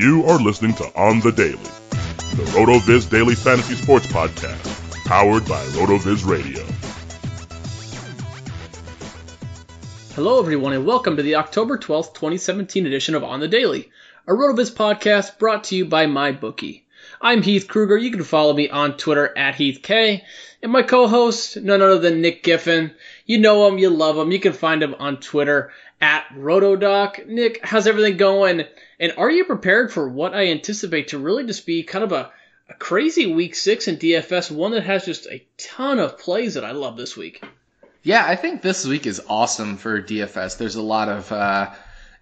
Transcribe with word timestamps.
You 0.00 0.24
are 0.24 0.38
listening 0.38 0.72
to 0.76 0.84
On 0.98 1.20
the 1.20 1.30
Daily, 1.30 1.58
the 1.58 2.50
RotoViz 2.54 3.10
Daily 3.10 3.34
Fantasy 3.34 3.74
Sports 3.74 4.06
Podcast, 4.06 5.04
powered 5.04 5.46
by 5.46 5.62
RotoViz 5.76 6.26
Radio. 6.26 6.64
Hello, 10.14 10.38
everyone, 10.38 10.72
and 10.72 10.86
welcome 10.86 11.18
to 11.18 11.22
the 11.22 11.34
October 11.34 11.76
12th, 11.76 12.14
2017 12.14 12.86
edition 12.86 13.14
of 13.14 13.24
On 13.24 13.40
the 13.40 13.48
Daily, 13.48 13.90
a 14.26 14.32
RotoViz 14.32 14.72
podcast 14.72 15.38
brought 15.38 15.64
to 15.64 15.76
you 15.76 15.84
by 15.84 16.06
MyBookie. 16.06 16.84
I'm 17.20 17.42
Heath 17.42 17.68
Kruger. 17.68 17.98
You 17.98 18.10
can 18.10 18.24
follow 18.24 18.54
me 18.54 18.70
on 18.70 18.96
Twitter 18.96 19.36
at 19.36 19.56
HeathK. 19.56 20.22
And 20.62 20.72
my 20.72 20.80
co-host, 20.80 21.58
none 21.58 21.82
other 21.82 21.98
than 21.98 22.22
Nick 22.22 22.42
Giffen. 22.42 22.92
You 23.26 23.36
know 23.36 23.68
him, 23.68 23.76
you 23.76 23.90
love 23.90 24.16
him. 24.16 24.32
You 24.32 24.40
can 24.40 24.54
find 24.54 24.82
him 24.82 24.94
on 24.98 25.18
Twitter 25.18 25.72
at 26.00 26.26
Rotodoc. 26.34 27.26
Nick, 27.26 27.60
how's 27.62 27.86
everything 27.86 28.16
going? 28.16 28.64
And 29.00 29.14
are 29.16 29.30
you 29.30 29.44
prepared 29.44 29.90
for 29.90 30.06
what 30.06 30.34
I 30.34 30.48
anticipate 30.48 31.08
to 31.08 31.18
really 31.18 31.46
just 31.46 31.64
be 31.64 31.82
kind 31.82 32.04
of 32.04 32.12
a, 32.12 32.30
a 32.68 32.74
crazy 32.74 33.32
week 33.32 33.54
six 33.54 33.88
in 33.88 33.96
DFS, 33.96 34.50
one 34.50 34.72
that 34.72 34.84
has 34.84 35.06
just 35.06 35.26
a 35.26 35.42
ton 35.56 35.98
of 35.98 36.18
plays 36.18 36.54
that 36.54 36.66
I 36.66 36.72
love 36.72 36.98
this 36.98 37.16
week? 37.16 37.42
Yeah, 38.02 38.24
I 38.26 38.36
think 38.36 38.60
this 38.60 38.86
week 38.86 39.06
is 39.06 39.22
awesome 39.26 39.78
for 39.78 40.02
DFS. 40.02 40.58
There's 40.58 40.76
a 40.76 40.82
lot 40.82 41.08
of 41.08 41.32
uh, 41.32 41.70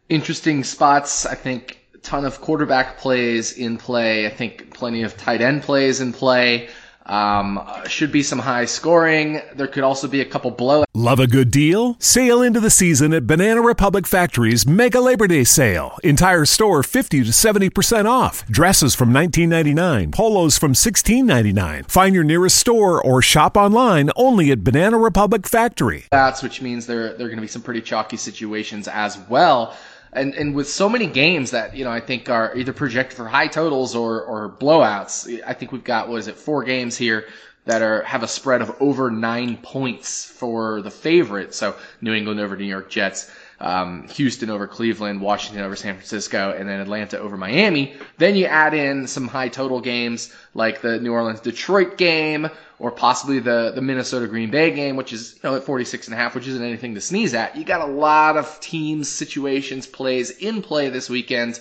interesting 0.09 0.63
spots. 0.63 1.27
I 1.27 1.35
think 1.35 1.81
a 1.95 1.99
ton 1.99 2.25
of 2.25 2.41
quarterback 2.41 2.99
plays 2.99 3.59
in 3.59 3.77
play. 3.77 4.27
I 4.27 4.31
think 4.31 4.73
plenty 4.73 5.03
of 5.03 5.17
tight 5.17 5.41
end 5.41 5.63
plays 5.63 6.01
in 6.01 6.13
play. 6.13 6.69
Um, 7.09 7.61
should 7.87 8.13
be 8.13 8.23
some 8.23 8.39
high 8.39 8.67
scoring. 8.67 9.41
There 9.55 9.67
could 9.67 9.85
also 9.85 10.09
be 10.09 10.21
a 10.21 10.25
couple 10.25 10.53
blowouts. 10.53 10.85
Love 10.95 11.21
a 11.21 11.27
good 11.27 11.51
deal? 11.51 11.97
Sail 11.99 12.43
into 12.43 12.61
the 12.61 12.71
season 12.71 13.13
at 13.13 13.27
Banana 13.27 13.63
Republic 13.63 14.07
Factory's 14.07 14.67
Mega 14.67 15.01
Labor 15.01 15.27
Day 15.27 15.45
Sale. 15.45 15.97
Entire 16.03 16.45
store 16.45 16.83
50 16.83 17.25
to 17.25 17.31
70% 17.31 18.05
off. 18.07 18.47
Dresses 18.47 18.95
from 18.95 19.11
$19.99, 19.11 20.13
polos 20.13 20.59
from 20.59 20.75
$16.99. 20.75 21.91
Find 21.91 22.15
your 22.15 22.25
nearest 22.25 22.59
store 22.59 23.03
or 23.03 23.23
shop 23.23 23.57
online 23.57 24.11
only 24.17 24.51
at 24.51 24.65
Banana 24.65 24.99
Republic 24.99 25.47
Factory. 25.47 26.07
That's 26.11 26.43
which 26.43 26.61
means 26.61 26.87
there 26.87 27.15
there 27.15 27.27
are 27.27 27.31
going 27.31 27.37
to 27.37 27.43
be 27.43 27.49
some 27.49 27.63
pretty 27.63 27.81
chalky 27.81 28.17
situations 28.17 28.89
as 28.89 29.19
well 29.29 29.75
and 30.13 30.35
and 30.35 30.55
with 30.55 30.69
so 30.69 30.89
many 30.89 31.07
games 31.07 31.51
that 31.51 31.77
you 31.77 31.85
know 31.85 31.91
I 31.91 32.01
think 32.01 32.29
are 32.29 32.57
either 32.57 32.73
projected 32.73 33.17
for 33.17 33.27
high 33.27 33.49
totals 33.49 33.95
or 33.95 34.23
or 34.23 34.49
blowouts. 34.49 35.43
I 35.47 35.53
think 35.53 35.73
we've 35.73 35.85
got 35.85 36.09
what 36.09 36.19
is 36.19 36.29
it 36.29 36.37
four 36.37 36.65
games 36.65 36.97
here 36.97 37.27
that 37.67 37.83
are 37.83 38.03
have 38.03 38.23
a 38.23 38.29
spread 38.29 38.63
of 38.63 38.75
over 38.81 39.11
nine 39.11 39.59
points 39.59 40.25
for 40.25 40.81
the 40.83 40.91
favorite. 40.91 41.55
So 41.55 41.77
New 42.01 42.15
England 42.15 42.41
over 42.41 42.57
New 42.57 42.65
York 42.65 42.89
Jets. 42.91 43.31
Um, 43.61 44.07
Houston 44.09 44.51
over 44.51 44.69
Cleveland, 44.69 45.21
Washington 45.21 45.65
over 45.65 45.75
San 45.75 45.95
Francisco, 45.95 46.55
and 46.57 46.69
then 46.69 46.81
Atlanta 46.81 47.19
over 47.19 47.37
Miami. 47.37 47.95
Then 48.17 48.37
you 48.37 48.47
add 48.47 48.73
in 48.73 49.09
some 49.09 49.27
high 49.27 49.49
total 49.49 49.81
games 49.81 50.33
like 50.55 50.81
the 50.81 51.01
New 51.01 51.13
Orleans 51.13 51.41
Detroit 51.41 51.99
game 51.99 52.49
or 52.79 52.93
possibly 52.93 53.41
the, 53.41 53.73
the 53.75 53.83
Minnesota 53.83 54.29
Green 54.29 54.51
Bay 54.51 54.71
game, 54.71 54.97
which 54.97 55.13
is, 55.13 55.35
you 55.35 55.51
know, 55.51 55.57
at 55.57 55.65
46 55.65 56.07
and 56.07 56.15
a 56.15 56.17
half, 56.17 56.35
which 56.35 56.47
isn't 56.47 56.63
anything 56.63 56.95
to 56.95 57.01
sneeze 57.01 57.35
at. 57.35 57.57
You 57.57 57.65
got 57.65 57.81
a 57.81 57.93
lot 57.93 58.37
of 58.37 58.61
teams, 58.61 59.09
situations, 59.09 59.87
plays 59.87 60.31
in 60.31 60.63
play 60.63 60.89
this 60.89 61.11
weekend. 61.11 61.59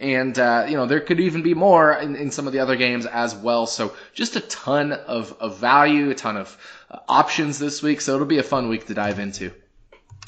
And, 0.00 0.36
uh, 0.38 0.66
you 0.68 0.76
know, 0.76 0.86
there 0.86 1.00
could 1.00 1.20
even 1.20 1.42
be 1.42 1.54
more 1.54 1.92
in, 1.92 2.16
in 2.16 2.30
some 2.30 2.46
of 2.46 2.52
the 2.52 2.58
other 2.58 2.74
games 2.74 3.06
as 3.06 3.34
well. 3.34 3.66
So 3.66 3.94
just 4.14 4.34
a 4.34 4.40
ton 4.40 4.92
of, 4.92 5.36
of 5.38 5.58
value, 5.58 6.10
a 6.10 6.14
ton 6.14 6.36
of 6.36 6.56
uh, 6.90 6.98
options 7.08 7.58
this 7.58 7.82
week. 7.82 8.00
So 8.00 8.14
it'll 8.14 8.26
be 8.26 8.38
a 8.38 8.42
fun 8.42 8.68
week 8.68 8.86
to 8.86 8.94
dive 8.94 9.18
into. 9.18 9.52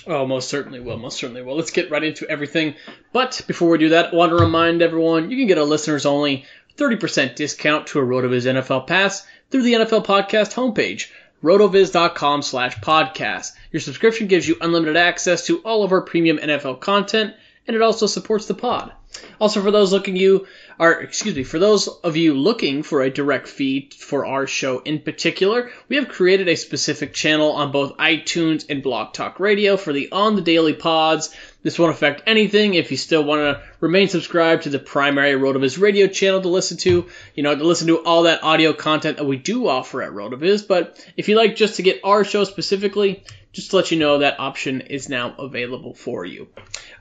Oh, 0.06 0.26
most 0.26 0.48
certainly 0.48 0.80
will. 0.80 0.96
Most 0.96 1.18
certainly 1.18 1.42
will. 1.42 1.56
Let's 1.56 1.70
get 1.70 1.90
right 1.90 2.02
into 2.02 2.28
everything. 2.28 2.74
But 3.12 3.42
before 3.46 3.68
we 3.68 3.78
do 3.78 3.90
that, 3.90 4.12
I 4.12 4.16
want 4.16 4.30
to 4.30 4.36
remind 4.36 4.82
everyone 4.82 5.30
you 5.30 5.36
can 5.36 5.46
get 5.46 5.58
a 5.58 5.64
listeners 5.64 6.06
only 6.06 6.44
30% 6.76 7.36
discount 7.36 7.88
to 7.88 8.00
a 8.00 8.02
RotoViz 8.02 8.46
NFL 8.46 8.86
Pass 8.86 9.26
through 9.50 9.62
the 9.62 9.74
NFL 9.74 10.04
Podcast 10.04 10.54
homepage, 10.54 11.10
rotoviz.com 11.42 12.42
slash 12.42 12.76
podcast. 12.78 13.52
Your 13.70 13.80
subscription 13.80 14.26
gives 14.26 14.48
you 14.48 14.56
unlimited 14.60 14.96
access 14.96 15.46
to 15.46 15.58
all 15.58 15.84
of 15.84 15.92
our 15.92 16.02
premium 16.02 16.38
NFL 16.38 16.80
content, 16.80 17.34
and 17.66 17.76
it 17.76 17.82
also 17.82 18.06
supports 18.06 18.46
the 18.46 18.54
pod. 18.54 18.92
Also, 19.40 19.62
for 19.62 19.70
those 19.70 19.92
looking 19.92 20.16
you 20.16 20.46
or 20.78 21.00
excuse 21.00 21.36
me, 21.36 21.44
for 21.44 21.58
those 21.58 21.86
of 21.86 22.16
you 22.16 22.34
looking 22.34 22.82
for 22.82 23.02
a 23.02 23.10
direct 23.10 23.46
feed 23.46 23.94
for 23.94 24.26
our 24.26 24.46
show 24.46 24.80
in 24.80 24.98
particular, 24.98 25.70
we 25.88 25.96
have 25.96 26.08
created 26.08 26.48
a 26.48 26.56
specific 26.56 27.12
channel 27.12 27.52
on 27.52 27.72
both 27.72 27.96
iTunes 27.98 28.66
and 28.68 28.82
Blog 28.82 29.12
Talk 29.12 29.38
Radio 29.38 29.76
for 29.76 29.92
the 29.92 30.10
On 30.10 30.34
the 30.34 30.42
Daily 30.42 30.72
Pods. 30.72 31.34
This 31.62 31.78
won't 31.78 31.94
affect 31.94 32.24
anything 32.26 32.74
if 32.74 32.90
you 32.90 32.96
still 32.96 33.22
want 33.22 33.42
to 33.42 33.62
remain 33.80 34.08
subscribed 34.08 34.64
to 34.64 34.70
the 34.70 34.80
primary 34.80 35.34
RotoViz 35.34 35.80
radio 35.80 36.08
channel 36.08 36.40
to 36.42 36.48
listen 36.48 36.78
to, 36.78 37.08
you 37.34 37.42
know, 37.44 37.54
to 37.54 37.64
listen 37.64 37.86
to 37.86 38.04
all 38.04 38.24
that 38.24 38.42
audio 38.42 38.72
content 38.72 39.18
that 39.18 39.24
we 39.24 39.36
do 39.36 39.68
offer 39.68 40.02
at 40.02 40.10
RotoViz. 40.10 40.66
But 40.66 41.06
if 41.16 41.28
you 41.28 41.36
like 41.36 41.54
just 41.54 41.76
to 41.76 41.82
get 41.82 42.00
our 42.02 42.24
show 42.24 42.42
specifically, 42.42 43.22
just 43.52 43.70
to 43.70 43.76
let 43.76 43.90
you 43.92 43.98
know 43.98 44.18
that 44.18 44.40
option 44.40 44.80
is 44.80 45.08
now 45.08 45.36
available 45.38 45.94
for 45.94 46.24
you. 46.24 46.48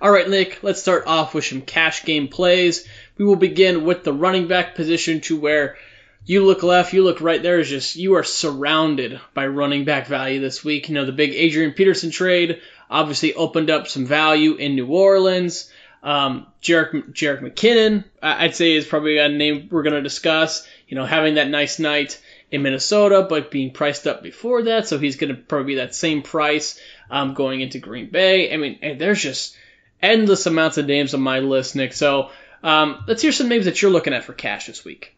All 0.02 0.10
right, 0.10 0.28
Nick, 0.28 0.64
let's 0.64 0.82
start 0.82 1.06
off 1.06 1.36
with 1.36 1.46
some 1.46 1.62
cash 1.62 2.06
game 2.06 2.28
plays. 2.28 2.88
We 3.20 3.26
will 3.26 3.36
begin 3.36 3.86
with 3.86 4.04
the 4.04 4.12
running 4.12 4.48
back 4.48 4.74
position 4.74 5.22
to 5.22 5.40
where 5.40 5.78
you 6.26 6.44
look 6.44 6.64
left, 6.64 6.92
you 6.92 7.04
look 7.04 7.22
right. 7.22 7.44
There 7.44 7.60
is 7.60 7.70
just 7.70 7.96
you 7.98 8.16
are 8.16 8.24
surrounded 8.24 9.22
by 9.36 9.46
running 9.46 9.86
back 9.86 10.08
value 10.08 10.40
this 10.42 10.64
week. 10.64 10.90
You 10.90 10.96
know 10.96 11.06
the 11.06 11.12
big 11.12 11.36
Adrian 11.36 11.74
Peterson 11.74 12.10
trade 12.10 12.62
obviously 12.90 13.36
opened 13.36 13.70
up 13.70 13.88
some 13.88 14.08
value 14.08 14.56
in 14.56 14.76
New 14.76 14.88
Orleans. 14.88 15.72
Um, 16.02 16.48
Jerick, 16.64 17.14
Jerick 17.14 17.42
McKinnon, 17.42 18.04
I'd 18.24 18.56
say 18.56 18.74
is 18.74 18.88
probably 18.88 19.20
a 19.20 19.30
name 19.30 19.68
we're 19.70 19.84
going 19.84 19.94
to 19.94 20.02
discuss. 20.02 20.68
You 20.88 20.96
know, 20.96 21.06
having 21.06 21.36
that 21.36 21.48
nice 21.48 21.78
night 21.78 22.20
in 22.50 22.64
Minnesota, 22.64 23.28
but 23.30 23.52
being 23.52 23.70
priced 23.70 24.08
up 24.08 24.24
before 24.24 24.64
that, 24.64 24.88
so 24.88 24.98
he's 24.98 25.18
going 25.18 25.36
to 25.36 25.40
probably 25.40 25.74
be 25.74 25.76
that 25.76 25.94
same 25.94 26.24
price 26.24 26.80
um, 27.12 27.36
going 27.36 27.62
into 27.62 27.78
Green 27.78 28.10
Bay. 28.10 28.52
I 28.52 28.58
mean, 28.58 28.98
there's 28.98 29.22
just 29.22 29.58
endless 30.02 30.46
amounts 30.46 30.78
of 30.78 30.86
names 30.86 31.14
on 31.14 31.22
my 31.22 31.40
list, 31.40 31.76
Nick. 31.76 31.94
So 31.94 32.32
um, 32.64 33.04
let's 33.08 33.22
hear 33.22 33.32
some 33.32 33.50
names 33.50 33.66
that 33.66 33.82
you're 33.82 33.92
looking 33.92 34.14
at 34.14 34.24
for 34.24 34.34
cash 34.34 34.68
this 34.68 34.86
week. 34.86 35.16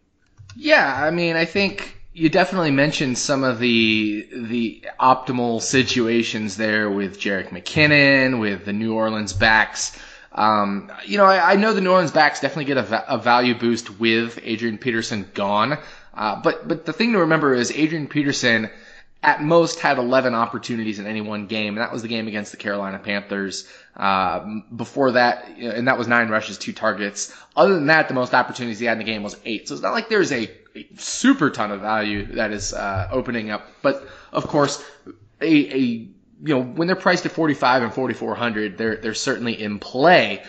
Yeah, 0.56 1.04
I 1.04 1.12
mean, 1.12 1.36
I 1.36 1.46
think 1.46 1.98
you 2.13 2.30
definitely 2.30 2.72
mentioned 2.72 3.18
some 3.18 3.44
of 3.44 3.60
the 3.60 4.28
the 4.31 4.84
optimal 5.00 5.62
situations 5.62 6.57
there 6.57 6.90
with 6.90 7.19
Jerick 7.19 7.50
McKinnon, 7.50 8.40
with 8.40 8.66
the 8.66 8.74
New 8.74 8.94
Orleans 8.94 9.34
backs. 9.34 9.98
Um, 10.31 10.92
you 11.06 11.18
know, 11.18 11.25
I, 11.25 11.54
I, 11.54 11.56
know 11.57 11.74
the 11.74 11.81
New 11.81 11.92
Orleans 11.92 12.12
backs 12.12 12.40
definitely 12.40 12.66
get 12.66 12.78
a, 12.78 13.13
a 13.13 13.18
value 13.19 13.54
boost 13.54 14.00
with 14.00 14.40
Adrian 14.42 14.80
Peterson 14.80 15.30
gone. 15.36 15.78
Uh, 16.13 16.42
but 16.42 16.68
but 16.68 16.86
the 16.86 16.94
thing 16.94 17.13
to 17.13 17.19
remember 17.19 17.54
is 17.54 17.72
Adrian 17.72 18.07
Peterson 18.07 18.69
at 19.24 19.42
most 19.42 19.80
had 19.80 19.98
11 19.98 20.36
opportunities 20.36 21.00
in 21.00 21.08
any 21.08 21.22
one 21.22 21.48
game, 21.48 21.70
and 21.70 21.78
that 21.78 21.92
was 21.92 22.02
the 22.02 22.08
game 22.08 22.28
against 22.28 22.52
the 22.52 22.58
Carolina 22.58 23.00
Panthers. 23.00 23.68
Uh, 23.96 24.60
before 24.75 25.12
that, 25.12 25.48
and 25.58 25.88
that 25.88 25.98
was 25.98 26.08
nine 26.08 26.28
rushes, 26.28 26.58
two 26.58 26.74
targets. 26.74 27.34
Other 27.56 27.74
than 27.75 27.88
that, 27.88 28.08
the 28.08 28.14
most 28.14 28.34
opportunities 28.34 28.80
he 28.80 28.86
had 28.86 28.94
in 28.94 28.98
the 28.98 29.04
game 29.04 29.24
was 29.24 29.38
eight. 29.46 29.68
So 29.68 29.75
it's 29.75 29.84
not 29.84 29.94
like 29.94 30.10
there's 30.10 30.31
a, 30.31 30.50
a 30.75 30.88
super 30.98 31.50
ton 31.50 31.72
of 31.72 31.81
value 31.81 32.25
that 32.34 32.52
is 32.52 32.74
uh, 32.74 33.08
opening 33.12 33.50
up. 33.50 33.68
But 33.81 34.08
of 34.34 34.48
course, 34.48 34.84
a, 35.42 35.46
a 35.46 35.78
you 36.46 36.56
know, 36.56 36.62
when 36.62 36.88
they're 36.88 36.96
priced 36.96 37.26
at 37.26 37.31
45 37.31 37.84
and 37.84 37.94
4,400, 37.94 38.78
they're, 38.78 38.98
they're 38.98 39.14
certainly 39.14 39.62
in 39.62 39.80
play. 39.80 40.44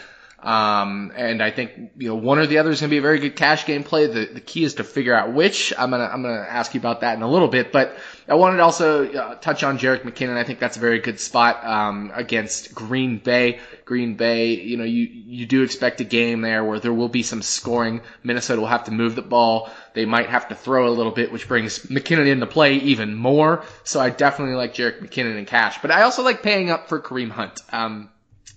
Um, 0.44 1.10
and 1.16 1.42
I 1.42 1.50
think, 1.50 1.92
you 1.96 2.08
know, 2.08 2.16
one 2.16 2.38
or 2.38 2.46
the 2.46 2.58
other 2.58 2.70
is 2.70 2.80
going 2.80 2.90
to 2.90 2.94
be 2.94 2.98
a 2.98 3.02
very 3.02 3.18
good 3.18 3.34
cash 3.34 3.64
game 3.64 3.82
play. 3.82 4.06
The, 4.06 4.26
the 4.26 4.40
key 4.40 4.62
is 4.62 4.74
to 4.74 4.84
figure 4.84 5.14
out 5.14 5.32
which. 5.32 5.72
I'm 5.78 5.88
going 5.88 6.06
to, 6.06 6.12
I'm 6.12 6.22
to 6.22 6.28
ask 6.28 6.74
you 6.74 6.80
about 6.80 7.00
that 7.00 7.16
in 7.16 7.22
a 7.22 7.30
little 7.30 7.48
bit, 7.48 7.72
but 7.72 7.96
I 8.28 8.34
wanted 8.34 8.58
to 8.58 8.62
also 8.62 9.10
uh, 9.10 9.34
touch 9.36 9.64
on 9.64 9.78
Jerick 9.78 10.02
McKinnon. 10.02 10.36
I 10.36 10.44
think 10.44 10.58
that's 10.58 10.76
a 10.76 10.80
very 10.80 10.98
good 10.98 11.18
spot, 11.18 11.64
um, 11.64 12.12
against 12.14 12.74
Green 12.74 13.16
Bay. 13.16 13.60
Green 13.86 14.16
Bay, 14.16 14.52
you 14.52 14.76
know, 14.76 14.84
you, 14.84 15.08
you 15.10 15.46
do 15.46 15.62
expect 15.62 16.02
a 16.02 16.04
game 16.04 16.42
there 16.42 16.62
where 16.62 16.78
there 16.78 16.92
will 16.92 17.08
be 17.08 17.22
some 17.22 17.40
scoring. 17.40 18.02
Minnesota 18.22 18.60
will 18.60 18.68
have 18.68 18.84
to 18.84 18.90
move 18.90 19.14
the 19.14 19.22
ball. 19.22 19.70
They 19.94 20.04
might 20.04 20.28
have 20.28 20.48
to 20.48 20.54
throw 20.54 20.88
a 20.88 20.92
little 20.92 21.12
bit, 21.12 21.32
which 21.32 21.48
brings 21.48 21.86
McKinnon 21.86 22.28
into 22.28 22.46
play 22.46 22.74
even 22.74 23.14
more. 23.14 23.64
So 23.84 23.98
I 23.98 24.10
definitely 24.10 24.56
like 24.56 24.74
Jerick 24.74 25.00
McKinnon 25.00 25.38
in 25.38 25.46
cash, 25.46 25.80
but 25.80 25.90
I 25.90 26.02
also 26.02 26.22
like 26.22 26.42
paying 26.42 26.70
up 26.70 26.90
for 26.90 27.00
Kareem 27.00 27.30
Hunt. 27.30 27.62
Um, 27.72 28.10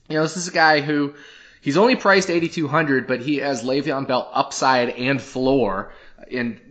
you 0.10 0.18
know, 0.18 0.24
this 0.24 0.36
is 0.36 0.50
a 0.50 0.54
guy 0.54 0.82
who, 0.82 1.14
He's 1.68 1.76
only 1.76 1.98
priced 1.98 2.30
8,200, 2.30 3.08
but 3.08 3.20
he 3.20 3.40
has 3.40 3.62
Le'Veon 3.62 4.08
Bell 4.08 4.32
upside 4.32 4.88
and 4.88 5.22
floor. 5.22 5.92
And 6.32 6.62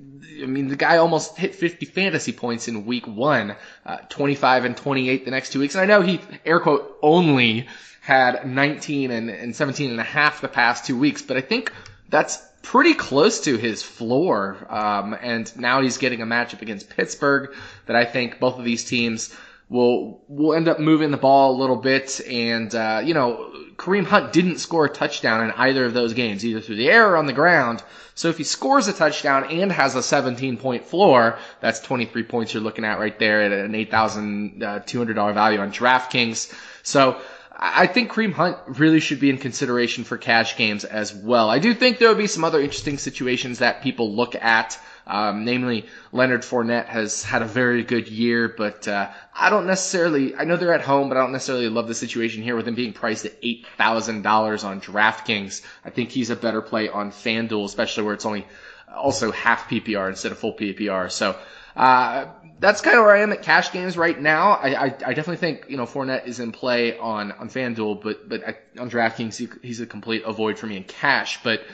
I 0.42 0.46
mean, 0.46 0.68
the 0.68 0.76
guy 0.76 0.96
almost 0.96 1.36
hit 1.36 1.54
50 1.54 1.84
fantasy 1.84 2.32
points 2.32 2.66
in 2.66 2.86
week 2.86 3.06
one, 3.06 3.56
uh, 3.84 3.98
25 4.08 4.64
and 4.64 4.74
28 4.74 5.26
the 5.26 5.30
next 5.30 5.52
two 5.52 5.60
weeks. 5.60 5.74
And 5.74 5.82
I 5.82 5.84
know 5.84 6.00
he, 6.00 6.18
air 6.46 6.60
quote, 6.60 6.96
only 7.02 7.68
had 8.00 8.48
19 8.48 9.10
and, 9.10 9.28
and 9.28 9.54
17 9.54 9.90
and 9.90 10.00
a 10.00 10.02
half 10.02 10.40
the 10.40 10.48
past 10.48 10.86
two 10.86 10.98
weeks, 10.98 11.20
but 11.20 11.36
I 11.36 11.42
think 11.42 11.74
that's 12.08 12.42
pretty 12.62 12.94
close 12.94 13.42
to 13.42 13.58
his 13.58 13.82
floor. 13.82 14.56
Um, 14.70 15.14
and 15.20 15.54
now 15.58 15.82
he's 15.82 15.98
getting 15.98 16.22
a 16.22 16.26
matchup 16.26 16.62
against 16.62 16.88
Pittsburgh 16.88 17.54
that 17.84 17.96
I 17.96 18.06
think 18.06 18.40
both 18.40 18.58
of 18.58 18.64
these 18.64 18.86
teams 18.86 19.36
will 19.68 20.22
we'll 20.28 20.54
end 20.54 20.68
up 20.68 20.78
moving 20.78 21.10
the 21.10 21.16
ball 21.16 21.56
a 21.56 21.58
little 21.58 21.76
bit. 21.76 22.20
And 22.26 22.74
uh, 22.74 23.02
you 23.04 23.14
know, 23.14 23.52
Kareem 23.76 24.04
Hunt 24.04 24.32
didn't 24.32 24.58
score 24.58 24.86
a 24.86 24.88
touchdown 24.88 25.44
in 25.44 25.50
either 25.52 25.84
of 25.84 25.94
those 25.94 26.14
games, 26.14 26.44
either 26.44 26.60
through 26.60 26.76
the 26.76 26.88
air 26.88 27.10
or 27.10 27.16
on 27.16 27.26
the 27.26 27.32
ground. 27.32 27.82
So 28.14 28.28
if 28.28 28.38
he 28.38 28.44
scores 28.44 28.88
a 28.88 28.94
touchdown 28.94 29.44
and 29.50 29.70
has 29.70 29.94
a 29.94 30.02
17 30.02 30.56
point 30.56 30.84
floor, 30.84 31.38
that's 31.60 31.80
23 31.80 32.22
points 32.22 32.54
you're 32.54 32.62
looking 32.62 32.84
at 32.84 32.98
right 32.98 33.18
there 33.18 33.42
at 33.42 33.52
an 33.52 33.72
$8,200 33.72 35.18
uh, 35.18 35.32
value 35.34 35.58
on 35.58 35.70
DraftKings. 35.70 36.52
So 36.82 37.20
I 37.58 37.86
think 37.86 38.12
Kareem 38.12 38.32
Hunt 38.32 38.58
really 38.66 39.00
should 39.00 39.18
be 39.18 39.30
in 39.30 39.38
consideration 39.38 40.04
for 40.04 40.18
cash 40.18 40.56
games 40.56 40.84
as 40.84 41.14
well. 41.14 41.48
I 41.48 41.58
do 41.58 41.72
think 41.72 41.98
there 41.98 42.08
would 42.08 42.18
be 42.18 42.26
some 42.26 42.44
other 42.44 42.60
interesting 42.60 42.98
situations 42.98 43.60
that 43.60 43.82
people 43.82 44.14
look 44.14 44.34
at. 44.34 44.78
Um, 45.06 45.44
namely, 45.44 45.86
Leonard 46.12 46.42
Fournette 46.42 46.86
has 46.86 47.22
had 47.22 47.40
a 47.40 47.46
very 47.46 47.82
good 47.84 48.08
year, 48.08 48.52
but 48.54 48.88
uh, 48.88 49.08
I 49.32 49.50
don't 49.50 49.66
necessarily. 49.66 50.34
I 50.34 50.44
know 50.44 50.56
they're 50.56 50.74
at 50.74 50.82
home, 50.82 51.08
but 51.08 51.16
I 51.16 51.20
don't 51.20 51.32
necessarily 51.32 51.68
love 51.68 51.86
the 51.86 51.94
situation 51.94 52.42
here 52.42 52.56
with 52.56 52.66
him 52.66 52.74
being 52.74 52.92
priced 52.92 53.24
at 53.24 53.36
eight 53.42 53.66
thousand 53.78 54.22
dollars 54.22 54.64
on 54.64 54.80
DraftKings. 54.80 55.62
I 55.84 55.90
think 55.90 56.10
he's 56.10 56.30
a 56.30 56.36
better 56.36 56.60
play 56.60 56.88
on 56.88 57.12
FanDuel, 57.12 57.64
especially 57.64 58.02
where 58.02 58.14
it's 58.14 58.26
only 58.26 58.46
also 58.94 59.32
half 59.32 59.68
PPR 59.68 60.08
instead 60.08 60.32
of 60.32 60.38
full 60.38 60.54
PPR. 60.54 61.10
So. 61.10 61.36
Uh, 61.74 62.26
that's 62.58 62.80
kind 62.80 62.96
of 62.96 63.04
where 63.04 63.14
I 63.14 63.20
am 63.20 63.32
at 63.32 63.42
cash 63.42 63.70
games 63.70 63.98
right 63.98 64.18
now. 64.18 64.52
I, 64.52 64.68
I, 64.68 64.84
I, 64.84 64.88
definitely 64.88 65.36
think 65.36 65.66
you 65.68 65.76
know 65.76 65.84
Fournette 65.84 66.26
is 66.26 66.40
in 66.40 66.52
play 66.52 66.96
on 66.96 67.32
on 67.32 67.50
FanDuel, 67.50 68.02
but 68.02 68.28
but 68.28 68.48
I, 68.48 68.80
on 68.80 68.90
DraftKings 68.90 69.36
he, 69.36 69.48
he's 69.60 69.80
a 69.80 69.86
complete 69.86 70.22
avoid 70.24 70.58
for 70.58 70.66
me 70.66 70.78
in 70.78 70.84
cash. 70.84 71.42
But 71.42 71.64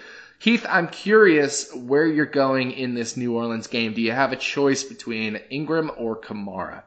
Heath, 0.40 0.66
I'm 0.68 0.88
curious 0.88 1.72
where 1.72 2.04
you're 2.04 2.26
going 2.26 2.72
in 2.72 2.94
this 2.94 3.16
New 3.16 3.36
Orleans 3.36 3.68
game. 3.68 3.94
Do 3.94 4.00
you 4.00 4.10
have 4.10 4.32
a 4.32 4.36
choice 4.36 4.82
between 4.82 5.36
Ingram 5.50 5.92
or 5.96 6.20
Kamara? 6.20 6.82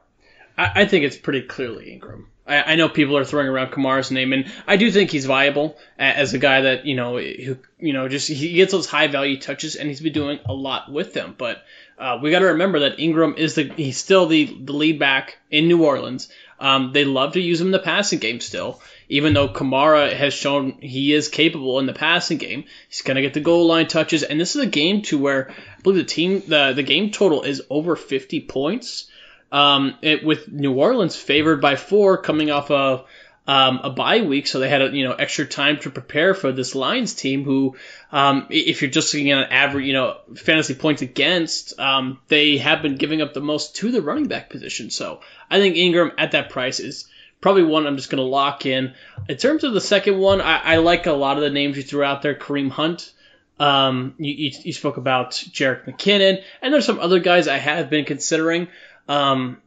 I, 0.57 0.81
I 0.81 0.86
think 0.86 1.06
it's 1.06 1.18
pretty 1.18 1.44
clearly 1.44 1.94
Ingram. 1.94 2.28
I, 2.47 2.74
I, 2.74 2.75
know 2.75 2.89
people 2.89 3.18
are 3.18 3.25
throwing 3.25 3.47
around 3.47 3.71
Kamara's 3.71 4.12
name, 4.12 4.31
and 4.31 4.51
I 4.68 4.77
do 4.77 4.92
think 4.92 5.09
he's 5.09 5.25
viable 5.25 5.77
as 5.97 6.33
a 6.33 6.38
guy 6.38 6.62
that 6.62 6.86
you 6.86 6.95
know 6.95 7.18
who 7.18 7.57
you 7.80 7.94
know 7.94 8.07
just 8.07 8.27
he 8.27 8.53
gets 8.53 8.71
those 8.71 8.88
high 8.88 9.07
value 9.07 9.39
touches, 9.39 9.75
and 9.75 9.89
he's 9.89 10.01
been 10.01 10.13
doing 10.13 10.39
a 10.45 10.53
lot 10.53 10.92
with 10.92 11.13
them. 11.13 11.33
But 11.38 11.63
uh, 11.97 12.19
we 12.21 12.31
got 12.31 12.39
to 12.39 12.47
remember 12.47 12.81
that 12.81 13.00
Ingram 13.00 13.36
is 13.38 13.56
the 13.56 13.63
he's 13.75 13.97
still 13.97 14.27
the 14.27 14.45
the 14.45 14.74
lead 14.74 15.00
back 15.00 15.38
in 15.50 15.68
New 15.68 15.83
Orleans. 15.83 16.30
Um, 16.59 16.94
they 16.94 17.03
love 17.03 17.33
to 17.33 17.42
use 17.42 17.59
him 17.59 17.68
in 17.68 17.71
the 17.71 17.80
passing 17.80 18.19
game 18.19 18.39
still, 18.39 18.81
even 19.09 19.33
though 19.33 19.50
Kamara 19.50 20.13
has 20.13 20.33
shown 20.33 20.77
he 20.81 21.13
is 21.13 21.27
capable 21.27 21.80
in 21.80 21.86
the 21.86 21.94
passing 21.94 22.38
game. 22.38 22.65
He's 22.88 23.01
gonna 23.01 23.21
get 23.21 23.33
the 23.33 23.39
goal 23.39 23.65
line 23.65 23.88
touches, 23.88 24.24
and 24.24 24.39
this 24.39 24.56
is 24.56 24.62
a 24.62 24.68
game 24.68 25.01
to 25.03 25.18
where 25.18 25.50
I 25.50 25.81
believe 25.81 25.97
the 25.97 26.03
team 26.03 26.44
the 26.47 26.74
the 26.74 26.83
game 26.83 27.09
total 27.09 27.42
is 27.42 27.63
over 27.69 27.95
50 27.95 28.42
points. 28.42 29.09
Um, 29.51 29.95
it, 30.01 30.25
with 30.25 30.51
New 30.51 30.74
Orleans 30.74 31.15
favored 31.15 31.62
by 31.62 31.75
four, 31.75 32.18
coming 32.18 32.51
off 32.51 32.69
a 32.69 33.06
um, 33.47 33.81
a 33.83 33.89
bye 33.92 34.21
week, 34.21 34.47
so 34.47 34.59
they 34.59 34.69
had 34.69 34.81
a, 34.81 34.89
you 34.92 35.07
know 35.07 35.13
extra 35.13 35.45
time 35.45 35.80
to 35.81 35.92
prepare 35.92 36.33
for 36.33 36.51
this 36.51 36.74
Lions 36.74 37.13
team. 37.13 37.44
Who, 37.44 37.75
um, 38.12 38.47
if 38.50 38.81
you're 38.81 38.92
just 38.92 39.13
looking 39.13 39.31
at 39.31 39.51
average, 39.51 39.86
you 39.86 39.94
know, 39.94 40.18
fantasy 40.36 40.74
points 40.74 41.01
against, 41.03 41.80
um, 41.80 42.19
they 42.27 42.57
have 42.57 42.81
been 42.81 42.95
giving 42.95 43.21
up 43.21 43.33
the 43.33 43.42
most 43.42 43.75
to 43.77 43.92
the 43.92 44.01
running 44.01 44.27
back 44.27 44.50
position. 44.50 44.89
So 44.89 45.21
I 45.50 45.59
think 45.59 45.75
Ingram 45.75 46.13
at 46.18 46.31
that 46.31 46.50
price 46.50 46.80
is 46.80 47.07
probably 47.39 47.63
one 47.63 47.86
I'm 47.86 47.97
just 47.97 48.09
going 48.09 48.24
to 48.24 48.24
lock 48.24 48.65
in. 48.65 48.95
In 49.30 49.38
terms 49.38 49.63
of 49.63 49.74
the 49.74 49.81
second 49.81 50.18
one, 50.18 50.42
I, 50.42 50.57
I, 50.57 50.77
like 50.77 51.06
a 51.06 51.12
lot 51.12 51.38
of 51.38 51.44
the 51.44 51.51
names 51.51 51.77
you 51.77 51.83
threw 51.83 52.03
out 52.03 52.24
there. 52.24 52.33
Kareem 52.33 52.71
Hunt. 52.71 53.13
Um, 53.59 54.15
you, 54.18 54.33
you, 54.33 54.51
you 54.63 54.74
spoke 54.74 54.97
about 54.97 55.31
Jerick 55.31 55.86
McKinnon, 55.86 56.42
and 56.62 56.74
there's 56.74 56.86
some 56.86 57.00
other 57.00 57.19
guys 57.19 57.47
I 57.47 57.57
have 57.57 57.89
been 57.92 58.03
considering. 58.03 58.68
Um, 59.07 59.62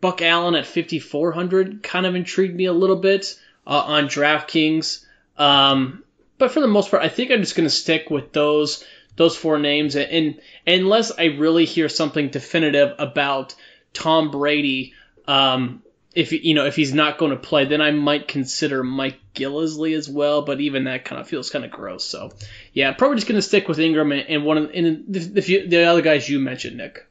Buck 0.00 0.22
Allen 0.22 0.54
at 0.54 0.66
5,400 0.66 1.82
kind 1.82 2.06
of 2.06 2.14
intrigued 2.14 2.56
me 2.56 2.64
a 2.64 2.72
little 2.72 2.96
bit 2.96 3.38
uh, 3.66 3.82
on 3.86 4.06
DraftKings. 4.06 5.04
Um, 5.36 6.04
but 6.38 6.52
for 6.52 6.60
the 6.60 6.66
most 6.66 6.90
part, 6.90 7.02
I 7.02 7.08
think 7.08 7.30
I'm 7.30 7.40
just 7.40 7.54
going 7.54 7.68
to 7.68 7.74
stick 7.74 8.10
with 8.10 8.32
those 8.32 8.84
those 9.16 9.36
four 9.36 9.58
names, 9.58 9.96
and, 9.96 10.10
and, 10.10 10.40
unless 10.66 11.12
I 11.18 11.24
really 11.24 11.66
hear 11.66 11.90
something 11.90 12.30
definitive 12.30 12.94
about 12.98 13.54
Tom 13.92 14.30
Brady, 14.30 14.94
um, 15.26 15.82
if 16.14 16.32
you 16.32 16.54
know 16.54 16.64
if 16.64 16.76
he's 16.76 16.94
not 16.94 17.18
going 17.18 17.32
to 17.32 17.36
play, 17.36 17.66
then 17.66 17.82
I 17.82 17.90
might 17.90 18.28
consider 18.28 18.82
Mike 18.82 19.18
Gillislee 19.34 19.96
as 19.96 20.08
well. 20.08 20.42
But 20.42 20.60
even 20.60 20.84
that 20.84 21.04
kind 21.04 21.20
of 21.20 21.28
feels 21.28 21.50
kind 21.50 21.64
of 21.64 21.70
gross. 21.70 22.04
So 22.04 22.32
yeah, 22.72 22.92
probably 22.92 23.16
just 23.16 23.28
going 23.28 23.36
to 23.36 23.42
stick 23.42 23.68
with 23.68 23.78
Ingram 23.78 24.12
and, 24.12 24.22
and 24.22 24.44
one 24.44 24.58
of 24.58 24.70
and 24.72 25.04
the, 25.08 25.20
the, 25.20 25.66
the 25.66 25.84
other 25.84 26.02
guys 26.02 26.28
you 26.28 26.40
mentioned, 26.40 26.78
Nick. 26.78 27.06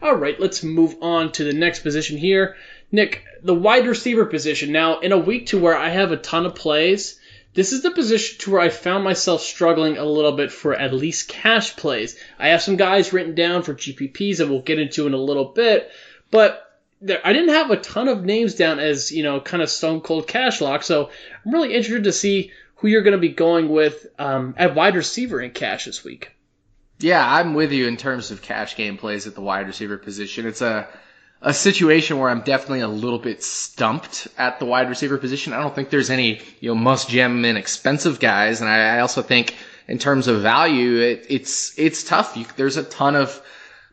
All 0.00 0.14
right, 0.14 0.38
let's 0.38 0.62
move 0.62 0.96
on 1.00 1.32
to 1.32 1.44
the 1.44 1.52
next 1.52 1.80
position 1.80 2.18
here. 2.18 2.56
Nick, 2.92 3.24
the 3.42 3.54
wide 3.54 3.86
receiver 3.86 4.24
position. 4.26 4.70
Now, 4.72 5.00
in 5.00 5.12
a 5.12 5.18
week 5.18 5.46
to 5.46 5.58
where 5.58 5.76
I 5.76 5.88
have 5.88 6.12
a 6.12 6.16
ton 6.16 6.46
of 6.46 6.54
plays, 6.54 7.18
this 7.54 7.72
is 7.72 7.82
the 7.82 7.90
position 7.90 8.38
to 8.38 8.52
where 8.52 8.60
I 8.60 8.68
found 8.68 9.02
myself 9.02 9.40
struggling 9.40 9.98
a 9.98 10.04
little 10.04 10.32
bit 10.32 10.52
for 10.52 10.74
at 10.74 10.94
least 10.94 11.28
cash 11.28 11.74
plays. 11.74 12.16
I 12.38 12.48
have 12.48 12.62
some 12.62 12.76
guys 12.76 13.12
written 13.12 13.34
down 13.34 13.62
for 13.62 13.74
GPPs 13.74 14.36
that 14.36 14.48
we'll 14.48 14.60
get 14.60 14.78
into 14.78 15.06
in 15.08 15.14
a 15.14 15.18
little 15.18 15.46
bit, 15.46 15.90
but 16.30 16.64
there, 17.00 17.20
I 17.24 17.32
didn't 17.32 17.54
have 17.54 17.70
a 17.70 17.76
ton 17.76 18.06
of 18.06 18.24
names 18.24 18.54
down 18.54 18.78
as, 18.78 19.10
you 19.10 19.24
know, 19.24 19.40
kind 19.40 19.62
of 19.62 19.70
stone 19.70 20.00
cold 20.00 20.28
cash 20.28 20.60
lock, 20.60 20.84
so 20.84 21.10
I'm 21.44 21.52
really 21.52 21.74
interested 21.74 22.04
to 22.04 22.12
see 22.12 22.52
who 22.76 22.88
you're 22.88 23.02
going 23.02 23.12
to 23.12 23.18
be 23.18 23.30
going 23.30 23.68
with 23.68 24.06
um, 24.18 24.54
at 24.56 24.76
wide 24.76 24.94
receiver 24.94 25.40
in 25.40 25.50
cash 25.50 25.86
this 25.86 26.04
week. 26.04 26.30
Yeah, 27.00 27.24
I'm 27.24 27.54
with 27.54 27.72
you 27.72 27.86
in 27.86 27.96
terms 27.96 28.30
of 28.30 28.42
cash 28.42 28.74
game 28.76 28.96
plays 28.98 29.26
at 29.26 29.34
the 29.34 29.40
wide 29.40 29.66
receiver 29.66 29.98
position. 29.98 30.46
It's 30.46 30.62
a 30.62 30.88
a 31.40 31.54
situation 31.54 32.18
where 32.18 32.30
I'm 32.30 32.40
definitely 32.40 32.80
a 32.80 32.88
little 32.88 33.20
bit 33.20 33.44
stumped 33.44 34.26
at 34.36 34.58
the 34.58 34.64
wide 34.64 34.88
receiver 34.88 35.18
position. 35.18 35.52
I 35.52 35.60
don't 35.62 35.72
think 35.74 35.90
there's 35.90 36.10
any 36.10 36.40
you 36.60 36.70
know 36.70 36.74
must 36.74 37.08
gem 37.08 37.44
in 37.44 37.56
expensive 37.56 38.18
guys, 38.18 38.60
and 38.60 38.68
I, 38.68 38.96
I 38.96 39.00
also 39.00 39.22
think 39.22 39.54
in 39.86 39.98
terms 39.98 40.26
of 40.26 40.42
value, 40.42 40.96
it, 40.98 41.26
it's 41.28 41.78
it's 41.78 42.02
tough. 42.02 42.36
You, 42.36 42.46
there's 42.56 42.76
a 42.76 42.82
ton 42.82 43.14
of 43.14 43.40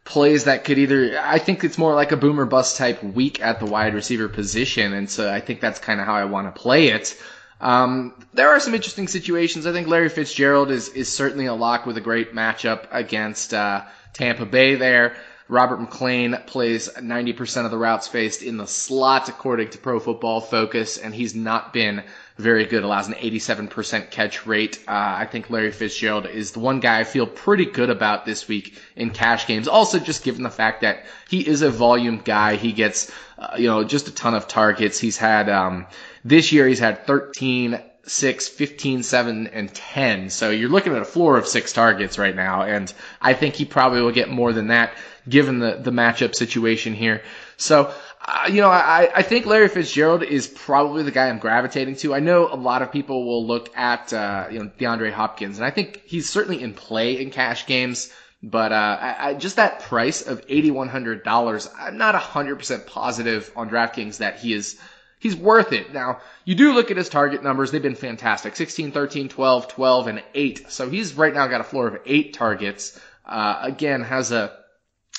plays 0.03 0.45
that 0.45 0.63
could 0.63 0.79
either. 0.79 1.19
I 1.21 1.37
think 1.37 1.63
it's 1.63 1.77
more 1.77 1.93
like 1.93 2.11
a 2.11 2.17
boomer 2.17 2.45
bust 2.45 2.77
type 2.77 3.03
week 3.03 3.39
at 3.41 3.59
the 3.59 3.65
wide 3.67 3.93
receiver 3.93 4.27
position, 4.27 4.93
and 4.93 5.07
so 5.07 5.31
I 5.31 5.39
think 5.39 5.61
that's 5.61 5.79
kind 5.79 5.99
of 5.99 6.07
how 6.07 6.15
I 6.15 6.25
want 6.25 6.53
to 6.53 6.59
play 6.59 6.87
it. 6.87 7.15
Um, 7.61 8.13
there 8.33 8.49
are 8.49 8.59
some 8.59 8.73
interesting 8.75 9.07
situations. 9.07 9.65
I 9.65 9.71
think 9.71 9.87
Larry 9.87 10.09
Fitzgerald 10.09 10.71
is, 10.71 10.89
is 10.89 11.11
certainly 11.11 11.45
a 11.45 11.53
lock 11.53 11.85
with 11.85 11.97
a 11.97 12.01
great 12.01 12.33
matchup 12.33 12.87
against 12.91 13.53
uh, 13.53 13.83
Tampa 14.13 14.45
Bay 14.45 14.75
there. 14.75 15.15
Robert 15.47 15.79
McClain 15.79 16.43
plays 16.47 16.89
90% 16.89 17.65
of 17.65 17.71
the 17.71 17.77
routes 17.77 18.07
faced 18.07 18.41
in 18.41 18.57
the 18.57 18.65
slot, 18.65 19.29
according 19.29 19.69
to 19.69 19.77
Pro 19.77 19.99
Football 19.99 20.41
Focus, 20.41 20.97
and 20.97 21.13
he's 21.13 21.35
not 21.35 21.71
been 21.71 22.03
very 22.37 22.65
good. 22.65 22.83
Allows 22.83 23.07
an 23.07 23.13
87% 23.13 24.09
catch 24.09 24.47
rate. 24.47 24.79
Uh, 24.87 24.91
I 24.91 25.27
think 25.27 25.51
Larry 25.51 25.71
Fitzgerald 25.71 26.25
is 26.25 26.51
the 26.51 26.59
one 26.59 26.79
guy 26.79 26.99
I 26.99 27.03
feel 27.03 27.27
pretty 27.27 27.65
good 27.65 27.91
about 27.91 28.25
this 28.25 28.47
week 28.47 28.75
in 28.95 29.11
cash 29.11 29.45
games. 29.45 29.67
Also, 29.67 29.99
just 29.99 30.23
given 30.23 30.41
the 30.41 30.49
fact 30.49 30.81
that 30.81 31.05
he 31.29 31.47
is 31.47 31.61
a 31.61 31.69
volume 31.69 32.21
guy, 32.25 32.55
he 32.55 32.71
gets, 32.71 33.11
uh, 33.37 33.55
you 33.55 33.67
know, 33.67 33.83
just 33.83 34.07
a 34.07 34.15
ton 34.15 34.33
of 34.33 34.47
targets. 34.47 34.99
He's 34.99 35.17
had, 35.17 35.47
um, 35.47 35.85
this 36.25 36.51
year 36.51 36.67
he's 36.67 36.79
had 36.79 37.05
13, 37.07 37.79
6, 38.03 38.47
15, 38.49 39.03
7, 39.03 39.47
and 39.47 39.73
10. 39.73 40.29
So 40.29 40.49
you're 40.49 40.69
looking 40.69 40.93
at 40.93 41.01
a 41.01 41.05
floor 41.05 41.37
of 41.37 41.47
six 41.47 41.71
targets 41.71 42.17
right 42.17 42.35
now. 42.35 42.63
And 42.63 42.91
I 43.21 43.33
think 43.33 43.55
he 43.55 43.63
probably 43.63 44.01
will 44.01 44.11
get 44.11 44.29
more 44.29 44.51
than 44.51 44.67
that 44.67 44.93
given 45.29 45.59
the, 45.59 45.79
the 45.81 45.91
matchup 45.91 46.35
situation 46.35 46.93
here. 46.93 47.21
So 47.57 47.93
uh, 48.27 48.47
you 48.49 48.59
know, 48.59 48.69
I, 48.69 49.07
I 49.15 49.21
think 49.21 49.45
Larry 49.45 49.67
Fitzgerald 49.67 50.23
is 50.23 50.47
probably 50.47 51.03
the 51.03 51.11
guy 51.11 51.29
I'm 51.29 51.37
gravitating 51.37 51.95
to. 51.97 52.15
I 52.15 52.19
know 52.19 52.51
a 52.51 52.55
lot 52.55 52.81
of 52.81 52.91
people 52.91 53.27
will 53.27 53.45
look 53.45 53.75
at, 53.77 54.11
uh, 54.13 54.47
you 54.49 54.57
know, 54.57 54.71
DeAndre 54.79 55.11
Hopkins, 55.11 55.59
and 55.59 55.65
I 55.65 55.69
think 55.69 56.01
he's 56.05 56.27
certainly 56.27 56.61
in 56.61 56.73
play 56.73 57.21
in 57.21 57.29
cash 57.29 57.67
games. 57.67 58.11
But 58.41 58.71
uh, 58.71 58.97
I, 58.99 59.29
I, 59.29 59.33
just 59.35 59.57
that 59.57 59.81
price 59.81 60.23
of 60.23 60.43
eighty 60.49 60.71
one 60.71 60.89
hundred 60.89 61.23
dollars, 61.23 61.69
I'm 61.77 61.97
not 61.97 62.15
hundred 62.15 62.57
percent 62.57 62.87
positive 62.87 63.51
on 63.55 63.69
DraftKings 63.69 64.17
that 64.17 64.39
he 64.39 64.53
is 64.53 64.79
he's 65.25 65.35
worth 65.35 65.73
it. 65.73 65.91
Now, 65.91 66.19
you 66.43 66.53
do 66.53 66.71
look 66.71 66.91
at 66.91 66.97
his 66.97 67.09
target 67.09 67.41
numbers, 67.41 67.71
they've 67.71 67.81
been 67.81 67.95
fantastic. 67.95 68.55
16, 68.55 68.91
13, 68.91 69.27
12, 69.27 69.67
12, 69.67 70.07
and 70.07 70.23
8. 70.35 70.71
So 70.71 70.87
he's 70.87 71.15
right 71.15 71.33
now 71.33 71.47
got 71.47 71.61
a 71.61 71.63
floor 71.63 71.87
of 71.87 71.99
8 72.05 72.31
targets. 72.35 72.99
Uh, 73.25 73.57
again, 73.63 74.03
has 74.03 74.31
a 74.31 74.55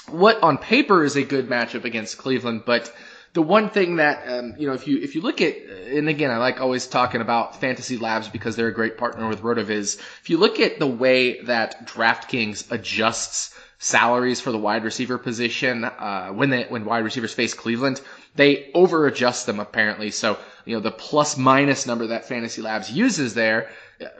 what 0.09 0.41
on 0.45 0.59
paper 0.59 1.03
is 1.03 1.17
a 1.17 1.25
good 1.25 1.49
matchup 1.49 1.83
against 1.83 2.19
Cleveland, 2.19 2.63
but 2.65 2.95
the 3.33 3.43
one 3.43 3.69
thing 3.69 3.97
that 3.97 4.29
um, 4.29 4.55
you 4.57 4.69
know, 4.69 4.75
if 4.75 4.87
you 4.87 4.99
if 4.99 5.17
you 5.17 5.23
look 5.23 5.41
at, 5.41 5.57
and 5.57 6.09
again, 6.09 6.31
I 6.31 6.37
like 6.37 6.61
always 6.61 6.87
talking 6.87 7.21
about 7.21 7.61
Fantasy 7.61 7.99
Labs 7.99 8.29
because 8.29 8.55
they're 8.55 8.69
a 8.69 8.73
great 8.73 8.97
partner 8.97 9.27
with 9.29 9.43
Rotoviz. 9.43 9.99
If 10.23 10.31
you 10.31 10.37
look 10.37 10.61
at 10.61 10.79
the 10.79 10.87
way 10.87 11.41
that 11.43 11.89
DraftKings 11.89 12.71
adjusts 12.71 13.59
salaries 13.79 14.41
for 14.41 14.53
the 14.53 14.59
wide 14.59 14.85
receiver 14.85 15.19
position 15.19 15.85
uh, 15.85 16.29
when 16.29 16.51
they 16.51 16.65
when 16.65 16.85
wide 16.85 17.05
receivers 17.05 17.35
face 17.35 17.55
Cleveland, 17.55 18.01
they 18.37 18.71
over 18.75 19.07
adjust 19.07 19.47
them 19.47 19.61
apparently. 19.61 20.11
So 20.11 20.39
you 20.65 20.75
know 20.77 20.81
the 20.81 20.91
plus 20.91 21.37
minus 21.37 21.87
number 21.87 22.09
that 22.09 22.27
Fantasy 22.27 22.63
Labs 22.63 22.91
uses 22.91 23.35
there 23.35 23.69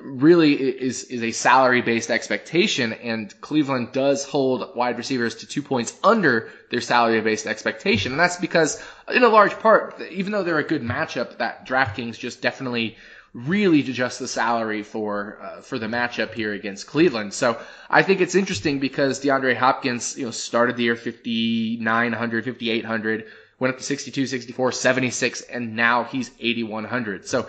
really 0.01 0.55
is 0.55 1.05
is 1.05 1.23
a 1.23 1.33
salary 1.33 1.83
based 1.83 2.11
expectation, 2.11 2.93
and 2.95 3.39
Cleveland 3.41 3.93
does 3.93 4.25
hold 4.25 4.75
wide 4.75 4.97
receivers 4.97 5.37
to 5.37 5.47
two 5.47 5.63
points 5.63 5.99
under 6.03 6.51
their 6.71 6.81
salary 6.81 7.21
based 7.21 7.47
expectation, 7.47 8.13
and 8.13 8.21
that's 8.21 8.37
because 8.37 8.83
in 9.13 9.23
a 9.23 9.29
large 9.29 9.59
part, 9.59 10.01
even 10.11 10.33
though 10.33 10.43
they're 10.43 10.59
a 10.59 10.65
good 10.65 10.83
matchup, 10.83 11.39
that 11.39 11.67
DraftKings 11.67 12.19
just 12.19 12.41
definitely 12.41 12.97
really 13.35 13.81
adjust 13.81 14.19
the 14.19 14.27
salary 14.27 14.83
for 14.83 15.39
uh, 15.43 15.61
for 15.61 15.79
the 15.79 15.87
matchup 15.87 16.33
here 16.33 16.55
against 16.55 16.87
Cleveland. 16.87 17.35
So 17.35 17.61
I 17.91 18.03
think 18.03 18.21
it's 18.23 18.35
interesting 18.35 18.79
because 18.79 19.21
DeAndre 19.21 19.57
Hopkins, 19.57 20.17
you 20.17 20.25
know, 20.25 20.31
started 20.31 20.77
the 20.77 20.85
year 20.85 20.97
5900, 20.97 22.45
5800, 22.45 23.27
went 23.59 23.73
up 23.73 23.79
to 23.79 23.85
62, 23.85 24.27
64, 24.27 24.73
76 24.73 25.41
and 25.43 25.77
now 25.77 26.05
he's 26.05 26.31
8100. 26.41 27.27
So 27.27 27.47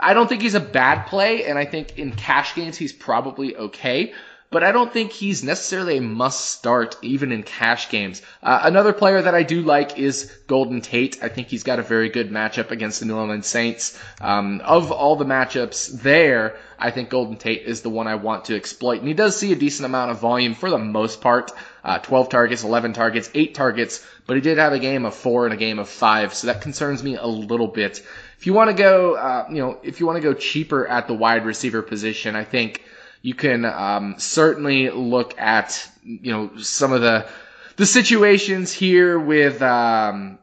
I 0.00 0.14
don't 0.14 0.28
think 0.28 0.42
he's 0.42 0.54
a 0.54 0.60
bad 0.60 1.06
play, 1.06 1.44
and 1.44 1.58
I 1.58 1.66
think 1.66 1.98
in 1.98 2.12
cash 2.12 2.54
games 2.54 2.76
he's 2.76 2.92
probably 2.92 3.54
okay. 3.56 4.14
But 4.50 4.64
I 4.64 4.72
don't 4.72 4.92
think 4.92 5.12
he's 5.12 5.44
necessarily 5.44 5.98
a 5.98 6.02
must 6.02 6.50
start 6.50 6.96
even 7.02 7.30
in 7.30 7.44
cash 7.44 7.88
games. 7.88 8.20
Uh, 8.42 8.62
another 8.64 8.92
player 8.92 9.22
that 9.22 9.34
I 9.34 9.44
do 9.44 9.62
like 9.62 9.96
is 9.96 10.24
Golden 10.48 10.80
Tate. 10.80 11.22
I 11.22 11.28
think 11.28 11.46
he's 11.46 11.62
got 11.62 11.78
a 11.78 11.82
very 11.82 12.08
good 12.08 12.32
matchup 12.32 12.72
against 12.72 12.98
the 12.98 13.06
New 13.06 13.16
Orleans 13.16 13.46
Saints. 13.46 13.96
Um, 14.20 14.60
of 14.64 14.90
all 14.90 15.14
the 15.14 15.24
matchups 15.24 16.02
there, 16.02 16.56
I 16.80 16.90
think 16.90 17.10
Golden 17.10 17.36
Tate 17.36 17.62
is 17.62 17.82
the 17.82 17.90
one 17.90 18.08
I 18.08 18.16
want 18.16 18.46
to 18.46 18.56
exploit. 18.56 18.98
And 18.98 19.06
he 19.06 19.14
does 19.14 19.36
see 19.36 19.52
a 19.52 19.56
decent 19.56 19.86
amount 19.86 20.10
of 20.10 20.18
volume 20.18 20.54
for 20.54 20.68
the 20.68 20.78
most 20.78 21.20
part. 21.20 21.52
Uh, 21.82 21.98
12 21.98 22.28
targets, 22.28 22.62
11 22.62 22.92
targets, 22.92 23.30
8 23.34 23.54
targets, 23.54 24.06
but 24.26 24.34
he 24.36 24.40
did 24.42 24.58
have 24.58 24.72
a 24.72 24.78
game 24.78 25.04
of 25.06 25.14
4 25.14 25.46
and 25.46 25.54
a 25.54 25.56
game 25.56 25.78
of 25.78 25.88
5, 25.88 26.34
so 26.34 26.46
that 26.48 26.60
concerns 26.60 27.02
me 27.02 27.16
a 27.16 27.26
little 27.26 27.68
bit. 27.68 28.04
If 28.38 28.46
you 28.46 28.52
want 28.52 28.68
to 28.68 28.74
go, 28.74 29.14
uh, 29.14 29.46
you 29.50 29.58
know, 29.58 29.78
if 29.82 30.00
you 30.00 30.06
want 30.06 30.16
to 30.16 30.22
go 30.22 30.34
cheaper 30.34 30.86
at 30.86 31.06
the 31.06 31.14
wide 31.14 31.44
receiver 31.44 31.82
position, 31.82 32.36
I 32.36 32.44
think 32.44 32.82
you 33.22 33.34
can 33.34 33.64
um, 33.64 34.14
certainly 34.18 34.90
look 34.90 35.38
at, 35.38 35.90
you 36.04 36.32
know, 36.32 36.56
some 36.56 36.92
of 36.92 37.00
the 37.00 37.26
the 37.76 37.86
situations 37.86 38.72
here 38.72 39.18
with. 39.18 39.62
Um, 39.62 40.38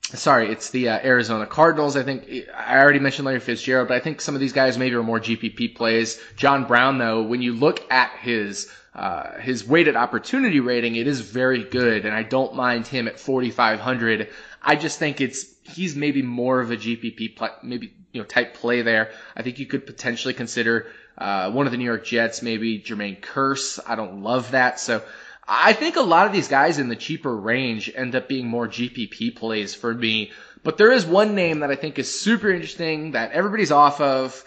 sorry, 0.00 0.50
it's 0.50 0.70
the 0.70 0.90
uh, 0.90 0.98
Arizona 1.02 1.46
Cardinals. 1.46 1.96
I 1.96 2.02
think 2.02 2.28
I 2.54 2.78
already 2.78 2.98
mentioned 2.98 3.26
Larry 3.26 3.40
Fitzgerald, 3.40 3.88
but 3.88 3.96
I 3.96 4.00
think 4.00 4.20
some 4.20 4.34
of 4.34 4.40
these 4.40 4.52
guys 4.52 4.78
maybe 4.78 4.94
are 4.94 5.02
more 5.02 5.20
GPP 5.20 5.74
plays. 5.74 6.20
John 6.36 6.64
Brown, 6.64 6.98
though, 6.98 7.22
when 7.22 7.42
you 7.42 7.54
look 7.54 7.90
at 7.90 8.12
his 8.20 8.70
uh, 8.94 9.38
his 9.38 9.66
weighted 9.66 9.96
opportunity 9.96 10.60
rating, 10.60 10.96
it 10.96 11.06
is 11.06 11.20
very 11.20 11.64
good, 11.64 12.04
and 12.04 12.14
I 12.14 12.22
don't 12.22 12.54
mind 12.54 12.86
him 12.86 13.08
at 13.08 13.18
4,500. 13.18 14.28
I 14.62 14.76
just 14.76 14.98
think 14.98 15.20
it's 15.20 15.46
he's 15.62 15.96
maybe 15.96 16.22
more 16.22 16.60
of 16.60 16.70
a 16.70 16.76
GPP 16.76 17.36
play, 17.36 17.50
maybe 17.62 17.94
you 18.12 18.20
know 18.20 18.26
type 18.26 18.54
play 18.54 18.82
there. 18.82 19.10
I 19.34 19.42
think 19.42 19.58
you 19.58 19.66
could 19.66 19.86
potentially 19.86 20.34
consider 20.34 20.88
uh, 21.16 21.50
one 21.50 21.66
of 21.66 21.72
the 21.72 21.78
New 21.78 21.84
York 21.84 22.04
Jets, 22.04 22.42
maybe 22.42 22.80
Jermaine 22.80 23.20
Kearse. 23.20 23.80
I 23.86 23.94
don't 23.94 24.22
love 24.22 24.50
that, 24.50 24.78
so 24.78 25.02
I 25.48 25.72
think 25.72 25.96
a 25.96 26.02
lot 26.02 26.26
of 26.26 26.32
these 26.32 26.48
guys 26.48 26.78
in 26.78 26.88
the 26.88 26.96
cheaper 26.96 27.34
range 27.34 27.90
end 27.94 28.14
up 28.14 28.28
being 28.28 28.46
more 28.46 28.68
GPP 28.68 29.34
plays 29.34 29.74
for 29.74 29.92
me. 29.92 30.32
But 30.62 30.76
there 30.76 30.92
is 30.92 31.04
one 31.04 31.34
name 31.34 31.60
that 31.60 31.70
I 31.70 31.76
think 31.76 31.98
is 31.98 32.20
super 32.20 32.50
interesting 32.50 33.12
that 33.12 33.32
everybody's 33.32 33.72
off 33.72 34.00
of. 34.00 34.44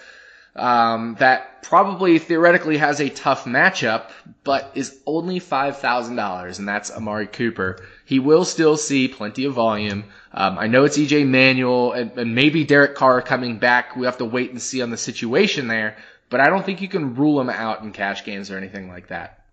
Um, 0.55 1.17
that 1.19 1.63
probably 1.63 2.19
theoretically 2.19 2.77
has 2.77 3.01
a 3.01 3.09
tough 3.09 3.45
matchup, 3.45 4.12
but 4.43 4.71
is 4.75 5.00
only 5.05 5.39
$5,000, 5.39 6.59
and 6.59 6.67
that's 6.67 6.91
Amari 6.91 7.27
Cooper. 7.27 7.83
He 8.05 8.19
will 8.19 8.45
still 8.45 8.77
see 8.77 9.07
plenty 9.07 9.45
of 9.45 9.53
volume. 9.53 10.05
Um, 10.31 10.57
I 10.57 10.67
know 10.67 10.85
it's 10.85 10.97
EJ 10.97 11.27
Manuel 11.27 11.91
and, 11.91 12.17
and 12.17 12.35
maybe 12.35 12.63
Derek 12.63 12.95
Carr 12.95 13.21
coming 13.21 13.57
back. 13.57 13.95
We 13.95 14.05
have 14.05 14.19
to 14.19 14.25
wait 14.25 14.51
and 14.51 14.62
see 14.62 14.81
on 14.81 14.91
the 14.91 14.97
situation 14.97 15.67
there, 15.67 15.97
but 16.29 16.39
I 16.39 16.47
don't 16.47 16.65
think 16.65 16.81
you 16.81 16.88
can 16.88 17.15
rule 17.15 17.41
him 17.41 17.50
out 17.50 17.81
in 17.81 17.91
cash 17.91 18.24
games 18.24 18.51
or 18.51 18.57
anything 18.57 18.88
like 18.88 19.07
that. 19.07 19.45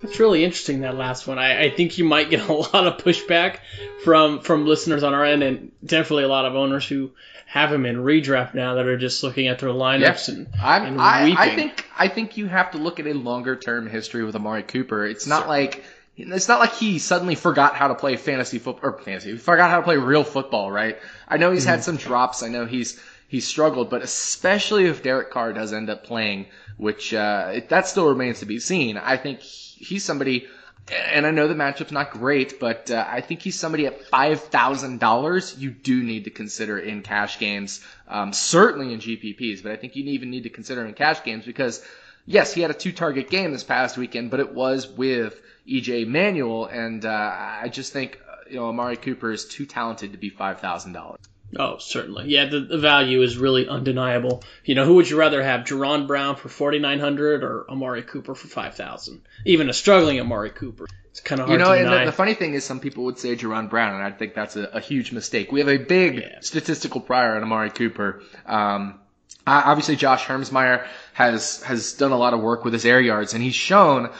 That's 0.00 0.20
really 0.20 0.44
interesting 0.44 0.80
that 0.80 0.94
last 0.94 1.26
one. 1.26 1.38
I, 1.38 1.64
I 1.64 1.70
think 1.70 1.96
you 1.96 2.04
might 2.04 2.28
get 2.28 2.40
a 2.48 2.52
lot 2.52 2.86
of 2.86 2.98
pushback 2.98 3.58
from 4.04 4.40
from 4.40 4.66
listeners 4.66 5.02
on 5.02 5.14
our 5.14 5.24
end, 5.24 5.42
and 5.42 5.72
definitely 5.84 6.24
a 6.24 6.28
lot 6.28 6.44
of 6.44 6.54
owners 6.54 6.86
who 6.86 7.12
have 7.46 7.72
him 7.72 7.86
in 7.86 7.96
redraft 7.96 8.54
now 8.54 8.74
that 8.74 8.86
are 8.86 8.98
just 8.98 9.22
looking 9.22 9.46
at 9.46 9.60
their 9.60 9.70
lineups 9.70 10.28
and, 10.28 10.48
and 10.62 11.00
I, 11.00 11.32
I, 11.38 11.54
think 11.54 11.86
I 11.96 12.08
think 12.08 12.36
you 12.36 12.48
have 12.48 12.72
to 12.72 12.78
look 12.78 12.98
at 12.98 13.06
a 13.06 13.14
longer 13.14 13.54
term 13.54 13.88
history 13.88 14.24
with 14.24 14.34
Amari 14.34 14.64
Cooper. 14.64 15.06
It's 15.06 15.28
not 15.28 15.46
like 15.46 15.84
it's 16.16 16.48
not 16.48 16.60
like 16.60 16.74
he 16.74 16.98
suddenly 16.98 17.34
forgot 17.34 17.76
how 17.76 17.88
to 17.88 17.94
play 17.94 18.16
fantasy 18.16 18.58
football 18.58 18.90
or 18.90 18.98
fantasy. 18.98 19.32
He 19.32 19.38
forgot 19.38 19.70
how 19.70 19.78
to 19.78 19.82
play 19.84 19.96
real 19.96 20.24
football, 20.24 20.70
right? 20.70 20.98
I 21.28 21.36
know 21.36 21.52
he's 21.52 21.62
mm-hmm. 21.62 21.70
had 21.70 21.84
some 21.84 21.96
drops. 21.96 22.42
I 22.42 22.48
know 22.48 22.66
he's 22.66 23.00
he's 23.28 23.46
struggled, 23.46 23.90
but 23.90 24.02
especially 24.02 24.86
if 24.86 25.02
Derek 25.02 25.30
Carr 25.30 25.52
does 25.52 25.72
end 25.72 25.88
up 25.88 26.04
playing, 26.04 26.46
which 26.78 27.14
uh, 27.14 27.60
that 27.68 27.86
still 27.86 28.08
remains 28.08 28.40
to 28.40 28.46
be 28.46 28.58
seen. 28.58 28.96
I 28.96 29.16
think 29.18 29.40
he's 29.76 30.04
somebody, 30.04 30.46
and 30.88 31.26
I 31.26 31.30
know 31.30 31.48
the 31.48 31.54
matchup's 31.54 31.92
not 31.92 32.10
great, 32.10 32.58
but 32.60 32.90
uh, 32.90 33.04
I 33.08 33.20
think 33.20 33.42
he's 33.42 33.58
somebody 33.58 33.86
at 33.86 34.02
five 34.06 34.40
thousand 34.40 35.00
dollars 35.00 35.56
you 35.58 35.70
do 35.70 36.02
need 36.02 36.24
to 36.24 36.30
consider 36.30 36.78
in 36.78 37.02
cash 37.02 37.38
games. 37.38 37.82
Um, 38.08 38.32
certainly 38.32 38.92
in 38.92 39.00
GPPs, 39.00 39.62
but 39.62 39.72
I 39.72 39.76
think 39.76 39.96
you 39.96 40.04
even 40.04 40.30
need 40.30 40.44
to 40.44 40.50
consider 40.50 40.84
in 40.84 40.94
cash 40.94 41.22
games 41.24 41.44
because 41.44 41.84
yes, 42.24 42.52
he 42.52 42.60
had 42.60 42.70
a 42.70 42.74
two 42.74 42.92
target 42.92 43.30
game 43.30 43.52
this 43.52 43.64
past 43.64 43.96
weekend, 43.96 44.30
but 44.30 44.40
it 44.40 44.54
was 44.54 44.88
with 44.88 45.40
EJ 45.68 46.06
Manuel, 46.06 46.66
and 46.66 47.04
uh, 47.04 47.34
I 47.62 47.68
just 47.68 47.92
think 47.92 48.20
uh, 48.28 48.36
you 48.48 48.56
know 48.56 48.68
Amari 48.68 48.96
Cooper 48.96 49.32
is 49.32 49.44
too 49.44 49.66
talented 49.66 50.12
to 50.12 50.18
be 50.18 50.30
five 50.30 50.60
thousand 50.60 50.92
dollars. 50.92 51.20
Oh, 51.56 51.78
certainly. 51.78 52.28
Yeah, 52.28 52.46
the, 52.46 52.60
the 52.60 52.78
value 52.78 53.22
is 53.22 53.36
really 53.36 53.68
undeniable. 53.68 54.42
You 54.64 54.74
know, 54.74 54.84
who 54.84 54.94
would 54.94 55.08
you 55.08 55.18
rather 55.18 55.42
have, 55.42 55.62
Jaron 55.62 56.06
Brown 56.06 56.36
for 56.36 56.48
forty 56.48 56.78
nine 56.78 56.98
hundred 56.98 57.44
or 57.44 57.66
Amari 57.70 58.02
Cooper 58.02 58.34
for 58.34 58.48
five 58.48 58.74
thousand? 58.74 59.22
Even 59.44 59.68
a 59.68 59.72
struggling 59.72 60.20
Amari 60.20 60.50
Cooper. 60.50 60.86
It's 61.10 61.20
kind 61.20 61.40
of 61.40 61.46
hard 61.46 61.58
to 61.58 61.64
deny. 61.64 61.76
you 61.76 61.82
know, 61.82 61.84
to 61.84 61.90
deny. 61.90 62.00
And 62.00 62.08
the, 62.08 62.10
the, 62.10 62.16
funny 62.16 62.34
thing 62.34 62.54
is, 62.54 62.64
some 62.64 62.80
people 62.80 63.04
would 63.04 63.18
say 63.18 63.36
Jaron 63.36 63.70
Brown, 63.70 63.94
and 63.94 64.02
I 64.02 64.10
think 64.10 64.34
that's 64.34 64.56
a, 64.56 64.64
a 64.64 64.80
huge 64.80 65.12
mistake. 65.12 65.52
We 65.52 65.60
have 65.60 65.68
a 65.68 65.78
big 65.78 66.16
yeah. 66.16 66.40
statistical 66.40 67.00
prior 67.00 67.36
on 67.36 67.42
Amari 67.42 67.70
Cooper. 67.70 68.22
Um, 68.44 68.98
obviously, 69.46 69.96
Josh 69.96 70.24
Hermsmeyer 70.24 70.86
has 71.14 71.62
has 71.62 71.92
done 71.94 72.12
a 72.12 72.18
lot 72.18 72.34
of 72.34 72.40
work 72.40 72.64
with 72.64 72.72
his 72.72 72.84
air 72.84 73.00
yards, 73.00 73.34
and 73.34 73.42
he's 73.42 73.54
shown 73.54 74.10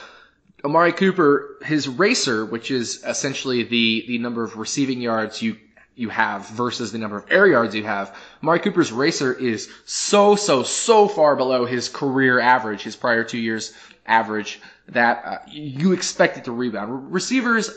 Amari 0.63 0.93
Cooper, 0.93 1.57
his 1.63 1.87
RACR, 1.87 2.49
which 2.49 2.71
is 2.71 3.03
essentially 3.05 3.63
the, 3.63 4.05
the 4.07 4.17
number 4.17 4.43
of 4.43 4.57
receiving 4.57 5.01
yards 5.01 5.41
you 5.41 5.57
you 5.97 6.09
have 6.09 6.47
versus 6.49 6.91
the 6.91 6.97
number 6.97 7.17
of 7.17 7.25
air 7.29 7.47
yards 7.47 7.75
you 7.75 7.83
have. 7.83 8.15
Amari 8.41 8.59
Cooper's 8.59 8.91
RACR 8.91 9.39
is 9.39 9.69
so, 9.85 10.35
so, 10.35 10.63
so 10.63 11.07
far 11.07 11.35
below 11.35 11.65
his 11.65 11.89
career 11.89 12.39
average, 12.39 12.83
his 12.83 12.95
prior 12.95 13.23
two 13.23 13.39
years 13.39 13.73
average, 14.05 14.61
that 14.89 15.23
uh, 15.25 15.37
you 15.49 15.93
expect 15.93 16.37
it 16.37 16.45
to 16.45 16.51
rebound. 16.51 17.11
Receivers 17.11 17.71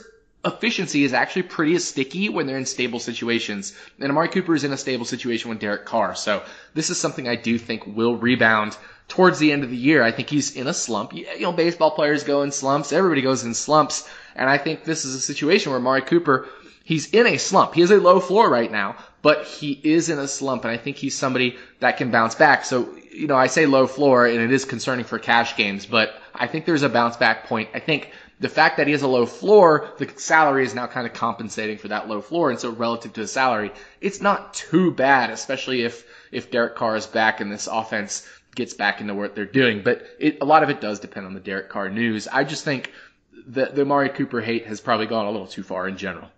efficiency 0.44 1.04
is 1.04 1.12
actually 1.12 1.42
pretty 1.42 1.78
sticky 1.78 2.28
when 2.28 2.46
they're 2.46 2.58
in 2.58 2.66
stable 2.66 2.98
situations. 2.98 3.74
And 3.98 4.10
Amari 4.10 4.28
Cooper 4.28 4.54
is 4.54 4.64
in 4.64 4.72
a 4.72 4.76
stable 4.76 5.06
situation 5.06 5.48
with 5.48 5.58
Derek 5.58 5.86
Carr. 5.86 6.14
So 6.14 6.42
this 6.74 6.90
is 6.90 6.98
something 6.98 7.26
I 7.26 7.36
do 7.36 7.58
think 7.58 7.86
will 7.86 8.16
rebound 8.16 8.76
towards 9.08 9.38
the 9.38 9.50
end 9.50 9.64
of 9.64 9.70
the 9.70 9.76
year. 9.76 10.02
I 10.02 10.12
think 10.12 10.30
he's 10.30 10.54
in 10.54 10.66
a 10.66 10.74
slump. 10.74 11.14
You 11.14 11.40
know, 11.40 11.52
baseball 11.52 11.90
players 11.90 12.22
go 12.22 12.42
in 12.42 12.52
slumps. 12.52 12.92
Everybody 12.92 13.22
goes 13.22 13.44
in 13.44 13.54
slumps. 13.54 14.08
And 14.36 14.48
I 14.48 14.56
think 14.56 14.84
this 14.84 15.04
is 15.04 15.14
a 15.14 15.20
situation 15.20 15.72
where 15.72 15.80
Amari 15.80 16.02
Cooper, 16.02 16.48
he's 16.90 17.08
in 17.10 17.24
a 17.24 17.36
slump. 17.36 17.72
He 17.72 17.82
has 17.82 17.92
a 17.92 18.00
low 18.00 18.18
floor 18.18 18.50
right 18.50 18.70
now, 18.70 18.96
but 19.22 19.46
he 19.46 19.80
is 19.84 20.08
in 20.08 20.18
a 20.18 20.26
slump. 20.26 20.64
And 20.64 20.72
I 20.72 20.76
think 20.76 20.96
he's 20.96 21.16
somebody 21.16 21.56
that 21.78 21.98
can 21.98 22.10
bounce 22.10 22.34
back. 22.34 22.64
So, 22.64 22.92
you 23.12 23.28
know, 23.28 23.36
I 23.36 23.46
say 23.46 23.64
low 23.66 23.86
floor 23.86 24.26
and 24.26 24.40
it 24.40 24.50
is 24.50 24.64
concerning 24.64 25.04
for 25.04 25.20
cash 25.20 25.56
games, 25.56 25.86
but 25.86 26.12
I 26.34 26.48
think 26.48 26.66
there's 26.66 26.82
a 26.82 26.88
bounce 26.88 27.16
back 27.16 27.46
point. 27.46 27.68
I 27.74 27.78
think 27.78 28.10
the 28.40 28.48
fact 28.48 28.76
that 28.78 28.88
he 28.88 28.92
has 28.92 29.02
a 29.02 29.06
low 29.06 29.24
floor, 29.24 29.92
the 29.98 30.12
salary 30.16 30.64
is 30.64 30.74
now 30.74 30.88
kind 30.88 31.06
of 31.06 31.12
compensating 31.12 31.78
for 31.78 31.86
that 31.86 32.08
low 32.08 32.20
floor. 32.20 32.50
And 32.50 32.58
so 32.58 32.70
relative 32.70 33.12
to 33.12 33.20
the 33.20 33.28
salary, 33.28 33.70
it's 34.00 34.20
not 34.20 34.52
too 34.52 34.90
bad, 34.90 35.30
especially 35.30 35.82
if, 35.82 36.04
if 36.32 36.50
Derek 36.50 36.74
Carr 36.74 36.96
is 36.96 37.06
back 37.06 37.40
and 37.40 37.52
this 37.52 37.68
offense 37.68 38.28
gets 38.56 38.74
back 38.74 39.00
into 39.00 39.14
what 39.14 39.36
they're 39.36 39.44
doing. 39.44 39.84
But 39.84 40.04
it, 40.18 40.38
a 40.40 40.44
lot 40.44 40.64
of 40.64 40.70
it 40.70 40.80
does 40.80 40.98
depend 40.98 41.26
on 41.26 41.34
the 41.34 41.40
Derek 41.40 41.68
Carr 41.68 41.88
news. 41.88 42.26
I 42.26 42.42
just 42.42 42.64
think 42.64 42.90
the, 43.46 43.66
the 43.66 43.82
Amari 43.82 44.08
Cooper 44.08 44.40
hate 44.40 44.66
has 44.66 44.80
probably 44.80 45.06
gone 45.06 45.26
a 45.26 45.30
little 45.30 45.46
too 45.46 45.62
far 45.62 45.86
in 45.86 45.96
general. 45.96 46.28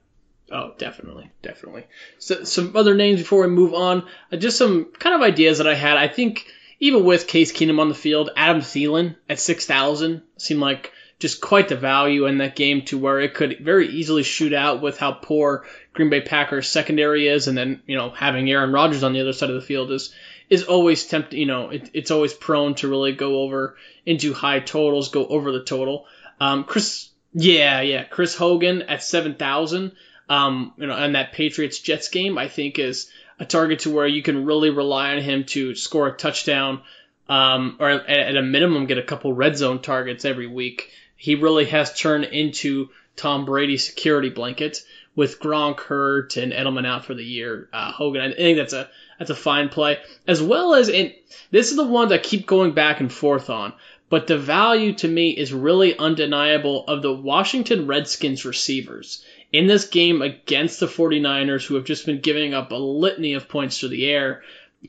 Oh, 0.53 0.75
definitely, 0.77 1.31
definitely. 1.41 1.87
So, 2.19 2.45
some 2.45 2.77
other 2.77 2.95
names 2.95 3.21
before 3.21 3.41
we 3.43 3.49
move 3.49 3.73
on. 3.73 4.07
Uh, 4.31 4.37
just 4.37 4.59
some 4.59 4.93
kind 4.93 5.15
of 5.15 5.23
ideas 5.23 5.59
that 5.59 5.67
I 5.67 5.75
had. 5.75 5.97
I 5.97 6.09
think 6.09 6.47
even 6.79 7.05
with 7.05 7.27
Case 7.27 7.53
Keenum 7.53 7.81
on 7.81 7.89
the 7.89 7.95
field, 7.95 8.31
Adam 8.37 8.61
Thielen 8.61 9.17
at 9.31 9.41
six 9.41 9.65
thousand 9.65 10.23
seemed 10.37 10.61
like 10.61 10.93
just 11.19 11.41
quite 11.41 11.69
the 11.69 11.77
value 11.77 12.27
in 12.27 12.39
that 12.39 12.57
game 12.57 12.83
to 12.83 12.99
where 12.99 13.21
it 13.21 13.33
could 13.33 13.61
very 13.61 13.89
easily 13.89 14.25
shoot 14.25 14.53
out 14.53 14.83
with 14.83 14.99
how 14.99 15.13
poor 15.13 15.65
Green 15.95 16.11
Bay 16.11 16.21
Packers 16.21 16.69
secondary 16.69 17.29
is, 17.29 17.49
and 17.49 17.57
then 17.57 17.81
you 17.87 17.97
know 17.97 18.11
having 18.11 18.51
Aaron 18.51 18.73
Rodgers 18.73 19.05
on 19.05 19.15
the 19.15 19.21
other 19.21 19.33
side 19.33 19.49
of 19.49 19.55
the 19.55 19.63
field 19.63 19.91
is 19.91 20.13
is 20.51 20.65
always 20.65 21.07
tempting. 21.07 21.39
You 21.39 21.47
know, 21.47 21.71
it, 21.71 21.91
it's 21.95 22.11
always 22.11 22.35
prone 22.35 22.75
to 22.77 22.89
really 22.89 23.13
go 23.13 23.41
over 23.41 23.77
into 24.05 24.35
high 24.35 24.61
totals, 24.61 25.09
go 25.09 25.27
over 25.27 25.51
the 25.51 25.65
total. 25.65 26.05
Um, 26.41 26.65
Chris, 26.65 27.09
yeah, 27.33 27.81
yeah, 27.81 28.05
Chris 28.05 28.35
Hogan 28.35 28.83
at 28.83 29.03
seven 29.03 29.37
thousand 29.37 29.93
um, 30.33 30.73
you 30.79 30.87
know, 30.87 30.95
and 30.95 31.15
that 31.15 31.33
Patriots 31.33 31.79
Jets 31.79 32.09
game, 32.09 32.39
I 32.39 32.49
think 32.49 32.79
is 32.79 33.11
a 33.39 33.45
target 33.45 33.81
to 33.81 33.91
where 33.91 34.07
you 34.07 34.23
can 34.23 34.47
really 34.47 34.71
rely 34.71 35.13
on 35.15 35.21
him 35.21 35.45
to 35.49 35.75
score 35.75 36.09
a 36.09 36.17
touchdown, 36.17 36.81
um, 37.29 37.77
or 37.79 37.91
at, 37.91 38.09
at 38.09 38.37
a 38.39 38.43
minimum 38.43 38.87
get 38.87 38.97
a 38.97 39.03
couple 39.03 39.35
red 39.35 39.59
zone 39.59 39.83
targets 39.83 40.25
every 40.25 40.47
week. 40.47 40.91
He 41.17 41.35
really 41.35 41.67
has 41.67 41.99
turned 41.99 42.25
into 42.25 42.89
Tom 43.15 43.45
Brady's 43.45 43.85
security 43.85 44.31
blanket 44.31 44.83
with 45.15 45.39
Gronk 45.39 45.81
hurt 45.81 46.39
and 46.39 46.51
Edelman 46.51 46.87
out 46.87 47.05
for 47.05 47.13
the 47.13 47.23
year. 47.23 47.69
Uh, 47.71 47.93
Hogan, 47.93 48.23
I 48.23 48.33
think 48.33 48.57
that's 48.57 48.73
a 48.73 48.89
that's 49.19 49.31
a 49.31 49.35
fine 49.35 49.69
play, 49.69 49.99
as 50.27 50.43
well 50.43 50.75
as 50.75 50.89
in 50.89 51.13
this 51.51 51.73
is 51.73 51.77
the 51.77 51.85
one 51.85 52.09
that 52.09 52.21
I 52.21 52.23
keep 52.23 52.47
going 52.47 52.73
back 52.73 53.01
and 53.01 53.13
forth 53.13 53.51
on. 53.51 53.75
But 54.09 54.27
the 54.27 54.39
value 54.39 54.95
to 54.95 55.09
me 55.09 55.31
is 55.31 55.53
really 55.53 55.99
undeniable 55.99 56.87
of 56.87 57.03
the 57.03 57.13
Washington 57.13 57.87
Redskins 57.87 58.47
receivers 58.47 59.25
in 59.53 59.67
this 59.67 59.87
game 59.87 60.23
against 60.23 60.81
the 60.81 60.87
49ers, 60.87 61.67
who 61.67 61.75
have 61.75 61.85
just 61.85 62.07
been 62.07 62.21
giving 62.21 62.55
up 62.55 62.73
a 62.73 62.77
litany 62.77 63.35
of 63.35 63.49
points 63.49 63.81
to 63.81 63.89
the 63.89 64.09
air, 64.09 64.43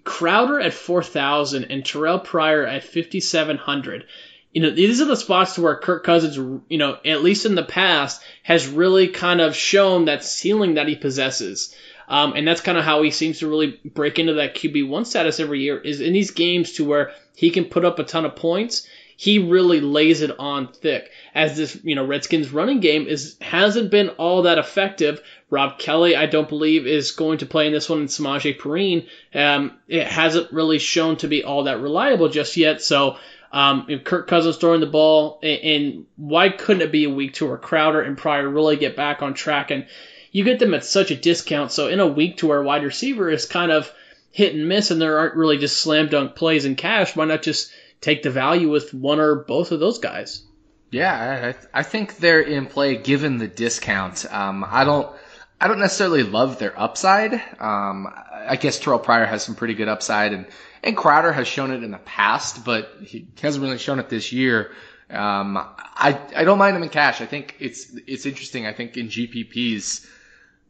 Crowder 0.04 0.60
at 0.60 0.74
4,000 0.74 1.66
and 1.66 1.86
Terrell 1.86 2.20
Pryor 2.20 2.66
at 2.66 2.84
5,700. 2.84 4.06
You 4.52 4.62
know, 4.62 4.70
these 4.70 5.02
are 5.02 5.06
the 5.06 5.16
spots 5.16 5.56
to 5.56 5.62
where 5.62 5.76
Kirk 5.76 6.04
Cousins, 6.04 6.38
you 6.70 6.78
know, 6.78 6.98
at 7.06 7.24
least 7.24 7.46
in 7.46 7.56
the 7.56 7.64
past, 7.64 8.22
has 8.44 8.68
really 8.68 9.10
kind 9.10 9.42
of 9.42 9.56
shown 9.56 10.06
that 10.06 10.24
ceiling 10.24 10.76
that 10.76 10.88
he 10.88 10.96
possesses. 10.96 11.76
Um, 12.08 12.34
and 12.36 12.48
that's 12.48 12.62
kind 12.62 12.78
of 12.78 12.84
how 12.84 13.02
he 13.02 13.12
seems 13.12 13.40
to 13.40 13.50
really 13.50 13.80
break 13.86 14.20
into 14.20 14.34
that 14.34 14.56
QB1 14.56 15.06
status 15.06 15.40
every 15.40 15.62
year 15.62 15.80
is 15.80 16.02
in 16.02 16.14
these 16.14 16.32
games 16.32 16.74
to 16.74 16.86
where 16.86 17.14
he 17.36 17.50
can 17.50 17.66
put 17.66 17.86
up 17.86 18.00
a 18.00 18.04
ton 18.04 18.26
of 18.26 18.36
points. 18.36 18.88
He 19.16 19.40
really 19.40 19.80
lays 19.80 20.22
it 20.22 20.32
on 20.40 20.74
thick 20.74 21.12
as 21.34 21.56
this, 21.56 21.78
you 21.84 21.96
know, 21.96 22.06
Redskins 22.06 22.52
running 22.52 22.80
game 22.80 23.08
is 23.08 23.38
hasn't 23.42 23.92
been 23.92 24.10
all 24.10 24.44
that 24.44 24.58
effective. 24.58 25.22
Rob 25.50 25.78
Kelley, 25.78 26.16
I 26.16 26.26
don't 26.26 26.50
believe, 26.50 26.88
is 26.88 27.12
going 27.12 27.38
to 27.40 27.46
play 27.46 27.68
in 27.68 27.74
this 27.74 27.90
one, 27.90 28.00
and 28.00 28.10
Samaje 28.10 28.58
Perine, 28.58 29.08
um, 29.36 29.78
it 29.88 30.08
hasn't 30.08 30.52
really 30.52 30.80
shown 30.80 31.18
to 31.18 31.28
be 31.28 31.44
all 31.44 31.66
that 31.66 31.80
reliable 31.80 32.30
just 32.30 32.58
yet. 32.58 32.82
So, 32.82 33.18
um, 33.52 33.86
Kirk 34.04 34.28
Cousins 34.28 34.58
throwing 34.58 34.80
the 34.80 34.88
ball, 34.88 35.40
and, 35.44 35.62
and 35.62 36.06
why 36.16 36.50
couldn't 36.50 36.82
it 36.82 36.92
be 36.92 37.04
a 37.04 37.10
week 37.10 37.36
to 37.36 37.46
where 37.46 37.58
Crowder 37.58 38.02
and 38.02 38.18
Pryor 38.18 38.50
really 38.50 38.78
get 38.78 38.96
back 38.96 39.22
on 39.22 39.36
track? 39.36 39.70
And 39.70 39.86
you 40.32 40.44
get 40.44 40.58
them 40.58 40.74
at 40.74 40.84
such 40.84 41.12
a 41.12 41.16
discount. 41.16 41.72
So 41.72 41.88
in 41.88 42.00
a 42.00 42.08
week 42.08 42.38
to 42.38 42.48
where 42.48 42.64
wide 42.64 42.84
receiver 42.84 43.30
is 43.30 43.46
kind 43.46 43.72
of 43.72 43.94
hit 44.32 44.56
and 44.56 44.68
miss, 44.68 44.90
and 44.90 45.00
there 45.00 45.20
aren't 45.20 45.36
really 45.36 45.60
just 45.60 45.78
slam 45.78 46.10
dunk 46.10 46.36
plays 46.36 46.66
in 46.66 46.76
cash, 46.76 47.16
why 47.16 47.26
not 47.26 47.44
just 47.44 47.72
take 48.04 48.22
the 48.22 48.30
value 48.30 48.70
with 48.70 48.94
one 48.94 49.20
or 49.20 49.36
both 49.36 49.72
of 49.72 49.80
those 49.80 49.98
guys? 49.98 50.44
Yeah, 50.92 51.56
I, 51.74 51.80
I 51.80 51.84
think 51.84 52.18
they're 52.18 52.42
in 52.42 52.68
play 52.68 52.98
given 52.98 53.38
the 53.38 53.48
discount. 53.48 54.32
Um, 54.32 54.64
I 54.68 54.84
don't, 54.84 55.12
I 55.60 55.68
don't 55.68 55.80
necessarily 55.80 56.22
love 56.24 56.60
their 56.60 56.80
upside. 56.80 57.34
Um, 57.60 58.08
I 58.14 58.58
guess 58.60 58.78
Terrell 58.78 59.00
Pryor 59.00 59.26
has 59.26 59.44
some 59.44 59.56
pretty 59.56 59.74
good 59.74 59.88
upside, 59.88 60.34
and 60.34 60.46
and 60.84 60.98
Crowder 60.98 61.32
has 61.32 61.48
shown 61.48 61.72
it 61.72 61.82
in 61.82 61.92
the 61.92 61.98
past, 61.98 62.66
but 62.66 62.92
he 63.02 63.28
hasn't 63.42 63.64
really 63.64 63.78
shown 63.78 64.00
it 64.00 64.10
this 64.10 64.34
year. 64.34 64.72
Um, 65.10 65.58
I 65.58 66.20
I 66.36 66.44
don't 66.44 66.58
mind 66.58 66.76
them 66.76 66.84
in 66.84 66.90
cash. 66.90 67.22
I 67.22 67.26
think 67.26 67.56
it's 67.60 67.96
it's 68.06 68.26
interesting. 68.26 68.68
I 68.68 68.74
think 68.74 68.98
in 68.98 69.08
GPPs, 69.08 70.06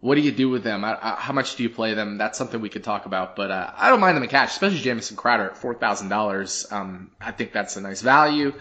what 0.04 0.16
do 0.16 0.22
you 0.22 0.32
do 0.32 0.50
with 0.50 0.63
them? 0.63 0.84
I, 0.84 0.98
I, 1.02 1.16
how 1.16 1.34
much 1.34 1.56
do 1.56 1.63
you 1.63 1.70
play 1.70 1.94
them? 1.94 2.18
That's 2.18 2.38
something 2.38 2.60
we 2.60 2.70
could 2.70 2.84
talk 2.84 3.06
about. 3.06 3.36
But 3.36 3.52
uh, 3.52 3.72
I 3.76 3.89
don't 3.89 4.00
mind 4.00 4.18
them 4.18 4.24
in 4.24 4.30
cash, 4.30 4.52
especially 4.52 4.80
Jamison 4.80 5.16
Crowder 5.16 5.52
at 5.52 5.58
four 5.58 5.74
thousand 5.74 6.08
um, 6.08 6.10
dollars. 6.10 6.68
I 6.72 7.32
think 7.32 7.54
that's 7.54 7.78
a 7.78 7.82
nice 7.82 8.02
value 8.02 8.54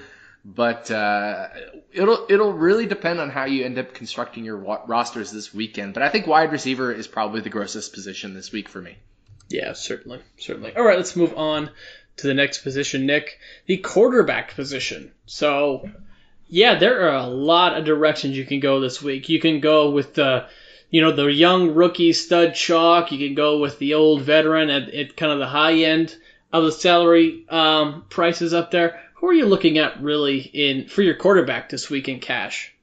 but 0.44 0.90
uh, 0.90 1.48
it'll 1.92 2.26
it'll 2.28 2.52
really 2.52 2.86
depend 2.86 3.20
on 3.20 3.30
how 3.30 3.44
you 3.44 3.64
end 3.64 3.78
up 3.78 3.94
constructing 3.94 4.44
your 4.44 4.58
wa- 4.58 4.82
rosters 4.86 5.30
this 5.30 5.54
weekend. 5.54 5.94
But 5.94 6.02
I 6.02 6.08
think 6.08 6.26
wide 6.26 6.50
receiver 6.52 6.92
is 6.92 7.06
probably 7.06 7.40
the 7.40 7.50
grossest 7.50 7.92
position 7.92 8.34
this 8.34 8.50
week 8.50 8.68
for 8.68 8.80
me. 8.80 8.96
Yeah, 9.48 9.74
certainly, 9.74 10.20
certainly. 10.38 10.74
All 10.74 10.84
right, 10.84 10.96
let's 10.96 11.14
move 11.14 11.36
on 11.36 11.70
to 12.16 12.26
the 12.26 12.34
next 12.34 12.62
position, 12.62 13.06
Nick, 13.06 13.38
the 13.66 13.76
quarterback 13.76 14.54
position. 14.54 15.12
So, 15.26 15.88
yeah, 16.48 16.78
there 16.78 17.08
are 17.08 17.16
a 17.16 17.26
lot 17.26 17.76
of 17.76 17.84
directions 17.84 18.36
you 18.36 18.44
can 18.44 18.60
go 18.60 18.80
this 18.80 19.02
week. 19.02 19.28
You 19.28 19.40
can 19.40 19.60
go 19.60 19.90
with 19.90 20.14
the 20.14 20.48
you 20.92 21.00
know, 21.00 21.10
the 21.10 21.26
young 21.26 21.74
rookie 21.74 22.12
stud 22.12 22.54
chalk. 22.54 23.10
You 23.10 23.26
can 23.26 23.34
go 23.34 23.58
with 23.58 23.78
the 23.78 23.94
old 23.94 24.22
veteran 24.22 24.70
at, 24.70 24.94
at 24.94 25.16
kind 25.16 25.32
of 25.32 25.40
the 25.40 25.48
high 25.48 25.74
end 25.82 26.14
of 26.52 26.64
the 26.64 26.70
salary 26.70 27.46
um, 27.48 28.04
prices 28.10 28.52
up 28.52 28.70
there. 28.70 29.00
Who 29.14 29.28
are 29.28 29.32
you 29.32 29.46
looking 29.46 29.78
at 29.78 30.02
really 30.02 30.38
in 30.38 30.88
for 30.88 31.00
your 31.00 31.14
quarterback 31.14 31.70
this 31.70 31.88
week 31.88 32.08
in 32.08 32.20
cash? 32.20 32.74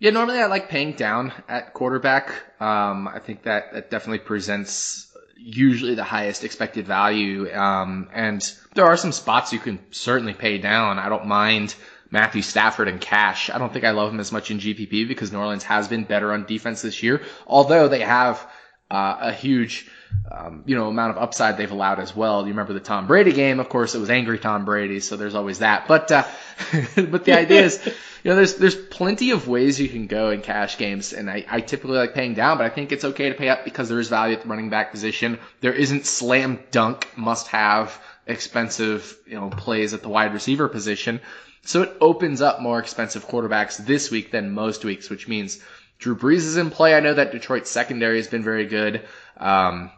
Yeah, 0.00 0.10
normally 0.10 0.40
I 0.40 0.46
like 0.46 0.68
paying 0.68 0.94
down 0.94 1.32
at 1.48 1.72
quarterback. 1.72 2.32
Um, 2.60 3.06
I 3.06 3.20
think 3.20 3.44
that 3.44 3.72
that 3.72 3.90
definitely 3.90 4.18
presents 4.18 5.16
usually 5.36 5.94
the 5.94 6.04
highest 6.04 6.42
expected 6.42 6.86
value. 6.86 7.52
Um, 7.54 8.08
and 8.12 8.42
there 8.74 8.86
are 8.86 8.96
some 8.96 9.12
spots 9.12 9.52
you 9.52 9.60
can 9.60 9.78
certainly 9.92 10.34
pay 10.34 10.58
down. 10.58 10.98
I 10.98 11.08
don't 11.08 11.26
mind 11.26 11.76
Matthew 12.14 12.42
Stafford 12.42 12.86
and 12.86 13.00
cash. 13.00 13.50
I 13.50 13.58
don't 13.58 13.72
think 13.72 13.84
I 13.84 13.90
love 13.90 14.12
him 14.12 14.20
as 14.20 14.30
much 14.30 14.52
in 14.52 14.60
GPP 14.60 15.08
because 15.08 15.32
New 15.32 15.38
Orleans 15.38 15.64
has 15.64 15.88
been 15.88 16.04
better 16.04 16.32
on 16.32 16.46
defense 16.46 16.80
this 16.80 17.02
year, 17.02 17.22
although 17.44 17.88
they 17.88 18.02
have 18.02 18.40
uh, 18.88 19.16
a 19.20 19.32
huge 19.32 19.90
um, 20.30 20.62
you 20.64 20.76
know, 20.76 20.86
amount 20.86 21.16
of 21.16 21.22
upside 21.22 21.56
they've 21.56 21.70
allowed 21.70 21.98
as 21.98 22.14
well. 22.14 22.42
You 22.42 22.50
remember 22.50 22.72
the 22.72 22.78
Tom 22.78 23.08
Brady 23.08 23.32
game? 23.32 23.58
Of 23.58 23.68
course, 23.68 23.96
it 23.96 23.98
was 23.98 24.10
angry 24.10 24.38
Tom 24.38 24.64
Brady, 24.64 25.00
so 25.00 25.16
there's 25.16 25.34
always 25.34 25.58
that. 25.58 25.88
But 25.88 26.12
uh, 26.12 26.24
but 26.96 27.24
the 27.24 27.32
idea 27.32 27.62
is, 27.62 27.84
you 28.22 28.30
know, 28.30 28.36
there's 28.36 28.54
there's 28.54 28.76
plenty 28.76 29.32
of 29.32 29.48
ways 29.48 29.80
you 29.80 29.88
can 29.88 30.06
go 30.06 30.30
in 30.30 30.40
cash 30.40 30.78
games, 30.78 31.12
and 31.12 31.28
I, 31.28 31.44
I 31.50 31.60
typically 31.60 31.98
like 31.98 32.14
paying 32.14 32.34
down, 32.34 32.58
but 32.58 32.64
I 32.64 32.70
think 32.70 32.92
it's 32.92 33.04
okay 33.04 33.28
to 33.28 33.34
pay 33.34 33.48
up 33.48 33.64
because 33.64 33.88
there 33.88 33.98
is 33.98 34.08
value 34.08 34.36
at 34.36 34.42
the 34.42 34.48
running 34.48 34.70
back 34.70 34.92
position. 34.92 35.38
There 35.60 35.74
isn't 35.74 36.06
slam 36.06 36.60
dunk 36.70 37.08
must 37.16 37.48
have 37.48 38.00
expensive 38.26 39.18
you 39.26 39.34
know 39.34 39.50
plays 39.50 39.94
at 39.94 40.02
the 40.02 40.08
wide 40.08 40.32
receiver 40.32 40.68
position, 40.68 41.20
so 41.64 41.82
it 41.82 41.96
opens 42.00 42.40
up 42.40 42.60
more 42.60 42.78
expensive 42.78 43.26
quarterbacks 43.26 43.76
this 43.78 44.10
week 44.10 44.30
than 44.30 44.52
most 44.52 44.84
weeks, 44.84 45.08
which 45.08 45.28
means 45.28 45.60
Drew 45.98 46.16
Brees 46.16 46.38
is 46.38 46.56
in 46.56 46.70
play. 46.70 46.94
I 46.94 47.00
know 47.00 47.14
that 47.14 47.32
Detroit 47.32 47.66
secondary 47.66 48.18
has 48.18 48.28
been 48.28 48.42
very 48.42 48.66
good. 48.66 49.02
Um, 49.36 49.90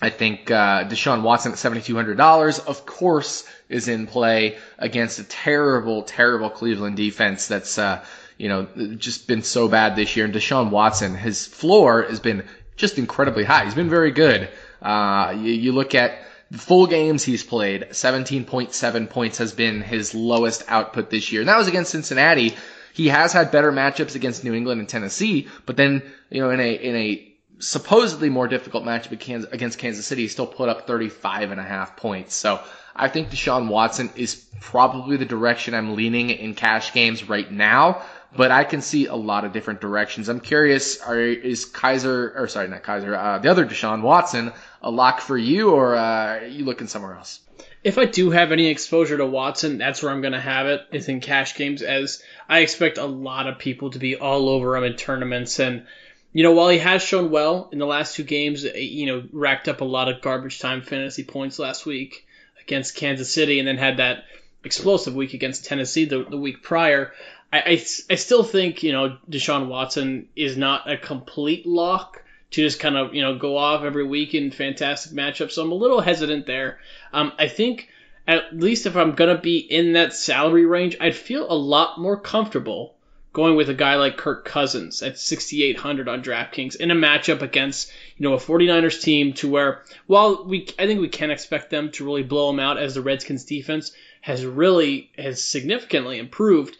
I 0.00 0.08
think 0.08 0.50
uh, 0.50 0.84
Deshaun 0.84 1.22
Watson 1.22 1.52
at 1.52 1.58
$7,200, 1.58 2.66
of 2.66 2.86
course, 2.86 3.46
is 3.68 3.88
in 3.88 4.06
play 4.06 4.56
against 4.78 5.18
a 5.18 5.24
terrible, 5.24 6.02
terrible 6.02 6.48
Cleveland 6.48 6.96
defense 6.96 7.48
that's, 7.48 7.76
uh, 7.76 8.02
you 8.38 8.48
know, 8.48 8.66
just 8.96 9.26
been 9.26 9.42
so 9.42 9.68
bad 9.68 9.96
this 9.96 10.16
year. 10.16 10.24
And 10.24 10.34
Deshaun 10.34 10.70
Watson, 10.70 11.14
his 11.14 11.46
floor 11.46 12.02
has 12.02 12.20
been 12.20 12.44
just 12.76 12.96
incredibly 12.96 13.44
high. 13.44 13.64
He's 13.64 13.74
been 13.74 13.90
very 13.90 14.10
good. 14.10 14.48
Uh, 14.80 15.34
you, 15.36 15.52
you 15.52 15.72
look 15.72 15.94
at 15.94 16.22
full 16.52 16.86
games 16.86 17.22
he's 17.22 17.42
played, 17.42 17.88
17.7 17.90 19.10
points 19.10 19.38
has 19.38 19.52
been 19.52 19.80
his 19.82 20.14
lowest 20.14 20.64
output 20.68 21.10
this 21.10 21.30
year. 21.30 21.42
And 21.42 21.48
that 21.48 21.58
was 21.58 21.68
against 21.68 21.92
Cincinnati. 21.92 22.56
He 22.92 23.08
has 23.08 23.32
had 23.32 23.50
better 23.52 23.70
matchups 23.70 24.16
against 24.16 24.44
New 24.44 24.54
England 24.54 24.80
and 24.80 24.88
Tennessee, 24.88 25.48
but 25.64 25.76
then, 25.76 26.02
you 26.28 26.40
know, 26.40 26.50
in 26.50 26.60
a, 26.60 26.72
in 26.74 26.96
a 26.96 27.32
supposedly 27.60 28.30
more 28.30 28.48
difficult 28.48 28.84
matchup 28.84 29.12
against 29.52 29.78
Kansas 29.78 30.06
City, 30.06 30.22
he 30.22 30.28
still 30.28 30.46
put 30.46 30.68
up 30.68 30.86
35 30.86 31.52
and 31.52 31.60
a 31.60 31.64
half 31.64 31.96
points. 31.96 32.34
So 32.34 32.60
I 32.96 33.08
think 33.08 33.30
Deshaun 33.30 33.68
Watson 33.68 34.10
is 34.16 34.44
probably 34.60 35.16
the 35.16 35.24
direction 35.24 35.74
I'm 35.74 35.94
leaning 35.94 36.30
in 36.30 36.54
cash 36.54 36.92
games 36.92 37.28
right 37.28 37.50
now. 37.50 38.02
But 38.36 38.52
I 38.52 38.64
can 38.64 38.80
see 38.80 39.06
a 39.06 39.14
lot 39.14 39.44
of 39.44 39.52
different 39.52 39.80
directions. 39.80 40.28
I'm 40.28 40.40
curious, 40.40 41.00
are, 41.00 41.18
is 41.18 41.66
Kizer, 41.66 42.32
or 42.38 42.46
sorry, 42.46 42.68
not 42.68 42.84
Kizer, 42.84 43.16
uh, 43.16 43.38
the 43.38 43.50
other 43.50 43.66
Deshaun 43.66 44.02
Watson 44.02 44.52
a 44.82 44.90
lock 44.90 45.20
for 45.20 45.36
you, 45.36 45.70
or 45.70 45.94
uh, 45.96 46.38
are 46.38 46.46
you 46.46 46.64
looking 46.64 46.86
somewhere 46.86 47.14
else? 47.14 47.40
If 47.82 47.98
I 47.98 48.04
do 48.04 48.30
have 48.30 48.52
any 48.52 48.66
exposure 48.66 49.16
to 49.16 49.26
Watson, 49.26 49.78
that's 49.78 50.02
where 50.02 50.12
I'm 50.12 50.20
going 50.20 50.32
to 50.32 50.40
have 50.40 50.66
it, 50.66 50.82
is 50.92 51.08
in 51.08 51.20
cash 51.20 51.54
games, 51.54 51.82
as 51.82 52.22
I 52.48 52.60
expect 52.60 52.98
a 52.98 53.06
lot 53.06 53.46
of 53.46 53.58
people 53.58 53.90
to 53.90 53.98
be 53.98 54.16
all 54.16 54.48
over 54.48 54.76
him 54.76 54.84
in 54.84 54.94
tournaments. 54.96 55.58
And, 55.58 55.86
you 56.32 56.42
know, 56.42 56.52
while 56.52 56.68
he 56.68 56.78
has 56.78 57.02
shown 57.02 57.30
well 57.30 57.68
in 57.72 57.78
the 57.78 57.86
last 57.86 58.14
two 58.14 58.22
games, 58.22 58.64
eh, 58.64 58.76
you 58.76 59.06
know, 59.06 59.24
racked 59.32 59.68
up 59.68 59.80
a 59.80 59.86
lot 59.86 60.08
of 60.08 60.20
garbage 60.20 60.58
time 60.58 60.82
fantasy 60.82 61.24
points 61.24 61.58
last 61.58 61.86
week 61.86 62.26
against 62.62 62.96
Kansas 62.96 63.32
City 63.32 63.58
and 63.58 63.66
then 63.66 63.78
had 63.78 63.96
that 63.96 64.24
explosive 64.62 65.14
week 65.14 65.34
against 65.34 65.64
Tennessee 65.64 66.04
the, 66.04 66.24
the 66.24 66.36
week 66.36 66.62
prior. 66.62 67.12
I, 67.52 67.58
I, 67.58 67.72
I 68.10 68.14
still 68.14 68.44
think, 68.44 68.82
you 68.82 68.92
know, 68.92 69.18
Deshaun 69.28 69.68
Watson 69.68 70.28
is 70.36 70.56
not 70.56 70.90
a 70.90 70.96
complete 70.96 71.66
lock 71.66 72.22
to 72.52 72.62
just 72.62 72.80
kind 72.80 72.96
of, 72.96 73.14
you 73.14 73.22
know, 73.22 73.38
go 73.38 73.56
off 73.56 73.84
every 73.84 74.04
week 74.04 74.34
in 74.34 74.50
fantastic 74.50 75.12
matchups. 75.12 75.52
So 75.52 75.62
I'm 75.62 75.72
a 75.72 75.76
little 75.76 76.00
hesitant 76.00 76.46
there. 76.46 76.78
Um, 77.12 77.32
I 77.38 77.48
think 77.48 77.88
at 78.26 78.56
least 78.56 78.86
if 78.86 78.96
I'm 78.96 79.14
going 79.14 79.34
to 79.34 79.40
be 79.40 79.58
in 79.58 79.94
that 79.94 80.14
salary 80.14 80.66
range, 80.66 80.96
I'd 81.00 81.16
feel 81.16 81.50
a 81.50 81.54
lot 81.54 81.98
more 81.98 82.18
comfortable 82.18 82.94
going 83.32 83.54
with 83.54 83.68
a 83.68 83.74
guy 83.74 83.94
like 83.94 84.16
Kirk 84.16 84.44
Cousins 84.44 85.02
at 85.02 85.18
6,800 85.18 86.08
on 86.08 86.22
DraftKings 86.22 86.76
in 86.76 86.90
a 86.90 86.96
matchup 86.96 87.42
against, 87.42 87.92
you 88.16 88.28
know, 88.28 88.34
a 88.34 88.38
49ers 88.38 89.00
team 89.00 89.32
to 89.34 89.48
where, 89.48 89.84
while 90.06 90.44
we, 90.44 90.68
I 90.78 90.86
think 90.86 91.00
we 91.00 91.08
can 91.08 91.30
expect 91.30 91.70
them 91.70 91.92
to 91.92 92.04
really 92.04 92.24
blow 92.24 92.48
them 92.48 92.58
out 92.58 92.78
as 92.78 92.94
the 92.94 93.02
Redskins 93.02 93.44
defense 93.44 93.92
has 94.20 94.44
really, 94.44 95.10
has 95.16 95.42
significantly 95.42 96.18
improved. 96.18 96.76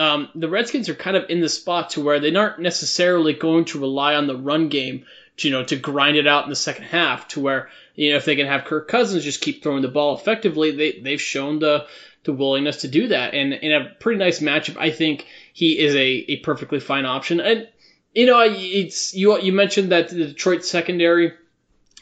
Um, 0.00 0.30
the 0.34 0.48
Redskins 0.48 0.88
are 0.88 0.94
kind 0.94 1.14
of 1.14 1.28
in 1.28 1.40
the 1.40 1.48
spot 1.50 1.90
to 1.90 2.00
where 2.00 2.20
they 2.20 2.34
aren't 2.34 2.58
necessarily 2.58 3.34
going 3.34 3.66
to 3.66 3.80
rely 3.80 4.14
on 4.14 4.26
the 4.26 4.34
run 4.34 4.70
game 4.70 5.04
to, 5.36 5.48
you 5.48 5.52
know, 5.52 5.62
to 5.64 5.76
grind 5.76 6.16
it 6.16 6.26
out 6.26 6.44
in 6.44 6.48
the 6.48 6.56
second 6.56 6.84
half 6.84 7.28
to 7.28 7.40
where, 7.40 7.68
you 7.96 8.10
know, 8.10 8.16
if 8.16 8.24
they 8.24 8.34
can 8.34 8.46
have 8.46 8.64
Kirk 8.64 8.88
Cousins 8.88 9.24
just 9.24 9.42
keep 9.42 9.62
throwing 9.62 9.82
the 9.82 9.88
ball 9.88 10.16
effectively, 10.16 10.70
they, 10.70 11.00
they've 11.00 11.20
shown 11.20 11.58
the, 11.58 11.86
the 12.24 12.32
willingness 12.32 12.78
to 12.78 12.88
do 12.88 13.08
that. 13.08 13.34
And 13.34 13.52
in 13.52 13.72
a 13.72 13.90
pretty 14.00 14.18
nice 14.18 14.40
matchup, 14.40 14.78
I 14.78 14.90
think 14.90 15.26
he 15.52 15.78
is 15.78 15.94
a, 15.94 15.98
a 16.32 16.36
perfectly 16.38 16.80
fine 16.80 17.04
option. 17.04 17.38
And, 17.40 17.68
you 18.14 18.24
know, 18.24 18.40
it's, 18.42 19.14
you, 19.14 19.38
you 19.38 19.52
mentioned 19.52 19.92
that 19.92 20.08
the 20.08 20.28
Detroit 20.28 20.64
secondary 20.64 21.34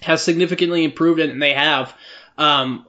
has 0.03 0.23
significantly 0.23 0.85
improved 0.85 1.19
and 1.19 1.43
they 1.43 1.55
have. 1.55 1.97
Um, 2.37 2.87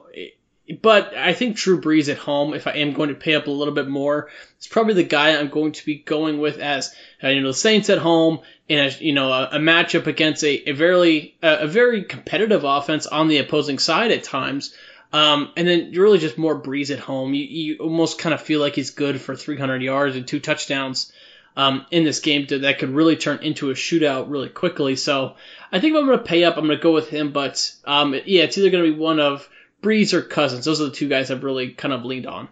but 0.82 1.14
I 1.16 1.32
think 1.32 1.56
Drew 1.56 1.80
Brees 1.80 2.10
at 2.10 2.18
home, 2.18 2.54
if 2.54 2.66
I 2.66 2.72
am 2.72 2.92
going 2.92 3.08
to 3.08 3.14
pay 3.14 3.34
up 3.34 3.46
a 3.46 3.50
little 3.50 3.74
bit 3.74 3.88
more, 3.88 4.30
is 4.60 4.66
probably 4.66 4.94
the 4.94 5.02
guy 5.04 5.36
I'm 5.36 5.48
going 5.48 5.72
to 5.72 5.84
be 5.84 5.96
going 5.96 6.38
with 6.38 6.58
as 6.58 6.94
uh, 7.22 7.28
you 7.28 7.40
know 7.40 7.48
the 7.48 7.54
Saints 7.54 7.90
at 7.90 7.98
home 7.98 8.40
in 8.68 8.78
a 8.78 8.88
you 9.00 9.12
know 9.12 9.32
a, 9.32 9.50
a 9.52 9.58
matchup 9.58 10.06
against 10.06 10.44
a, 10.44 10.70
a 10.70 10.72
very 10.72 11.36
a, 11.42 11.60
a 11.60 11.66
very 11.66 12.04
competitive 12.04 12.64
offense 12.64 13.06
on 13.06 13.28
the 13.28 13.38
opposing 13.38 13.78
side 13.78 14.10
at 14.10 14.24
times. 14.24 14.74
Um, 15.12 15.50
and 15.56 15.66
then 15.66 15.90
really 15.90 16.18
just 16.18 16.38
more 16.38 16.60
Brees 16.60 16.92
at 16.92 17.00
home. 17.00 17.34
You, 17.34 17.44
you 17.44 17.76
almost 17.78 18.20
kind 18.20 18.32
of 18.32 18.40
feel 18.40 18.60
like 18.60 18.76
he's 18.76 18.90
good 18.90 19.20
for 19.20 19.34
300 19.34 19.82
yards 19.82 20.14
and 20.14 20.24
two 20.24 20.38
touchdowns 20.38 21.12
um, 21.56 21.84
in 21.90 22.04
this 22.04 22.20
game 22.20 22.46
to, 22.46 22.60
that 22.60 22.78
could 22.78 22.90
really 22.90 23.16
turn 23.16 23.40
into 23.42 23.70
a 23.70 23.74
shootout 23.74 24.30
really 24.30 24.48
quickly. 24.48 24.94
So 24.94 25.34
I 25.72 25.80
think 25.80 25.94
if 25.94 26.00
I'm 26.00 26.06
going 26.06 26.18
to 26.18 26.24
pay 26.24 26.44
up, 26.44 26.56
I'm 26.56 26.66
going 26.66 26.78
to 26.78 26.82
go 26.82 26.92
with 26.92 27.08
him. 27.08 27.32
But 27.32 27.74
um, 27.84 28.14
yeah, 28.24 28.44
it's 28.44 28.56
either 28.56 28.70
going 28.70 28.84
to 28.84 28.92
be 28.92 28.98
one 28.98 29.18
of 29.18 29.48
Brees 29.82 30.12
or 30.12 30.22
Cousins. 30.22 30.64
Those 30.64 30.80
are 30.80 30.84
the 30.84 30.90
two 30.90 31.08
guys 31.08 31.30
I've 31.30 31.44
really 31.44 31.70
kind 31.70 31.94
of 31.94 32.04
leaned 32.04 32.26
on. 32.26 32.48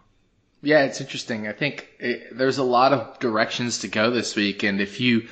Yeah, 0.63 0.85
it's 0.85 1.01
interesting. 1.01 1.47
I 1.47 1.53
think 1.53 1.89
it, 2.01 2.37
there's 2.37 2.59
a 2.59 2.65
lot 2.65 2.93
of 2.93 3.19
directions 3.21 3.81
to 3.81 3.89
go 3.89 4.11
this 4.11 4.35
week, 4.35 4.65
and 4.65 4.81
if 4.81 5.01
you 5.01 5.29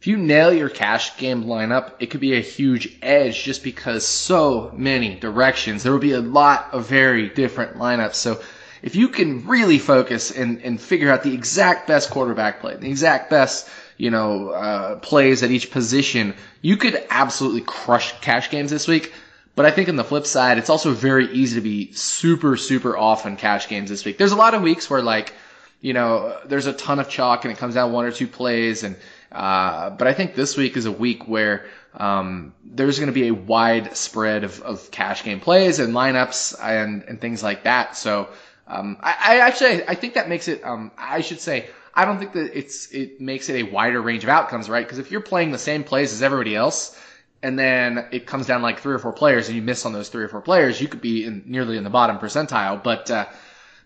if 0.00 0.06
you 0.06 0.18
nail 0.18 0.52
your 0.52 0.68
cash 0.68 1.16
game 1.16 1.44
lineup, 1.44 1.92
it 1.98 2.06
could 2.06 2.20
be 2.20 2.36
a 2.36 2.40
huge 2.40 2.98
edge 3.00 3.42
just 3.42 3.64
because 3.64 4.06
so 4.06 4.70
many 4.74 5.18
directions. 5.18 5.82
There 5.82 5.92
will 5.92 5.98
be 5.98 6.12
a 6.12 6.20
lot 6.20 6.68
of 6.72 6.86
very 6.86 7.30
different 7.30 7.76
lineups. 7.76 8.14
So 8.14 8.40
if 8.82 8.94
you 8.94 9.08
can 9.08 9.46
really 9.46 9.78
focus 9.78 10.30
and, 10.30 10.60
and 10.62 10.80
figure 10.80 11.10
out 11.10 11.22
the 11.22 11.32
exact 11.32 11.88
best 11.88 12.10
quarterback 12.10 12.60
play, 12.60 12.76
the 12.76 12.90
exact 12.90 13.30
best, 13.30 13.68
you 13.96 14.10
know, 14.10 14.50
uh, 14.50 14.96
plays 14.96 15.42
at 15.42 15.50
each 15.50 15.70
position, 15.70 16.34
you 16.60 16.76
could 16.76 17.02
absolutely 17.08 17.62
crush 17.62 18.12
cash 18.20 18.50
games 18.50 18.70
this 18.70 18.86
week. 18.86 19.12
But 19.56 19.64
I 19.64 19.70
think 19.70 19.88
on 19.88 19.96
the 19.96 20.04
flip 20.04 20.26
side, 20.26 20.58
it's 20.58 20.68
also 20.68 20.92
very 20.92 21.32
easy 21.32 21.56
to 21.56 21.62
be 21.62 21.90
super, 21.92 22.58
super 22.58 22.96
off 22.96 23.24
on 23.24 23.36
cash 23.36 23.68
games 23.68 23.88
this 23.88 24.04
week. 24.04 24.18
There's 24.18 24.32
a 24.32 24.36
lot 24.36 24.52
of 24.52 24.60
weeks 24.60 24.88
where 24.90 25.02
like, 25.02 25.32
you 25.80 25.94
know, 25.94 26.38
there's 26.44 26.66
a 26.66 26.74
ton 26.74 27.00
of 27.00 27.08
chalk 27.08 27.44
and 27.44 27.52
it 27.52 27.56
comes 27.56 27.74
down 27.74 27.90
one 27.90 28.04
or 28.04 28.12
two 28.12 28.28
plays 28.28 28.84
and, 28.84 28.96
uh, 29.32 29.90
but 29.90 30.06
I 30.06 30.12
think 30.12 30.34
this 30.34 30.58
week 30.58 30.76
is 30.76 30.84
a 30.84 30.92
week 30.92 31.26
where, 31.26 31.66
um, 31.94 32.52
there's 32.64 32.98
going 32.98 33.08
to 33.08 33.14
be 33.14 33.28
a 33.28 33.34
wide 33.34 33.96
spread 33.96 34.44
of, 34.44 34.60
of 34.60 34.90
cash 34.90 35.24
game 35.24 35.40
plays 35.40 35.78
and 35.78 35.94
lineups 35.94 36.54
and, 36.62 37.02
and 37.04 37.18
things 37.18 37.42
like 37.42 37.64
that. 37.64 37.96
So, 37.96 38.28
um, 38.68 38.98
I, 39.00 39.16
I 39.18 39.38
actually, 39.38 39.88
I 39.88 39.94
think 39.94 40.14
that 40.14 40.28
makes 40.28 40.48
it, 40.48 40.62
um, 40.64 40.90
I 40.98 41.22
should 41.22 41.40
say, 41.40 41.68
I 41.94 42.04
don't 42.04 42.18
think 42.18 42.34
that 42.34 42.56
it's, 42.56 42.92
it 42.92 43.22
makes 43.22 43.48
it 43.48 43.54
a 43.54 43.70
wider 43.70 44.02
range 44.02 44.22
of 44.22 44.28
outcomes, 44.28 44.68
right? 44.68 44.84
Because 44.84 44.98
if 44.98 45.10
you're 45.10 45.22
playing 45.22 45.50
the 45.50 45.58
same 45.58 45.82
plays 45.82 46.12
as 46.12 46.22
everybody 46.22 46.54
else, 46.54 46.98
and 47.42 47.58
then 47.58 48.06
it 48.12 48.26
comes 48.26 48.46
down 48.46 48.62
like 48.62 48.80
three 48.80 48.94
or 48.94 48.98
four 48.98 49.12
players, 49.12 49.48
and 49.48 49.56
you 49.56 49.62
miss 49.62 49.86
on 49.86 49.92
those 49.92 50.08
three 50.08 50.24
or 50.24 50.28
four 50.28 50.40
players, 50.40 50.80
you 50.80 50.88
could 50.88 51.00
be 51.00 51.24
in, 51.24 51.42
nearly 51.46 51.76
in 51.76 51.84
the 51.84 51.90
bottom 51.90 52.18
percentile. 52.18 52.82
But 52.82 53.10
uh, 53.10 53.26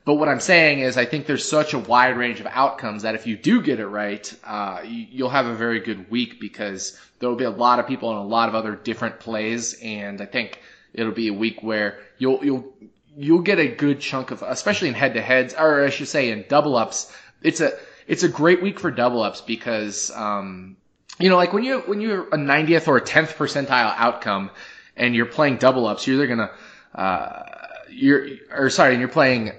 but 0.05 0.15
what 0.15 0.29
I'm 0.29 0.41
saying 0.41 0.81
is, 0.81 0.97
I 0.97 1.05
think 1.05 1.27
there's 1.27 1.47
such 1.47 1.75
a 1.75 1.79
wide 1.79 2.17
range 2.17 2.41
of 2.41 2.47
outcomes 2.47 3.03
that 3.03 3.15
if 3.15 3.27
you 3.27 3.37
do 3.37 3.61
get 3.61 3.81
it 3.81 3.87
right, 3.87 4.33
uh, 4.45 4.81
you, 4.85 5.25
will 5.25 5.31
have 5.31 5.47
a 5.47 5.55
very 5.55 5.81
good 5.81 6.11
week 6.11 6.41
because 6.41 6.99
there 7.19 7.29
will 7.29 7.37
be 7.37 7.45
a 7.45 7.51
lot 7.51 7.79
of 7.79 7.87
people 7.87 8.11
and 8.11 8.19
a 8.19 8.23
lot 8.23 8.49
of 8.49 8.55
other 8.55 8.75
different 8.75 9.21
plays, 9.21 9.75
and 9.83 10.21
I 10.21 10.27
think 10.27 10.61
it'll 10.95 11.13
be 11.13 11.29
a 11.29 11.35
week 11.35 11.63
where 11.63 11.99
you'll 12.19 12.45
you'll 12.45 12.73
you'll 13.17 13.43
get 13.43 13.59
a 13.59 13.69
good 13.69 14.01
chunk 14.01 14.31
of, 14.31 14.43
especially 14.43 14.89
in 14.89 14.95
head 14.95 15.15
to 15.15 15.21
heads, 15.21 15.55
or 15.55 15.85
I 15.85 15.91
should 15.91 16.09
say 16.09 16.31
in 16.31 16.45
double 16.49 16.77
ups. 16.77 17.15
It's 17.43 17.61
a 17.61 17.73
it's 18.07 18.23
a 18.23 18.29
great 18.29 18.63
week 18.63 18.81
for 18.81 18.91
double 18.91 19.23
ups 19.23 19.41
because 19.43 20.11
um, 20.11 20.77
you 21.21 21.29
know, 21.29 21.37
like 21.37 21.53
when 21.53 21.63
you 21.63 21.81
when 21.81 22.01
you're 22.01 22.23
a 22.29 22.37
90th 22.37 22.89
or 22.89 22.97
a 22.97 23.01
10th 23.03 23.35
percentile 23.37 23.95
outcome, 23.97 24.51
and 24.97 25.15
you're 25.15 25.27
playing 25.27 25.57
double 25.57 25.87
ups, 25.87 26.07
you're 26.07 26.17
either 26.17 26.27
gonna 26.27 26.51
uh, 26.95 27.43
you're 27.91 28.29
or 28.51 28.71
sorry, 28.71 28.93
and 28.93 29.01
you're 29.01 29.09
playing 29.09 29.53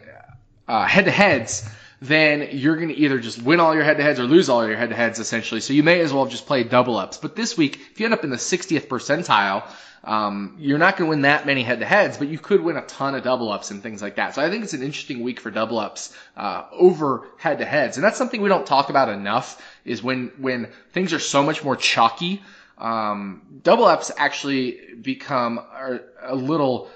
head 0.68 1.06
to 1.06 1.12
heads, 1.12 1.70
then 2.02 2.50
you're 2.52 2.78
gonna 2.78 2.94
either 2.94 3.20
just 3.20 3.42
win 3.42 3.60
all 3.60 3.76
your 3.76 3.84
head 3.84 3.98
to 3.98 4.04
heads 4.04 4.20
or 4.20 4.24
lose 4.24 4.50
all 4.50 4.68
your 4.68 4.76
head 4.76 4.90
to 4.90 4.96
heads 4.96 5.20
essentially. 5.20 5.62
So 5.62 5.74
you 5.74 5.84
may 5.84 6.00
as 6.00 6.12
well 6.12 6.26
just 6.26 6.48
play 6.48 6.64
double 6.64 6.98
ups. 6.98 7.18
But 7.18 7.36
this 7.36 7.56
week, 7.56 7.80
if 7.92 8.00
you 8.00 8.06
end 8.06 8.14
up 8.14 8.24
in 8.24 8.32
the 8.32 8.38
60th 8.38 8.88
percentile, 8.88 9.64
um, 10.04 10.56
you're 10.60 10.80
not 10.80 10.98
going 10.98 11.08
to 11.08 11.10
win 11.10 11.22
that 11.22 11.46
many 11.46 11.62
head 11.62 11.80
to 11.80 11.86
heads, 11.86 12.18
but 12.18 12.28
you 12.28 12.40
could 12.40 12.62
win 12.62 12.76
a 12.76 12.82
ton 12.82 13.14
of 13.14 13.24
double 13.24 13.52
ups 13.52 13.70
and 13.70 13.84
things 13.84 14.02
like 14.02 14.16
that. 14.16 14.34
So 14.34 14.42
I 14.42 14.50
think 14.50 14.64
it's 14.64 14.74
an 14.74 14.82
interesting 14.82 15.22
week 15.22 15.40
for 15.40 15.52
double 15.52 15.78
ups 15.78 16.16
uh, 16.36 16.64
over 16.72 17.28
head 17.38 17.60
to 17.60 17.66
heads, 17.66 17.98
and 17.98 18.04
that's 18.04 18.18
something 18.18 18.42
we 18.42 18.50
don't 18.50 18.66
talk 18.66 18.90
about 18.90 19.10
enough. 19.10 19.62
Is 19.86 20.02
when 20.02 20.32
when 20.38 20.70
things 20.92 21.14
are 21.14 21.20
so 21.20 21.44
much 21.44 21.64
more 21.64 21.76
chalky, 21.76 22.42
um, 22.80 23.44
double 23.62 23.86
ups 23.86 24.12
actually 24.18 24.80
become 25.02 25.60
a 26.24 26.36
little 26.36 26.90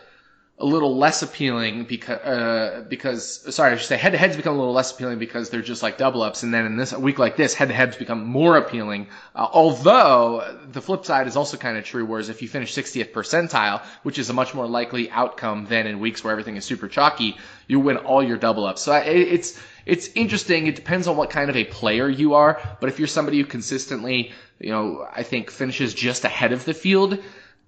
a 0.58 0.66
little 0.66 0.96
less 0.96 1.22
appealing 1.22 1.84
because 1.84 2.18
uh, 2.20 2.86
because 2.88 3.54
sorry, 3.54 3.74
I 3.74 3.76
should 3.76 3.88
say 3.88 3.98
head 3.98 4.14
to 4.14 4.18
heads 4.18 4.38
become 4.38 4.56
a 4.56 4.58
little 4.58 4.74
less 4.74 4.94
appealing 4.94 5.20
because 5.20 5.50
they're 5.50 5.62
just 5.62 5.84
like 5.84 5.98
double 5.98 6.22
ups, 6.22 6.44
and 6.44 6.54
then 6.54 6.66
in 6.66 6.78
this 6.78 6.94
week 6.94 7.20
like 7.20 7.36
this, 7.36 7.54
head 7.54 7.68
to 7.68 7.74
heads 7.74 7.98
become 7.98 8.26
more 8.26 8.56
appealing. 8.56 9.08
Uh, 9.36 9.48
although 9.52 10.58
the 10.72 10.82
flip 10.82 11.04
side 11.04 11.28
is 11.28 11.36
also 11.36 11.58
kind 11.58 11.78
of 11.78 11.84
true, 11.84 12.06
whereas 12.06 12.30
if 12.30 12.42
you 12.42 12.48
finish 12.48 12.74
60th 12.74 13.12
percentile, 13.12 13.84
which 14.04 14.18
is 14.18 14.30
a 14.30 14.34
much 14.34 14.54
more 14.54 14.66
likely 14.66 15.12
outcome 15.12 15.66
than 15.66 15.88
in 15.88 16.00
weeks 16.00 16.24
where 16.24 16.32
everything 16.32 16.56
is 16.56 16.64
super 16.64 16.88
chalky, 16.88 17.36
you 17.68 17.82
win 17.82 17.98
all 17.98 18.24
your 18.24 18.38
double 18.38 18.66
ups. 18.66 18.82
So 18.82 18.96
it, 18.96 19.08
it's 19.10 19.60
it's 19.86 20.10
interesting. 20.16 20.68
It 20.68 20.78
depends 20.78 21.08
on 21.08 21.18
what 21.18 21.32
kind 21.32 21.50
of 21.50 21.58
a 21.58 21.66
player 21.66 22.08
you 22.08 22.36
are, 22.36 22.62
but 22.80 22.88
if 22.88 22.98
you're 22.98 23.10
somebody 23.10 23.40
who 23.40 23.46
consistently, 23.46 24.32
you 24.60 24.72
know, 24.72 25.06
I 25.14 25.24
think 25.24 25.52
finishes 25.52 25.94
just 25.94 26.24
ahead 26.24 26.54
of 26.54 26.64
the 26.64 26.74
field 26.74 27.20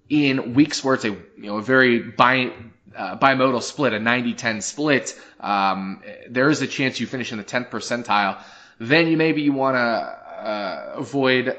in 0.10 0.54
weeks 0.54 0.86
where 0.86 0.96
it's 0.96 1.04
a 1.04 1.10
you 1.10 1.48
know 1.48 1.58
a 1.58 1.62
very 1.62 2.00
bi 2.00 2.54
uh, 2.98 3.18
bimodal 3.18 3.62
split, 3.62 3.94
a 3.94 4.00
90-10 4.00 4.62
split, 4.64 5.20
um, 5.40 6.02
there 6.30 6.50
is 6.50 6.62
a 6.62 6.68
chance 6.68 7.00
you 7.00 7.08
finish 7.08 7.32
in 7.32 7.38
the 7.38 7.44
10th 7.44 7.70
percentile. 7.70 8.42
Then 8.80 9.08
you 9.08 9.18
maybe 9.18 9.42
you 9.42 9.54
want 9.54 9.76
to 9.76 9.80
uh, 9.80 10.94
avoid, 10.96 11.58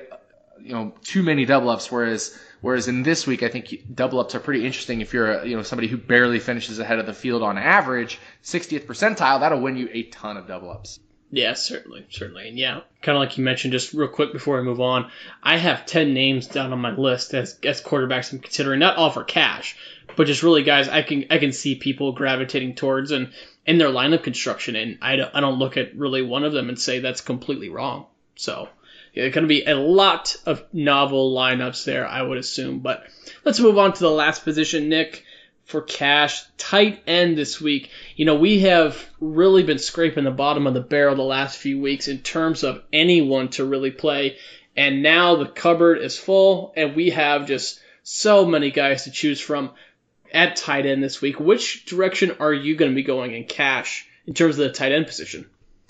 you 0.61 0.73
know, 0.73 0.95
too 1.03 1.23
many 1.23 1.45
double 1.45 1.71
ups. 1.71 1.91
Whereas, 1.91 2.39
whereas 2.61 2.89
in 2.89 3.03
this 3.03 3.27
week, 3.27 3.43
I 3.43 3.49
think 3.49 3.95
double 3.95 4.21
ups 4.21 4.35
are 4.35 4.41
pretty 4.41 4.67
interesting. 4.67 5.01
If 5.01 5.13
you're, 5.13 5.33
a, 5.33 5.47
you 5.47 5.57
know, 5.57 5.63
somebody 5.63 5.89
who 5.89 5.97
barely 5.97 6.39
finishes 6.39 6.79
ahead 6.79 6.99
of 6.99 7.07
the 7.07 7.15
field 7.15 7.43
on 7.43 7.59
average, 7.59 8.19
60th 8.45 8.87
percentile, 8.87 9.41
that'll 9.41 9.61
win 9.61 9.77
you 9.77 9.89
a 9.93 10.05
ton 10.05 10.37
of 10.37 10.47
double 10.47 10.71
ups. 10.71 11.01
Yeah, 11.31 11.53
certainly, 11.55 12.07
certainly. 12.11 12.49
And 12.49 12.59
yeah, 12.59 12.81
kind 13.03 13.17
of 13.17 13.21
like 13.21 13.37
you 13.37 13.45
mentioned, 13.45 13.73
just 13.73 13.93
real 13.93 14.09
quick 14.09 14.33
before 14.33 14.59
I 14.59 14.63
move 14.63 14.81
on, 14.81 15.11
I 15.43 15.59
have 15.59 15.85
10 15.85 16.15
names 16.15 16.47
down 16.47 16.73
on 16.73 16.81
my 16.81 16.93
list 16.93 17.35
as, 17.35 17.59
as 17.63 17.83
quarterbacks 17.83 18.33
I'm 18.33 18.39
considering, 18.39 18.81
not 18.81 18.97
all 18.97 19.11
for 19.11 19.25
cash, 19.25 19.77
but 20.19 20.27
just 20.27 20.43
really 20.43 20.65
guys 20.65 20.89
I 20.89 21.03
can 21.03 21.27
I 21.31 21.39
can 21.39 21.53
see 21.53 21.77
people 21.77 22.11
gravitating 22.11 22.75
towards 22.75 23.13
and 23.13 23.33
in 23.65 23.79
their 23.79 23.89
lineup 23.89 24.25
construction, 24.25 24.75
and 24.75 24.99
I 25.01 25.15
don't, 25.15 25.31
I 25.33 25.41
don't 25.41 25.61
look 25.61 25.77
at 25.77 25.97
really 25.97 26.23
one 26.23 26.43
of 26.43 26.53
them 26.53 26.69
and 26.69 26.79
say 26.79 26.99
that's 26.99 27.21
completely 27.21 27.69
wrong. 27.69 28.07
So 28.35 28.69
yeah, 29.15 29.29
going 29.29 29.45
to 29.45 29.49
be 29.49 29.65
a 29.65 29.77
lot 29.77 30.37
of 30.45 30.65
novel 30.73 31.33
lineups 31.35 31.85
there, 31.85 32.05
I 32.05 32.21
would 32.21 32.37
assume. 32.37 32.81
But 32.81 33.05
let's 33.45 33.61
move 33.61 33.79
on 33.79 33.93
to 33.93 34.01
the 34.01 34.11
last 34.11 34.43
position, 34.43 34.89
Nick 34.89 35.25
for 35.67 35.83
cash. 35.83 36.43
Tight 36.57 37.01
end 37.07 37.39
this 37.39 37.61
week. 37.61 37.91
You 38.17 38.25
know, 38.25 38.37
we 38.37 38.61
have 38.61 39.09
really 39.21 39.63
been 39.63 39.79
scraping 39.79 40.25
the 40.25 40.33
bottom 40.33 40.67
of 40.67 40.75
the 40.75 40.81
barrel 40.81 41.15
the 41.15 41.23
last 41.23 41.59
few 41.59 41.81
weeks 41.81 42.09
in 42.09 42.19
terms 42.19 42.65
of 42.65 42.83
anyone 42.93 43.51
to 43.51 43.65
really 43.65 43.93
play. 43.93 44.39
And 44.77 45.01
now 45.03 45.37
the 45.37 45.47
cupboard 45.47 45.99
is 45.99 46.19
full, 46.19 46.73
and 46.77 46.97
we 46.97 47.11
have 47.11 47.47
just 47.47 47.81
so 48.03 48.47
many 48.47 48.71
guys 48.71 49.05
to 49.05 49.11
choose 49.11 49.41
from 49.41 49.71
at 50.33 50.57
tight 50.57 50.87
end 50.87 51.03
this 51.03 51.21
week. 51.21 51.41
Which 51.41 51.87
direction 51.87 52.37
are 52.41 52.53
you 52.53 52.77
going 52.77 52.91
to 52.91 52.95
be 52.95 53.03
going 53.03 53.35
in 53.35 53.45
cash 53.45 54.07
in 54.27 54.35
terms 54.35 54.59
of 54.59 54.67
the 54.67 54.73
tight 54.73 54.93
end 54.93 55.07
position? 55.07 55.47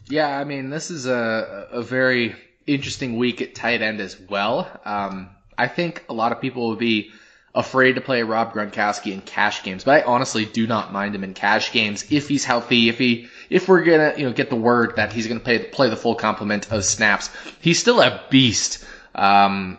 Yeah, 0.09 0.29
I 0.29 0.44
mean, 0.44 0.70
this 0.70 0.90
is 0.90 1.07
a, 1.07 1.68
a 1.70 1.83
very 1.83 2.35
interesting 2.66 3.16
week 3.16 3.42
at 3.42 3.55
tight 3.55 3.83
end 3.83 4.01
as 4.01 4.18
well. 4.18 4.70
Um, 4.85 5.31
I 5.57 5.68
think 5.68 6.05
a 6.09 6.14
lot 6.14 6.33
of 6.33 6.40
people 6.40 6.68
will 6.68 6.77
be 6.77 7.11
afraid 7.55 7.94
to 7.94 8.01
play 8.01 8.22
Rob 8.22 8.53
Gronkowski 8.53 9.12
in 9.12 9.20
cash 9.20 9.62
games, 9.62 9.85
but 9.85 10.03
I 10.03 10.07
honestly 10.07 10.44
do 10.44 10.66
not 10.66 10.92
mind 10.92 11.14
him 11.14 11.24
in 11.24 11.35
cash 11.35 11.72
games 11.72 12.07
if 12.11 12.29
he's 12.29 12.44
healthy, 12.44 12.88
if 12.88 12.98
he 12.98 13.29
if 13.51 13.68
we're 13.68 13.83
gonna 13.83 14.14
you 14.16 14.24
know 14.24 14.33
get 14.33 14.51
the 14.51 14.57
word 14.57 14.96
that 14.96 15.12
he's 15.12 15.27
gonna 15.27 15.40
play 15.40 15.59
play 15.59 15.90
the 15.90 15.96
full 15.96 16.14
complement 16.14 16.70
of 16.70 16.85
snaps. 16.85 17.31
He's 17.61 17.79
still 17.79 18.01
a 18.01 18.22
beast. 18.31 18.85
Um, 19.14 19.79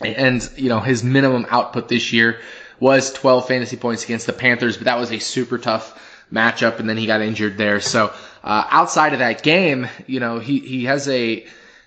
and 0.00 0.48
you 0.56 0.68
know 0.68 0.80
his 0.80 1.02
minimum 1.02 1.46
output 1.50 1.88
this 1.88 2.12
year 2.12 2.40
was 2.80 3.12
12 3.12 3.48
fantasy 3.48 3.76
points 3.76 4.04
against 4.04 4.26
the 4.26 4.32
Panthers, 4.32 4.76
but 4.76 4.84
that 4.84 4.98
was 4.98 5.10
a 5.12 5.18
super 5.18 5.58
tough 5.58 5.98
matchup, 6.32 6.78
and 6.78 6.88
then 6.88 6.96
he 6.96 7.06
got 7.06 7.20
injured 7.20 7.56
there. 7.56 7.80
So 7.80 8.12
uh, 8.44 8.64
outside 8.70 9.12
of 9.12 9.18
that 9.20 9.42
game, 9.42 9.88
you 10.06 10.20
know 10.20 10.38
he 10.38 10.60
he 10.60 10.84
has 10.84 11.08
a 11.08 11.46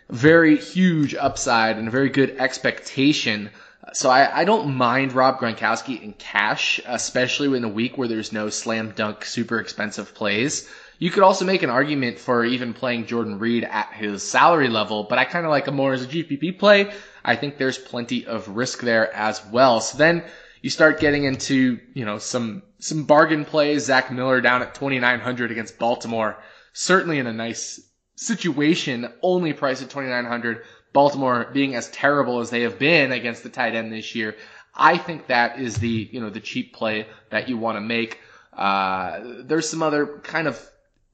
very 0.10 0.58
huge 0.58 1.16
upside 1.16 1.78
and 1.78 1.88
a 1.88 1.92
very 1.92 2.10
good 2.10 2.36
expectation 2.38 3.50
so 3.94 4.10
I, 4.10 4.42
I 4.42 4.46
don't 4.46 4.76
mind 4.76 5.14
Rob 5.14 5.40
Gronkowski 5.40 6.02
in 6.02 6.14
cash, 6.14 6.80
especially 6.86 7.56
in 7.58 7.64
a 7.64 7.70
week 7.70 7.98
where 7.98 8.08
there's 8.08 8.32
no 8.32 8.50
slam 8.50 8.94
dunk 8.96 9.26
super 9.26 9.60
expensive 9.60 10.14
plays. 10.14 10.70
You 11.00 11.10
could 11.10 11.24
also 11.24 11.46
make 11.46 11.64
an 11.64 11.70
argument 11.70 12.20
for 12.20 12.46
even 12.46 12.74
playing 12.74 13.08
Jordan 13.08 13.40
Reed 13.40 13.64
at 13.64 13.92
his 13.94 14.24
salary 14.24 14.70
level, 14.70 15.04
but 15.04 15.18
I 15.18 15.26
kind 15.26 15.46
of 15.46 15.50
like 15.50 15.68
him 15.68 15.76
more 15.76 15.94
as 15.94 16.04
a 16.04 16.08
GPP 16.08 16.60
play. 16.60 16.94
I 17.26 17.36
think 17.36 17.58
there's 17.58 17.78
plenty 17.78 18.26
of 18.26 18.48
risk 18.50 18.82
there 18.82 19.12
as 19.14 19.42
well. 19.52 19.82
So 19.82 19.98
then 19.98 20.24
you 20.62 20.70
start 20.70 21.00
getting 21.00 21.24
into, 21.24 21.80
you 21.94 22.06
know, 22.06 22.18
some, 22.18 22.64
some 22.80 23.04
bargain 23.04 23.46
plays. 23.46 23.86
Zach 23.86 24.12
Miller 24.12 24.42
down 24.42 24.62
at 24.62 24.76
2,900 24.76 25.52
against 25.52 25.80
Baltimore. 25.80 26.38
Certainly 26.74 27.20
in 27.20 27.28
a 27.28 27.34
nice 27.34 27.82
situation, 28.16 29.12
only 29.22 29.54
priced 29.54 29.82
at 29.82 29.90
2,900. 29.90 30.64
Baltimore 30.94 31.50
being 31.54 31.76
as 31.76 31.90
terrible 31.90 32.40
as 32.40 32.50
they 32.50 32.62
have 32.62 32.78
been 32.78 33.12
against 33.12 33.44
the 33.44 33.50
tight 33.50 33.76
end 33.76 33.92
this 33.92 34.14
year, 34.14 34.36
I 34.76 34.98
think 34.98 35.28
that 35.28 35.60
is 35.60 35.78
the 35.78 36.10
you 36.12 36.22
know 36.22 36.30
the 36.30 36.40
cheap 36.40 36.74
play 36.74 37.08
that 37.30 37.50
you 37.50 37.58
want 37.58 37.78
to 37.78 37.82
make. 37.82 38.20
Uh, 38.54 39.20
there's 39.44 39.70
some 39.70 39.84
other 39.84 40.20
kind 40.24 40.48
of 40.48 40.62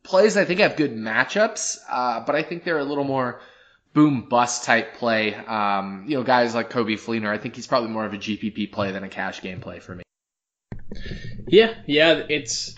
plays 0.03 0.37
I 0.37 0.45
think 0.45 0.59
have 0.59 0.75
good 0.75 0.95
matchups, 0.95 1.77
uh, 1.89 2.21
but 2.25 2.35
I 2.35 2.43
think 2.43 2.63
they're 2.63 2.79
a 2.79 2.83
little 2.83 3.03
more 3.03 3.39
boom 3.97 4.21
bust 4.29 4.63
type 4.63 4.93
play. 4.97 5.33
Um, 5.33 6.05
you 6.07 6.17
know, 6.17 6.23
guys 6.23 6.53
like 6.53 6.69
Coby 6.69 6.99
Fleener, 6.99 7.29
I 7.29 7.39
think 7.39 7.55
he's 7.55 7.65
probably 7.65 7.89
more 7.89 8.05
of 8.05 8.13
a 8.13 8.17
GPP 8.17 8.71
play 8.71 8.91
than 8.91 9.03
a 9.03 9.09
cash 9.09 9.41
game 9.41 9.59
play 9.59 9.79
for 9.79 9.95
me. 9.95 10.03
Yeah, 11.47 11.73
yeah, 11.87 12.21
it's 12.29 12.75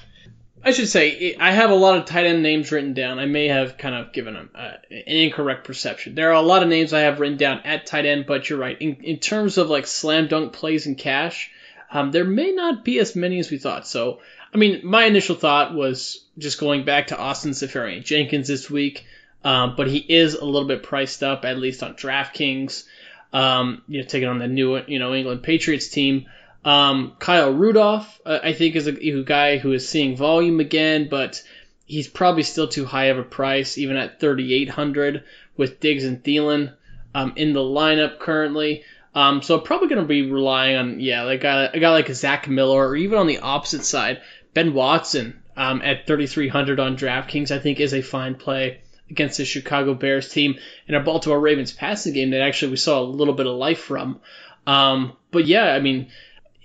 I 0.64 0.72
should 0.72 0.88
say 0.88 1.36
I 1.36 1.52
have 1.52 1.72
a 1.72 1.76
lot 1.76 1.98
of 1.98 2.06
tight 2.06 2.26
end 2.26 2.42
names 2.42 2.72
written 2.72 2.94
down. 2.94 3.20
I 3.20 3.26
may 3.26 3.50
have 3.50 3.78
kind 3.78 3.96
of 3.96 4.14
given 4.14 4.36
them 4.36 4.50
uh, 4.56 4.72
an 4.90 5.04
incorrect 5.08 5.66
perception. 5.66 6.16
There 6.16 6.30
are 6.30 6.36
a 6.36 6.42
lot 6.42 6.64
of 6.64 6.70
names 6.70 6.94
I 6.94 7.02
have 7.02 7.20
written 7.20 7.38
down 7.38 7.64
at 7.66 7.86
tight 7.86 8.06
end, 8.06 8.26
but 8.26 8.50
you're 8.50 8.58
right. 8.58 8.78
In, 8.80 8.96
in 9.04 9.20
terms 9.20 9.58
of 9.58 9.70
like 9.70 9.88
slam 9.88 10.30
dunk 10.30 10.54
plays 10.54 10.88
in 10.88 10.96
cash, 10.96 11.52
um, 11.92 12.12
there 12.12 12.24
may 12.24 12.54
not 12.54 12.86
be 12.86 12.98
as 12.98 13.14
many 13.18 13.40
as 13.40 13.52
we 13.52 13.58
thought. 13.58 13.86
So, 13.86 14.20
I 14.54 14.58
mean, 14.58 14.86
my 14.86 15.04
initial 15.04 15.36
thought 15.36 15.74
was 15.74 16.24
just 16.38 16.62
going 16.62 16.86
back 16.86 17.08
to 17.08 17.20
Austin 17.20 17.52
Seferian 17.52 18.06
Jenkins 18.06 18.48
this 18.48 18.70
week, 18.70 19.06
um, 19.44 19.76
but 19.76 19.88
he 19.88 19.98
is 19.98 20.36
a 20.36 20.46
little 20.46 20.68
bit 20.68 20.84
priced 20.84 21.24
up, 21.24 21.46
at 21.46 21.58
least 21.58 21.84
on 21.84 21.96
DraftKings. 21.96 22.86
Um, 23.32 23.84
you 23.88 24.02
know, 24.02 24.08
taking 24.08 24.28
on 24.28 24.40
the 24.40 24.48
new 24.48 24.78
you 24.88 25.00
know 25.00 25.14
England 25.14 25.44
Patriots 25.44 25.90
team. 25.90 26.26
Um, 26.66 27.14
Kyle 27.20 27.52
Rudolph, 27.52 28.20
uh, 28.26 28.40
I 28.44 28.54
think, 28.54 28.76
is 28.76 28.88
a, 28.88 28.92
a, 28.92 29.24
guy 29.24 29.58
who 29.58 29.72
is 29.72 29.88
seeing 29.88 30.18
volume 30.18 30.60
again, 30.60 31.08
but 31.10 31.42
he's 31.86 32.10
probably 32.10 32.44
still 32.44 32.68
too 32.68 32.86
high 32.86 33.06
of 33.06 33.18
a 33.18 33.24
price, 33.24 33.78
even 33.78 33.96
at 33.96 34.20
3,800 34.20 35.24
with 35.56 35.80
Diggs 35.80 36.04
and 36.04 36.22
Thielen 36.22 36.74
um, 37.16 37.34
in 37.38 37.54
the 37.54 37.62
lineup 37.62 38.20
currently. 38.20 38.84
Um, 39.16 39.42
so 39.42 39.58
probably 39.58 39.88
going 39.88 40.02
to 40.02 40.08
be 40.08 40.30
relying 40.30 40.76
on 40.76 41.00
yeah, 41.00 41.24
like 41.24 41.46
a, 41.46 41.72
a, 41.74 41.80
guy 41.80 41.92
like 41.92 42.10
Zach 42.10 42.50
Miller, 42.50 42.90
or 42.90 42.96
even 42.96 43.18
on 43.18 43.28
the 43.28 43.40
opposite 43.40 43.86
side, 43.86 44.22
Ben 44.54 44.74
Watson 44.74 45.42
um, 45.56 45.82
at 45.82 46.08
3,300 46.08 46.80
on 46.80 46.98
DraftKings, 46.98 47.52
I 47.52 47.60
think 47.60 47.80
is 47.80 47.94
a 47.94 48.02
fine 48.02 48.36
play 48.36 48.82
against 49.10 49.38
the 49.38 49.46
Chicago 49.46 49.94
Bears 49.94 50.30
team 50.30 50.58
and 50.88 50.96
a 50.96 51.00
Baltimore 51.00 51.40
Ravens 51.40 51.72
passing 51.72 52.14
game 52.14 52.32
that 52.32 52.42
actually 52.42 52.72
we 52.72 52.78
saw 52.78 53.02
a 53.02 53.04
little 53.04 53.34
bit 53.34 53.48
of 53.48 53.56
life 53.56 53.80
from. 53.80 54.20
Um, 54.68 55.14
but 55.32 55.46
yeah, 55.46 55.74
I 55.74 55.80
mean 55.80 56.10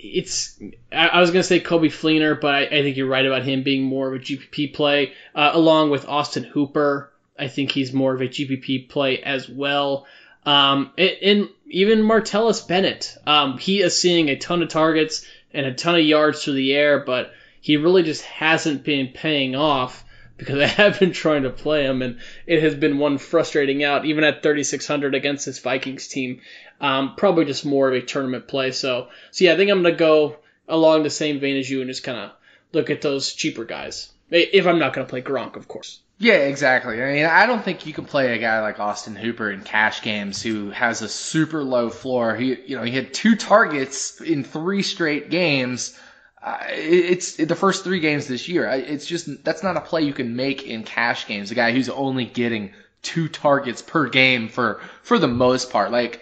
it's 0.04 0.60
I, 0.92 1.20
was 1.20 1.30
gonna 1.30 1.42
say 1.42 1.60
Coby 1.60 1.86
Fleener, 1.86 2.38
but 2.38 2.54
I, 2.54 2.62
I, 2.66 2.82
think 2.82 2.96
you're 2.96 3.08
right 3.08 3.24
about 3.24 3.42
him 3.42 3.62
being 3.62 3.84
more 3.84 4.08
of 4.08 4.20
a 4.20 4.24
GPP 4.24 4.74
play, 4.74 5.12
uh, 5.34 5.50
along 5.54 5.90
with 5.90 6.06
Austin 6.06 6.44
Hooper. 6.44 7.10
I 7.38 7.48
think 7.48 7.70
he's 7.70 7.92
more 7.92 8.14
of 8.14 8.20
a 8.20 8.28
GPP 8.28 8.88
play 8.88 9.22
as 9.22 9.48
well. 9.48 10.06
Um, 10.46 10.92
and, 10.98 11.16
and 11.22 11.48
even 11.68 12.02
Martellus 12.02 12.66
Bennett, 12.66 13.16
um, 13.26 13.58
he 13.58 13.80
is 13.80 13.98
seeing 13.98 14.28
a 14.28 14.36
ton 14.36 14.62
of 14.62 14.68
targets 14.68 15.26
and 15.52 15.66
a 15.66 15.74
ton 15.74 15.94
of 15.94 16.04
yards 16.04 16.44
through 16.44 16.54
the 16.54 16.74
air, 16.74 17.00
but 17.00 17.32
he 17.60 17.78
really 17.78 18.02
just 18.02 18.22
hasn't 18.22 18.84
been 18.84 19.08
paying 19.08 19.56
off 19.56 20.04
because 20.36 20.58
I 20.60 20.66
have 20.66 20.98
been 20.98 21.12
trying 21.12 21.44
to 21.44 21.50
play 21.50 21.84
him, 21.84 22.02
and 22.02 22.18
it 22.46 22.62
has 22.62 22.74
been 22.74 22.98
one 22.98 23.18
frustrating 23.18 23.84
out, 23.84 24.04
even 24.04 24.24
at 24.24 24.42
3,600 24.42 25.14
against 25.14 25.46
this 25.46 25.58
Vikings 25.58 26.08
team. 26.08 26.40
Um, 26.80 27.14
probably 27.16 27.44
just 27.44 27.64
more 27.64 27.88
of 27.88 27.94
a 27.94 28.04
tournament 28.04 28.48
play. 28.48 28.72
So, 28.72 29.08
so 29.30 29.44
yeah, 29.44 29.52
I 29.52 29.56
think 29.56 29.70
I'm 29.70 29.82
gonna 29.82 29.94
go 29.94 30.36
along 30.68 31.02
the 31.02 31.10
same 31.10 31.40
vein 31.40 31.56
as 31.56 31.70
you 31.70 31.80
and 31.80 31.88
just 31.88 32.02
kind 32.02 32.18
of 32.18 32.32
look 32.72 32.90
at 32.90 33.02
those 33.02 33.32
cheaper 33.32 33.64
guys. 33.64 34.10
If 34.30 34.66
I'm 34.66 34.78
not 34.78 34.92
gonna 34.92 35.06
play 35.06 35.22
Gronk, 35.22 35.56
of 35.56 35.68
course. 35.68 36.00
Yeah, 36.18 36.34
exactly. 36.34 37.02
I 37.02 37.12
mean, 37.12 37.26
I 37.26 37.46
don't 37.46 37.64
think 37.64 37.86
you 37.86 37.92
can 37.92 38.04
play 38.04 38.34
a 38.34 38.38
guy 38.38 38.60
like 38.60 38.78
Austin 38.78 39.16
Hooper 39.16 39.50
in 39.50 39.62
cash 39.62 40.00
games 40.02 40.40
who 40.40 40.70
has 40.70 41.02
a 41.02 41.08
super 41.08 41.64
low 41.64 41.90
floor. 41.90 42.36
He, 42.36 42.56
you 42.66 42.76
know, 42.76 42.84
he 42.84 42.92
had 42.92 43.12
two 43.12 43.34
targets 43.34 44.20
in 44.20 44.44
three 44.44 44.82
straight 44.82 45.28
games. 45.28 45.98
It's 46.46 47.36
the 47.36 47.56
first 47.56 47.84
three 47.84 48.00
games 48.00 48.26
this 48.26 48.48
year. 48.48 48.68
It's 48.68 49.06
just 49.06 49.44
that's 49.44 49.62
not 49.62 49.76
a 49.76 49.80
play 49.80 50.02
you 50.02 50.12
can 50.12 50.36
make 50.36 50.62
in 50.64 50.82
cash 50.82 51.26
games. 51.26 51.50
A 51.50 51.54
guy 51.54 51.72
who's 51.72 51.88
only 51.88 52.26
getting 52.26 52.72
two 53.02 53.28
targets 53.28 53.82
per 53.82 54.08
game 54.08 54.48
for 54.48 54.80
for 55.02 55.18
the 55.18 55.28
most 55.28 55.70
part. 55.70 55.90
Like 55.90 56.20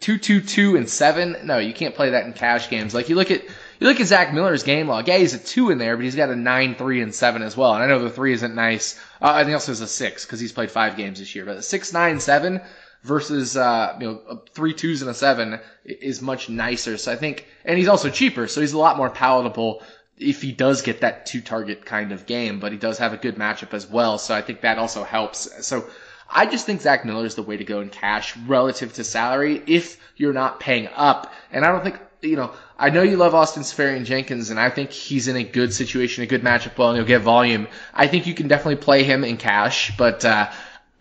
two, 0.00 0.18
two, 0.18 0.40
two, 0.40 0.76
and 0.76 0.88
seven. 0.88 1.36
No, 1.44 1.58
you 1.58 1.72
can't 1.72 1.94
play 1.94 2.10
that 2.10 2.24
in 2.24 2.32
cash 2.32 2.68
games. 2.68 2.94
Like 2.94 3.08
you 3.08 3.14
look 3.14 3.30
at 3.30 3.42
you 3.44 3.86
look 3.86 4.00
at 4.00 4.06
Zach 4.06 4.32
Miller's 4.32 4.62
game 4.62 4.88
log. 4.88 5.06
Yeah, 5.06 5.18
he's 5.18 5.34
a 5.34 5.38
two 5.38 5.70
in 5.70 5.78
there, 5.78 5.96
but 5.96 6.04
he's 6.04 6.16
got 6.16 6.30
a 6.30 6.36
nine, 6.36 6.74
three, 6.74 7.00
and 7.00 7.14
seven 7.14 7.42
as 7.42 7.56
well. 7.56 7.74
And 7.74 7.82
I 7.82 7.86
know 7.86 8.00
the 8.00 8.10
three 8.10 8.32
isn't 8.32 8.54
nice. 8.54 8.98
Uh, 9.20 9.32
I 9.34 9.44
think 9.44 9.54
also 9.54 9.72
has 9.72 9.80
a 9.80 9.86
six 9.86 10.24
because 10.24 10.40
he's 10.40 10.52
played 10.52 10.70
five 10.70 10.96
games 10.96 11.18
this 11.18 11.34
year. 11.34 11.44
But 11.44 11.58
a 11.58 11.62
six, 11.62 11.92
nine, 11.92 12.18
seven 12.18 12.60
versus 13.04 13.56
uh, 13.56 13.96
you 14.00 14.06
know 14.06 14.42
three 14.52 14.74
twos 14.74 15.02
and 15.02 15.10
a 15.10 15.14
seven 15.14 15.60
is 15.84 16.20
much 16.20 16.48
nicer. 16.48 16.96
So 16.96 17.12
I 17.12 17.16
think, 17.16 17.46
and 17.64 17.78
he's 17.78 17.88
also 17.88 18.10
cheaper, 18.10 18.48
so 18.48 18.60
he's 18.60 18.72
a 18.72 18.78
lot 18.78 18.96
more 18.96 19.10
palatable 19.10 19.82
if 20.18 20.42
he 20.42 20.52
does 20.52 20.82
get 20.82 21.00
that 21.02 21.26
two 21.26 21.40
target 21.40 21.84
kind 21.84 22.12
of 22.12 22.26
game. 22.26 22.58
But 22.58 22.72
he 22.72 22.78
does 22.78 22.98
have 22.98 23.12
a 23.12 23.18
good 23.18 23.36
matchup 23.36 23.74
as 23.74 23.88
well, 23.88 24.18
so 24.18 24.34
I 24.34 24.42
think 24.42 24.62
that 24.62 24.78
also 24.78 25.04
helps. 25.04 25.66
So 25.66 25.86
I 26.28 26.46
just 26.46 26.66
think 26.66 26.80
Zach 26.80 27.04
Miller 27.04 27.26
is 27.26 27.34
the 27.34 27.42
way 27.42 27.56
to 27.56 27.64
go 27.64 27.80
in 27.80 27.90
cash 27.90 28.36
relative 28.36 28.94
to 28.94 29.04
salary 29.04 29.62
if 29.66 29.98
you're 30.16 30.32
not 30.32 30.58
paying 30.58 30.88
up. 30.94 31.32
And 31.52 31.64
I 31.64 31.70
don't 31.70 31.84
think, 31.84 32.00
you 32.22 32.36
know, 32.36 32.52
I 32.78 32.90
know 32.90 33.02
you 33.02 33.16
love 33.16 33.34
Austin 33.34 33.62
Seferian 33.62 34.04
Jenkins, 34.04 34.50
and 34.50 34.58
I 34.58 34.70
think 34.70 34.90
he's 34.90 35.28
in 35.28 35.36
a 35.36 35.44
good 35.44 35.72
situation, 35.72 36.24
a 36.24 36.26
good 36.26 36.42
matchup, 36.42 36.76
well, 36.76 36.88
and 36.88 36.96
he'll 36.96 37.06
get 37.06 37.20
volume. 37.20 37.68
I 37.92 38.08
think 38.08 38.26
you 38.26 38.34
can 38.34 38.48
definitely 38.48 38.82
play 38.82 39.04
him 39.04 39.22
in 39.22 39.36
cash, 39.36 39.96
but 39.96 40.24
uh, 40.24 40.50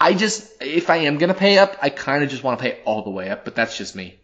I 0.03 0.13
just, 0.13 0.61
if 0.61 0.89
I 0.89 0.97
am 0.97 1.17
to 1.17 1.33
pay 1.33 1.57
up, 1.57 1.77
I 1.81 1.89
kind 1.89 2.25
of 2.25 2.29
just 2.29 2.43
want 2.43 2.59
to 2.59 2.63
pay 2.63 2.81
all 2.83 3.03
the 3.03 3.09
way 3.09 3.29
up, 3.29 3.45
but 3.45 3.55
that's 3.55 3.77
just 3.77 3.95
me. 3.95 4.19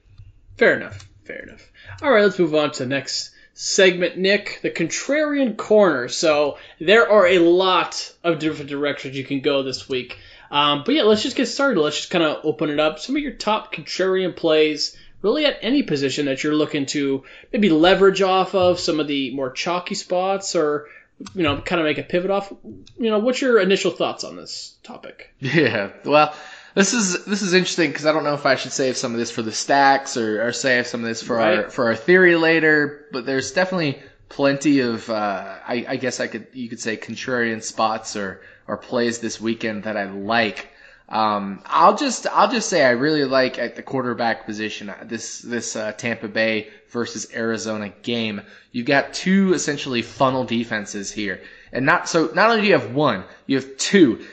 Fair 0.58 0.76
enough. 0.76 1.08
Fair 1.24 1.44
enough. 1.44 1.72
All 2.02 2.12
right, 2.12 2.24
let's 2.24 2.38
move 2.38 2.54
on 2.54 2.72
to 2.72 2.80
the 2.80 2.90
next 2.90 3.32
segment, 3.54 4.18
Nick, 4.18 4.60
the 4.62 4.72
contrarian 4.72 5.56
corner. 5.56 6.10
So 6.10 6.58
there 6.82 7.10
are 7.10 7.28
a 7.28 7.40
lot 7.40 8.14
of 8.26 8.40
different 8.40 8.70
directions 8.70 9.16
you 9.16 9.24
can 9.24 9.40
go 9.40 9.64
this 9.64 9.88
week. 9.88 10.18
Um, 10.52 10.84
but 10.86 10.96
yeah, 10.96 11.04
let's 11.04 11.24
just 11.24 11.38
get 11.38 11.46
started. 11.46 11.80
Let's 11.80 11.96
just 11.96 12.10
kind 12.10 12.26
of 12.26 12.44
open 12.44 12.70
it 12.70 12.80
up. 12.82 13.00
Some 13.00 13.16
of 13.16 13.22
your 13.22 13.32
top 13.32 13.74
contrarian 13.74 14.36
plays 14.36 14.98
really 15.22 15.46
at 15.46 15.60
any 15.62 15.84
position 15.84 16.26
that 16.26 16.44
you're 16.44 16.56
looking 16.56 16.88
to 16.88 17.24
maybe 17.54 17.70
leverage 17.70 18.22
off 18.22 18.54
of 18.54 18.82
some 18.82 19.00
of 19.00 19.08
the 19.08 19.34
more 19.34 19.52
chalky 19.52 19.96
spots 19.96 20.56
or 20.56 20.88
you 21.34 21.44
know 21.44 21.60
kind 21.62 21.80
of 21.82 21.86
make 21.86 21.98
a 21.98 22.04
pivot 22.04 22.32
off. 22.32 22.52
You 22.98 23.10
know, 23.10 23.20
what's 23.20 23.42
your 23.42 23.60
initial 23.60 23.92
thoughts 23.92 24.24
on 24.24 24.36
this 24.36 24.76
topic? 24.84 25.34
Yeah, 25.40 25.92
well. 26.06 26.34
This 26.76 26.94
is 26.94 27.26
this 27.26 27.42
is 27.42 27.54
interesting 27.54 27.90
because 27.90 28.06
I 28.06 28.14
don't 28.14 28.24
know 28.24 28.36
if 28.36 28.46
I 28.46 28.56
should 28.56 28.72
save 28.72 28.96
some 28.96 29.12
of 29.12 29.18
this 29.18 29.32
for 29.32 29.42
the 29.42 29.52
stacks 29.52 30.16
or, 30.16 30.48
or 30.48 30.54
save 30.54 30.86
some 30.86 31.02
of 31.02 31.08
this 31.08 31.22
for 31.22 31.36
Right. 31.36 31.64
our 31.66 31.70
for 31.70 31.88
our 31.88 31.96
theory 31.96 32.36
later. 32.36 33.06
But 33.12 33.26
there's 33.26 33.52
definitely 33.52 34.00
plenty 34.30 34.80
of 34.82 35.10
uh, 35.10 35.58
I, 35.68 35.86
I 35.90 35.96
guess 35.98 36.20
I 36.20 36.28
could 36.28 36.46
you 36.54 36.70
could 36.70 36.80
say 36.80 36.96
contrarian 36.96 37.64
spots 37.64 38.16
or 38.16 38.42
or 38.68 38.78
plays 38.78 39.18
this 39.20 39.42
weekend 39.42 39.84
that 39.86 39.98
I 39.98 40.06
like. 40.12 40.70
Um, 41.10 41.62
I'll 41.66 41.96
just 41.96 42.28
I'll 42.28 42.52
just 42.52 42.70
say 42.70 42.86
I 42.86 42.92
really 42.92 43.26
like 43.26 43.58
at 43.58 43.76
the 43.76 43.82
quarterback 43.82 44.46
position 44.46 44.94
this 45.06 45.40
this 45.40 45.76
uh, 45.76 45.92
Tampa 45.94 46.28
Bay 46.28 46.70
versus 46.90 47.28
Arizona 47.34 47.90
game. 48.04 48.42
You've 48.72 48.86
got 48.86 49.12
two 49.14 49.54
essentially 49.54 50.04
funnel 50.04 50.44
defenses 50.44 51.12
here, 51.12 51.42
and 51.74 51.84
not 51.84 52.08
so 52.08 52.30
not 52.36 52.52
only 52.52 52.62
do 52.62 52.68
you 52.68 52.74
have 52.74 52.94
one, 52.94 53.24
you 53.48 53.56
have 53.56 53.76
two, 53.78 54.24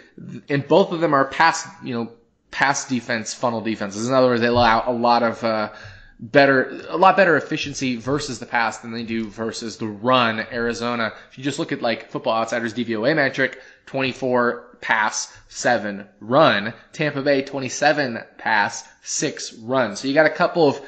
and 0.51 0.69
both 0.69 0.93
of 0.93 1.01
them 1.01 1.15
are 1.15 1.25
pass 1.25 1.67
you 1.83 1.95
know 1.95 2.12
pass 2.51 2.87
defense 2.87 3.33
funnel 3.33 3.62
defenses. 3.62 4.07
In 4.07 4.12
other 4.12 4.27
words, 4.27 4.43
they 4.43 4.47
allow 4.49 4.85
a 4.87 4.93
lot 4.93 5.23
of 5.23 5.43
uh, 5.43 5.73
better 6.18 6.83
a 6.88 6.96
lot 6.96 7.16
better 7.16 7.37
efficiency 7.37 7.96
versus 7.96 8.38
the 8.38 8.46
pass 8.46 8.79
than 8.79 8.92
they 8.92 9.02
do 9.02 9.29
versus 9.29 9.76
the 9.76 9.87
run. 9.87 10.40
Arizona, 10.50 11.12
if 11.31 11.37
you 11.38 11.44
just 11.44 11.59
look 11.59 11.72
at 11.72 11.83
like 11.83 12.11
Football 12.11 12.35
Outsiders 12.40 12.72
DVOA 12.74 13.14
metric, 13.14 13.61
24 13.87 14.79
pass, 14.81 15.37
7 15.48 16.07
run. 16.20 16.72
Tampa 16.92 17.22
Bay 17.22 17.42
27 17.42 18.22
pass, 18.38 18.85
6 19.02 19.55
run. 19.59 19.96
So 19.96 20.09
you 20.09 20.14
got 20.14 20.26
a 20.26 20.31
couple 20.31 20.68
of 20.68 20.81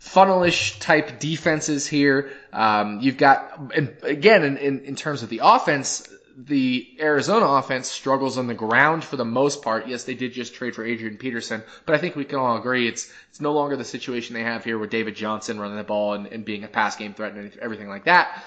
funnelish 0.00 0.80
type 0.80 1.20
defenses 1.20 1.86
here. 1.86 2.32
Um, 2.52 3.00
you've 3.00 3.16
got, 3.16 3.72
again, 4.02 4.42
in, 4.42 4.56
in, 4.56 4.80
in 4.80 4.96
terms 4.96 5.22
of 5.22 5.28
the 5.28 5.40
offense, 5.44 6.08
the 6.36 6.96
Arizona 7.00 7.46
offense 7.46 7.88
struggles 7.88 8.38
on 8.38 8.46
the 8.46 8.54
ground 8.54 9.04
for 9.04 9.16
the 9.16 9.24
most 9.24 9.62
part. 9.62 9.86
Yes, 9.86 10.04
they 10.04 10.14
did 10.14 10.32
just 10.32 10.54
trade 10.54 10.74
for 10.74 10.84
Adrian 10.84 11.16
Peterson, 11.16 11.62
but 11.86 11.94
I 11.94 11.98
think 11.98 12.16
we 12.16 12.24
can 12.24 12.38
all 12.38 12.56
agree 12.56 12.88
it's 12.88 13.12
it's 13.30 13.40
no 13.40 13.52
longer 13.52 13.76
the 13.76 13.84
situation 13.84 14.34
they 14.34 14.42
have 14.42 14.64
here 14.64 14.78
with 14.78 14.90
David 14.90 15.14
Johnson 15.16 15.58
running 15.60 15.76
the 15.76 15.84
ball 15.84 16.14
and, 16.14 16.26
and 16.26 16.44
being 16.44 16.64
a 16.64 16.68
pass 16.68 16.96
game 16.96 17.14
threat 17.14 17.34
and 17.34 17.56
everything 17.58 17.88
like 17.88 18.04
that. 18.04 18.44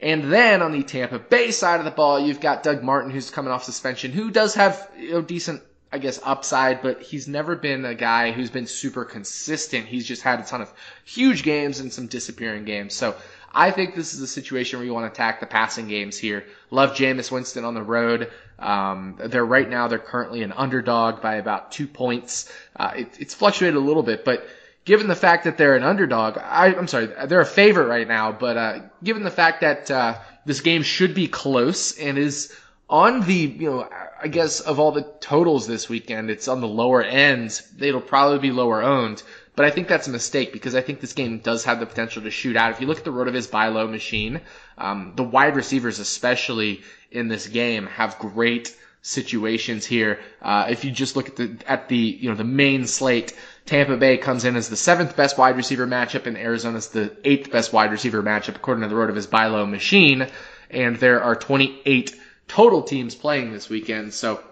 And 0.00 0.32
then 0.32 0.62
on 0.62 0.72
the 0.72 0.82
Tampa 0.82 1.20
Bay 1.20 1.52
side 1.52 1.78
of 1.78 1.84
the 1.84 1.92
ball, 1.92 2.18
you've 2.18 2.40
got 2.40 2.64
Doug 2.64 2.82
Martin, 2.82 3.12
who's 3.12 3.30
coming 3.30 3.52
off 3.52 3.62
suspension, 3.62 4.10
who 4.10 4.32
does 4.32 4.56
have 4.56 4.90
you 4.98 5.12
know, 5.12 5.22
decent, 5.22 5.62
I 5.92 5.98
guess, 5.98 6.18
upside, 6.22 6.80
but 6.80 7.02
he's 7.02 7.28
never 7.28 7.54
been 7.54 7.84
a 7.84 7.94
guy 7.94 8.32
who's 8.32 8.50
been 8.50 8.66
super 8.66 9.04
consistent. 9.04 9.86
He's 9.86 10.06
just 10.06 10.22
had 10.22 10.40
a 10.40 10.42
ton 10.42 10.62
of 10.62 10.72
huge 11.04 11.42
games 11.42 11.80
and 11.80 11.92
some 11.92 12.06
disappearing 12.06 12.64
games. 12.64 12.94
So 12.94 13.14
I 13.52 13.70
think 13.70 13.94
this 13.94 14.14
is 14.14 14.20
a 14.20 14.26
situation 14.26 14.78
where 14.78 14.86
you 14.86 14.94
want 14.94 15.04
to 15.06 15.12
attack 15.12 15.40
the 15.40 15.46
passing 15.46 15.88
games 15.88 16.16
here. 16.16 16.44
Love 16.70 16.92
Jameis 16.92 17.30
Winston 17.30 17.64
on 17.64 17.74
the 17.74 17.82
road. 17.82 18.30
Um, 18.58 19.18
they're 19.18 19.44
right 19.44 19.68
now, 19.68 19.88
they're 19.88 19.98
currently 19.98 20.42
an 20.42 20.52
underdog 20.52 21.20
by 21.20 21.34
about 21.34 21.72
two 21.72 21.86
points. 21.86 22.50
Uh, 22.74 22.92
it, 22.96 23.08
it's 23.20 23.34
fluctuated 23.34 23.76
a 23.76 23.80
little 23.80 24.02
bit, 24.02 24.24
but 24.24 24.46
given 24.84 25.08
the 25.08 25.16
fact 25.16 25.44
that 25.44 25.58
they're 25.58 25.76
an 25.76 25.82
underdog, 25.82 26.38
I, 26.38 26.68
I'm 26.74 26.88
sorry, 26.88 27.08
they're 27.26 27.40
a 27.40 27.46
favorite 27.46 27.86
right 27.86 28.08
now, 28.08 28.32
but 28.32 28.56
uh, 28.56 28.78
given 29.04 29.24
the 29.24 29.30
fact 29.30 29.60
that 29.60 29.90
uh, 29.90 30.18
this 30.46 30.60
game 30.60 30.82
should 30.82 31.12
be 31.14 31.28
close 31.28 31.98
and 31.98 32.16
is 32.16 32.56
on 32.92 33.22
the, 33.22 33.34
you 33.34 33.70
know, 33.70 33.88
I 34.22 34.28
guess 34.28 34.60
of 34.60 34.78
all 34.78 34.92
the 34.92 35.10
totals 35.18 35.66
this 35.66 35.88
weekend, 35.88 36.28
it's 36.28 36.46
on 36.46 36.60
the 36.60 36.68
lower 36.68 37.02
end. 37.02 37.58
It'll 37.80 38.02
probably 38.02 38.38
be 38.38 38.52
lower 38.52 38.82
owned, 38.82 39.22
but 39.56 39.64
I 39.64 39.70
think 39.70 39.88
that's 39.88 40.08
a 40.08 40.10
mistake 40.10 40.52
because 40.52 40.74
I 40.74 40.82
think 40.82 41.00
this 41.00 41.14
game 41.14 41.38
does 41.38 41.64
have 41.64 41.80
the 41.80 41.86
potential 41.86 42.22
to 42.22 42.30
shoot 42.30 42.54
out. 42.54 42.70
If 42.70 42.82
you 42.82 42.86
look 42.86 42.98
at 42.98 43.04
the 43.04 43.10
Rotoviz 43.10 43.50
buy 43.50 43.68
low 43.68 43.88
machine, 43.88 44.42
um, 44.76 45.14
the 45.16 45.22
wide 45.22 45.56
receivers, 45.56 46.00
especially 46.00 46.82
in 47.10 47.28
this 47.28 47.46
game, 47.46 47.86
have 47.86 48.18
great 48.18 48.76
situations 49.00 49.86
here. 49.86 50.20
Uh, 50.42 50.66
if 50.68 50.84
you 50.84 50.90
just 50.90 51.16
look 51.16 51.28
at 51.28 51.36
the 51.36 51.56
at 51.66 51.88
the 51.88 51.96
you 51.96 52.28
know 52.28 52.36
the 52.36 52.44
main 52.44 52.86
slate, 52.86 53.32
Tampa 53.64 53.96
Bay 53.96 54.18
comes 54.18 54.44
in 54.44 54.54
as 54.54 54.68
the 54.68 54.76
seventh 54.76 55.16
best 55.16 55.38
wide 55.38 55.56
receiver 55.56 55.86
matchup, 55.86 56.26
and 56.26 56.36
Arizona's 56.36 56.88
the 56.88 57.16
eighth 57.24 57.50
best 57.50 57.72
wide 57.72 57.90
receiver 57.90 58.22
matchup 58.22 58.56
according 58.56 58.82
to 58.82 58.88
the 58.88 58.94
Rotoviz 58.94 59.30
buy 59.30 59.46
low 59.46 59.64
machine. 59.64 60.26
And 60.70 60.96
there 60.96 61.22
are 61.22 61.36
28 61.36 62.16
total 62.52 62.82
teams 62.82 63.14
playing 63.14 63.50
this 63.50 63.70
weekend, 63.70 64.12
so 64.12 64.42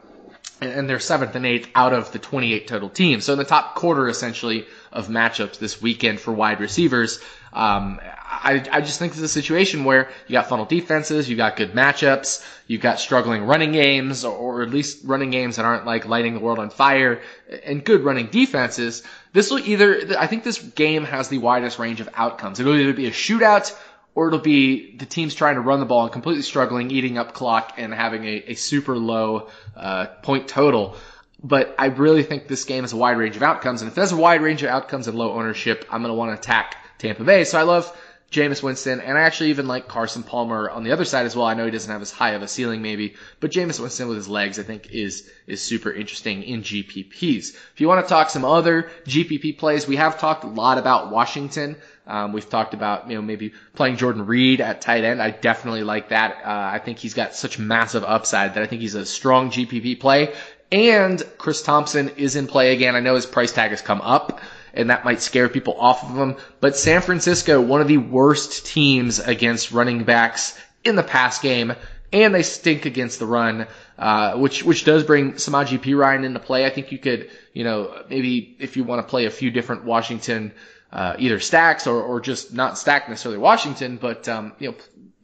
and 0.63 0.89
they're 0.89 0.99
seventh 0.99 1.35
and 1.35 1.45
eighth 1.45 1.69
out 1.75 1.93
of 1.93 2.13
the 2.13 2.19
28 2.19 2.67
total 2.67 2.89
teams. 2.89 3.25
So 3.25 3.35
in 3.35 3.39
the 3.39 3.45
top 3.45 3.75
quarter, 3.75 4.09
essentially, 4.09 4.67
of 4.91 5.09
matchups 5.09 5.59
this 5.59 5.81
weekend 5.81 6.19
for 6.19 6.33
wide 6.33 6.61
receivers. 6.61 7.21
Um, 7.53 8.01
I, 8.03 8.67
I 8.71 8.81
just 8.81 8.99
think 8.99 9.13
it's 9.13 9.23
a 9.23 9.29
situation 9.29 9.85
where 9.85 10.11
you 10.27 10.33
got 10.33 10.49
funnel 10.49 10.65
defenses, 10.65 11.29
you 11.29 11.37
got 11.37 11.57
good 11.57 11.73
matchups, 11.73 12.45
you've 12.67 12.81
got 12.81 13.01
struggling 13.01 13.45
running 13.45 13.73
games, 13.73 14.25
or, 14.25 14.63
at 14.63 14.71
least 14.71 15.05
running 15.05 15.31
games 15.31 15.57
that 15.57 15.65
aren't 15.65 15.85
like 15.85 16.07
lighting 16.07 16.35
the 16.35 16.41
world 16.41 16.59
on 16.59 16.71
fire, 16.71 17.21
and 17.65 17.85
good 17.85 18.03
running 18.03 18.27
defenses. 18.27 19.03
This 19.33 19.51
will 19.51 19.61
either, 19.61 20.17
I 20.19 20.27
think 20.27 20.45
this 20.45 20.59
game 20.59 21.05
has 21.05 21.29
the 21.29 21.39
widest 21.39 21.79
range 21.79 22.01
of 22.01 22.09
outcomes. 22.15 22.61
It'll 22.61 22.77
either 22.77 22.93
be 22.93 23.07
a 23.07 23.13
shootout 23.13 23.77
or 24.15 24.29
it'll 24.29 24.41
be 24.41 24.97
the 24.97 25.07
teams 25.07 25.35
trying 25.35 25.55
to 25.55 25.61
run 25.61 25.81
the 25.81 25.87
ball 25.87 26.05
and 26.05 26.13
completely 26.13 26.43
struggling, 26.43 26.91
eating 26.91 27.19
up 27.19 27.33
clock 27.33 27.75
and 27.77 27.95
having 27.95 28.25
a, 28.25 28.45
a 28.49 28.55
super 28.55 28.97
low 28.97 29.49
uh, 29.77 30.07
point 30.23 30.49
total. 30.49 30.97
But 31.43 31.75
I 31.79 31.87
really 31.87 32.23
think 32.23 32.49
this 32.49 32.65
game 32.65 32.85
has 32.85 32.93
a 32.93 32.97
wide 32.97 33.17
range 33.17 33.37
of 33.37 33.43
outcomes, 33.43 33.83
and 33.83 33.89
if 33.89 33.95
there's 33.95 34.13
a 34.13 34.17
wide 34.17 34.43
range 34.43 34.63
of 34.63 34.69
outcomes 34.69 35.09
and 35.09 35.17
low 35.17 35.33
ownership, 35.33 35.87
I'm 35.91 36.03
going 36.03 36.13
to 36.13 36.19
want 36.19 36.31
to 36.31 36.39
attack 36.39 36.77
Tampa 36.99 37.25
Bay. 37.25 37.45
So 37.45 37.59
I 37.59 37.63
love 37.63 37.97
Jameis 38.31 38.63
Winston, 38.63 39.01
and 39.01 39.19
I 39.19 39.23
actually 39.23 39.51
even 39.51 39.67
like 39.67 39.89
Carson 39.89 40.23
Palmer 40.23 40.71
on 40.71 40.85
the 40.85 40.93
other 40.93 41.05
side 41.05 41.27
as 41.27 41.35
well. 41.35 41.47
I 41.47 41.55
know 41.55 41.65
he 41.65 41.73
doesn't 41.73 41.91
have 41.91 42.01
as 42.01 42.13
high 42.13 42.31
of 42.31 42.43
a 42.43 42.49
ceiling 42.49 42.81
maybe, 42.81 43.15
but 43.41 43.51
Jameis 43.51 43.81
Winston 43.81 44.07
with 44.07 44.17
his 44.17 44.29
legs, 44.29 44.61
I 44.61 44.63
think 44.63 44.91
is 44.93 45.29
is 45.49 45.61
super 45.61 45.93
interesting 45.93 46.45
in 46.45 46.63
GPPs. 46.63 47.55
If 47.55 47.81
you 47.81 47.89
want 47.89 48.07
to 48.07 48.09
talk 48.09 48.31
some 48.31 48.45
other 48.45 48.89
GPP 49.05 49.59
plays, 49.59 49.89
we 49.89 49.97
have 49.97 50.21
talked 50.21 50.45
a 50.45 50.47
lot 50.49 50.79
about 50.79 51.11
Washington. 51.11 51.75
Um, 52.07 52.33
we've 52.33 52.49
talked 52.49 52.73
about 52.73 53.11
you 53.11 53.17
know 53.17 53.23
maybe 53.23 53.53
playing 53.75 53.97
Jordan 53.97 54.25
Reed 54.27 54.61
at 54.61 54.81
tight 54.81 55.03
end. 55.03 55.21
I 55.21 55.31
definitely 55.31 55.83
like 55.83 56.11
that. 56.11 56.43
Uh, 56.45 56.71
I 56.75 56.79
think 56.79 56.99
he's 56.99 57.15
got 57.15 57.35
such 57.35 57.59
massive 57.59 58.05
upside 58.05 58.55
that 58.55 58.63
I 58.63 58.67
think 58.67 58.81
he's 58.81 58.95
a 58.95 59.07
strong 59.07 59.51
GPP 59.51 59.99
play. 59.99 60.33
And 60.71 61.21
Chris 61.37 61.63
Thompson 61.63 62.11
is 62.11 62.37
in 62.37 62.47
play 62.47 62.73
again. 62.73 62.95
I 62.95 63.01
know 63.01 63.17
his 63.17 63.27
price 63.27 63.51
tag 63.51 63.71
has 63.71 63.83
come 63.83 64.01
up 64.01 64.41
and 64.75 64.91
that 64.91 65.05
might 65.05 65.21
scare 65.21 65.49
people 65.49 65.77
off 65.79 66.03
of 66.03 66.17
him. 66.17 66.37
But 66.61 66.77
San 66.77 67.01
Francisco, 67.03 67.61
one 67.61 67.81
of 67.81 67.89
the 67.89 67.99
worst 67.99 68.67
teams 68.67 69.19
against 69.19 69.73
running 69.73 70.05
backs 70.05 70.59
in 70.85 70.97
the 70.97 71.03
pass 71.03 71.39
game, 71.39 71.75
and 72.13 72.35
they 72.35 72.43
stink 72.43 72.87
against 72.87 73.19
the 73.19 73.27
run, 73.27 73.67
uh, 73.99 74.35
which 74.35 74.65
which 74.65 74.85
does 74.85 75.05
bring 75.05 75.35
Samaje 75.35 75.79
Perine 75.79 76.25
into 76.25 76.41
play. 76.41 76.67
I 76.67 76.71
think 76.71 76.93
you 76.93 76.99
could, 76.99 77.31
you 77.53 77.65
know, 77.65 78.03
maybe 78.09 78.57
if 78.59 78.77
you 78.77 78.85
want 78.85 79.07
to 79.07 79.09
play 79.09 79.27
a 79.27 79.31
few 79.31 79.51
different 79.51 79.85
Washington, 79.85 80.53
uh, 80.93 81.15
either 81.19 81.39
stacks 81.39 81.87
or 81.87 82.03
or 82.03 82.21
just 82.21 82.53
not 82.53 82.79
stack 82.79 83.09
necessarily 83.09 83.39
Washington, 83.39 83.97
but 83.97 84.29
um, 84.29 84.53
you 84.59 84.71
know. 84.71 84.77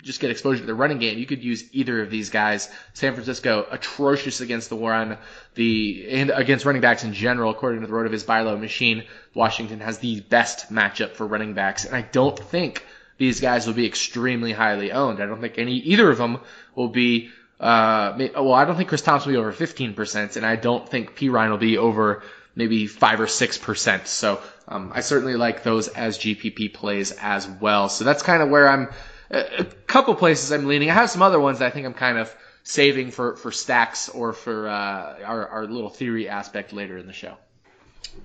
Just 0.06 0.20
get 0.20 0.30
exposure 0.30 0.60
to 0.60 0.66
the 0.66 0.74
running 0.74 0.98
game. 0.98 1.18
You 1.18 1.26
could 1.26 1.42
use 1.42 1.64
either 1.72 2.00
of 2.00 2.10
these 2.10 2.30
guys. 2.30 2.70
San 2.94 3.12
Francisco 3.14 3.66
atrocious 3.70 4.40
against 4.40 4.70
the 4.70 4.76
run, 4.76 5.18
the 5.54 6.06
and 6.10 6.30
against 6.30 6.64
running 6.64 6.80
backs 6.80 7.02
in 7.04 7.12
general, 7.12 7.50
according 7.50 7.80
to 7.80 7.86
the 7.86 7.92
RotoViz 7.92 8.26
low 8.44 8.56
machine. 8.56 9.04
Washington 9.34 9.80
has 9.80 9.98
the 9.98 10.20
best 10.20 10.72
matchup 10.72 11.12
for 11.12 11.26
running 11.26 11.54
backs, 11.54 11.84
and 11.84 11.96
I 11.96 12.02
don't 12.02 12.38
think 12.38 12.84
these 13.18 13.40
guys 13.40 13.66
will 13.66 13.74
be 13.74 13.86
extremely 13.86 14.52
highly 14.52 14.92
owned. 14.92 15.20
I 15.20 15.26
don't 15.26 15.40
think 15.40 15.58
any 15.58 15.74
either 15.74 16.10
of 16.10 16.18
them 16.18 16.38
will 16.74 16.88
be. 16.88 17.30
Uh, 17.58 18.28
well, 18.34 18.52
I 18.52 18.64
don't 18.64 18.76
think 18.76 18.88
Chris 18.90 19.02
Thompson 19.02 19.32
will 19.32 19.40
be 19.40 19.40
over 19.40 19.52
15%, 19.52 20.36
and 20.36 20.44
I 20.44 20.56
don't 20.56 20.88
think 20.88 21.16
Perine 21.16 21.50
will 21.50 21.56
be 21.56 21.78
over 21.78 22.22
maybe 22.54 22.86
five 22.86 23.20
or 23.20 23.26
six 23.26 23.58
percent. 23.58 24.06
So 24.08 24.40
um, 24.68 24.90
I 24.94 25.00
certainly 25.00 25.34
like 25.36 25.62
those 25.62 25.88
as 25.88 26.18
GPP 26.18 26.74
plays 26.74 27.12
as 27.12 27.46
well. 27.48 27.88
So 27.88 28.04
that's 28.04 28.22
kind 28.22 28.42
of 28.42 28.48
where 28.48 28.68
I'm. 28.68 28.88
A 29.30 29.64
couple 29.86 30.14
places 30.14 30.52
I'm 30.52 30.66
leaning. 30.66 30.90
I 30.90 30.94
have 30.94 31.10
some 31.10 31.22
other 31.22 31.40
ones 31.40 31.58
that 31.58 31.66
I 31.66 31.70
think 31.70 31.86
I'm 31.86 31.94
kind 31.94 32.18
of 32.18 32.34
saving 32.62 33.10
for 33.10 33.36
for 33.36 33.52
stacks 33.52 34.08
or 34.08 34.32
for 34.32 34.68
uh, 34.68 35.16
our 35.24 35.48
our 35.48 35.66
little 35.66 35.90
theory 35.90 36.28
aspect 36.28 36.72
later 36.72 36.96
in 36.98 37.06
the 37.06 37.12
show. 37.12 37.36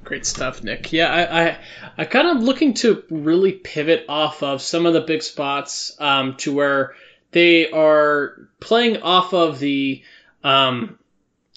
Great 0.04 0.26
stuff, 0.26 0.64
Nick. 0.64 0.92
Yeah, 0.94 1.10
I, 1.12 1.44
I, 1.44 1.58
I 1.98 2.06
kind 2.06 2.28
of 2.28 2.44
looking 2.44 2.74
to 2.76 3.04
really 3.10 3.52
pivot 3.52 4.06
off 4.10 4.42
of 4.42 4.62
some 4.62 4.86
of 4.86 4.94
the 4.94 5.02
big 5.02 5.22
spots 5.22 5.96
um, 6.00 6.36
to 6.38 6.54
where 6.54 6.96
they 7.32 7.70
are 7.72 8.48
playing 8.60 9.02
off 9.02 9.34
of 9.34 9.60
the 9.60 10.02
um, 10.44 10.98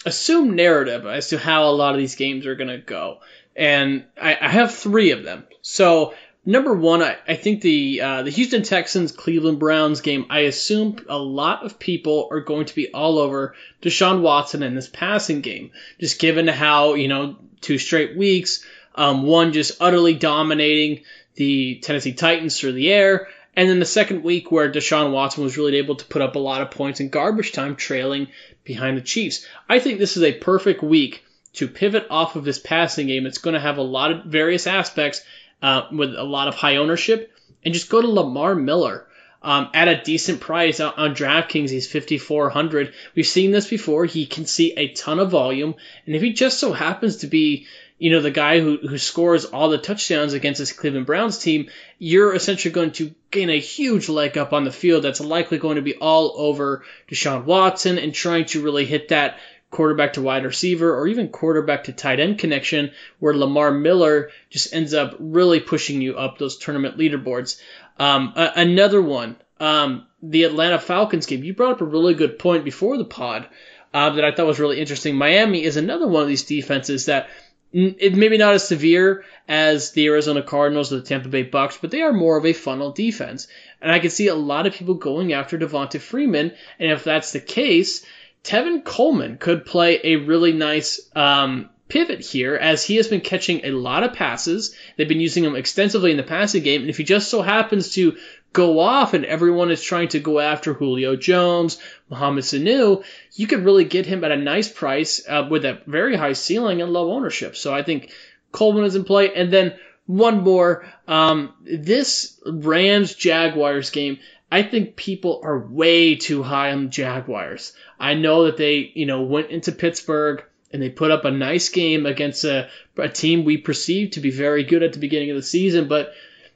assumed 0.04 0.54
narrative 0.54 1.06
as 1.06 1.28
to 1.28 1.38
how 1.38 1.64
a 1.64 1.72
lot 1.72 1.94
of 1.94 2.00
these 2.00 2.16
games 2.16 2.46
are 2.46 2.54
going 2.54 2.68
to 2.68 2.78
go. 2.78 3.20
And 3.56 4.04
I, 4.20 4.36
I 4.40 4.48
have 4.48 4.74
three 4.74 5.12
of 5.12 5.22
them. 5.22 5.44
So 5.62 6.14
number 6.44 6.74
one, 6.74 7.02
I, 7.02 7.16
I 7.26 7.36
think 7.36 7.60
the 7.60 8.00
uh, 8.00 8.22
the 8.22 8.30
Houston 8.30 8.62
Texans 8.62 9.12
Cleveland 9.12 9.58
Browns 9.58 10.00
game. 10.00 10.26
I 10.30 10.40
assume 10.40 10.96
a 11.08 11.18
lot 11.18 11.64
of 11.64 11.78
people 11.78 12.28
are 12.30 12.40
going 12.40 12.66
to 12.66 12.74
be 12.74 12.92
all 12.92 13.18
over 13.18 13.54
Deshaun 13.82 14.20
Watson 14.20 14.62
in 14.62 14.74
this 14.74 14.88
passing 14.88 15.40
game, 15.40 15.70
just 16.00 16.20
given 16.20 16.48
how 16.48 16.94
you 16.94 17.08
know 17.08 17.36
two 17.60 17.78
straight 17.78 18.16
weeks 18.16 18.64
Um, 18.94 19.24
one 19.24 19.52
just 19.52 19.80
utterly 19.80 20.14
dominating 20.14 21.02
the 21.34 21.80
Tennessee 21.82 22.12
Titans 22.12 22.58
through 22.58 22.74
the 22.74 22.92
air, 22.92 23.26
and 23.56 23.68
then 23.68 23.80
the 23.80 23.84
second 23.84 24.22
week 24.22 24.52
where 24.52 24.70
Deshaun 24.70 25.12
Watson 25.12 25.42
was 25.42 25.56
really 25.56 25.78
able 25.78 25.96
to 25.96 26.04
put 26.04 26.22
up 26.22 26.36
a 26.36 26.38
lot 26.38 26.62
of 26.62 26.70
points 26.70 27.00
in 27.00 27.08
garbage 27.08 27.50
time, 27.52 27.74
trailing 27.74 28.28
behind 28.62 28.96
the 28.96 29.02
Chiefs. 29.02 29.46
I 29.68 29.80
think 29.80 29.98
this 29.98 30.16
is 30.16 30.22
a 30.22 30.32
perfect 30.32 30.82
week 30.82 31.24
to 31.54 31.66
pivot 31.66 32.06
off 32.08 32.36
of 32.36 32.44
this 32.44 32.58
passing 32.60 33.08
game. 33.08 33.26
It's 33.26 33.38
going 33.38 33.54
to 33.54 33.60
have 33.60 33.78
a 33.78 33.82
lot 33.82 34.12
of 34.12 34.26
various 34.26 34.66
aspects 34.66 35.22
uh, 35.64 35.88
with 35.90 36.14
a 36.14 36.22
lot 36.22 36.46
of 36.46 36.54
high 36.54 36.76
ownership, 36.76 37.32
and 37.64 37.72
just 37.72 37.88
go 37.88 38.02
to 38.02 38.08
Lamar 38.08 38.54
Miller. 38.54 39.06
Um, 39.42 39.68
at 39.74 39.88
a 39.88 40.02
decent 40.02 40.40
price 40.40 40.80
on, 40.80 40.94
on 40.96 41.14
DraftKings, 41.14 41.68
he's 41.68 41.90
5,400. 41.90 42.94
We've 43.14 43.26
seen 43.26 43.50
this 43.50 43.68
before. 43.68 44.06
He 44.06 44.24
can 44.24 44.46
see 44.46 44.72
a 44.72 44.94
ton 44.94 45.18
of 45.18 45.30
volume, 45.30 45.74
and 46.06 46.14
if 46.14 46.22
he 46.22 46.32
just 46.32 46.58
so 46.58 46.72
happens 46.72 47.16
to 47.18 47.26
be 47.26 47.66
you 47.98 48.10
know, 48.10 48.20
the 48.20 48.30
guy 48.30 48.60
who, 48.60 48.76
who 48.76 48.98
scores 48.98 49.44
all 49.44 49.68
the 49.68 49.78
touchdowns 49.78 50.32
against 50.32 50.58
this 50.58 50.72
Cleveland 50.72 51.06
Browns 51.06 51.38
team, 51.38 51.70
you're 51.98 52.34
essentially 52.34 52.72
going 52.72 52.92
to 52.92 53.14
gain 53.30 53.50
a 53.50 53.58
huge 53.58 54.08
leg 54.08 54.36
up 54.36 54.52
on 54.52 54.64
the 54.64 54.72
field 54.72 55.04
that's 55.04 55.20
likely 55.20 55.58
going 55.58 55.76
to 55.76 55.82
be 55.82 55.94
all 55.94 56.34
over 56.36 56.84
Deshaun 57.08 57.44
Watson 57.44 57.98
and 57.98 58.12
trying 58.12 58.46
to 58.46 58.62
really 58.62 58.84
hit 58.84 59.08
that 59.08 59.38
quarterback 59.74 60.12
to 60.14 60.22
wide 60.22 60.44
receiver 60.44 60.96
or 60.96 61.08
even 61.08 61.28
quarterback 61.28 61.84
to 61.84 61.92
tight 61.92 62.20
end 62.20 62.38
connection 62.38 62.92
where 63.18 63.36
Lamar 63.36 63.72
Miller 63.72 64.30
just 64.48 64.72
ends 64.72 64.94
up 64.94 65.16
really 65.18 65.60
pushing 65.60 66.00
you 66.00 66.16
up 66.16 66.38
those 66.38 66.58
tournament 66.58 66.96
leaderboards. 66.96 67.60
Um, 67.98 68.32
a- 68.36 68.52
another 68.56 69.02
one, 69.02 69.36
um, 69.58 70.06
the 70.22 70.44
Atlanta 70.44 70.78
Falcons 70.78 71.26
game. 71.26 71.42
You 71.42 71.54
brought 71.54 71.72
up 71.72 71.80
a 71.80 71.86
really 71.96 72.14
good 72.14 72.38
point 72.38 72.64
before 72.64 72.96
the 72.96 73.04
pod 73.04 73.48
uh, 73.92 74.10
that 74.10 74.24
I 74.24 74.32
thought 74.32 74.46
was 74.46 74.60
really 74.60 74.80
interesting. 74.80 75.16
Miami 75.16 75.64
is 75.64 75.76
another 75.76 76.06
one 76.06 76.22
of 76.22 76.28
these 76.28 76.44
defenses 76.44 77.06
that– 77.06 77.28
it 77.74 78.14
maybe 78.14 78.38
not 78.38 78.54
as 78.54 78.68
severe 78.68 79.24
as 79.48 79.90
the 79.90 80.06
Arizona 80.06 80.42
Cardinals 80.42 80.92
or 80.92 80.96
the 80.96 81.02
Tampa 81.02 81.28
Bay 81.28 81.42
Bucks, 81.42 81.76
but 81.76 81.90
they 81.90 82.02
are 82.02 82.12
more 82.12 82.36
of 82.36 82.46
a 82.46 82.52
funnel 82.52 82.92
defense. 82.92 83.48
And 83.82 83.90
I 83.90 83.98
can 83.98 84.10
see 84.10 84.28
a 84.28 84.34
lot 84.36 84.68
of 84.68 84.74
people 84.74 84.94
going 84.94 85.32
after 85.32 85.58
Devonta 85.58 86.00
Freeman. 86.00 86.52
And 86.78 86.92
if 86.92 87.02
that's 87.02 87.32
the 87.32 87.40
case, 87.40 88.06
Tevin 88.44 88.84
Coleman 88.84 89.38
could 89.38 89.64
play 89.64 90.00
a 90.04 90.16
really 90.16 90.52
nice 90.52 91.00
um, 91.16 91.70
pivot 91.88 92.20
here 92.20 92.54
as 92.54 92.84
he 92.84 92.96
has 92.96 93.08
been 93.08 93.22
catching 93.22 93.64
a 93.64 93.70
lot 93.70 94.04
of 94.04 94.12
passes. 94.12 94.76
They've 94.96 95.08
been 95.08 95.20
using 95.20 95.44
him 95.44 95.56
extensively 95.56 96.10
in 96.10 96.18
the 96.18 96.22
passing 96.22 96.62
game. 96.62 96.82
And 96.82 96.90
if 96.90 96.98
he 96.98 97.04
just 97.04 97.30
so 97.30 97.40
happens 97.40 97.92
to 97.94 98.16
go 98.52 98.78
off 98.78 99.14
and 99.14 99.24
everyone 99.24 99.70
is 99.70 99.82
trying 99.82 100.08
to 100.08 100.20
go 100.20 100.40
after 100.40 100.74
Julio 100.74 101.16
Jones, 101.16 101.78
Mohamed 102.10 102.44
Sanu, 102.44 103.02
you 103.32 103.46
could 103.46 103.64
really 103.64 103.84
get 103.84 104.06
him 104.06 104.24
at 104.24 104.30
a 104.30 104.36
nice 104.36 104.68
price 104.68 105.22
uh, 105.26 105.46
with 105.50 105.64
a 105.64 105.80
very 105.86 106.16
high 106.16 106.34
ceiling 106.34 106.82
and 106.82 106.92
low 106.92 107.12
ownership. 107.12 107.56
So 107.56 107.74
I 107.74 107.82
think 107.82 108.12
Coleman 108.52 108.84
is 108.84 108.94
in 108.94 109.04
play. 109.04 109.34
And 109.34 109.52
then 109.52 109.74
one 110.06 110.42
more, 110.42 110.86
um, 111.08 111.54
this 111.62 112.38
Rams 112.46 113.14
Jaguars 113.14 113.90
game, 113.90 114.18
I 114.50 114.62
think 114.62 114.96
people 114.96 115.40
are 115.42 115.58
way 115.58 116.14
too 116.16 116.42
high 116.42 116.70
on 116.72 116.84
the 116.84 116.90
Jaguars. 116.90 117.72
I 117.98 118.14
know 118.14 118.44
that 118.44 118.56
they, 118.56 118.92
you 118.94 119.06
know, 119.06 119.22
went 119.22 119.50
into 119.50 119.72
Pittsburgh 119.72 120.44
and 120.72 120.82
they 120.82 120.90
put 120.90 121.10
up 121.10 121.24
a 121.24 121.30
nice 121.30 121.68
game 121.68 122.06
against 122.06 122.44
a, 122.44 122.68
a 122.96 123.08
team 123.08 123.44
we 123.44 123.56
perceived 123.56 124.14
to 124.14 124.20
be 124.20 124.30
very 124.30 124.64
good 124.64 124.82
at 124.82 124.92
the 124.92 124.98
beginning 124.98 125.30
of 125.30 125.36
the 125.36 125.42
season, 125.42 125.88
but 125.88 126.12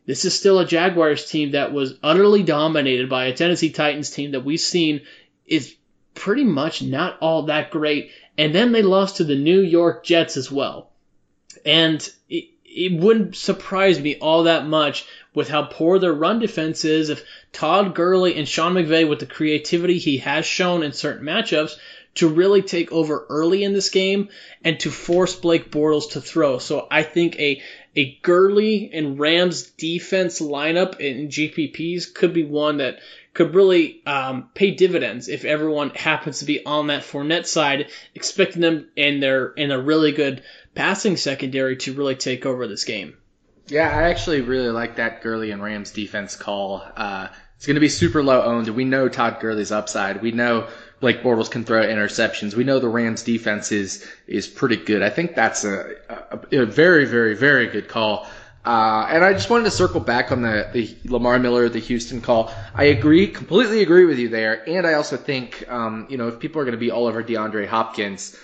this 0.07 0.25
is 0.25 0.35
still 0.35 0.59
a 0.59 0.67
Jaguars 0.67 1.29
team 1.29 1.53
that 1.53 1.73
was 1.73 1.99
utterly 2.03 2.43
dominated 2.43 3.09
by 3.11 3.27
a 3.27 3.35
Tennessee 3.35 3.71
Titans 3.71 4.11
team 4.11 4.33
that 4.33 4.45
we've 4.45 4.59
seen 4.59 5.03
is 5.47 5.75
pretty 6.15 6.45
much 6.45 6.83
not 6.83 7.19
all 7.21 7.45
that 7.45 7.71
great. 7.71 8.11
And 8.37 8.55
then 8.55 8.73
they 8.73 8.83
lost 8.83 9.17
to 9.17 9.25
the 9.25 9.37
New 9.37 9.61
York 9.61 10.05
Jets 10.05 10.37
as 10.37 10.51
well. 10.51 10.91
And 11.65 12.09
it, 12.29 12.51
it 12.69 13.01
wouldn't 13.01 13.37
surprise 13.37 13.99
me 13.99 14.17
all 14.17 14.45
that 14.45 14.67
much 14.67 15.05
with 15.35 15.49
how 15.49 15.63
poor 15.63 15.99
their 15.99 16.13
run 16.13 16.39
defense 16.39 16.85
is 16.85 17.11
if 17.11 17.25
Todd 17.53 17.95
Gurley 17.95 18.35
and 18.37 18.49
Sean 18.49 18.75
McVay, 18.75 19.09
with 19.09 19.21
the 19.21 19.27
creativity 19.27 19.99
he 19.99 20.19
has 20.19 20.45
shown 20.45 20.83
in 20.83 20.93
certain 20.93 21.27
matchups, 21.27 21.77
to 22.17 22.29
really 22.29 22.63
take 22.63 22.91
over 22.91 23.27
early 23.29 23.63
in 23.63 23.73
this 23.73 23.91
game 23.91 24.29
and 24.65 24.81
to 24.81 24.91
force 24.91 25.37
Blake 25.37 25.71
Bortles 25.71 26.11
to 26.13 26.21
throw. 26.21 26.59
So 26.59 26.87
I 26.91 27.03
think 27.03 27.39
a 27.39 27.63
a 27.97 28.19
Gurley 28.23 28.91
and 28.93 29.19
Rams 29.19 29.63
defense 29.71 30.41
lineup 30.41 31.01
in 31.01 31.29
GPPs 31.29 32.13
could 32.13 32.33
be 32.33 32.45
one 32.45 32.79
that 32.79 33.01
could 33.35 33.55
really 33.55 34.03
um, 34.05 34.51
pay 34.55 34.73
dividends 34.73 35.29
if 35.29 35.45
everyone 35.45 35.91
happens 35.91 36.41
to 36.41 36.45
be 36.45 36.65
on 36.65 36.89
that 36.89 37.05
Fournette 37.05 37.47
side, 37.47 37.89
expecting 38.15 38.63
them 38.63 38.89
in 38.97 39.21
their 39.21 39.49
in 39.53 39.71
a 39.71 39.81
really 39.81 40.13
good 40.13 40.43
passing 40.79 41.17
secondary 41.17 41.77
to 41.77 41.93
really 41.93 42.15
take 42.15 42.47
over 42.47 42.69
this 42.69 42.85
game. 42.85 43.17
Yeah, 43.67 43.89
I 43.89 44.11
actually 44.11 44.43
really 44.43 44.71
like 44.71 44.95
that 44.97 45.23
Gurley 45.23 45.51
and 45.51 45.61
Rams 45.61 45.91
defense 45.91 46.37
call. 46.37 46.85
Uh, 46.97 47.27
it's 47.57 47.67
going 47.67 47.75
to 47.75 47.81
be 47.81 47.89
super 47.89 48.23
low 48.23 48.43
owned. 48.43 48.69
We 48.69 48.85
know 48.85 49.09
Todd 49.09 49.41
Gurley's 49.41 49.73
upside. 49.73 50.23
We 50.23 50.31
know 50.31 50.69
Blake 51.01 51.25
Bortles 51.25 51.51
can 51.51 51.65
throw 51.65 51.83
interceptions. 51.83 52.55
We 52.55 52.63
know 52.63 52.79
the 52.79 52.89
Rams 52.89 53.25
defense 53.25 53.73
is 53.73 54.07
is 54.29 54.47
pretty 54.47 54.77
good. 54.77 55.03
I 55.03 55.11
think 55.11 55.35
that's 55.35 55.65
a, 55.65 55.97
a, 56.09 56.61
a 56.63 56.67
very, 56.67 57.07
very, 57.07 57.35
very 57.35 57.67
good 57.67 57.89
call. 57.89 58.29
Uh, 58.65 59.05
and 59.11 59.25
I 59.25 59.33
just 59.33 59.51
wanted 59.51 59.65
to 59.65 59.73
circle 59.73 59.99
back 59.99 60.31
on 60.31 60.43
the, 60.43 60.71
the 60.73 60.97
Lamar 61.13 61.41
Miller, 61.41 61.69
the 61.69 61.81
Houston 61.81 62.21
call. 62.21 62.53
I 62.73 62.85
agree, 62.85 63.27
completely 63.27 63.83
agree 63.83 64.05
with 64.05 64.21
you 64.21 64.29
there. 64.29 64.63
And 64.69 64.87
I 64.87 64.95
also 64.95 65.17
think, 65.17 65.69
um, 65.69 66.07
you 66.09 66.19
know, 66.19 66.29
if 66.29 66.39
people 66.39 66.61
are 66.61 66.65
going 66.65 66.79
to 66.79 66.79
be 66.79 66.93
all 66.93 67.07
over 67.07 67.25
DeAndre 67.25 67.67
Hopkins, 67.67 68.37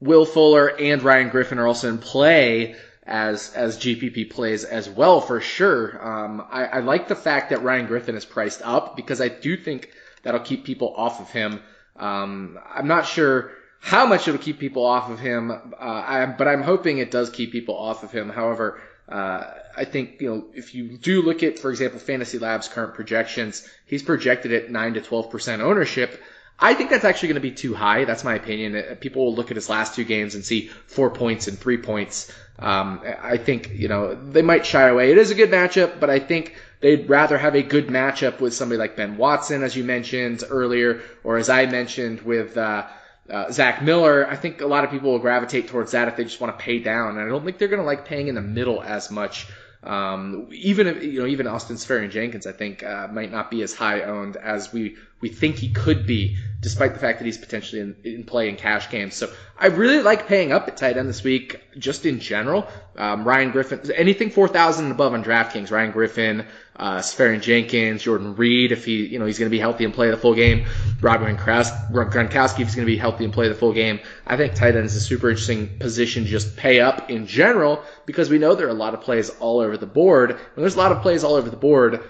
Will 0.00 0.26
Fuller 0.26 0.68
and 0.68 1.02
Ryan 1.02 1.28
Griffin 1.30 1.58
are 1.58 1.66
also 1.66 1.88
in 1.88 1.98
play 1.98 2.76
as 3.06 3.52
as 3.54 3.78
GPP 3.78 4.30
plays 4.30 4.64
as 4.64 4.88
well 4.88 5.20
for 5.20 5.40
sure. 5.40 6.04
Um, 6.04 6.44
I, 6.50 6.64
I 6.64 6.80
like 6.80 7.08
the 7.08 7.14
fact 7.14 7.50
that 7.50 7.62
Ryan 7.62 7.86
Griffin 7.86 8.16
is 8.16 8.24
priced 8.24 8.62
up 8.62 8.96
because 8.96 9.20
I 9.20 9.28
do 9.28 9.56
think 9.56 9.90
that'll 10.22 10.40
keep 10.40 10.64
people 10.64 10.92
off 10.96 11.20
of 11.20 11.30
him. 11.30 11.60
Um, 11.94 12.58
I'm 12.68 12.88
not 12.88 13.06
sure 13.06 13.52
how 13.80 14.06
much 14.06 14.26
it'll 14.26 14.40
keep 14.40 14.58
people 14.58 14.84
off 14.84 15.10
of 15.10 15.20
him, 15.20 15.50
uh, 15.50 15.56
I, 15.78 16.26
but 16.26 16.48
I'm 16.48 16.62
hoping 16.62 16.98
it 16.98 17.10
does 17.10 17.30
keep 17.30 17.52
people 17.52 17.76
off 17.76 18.02
of 18.02 18.10
him. 18.10 18.28
However, 18.28 18.80
uh, 19.08 19.44
I 19.76 19.84
think 19.84 20.20
you 20.20 20.28
know 20.28 20.46
if 20.54 20.74
you 20.74 20.98
do 20.98 21.22
look 21.22 21.42
at, 21.42 21.58
for 21.58 21.70
example, 21.70 22.00
Fantasy 22.00 22.38
Labs' 22.38 22.68
current 22.68 22.94
projections, 22.94 23.66
he's 23.86 24.02
projected 24.02 24.52
at 24.52 24.70
nine 24.70 24.94
to 24.94 25.00
twelve 25.00 25.30
percent 25.30 25.62
ownership. 25.62 26.20
I 26.58 26.74
think 26.74 26.90
that's 26.90 27.04
actually 27.04 27.28
going 27.28 27.42
to 27.42 27.48
be 27.48 27.52
too 27.52 27.74
high. 27.74 28.04
That's 28.04 28.24
my 28.24 28.34
opinion. 28.34 28.76
Uh, 28.76 28.94
people 28.98 29.24
will 29.26 29.34
look 29.34 29.50
at 29.50 29.56
his 29.56 29.68
last 29.68 29.94
two 29.94 30.04
games 30.04 30.34
and 30.34 30.44
see 30.44 30.68
four 30.86 31.10
points 31.10 31.48
and 31.48 31.58
three 31.58 31.78
points. 31.78 32.32
Um, 32.58 33.02
I 33.22 33.36
think 33.36 33.72
you 33.74 33.88
know 33.88 34.14
they 34.14 34.42
might 34.42 34.64
shy 34.64 34.88
away. 34.88 35.10
It 35.10 35.18
is 35.18 35.30
a 35.30 35.34
good 35.34 35.50
matchup, 35.50 36.00
but 36.00 36.08
I 36.08 36.18
think 36.18 36.54
They'd 36.80 37.08
rather 37.08 37.38
have 37.38 37.54
a 37.54 37.62
good 37.62 37.88
matchup 37.88 38.40
with 38.40 38.52
somebody 38.52 38.78
like 38.78 38.96
Ben 38.96 39.16
Watson, 39.16 39.62
as 39.62 39.74
you 39.74 39.84
mentioned 39.84 40.44
earlier, 40.48 41.00
or 41.24 41.38
as 41.38 41.48
I 41.48 41.66
mentioned 41.66 42.20
with 42.22 42.56
uh, 42.56 42.86
uh, 43.30 43.50
Zach 43.50 43.82
Miller. 43.82 44.28
I 44.28 44.36
think 44.36 44.60
a 44.60 44.66
lot 44.66 44.84
of 44.84 44.90
people 44.90 45.12
will 45.12 45.18
gravitate 45.18 45.68
towards 45.68 45.92
that 45.92 46.08
if 46.08 46.16
they 46.16 46.24
just 46.24 46.40
want 46.40 46.56
to 46.56 46.62
pay 46.62 46.78
down. 46.78 47.16
And 47.16 47.20
I 47.20 47.28
don't 47.28 47.44
think 47.44 47.58
they're 47.58 47.68
going 47.68 47.80
to 47.80 47.86
like 47.86 48.04
paying 48.04 48.28
in 48.28 48.34
the 48.34 48.42
middle 48.42 48.82
as 48.82 49.10
much. 49.10 49.48
Um, 49.82 50.48
even 50.52 50.86
if, 50.86 51.02
you 51.02 51.20
know, 51.20 51.26
even 51.26 51.46
Austin 51.46 51.76
Seferian-Jenkins, 51.76 52.46
I 52.46 52.52
think, 52.52 52.82
uh, 52.82 53.08
might 53.08 53.30
not 53.30 53.50
be 53.50 53.62
as 53.62 53.72
high 53.72 54.02
owned 54.02 54.36
as 54.36 54.72
we, 54.72 54.96
we 55.20 55.30
think 55.30 55.56
he 55.56 55.70
could 55.70 56.06
be, 56.06 56.36
despite 56.60 56.92
the 56.92 57.00
fact 57.00 57.18
that 57.18 57.24
he's 57.24 57.38
potentially 57.38 57.80
in, 57.80 57.96
in 58.04 58.24
play 58.24 58.50
in 58.50 58.56
cash 58.56 58.90
games. 58.90 59.14
So 59.14 59.32
I 59.58 59.68
really 59.68 60.02
like 60.02 60.28
paying 60.28 60.52
up 60.52 60.68
at 60.68 60.76
tight 60.76 60.98
end 60.98 61.08
this 61.08 61.24
week, 61.24 61.60
just 61.78 62.04
in 62.04 62.20
general. 62.20 62.68
Um, 62.96 63.26
Ryan 63.26 63.50
Griffin, 63.50 63.80
anything 63.92 64.28
4,000 64.28 64.84
and 64.84 64.92
above 64.92 65.14
on 65.14 65.24
DraftKings, 65.24 65.70
Ryan 65.70 65.90
Griffin, 65.90 66.46
uh, 66.76 66.98
Seferian-Jenkins, 66.98 68.02
Jordan 68.02 68.36
Reed, 68.36 68.72
if 68.72 68.84
he, 68.84 69.06
you 69.06 69.18
know, 69.18 69.24
he's 69.24 69.38
going 69.38 69.48
to 69.48 69.54
be 69.54 69.58
healthy 69.58 69.86
and 69.86 69.94
play 69.94 70.10
the 70.10 70.18
full 70.18 70.34
game. 70.34 70.66
Rob 71.00 71.22
Gronkowski, 71.22 72.60
if 72.60 72.66
he's 72.66 72.74
going 72.74 72.86
to 72.86 72.92
be 72.92 72.98
healthy 72.98 73.24
and 73.24 73.32
play 73.32 73.48
the 73.48 73.54
full 73.54 73.72
game. 73.72 73.98
I 74.26 74.36
think 74.36 74.54
tight 74.54 74.76
end 74.76 74.84
is 74.84 74.96
a 74.96 75.00
super 75.00 75.30
interesting 75.30 75.78
position 75.78 76.24
to 76.24 76.28
just 76.28 76.56
pay 76.58 76.80
up 76.80 77.10
in 77.10 77.26
general 77.26 77.82
because 78.04 78.28
we 78.28 78.38
know 78.38 78.54
there 78.54 78.66
are 78.66 78.70
a 78.70 78.74
lot 78.74 78.92
of 78.92 79.00
plays 79.00 79.30
all 79.30 79.60
over 79.60 79.78
the 79.78 79.86
board. 79.86 80.32
When 80.32 80.62
there's 80.62 80.74
a 80.74 80.78
lot 80.78 80.92
of 80.92 81.00
plays 81.00 81.24
all 81.24 81.34
over 81.34 81.48
the 81.48 81.56
board, 81.56 82.02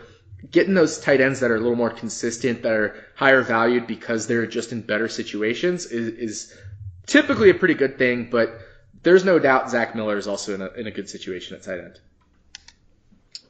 getting 0.51 0.74
those 0.74 1.01
tight 1.01 1.20
ends 1.20 1.40
that 1.40 1.51
are 1.51 1.57
a 1.57 1.61
little 1.61 1.76
more 1.76 1.90
consistent, 1.90 2.62
that 2.62 2.72
are 2.72 3.05
higher 3.14 3.42
valued 3.42 3.86
because 3.86 4.26
they're 4.26 4.47
just 4.47 4.72
in 4.72 4.80
better 4.82 5.09
situations 5.09 5.86
is, 5.86 6.09
is 6.14 6.59
typically 7.07 7.51
a 7.51 7.55
pretty 7.55 7.74
good 7.74 7.99
thing, 7.99 8.28
but 8.30 8.59
there's 9.03 9.24
no 9.24 9.38
doubt 9.38 9.70
Zach 9.70 9.94
Miller 9.94 10.16
is 10.16 10.26
also 10.26 10.55
in 10.55 10.62
a, 10.62 10.68
in 10.72 10.86
a 10.86 10.90
good 10.90 11.09
situation 11.09 11.57
at 11.57 11.62
tight 11.62 11.78
end. 11.78 12.01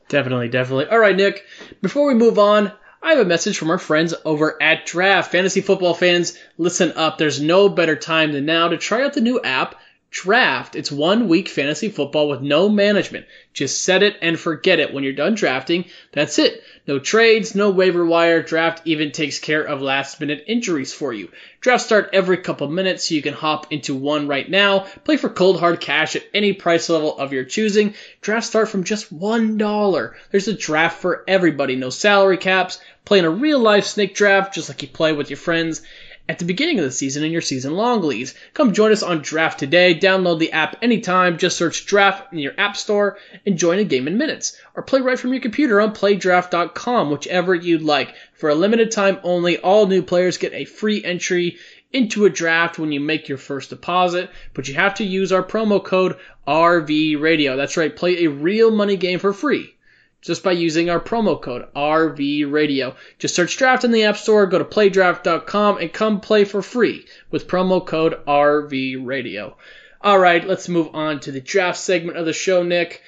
Definitely, 0.09 0.49
definitely. 0.49 0.86
All 0.86 0.99
right, 0.99 1.16
Nick, 1.16 1.44
before 1.82 2.07
we 2.07 2.14
move 2.14 2.38
on, 2.38 2.72
I 3.03 3.11
have 3.11 3.18
a 3.18 3.24
message 3.24 3.59
from 3.59 3.70
our 3.70 3.78
friends 3.78 4.14
over 4.24 4.61
at 4.62 4.86
Draft. 4.86 5.32
Fantasy 5.32 5.61
football 5.61 5.94
fans, 5.94 6.38
listen 6.59 6.92
up. 6.92 7.18
There's 7.18 7.40
no 7.40 7.68
better 7.68 7.97
time 7.97 8.32
than 8.32 8.47
now 8.47 8.68
to 8.68 8.76
try 8.76 9.05
out 9.05 9.14
the 9.14 9.20
new 9.20 9.40
app, 9.42 9.76
Draft. 10.23 10.77
It's 10.77 10.91
one 10.91 11.29
week 11.29 11.47
fantasy 11.47 11.91
football 11.91 12.31
with 12.31 12.41
no 12.41 12.71
management. 12.71 13.27
Just 13.53 13.85
set 13.85 14.03
it 14.03 14.17
and 14.23 14.41
forget 14.41 14.81
it. 14.81 14.95
When 14.95 15.05
you're 15.05 15.12
done 15.12 15.35
drafting, 15.35 15.85
that's 16.11 16.39
it. 16.39 16.64
No 16.87 16.99
trades, 16.99 17.55
no 17.55 17.69
waiver 17.69 18.03
wire. 18.03 18.43
Draft 18.43 18.81
even 18.87 19.12
takes 19.12 19.39
care 19.39 19.62
of 19.62 19.83
last 19.83 20.19
minute 20.19 20.45
injuries 20.47 20.95
for 20.95 21.12
you. 21.12 21.31
Drafts 21.61 21.85
start 21.85 22.09
every 22.14 22.39
couple 22.39 22.67
minutes, 22.69 23.07
so 23.07 23.14
you 23.14 23.21
can 23.21 23.35
hop 23.35 23.71
into 23.71 23.95
one 23.95 24.27
right 24.27 24.49
now. 24.49 24.87
Play 25.05 25.19
for 25.19 25.29
cold 25.29 25.61
hard 25.61 25.81
cash 25.81 26.17
at 26.17 26.25
any 26.33 26.55
price 26.55 26.89
level 26.89 27.19
of 27.19 27.35
your 27.35 27.45
choosing. 27.45 27.93
Drafts 28.23 28.49
start 28.49 28.71
from 28.71 28.85
just 28.85 29.14
$1. 29.14 30.14
There's 30.31 30.49
a 30.49 30.55
draft 30.55 31.03
for 31.03 31.25
everybody. 31.29 31.77
No 31.77 31.91
salary 31.91 32.39
caps. 32.39 32.81
Play 33.05 33.19
in 33.19 33.27
a 33.27 33.31
real 33.31 33.59
life 33.59 33.85
snake 33.85 34.14
draft, 34.14 34.55
just 34.55 34.71
like 34.71 34.81
you 34.81 34.89
play 34.89 35.12
with 35.12 35.29
your 35.29 35.37
friends 35.37 35.83
at 36.29 36.39
the 36.39 36.45
beginning 36.45 36.79
of 36.79 36.85
the 36.85 36.91
season 36.91 37.22
in 37.22 37.31
your 37.31 37.41
season 37.41 37.74
long 37.74 38.03
leagues. 38.03 38.35
Come 38.53 38.72
join 38.72 38.93
us 38.93 39.03
on 39.03 39.22
Draft 39.22 39.59
today. 39.59 39.99
Download 39.99 40.39
the 40.39 40.53
app 40.53 40.77
anytime. 40.83 41.39
Just 41.39 41.57
search 41.57 41.87
Draft 41.87 42.33
in 42.33 42.39
your 42.39 42.55
app 42.59 42.77
store 42.77 43.18
and 43.47 43.59
join 43.59 43.79
a 43.79 43.85
game 43.85 44.09
in 44.09 44.18
minutes. 44.18 44.61
Or 44.74 44.83
play 44.83 45.01
right 45.01 45.18
from 45.18 45.33
your 45.33 45.43
computer 45.43 45.81
on 45.81 45.95
playdraft.com, 45.95 47.11
whichever 47.11 47.55
you'd 47.55 47.83
like. 47.83 48.14
For 48.35 48.51
a 48.51 48.55
limited 48.55 48.91
time 48.91 49.18
only, 49.22 49.59
all 49.59 49.87
new 49.87 50.03
players 50.03 50.39
get 50.39 50.53
a 50.53 50.64
free 50.64 51.05
entry 51.05 51.59
into 51.93 52.24
a 52.24 52.31
draft 52.31 52.79
when 52.79 52.93
you 52.93 53.01
make 53.01 53.29
your 53.29 53.39
first 53.39 53.70
deposit, 53.70 54.29
but 54.53 54.68
you 54.68 54.74
have 54.74 54.95
to 54.95 55.05
use 55.05 55.33
our 55.33 55.43
promo 55.43 55.83
code 55.83 56.16
RV 56.47 57.20
Radio. 57.20 57.57
That's 57.57 57.77
right, 57.77 57.95
play 57.95 58.24
a 58.24 58.31
real 58.31 58.70
money 58.70 58.97
game 58.97 59.20
for 59.20 59.33
free 59.33 59.76
just 60.23 60.43
by 60.43 60.53
using 60.53 60.91
our 60.91 61.01
promo 61.01 61.41
code 61.41 61.67
RV 61.75 62.51
Radio. 62.51 62.97
Just 63.19 63.35
search 63.35 63.57
draft 63.57 63.85
in 63.85 63.93
the 63.93 64.05
App 64.05 64.17
Store, 64.17 64.47
go 64.47 64.59
to 64.59 64.64
playdraft.com, 64.64 65.79
and 65.79 65.93
come 65.93 66.21
play 66.21 66.45
for 66.45 66.62
free 66.62 67.07
with 67.31 67.49
promo 67.49 67.85
code 67.85 68.19
RV 68.27 69.07
Radio. 69.07 69.57
All 70.01 70.19
right, 70.19 70.47
let's 70.47 70.69
move 70.69 70.95
on 70.95 71.21
to 71.21 71.33
the 71.33 71.41
draft 71.41 71.79
segment 71.79 72.19
of 72.19 72.27
the 72.27 72.33
show, 72.33 72.62
Nick. 72.62 73.03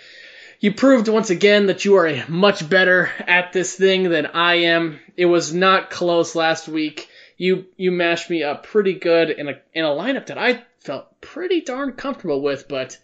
You 0.61 0.73
proved 0.73 1.07
once 1.07 1.31
again 1.31 1.67
that 1.67 1.85
you 1.85 1.95
are 1.97 2.25
much 2.29 2.69
better 2.69 3.11
at 3.21 3.53
this 3.53 3.77
thing 3.77 4.11
than 4.11 4.27
I 4.27 4.55
am. 4.55 4.99
It 5.17 5.27
was 5.27 5.53
not 5.53 5.91
close 5.91 6.35
last 6.35 6.67
week. 6.67 7.09
You 7.37 7.67
you 7.77 7.93
mashed 7.93 8.29
me 8.29 8.43
up 8.43 8.65
pretty 8.67 8.95
good 8.95 9.31
in 9.31 9.49
a 9.49 9.61
in 9.73 9.85
a 9.85 9.89
lineup 9.89 10.27
that 10.27 10.39
I 10.39 10.65
felt 10.81 11.21
pretty 11.21 11.61
darn 11.61 11.93
comfortable 11.93 12.43
with, 12.43 12.67
but 12.67 12.99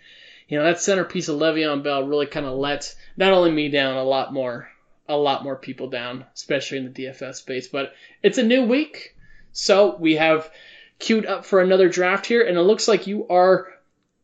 you 0.48 0.58
know 0.58 0.64
that 0.64 0.80
centerpiece 0.80 1.28
of 1.28 1.38
Le'Veon 1.38 1.82
Bell 1.82 2.06
really 2.06 2.26
kind 2.26 2.46
of 2.46 2.56
let 2.56 2.94
not 3.16 3.32
only 3.32 3.50
me 3.50 3.68
down, 3.68 3.96
a 3.96 4.04
lot 4.04 4.32
more, 4.32 4.68
a 5.08 5.16
lot 5.16 5.44
more 5.44 5.56
people 5.56 5.88
down, 5.88 6.24
especially 6.34 6.78
in 6.78 6.92
the 6.92 7.04
DFS 7.04 7.36
space. 7.36 7.68
But 7.68 7.94
it's 8.22 8.38
a 8.38 8.42
new 8.42 8.64
week, 8.64 9.16
so 9.52 9.96
we 9.96 10.16
have 10.16 10.50
queued 10.98 11.26
up 11.26 11.44
for 11.44 11.60
another 11.60 11.88
draft 11.88 12.26
here, 12.26 12.42
and 12.42 12.58
it 12.58 12.62
looks 12.62 12.88
like 12.88 13.06
you 13.06 13.26
are 13.28 13.68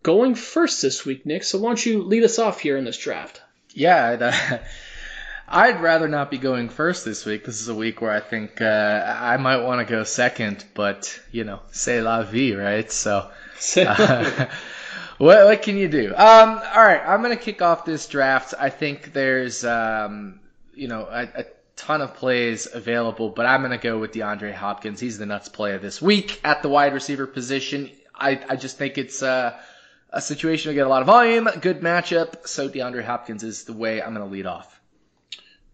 going 0.02 0.34
first 0.34 0.82
this 0.82 1.04
week, 1.04 1.26
Nick. 1.26 1.44
So 1.44 1.58
why 1.58 1.70
don't 1.70 1.86
you 1.86 2.02
lead 2.02 2.24
us 2.24 2.38
off 2.38 2.60
here 2.60 2.76
in 2.76 2.84
this 2.84 2.98
draft? 2.98 3.40
Yeah, 3.72 4.08
I'd, 4.08 4.22
uh, 4.22 4.58
I'd 5.48 5.80
rather 5.82 6.08
not 6.08 6.30
be 6.30 6.38
going 6.38 6.68
first 6.68 7.04
this 7.04 7.24
week. 7.24 7.44
This 7.44 7.60
is 7.60 7.68
a 7.68 7.74
week 7.74 8.00
where 8.00 8.12
I 8.12 8.20
think 8.20 8.60
uh, 8.60 9.16
I 9.20 9.36
might 9.36 9.62
want 9.62 9.86
to 9.86 9.90
go 9.90 10.04
second, 10.04 10.64
but 10.74 11.18
you 11.32 11.44
know, 11.44 11.60
c'est 11.70 12.00
la 12.02 12.22
vie, 12.22 12.54
right? 12.54 12.90
So. 12.90 13.30
Uh, 13.76 14.46
what, 15.20 15.44
what 15.44 15.60
can 15.60 15.76
you 15.76 15.86
do? 15.86 16.14
Um, 16.16 16.48
all 16.74 16.82
right, 16.82 17.02
I'm 17.06 17.22
going 17.22 17.36
to 17.36 17.42
kick 17.42 17.60
off 17.60 17.84
this 17.84 18.06
draft. 18.08 18.54
I 18.58 18.70
think 18.70 19.12
there's, 19.12 19.66
um, 19.66 20.40
you 20.74 20.88
know, 20.88 21.02
a, 21.02 21.28
a 21.40 21.44
ton 21.76 22.00
of 22.00 22.14
plays 22.14 22.66
available, 22.72 23.28
but 23.28 23.44
I'm 23.44 23.60
going 23.60 23.78
to 23.78 23.78
go 23.78 23.98
with 23.98 24.12
DeAndre 24.12 24.54
Hopkins. 24.54 24.98
He's 24.98 25.18
the 25.18 25.26
nuts 25.26 25.50
player 25.50 25.78
this 25.78 26.00
week 26.00 26.40
at 26.42 26.62
the 26.62 26.70
wide 26.70 26.94
receiver 26.94 27.26
position. 27.26 27.90
I, 28.14 28.40
I 28.48 28.56
just 28.56 28.78
think 28.78 28.96
it's 28.96 29.22
uh, 29.22 29.60
a 30.08 30.22
situation 30.22 30.70
to 30.70 30.74
get 30.74 30.86
a 30.86 30.88
lot 30.88 31.02
of 31.02 31.06
volume, 31.06 31.50
good 31.60 31.82
matchup. 31.82 32.48
So 32.48 32.70
DeAndre 32.70 33.04
Hopkins 33.04 33.42
is 33.42 33.64
the 33.64 33.74
way 33.74 34.00
I'm 34.00 34.14
going 34.14 34.26
to 34.26 34.32
lead 34.32 34.46
off. 34.46 34.80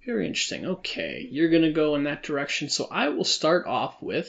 Very 0.04 0.26
interesting. 0.26 0.66
Okay, 0.66 1.24
you're 1.30 1.50
going 1.50 1.62
to 1.62 1.72
go 1.72 1.94
in 1.94 2.04
that 2.04 2.24
direction. 2.24 2.68
So 2.68 2.88
I 2.90 3.10
will 3.10 3.24
start 3.24 3.66
off 3.66 4.02
with 4.02 4.28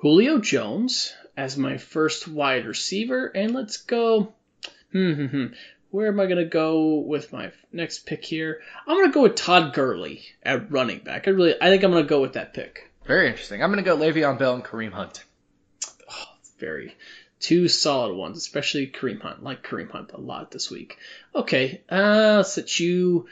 Julio 0.00 0.38
Jones 0.38 1.14
as 1.36 1.56
my 1.56 1.78
first 1.78 2.26
wide 2.26 2.66
receiver, 2.66 3.26
and 3.26 3.54
let's 3.54 3.76
go 3.76 4.32
Hmm, 4.92 5.12
hmm, 5.12 5.26
hmm. 5.26 5.46
Where 5.90 6.08
am 6.08 6.20
I 6.20 6.26
going 6.26 6.38
to 6.38 6.44
go 6.44 6.98
with 6.98 7.32
my 7.32 7.50
next 7.72 8.06
pick 8.06 8.24
here? 8.24 8.60
I'm 8.86 8.96
going 8.96 9.08
to 9.08 9.14
go 9.14 9.22
with 9.22 9.34
Todd 9.34 9.72
Gurley 9.72 10.22
at 10.42 10.70
running 10.70 11.00
back. 11.00 11.26
I 11.26 11.32
really, 11.32 11.54
I 11.60 11.68
think 11.68 11.82
I'm 11.82 11.90
going 11.90 12.04
to 12.04 12.08
go 12.08 12.20
with 12.20 12.34
that 12.34 12.54
pick. 12.54 12.90
Very 13.04 13.28
interesting. 13.28 13.62
I'm 13.62 13.72
going 13.72 13.82
to 13.82 13.90
go 13.90 13.96
Le'Veon 13.96 14.38
Bell 14.38 14.54
and 14.54 14.64
Kareem 14.64 14.92
Hunt. 14.92 15.24
Oh, 16.08 16.24
very 16.58 16.94
two 17.40 17.68
solid 17.68 18.14
ones, 18.14 18.36
especially 18.36 18.86
Kareem 18.86 19.20
Hunt. 19.20 19.42
Like 19.42 19.66
Kareem 19.66 19.90
Hunt 19.90 20.12
a 20.12 20.20
lot 20.20 20.50
this 20.50 20.70
week. 20.70 20.98
Okay, 21.34 21.80
uh, 21.88 22.42
since 22.42 22.78
you 22.78 23.26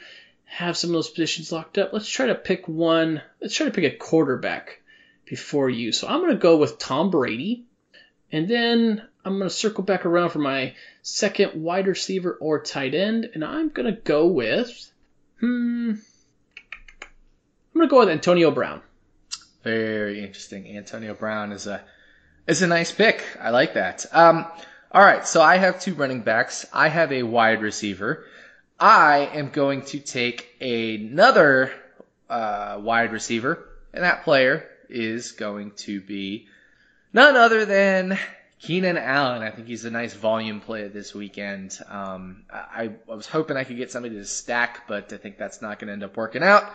have 0.45 0.75
some 0.75 0.89
of 0.89 0.95
those 0.95 1.09
positions 1.09 1.51
locked 1.51 1.77
up, 1.77 1.93
let's 1.93 2.09
try 2.09 2.25
to 2.27 2.35
pick 2.35 2.67
one. 2.67 3.21
Let's 3.39 3.55
try 3.55 3.67
to 3.67 3.71
pick 3.71 3.85
a 3.85 3.95
quarterback 3.95 4.81
before 5.25 5.69
you. 5.69 5.91
So 5.91 6.07
I'm 6.07 6.19
going 6.19 6.31
to 6.31 6.37
go 6.37 6.57
with 6.57 6.79
Tom 6.79 7.11
Brady, 7.11 7.63
and 8.31 8.47
then 8.47 9.03
I'm 9.23 9.37
going 9.37 9.49
to 9.49 9.55
circle 9.55 9.83
back 9.83 10.05
around 10.05 10.31
for 10.31 10.39
my 10.39 10.73
second 11.01 11.61
wide 11.61 11.87
receiver 11.87 12.37
or 12.39 12.61
tight 12.61 12.93
end, 12.93 13.29
and 13.33 13.43
I'm 13.43 13.69
to 13.71 13.91
go 13.91 14.27
with, 14.27 14.91
hmm, 15.39 15.93
I'm 17.73 17.81
to 17.81 17.87
go 17.87 17.99
with 17.99 18.09
Antonio 18.09 18.51
Brown. 18.51 18.81
Very 19.63 20.23
interesting. 20.23 20.77
Antonio 20.77 21.13
Brown 21.13 21.51
is 21.51 21.67
a 21.67 21.81
is 22.47 22.61
a 22.61 22.67
nice 22.67 22.91
pick. 22.91 23.23
I 23.39 23.51
like 23.51 23.75
that. 23.75 24.05
Um, 24.11 24.45
all 24.91 25.03
right, 25.03 25.27
so 25.27 25.41
I 25.41 25.57
have 25.57 25.79
two 25.79 25.93
running 25.93 26.21
backs. 26.21 26.65
I 26.73 26.87
have 26.87 27.11
a 27.11 27.23
wide 27.23 27.61
receiver. 27.61 28.25
I 28.79 29.29
am 29.33 29.49
going 29.49 29.83
to 29.87 29.99
take 29.99 30.49
another 30.61 31.71
uh, 32.29 32.79
wide 32.81 33.11
receiver, 33.11 33.67
and 33.93 34.03
that 34.03 34.23
player 34.23 34.65
is 34.89 35.33
going 35.33 35.71
to 35.71 36.01
be 36.01 36.47
none 37.13 37.35
other 37.35 37.65
than 37.65 38.17
Keenan 38.59 38.97
Allen, 38.97 39.41
I 39.41 39.51
think 39.51 39.67
he's 39.67 39.85
a 39.85 39.91
nice 39.91 40.13
volume 40.13 40.59
play 40.59 40.87
this 40.89 41.15
weekend. 41.15 41.79
Um, 41.87 42.43
I, 42.51 42.91
I, 43.07 43.13
was 43.13 43.25
hoping 43.25 43.55
I 43.55 43.63
could 43.63 43.77
get 43.77 43.89
somebody 43.89 44.15
to 44.15 44.25
stack, 44.25 44.85
but 44.87 45.13
I 45.13 45.17
think 45.17 45.37
that's 45.37 45.61
not 45.61 45.79
going 45.79 45.87
to 45.87 45.93
end 45.93 46.03
up 46.03 46.17
working 46.17 46.43
out. 46.43 46.69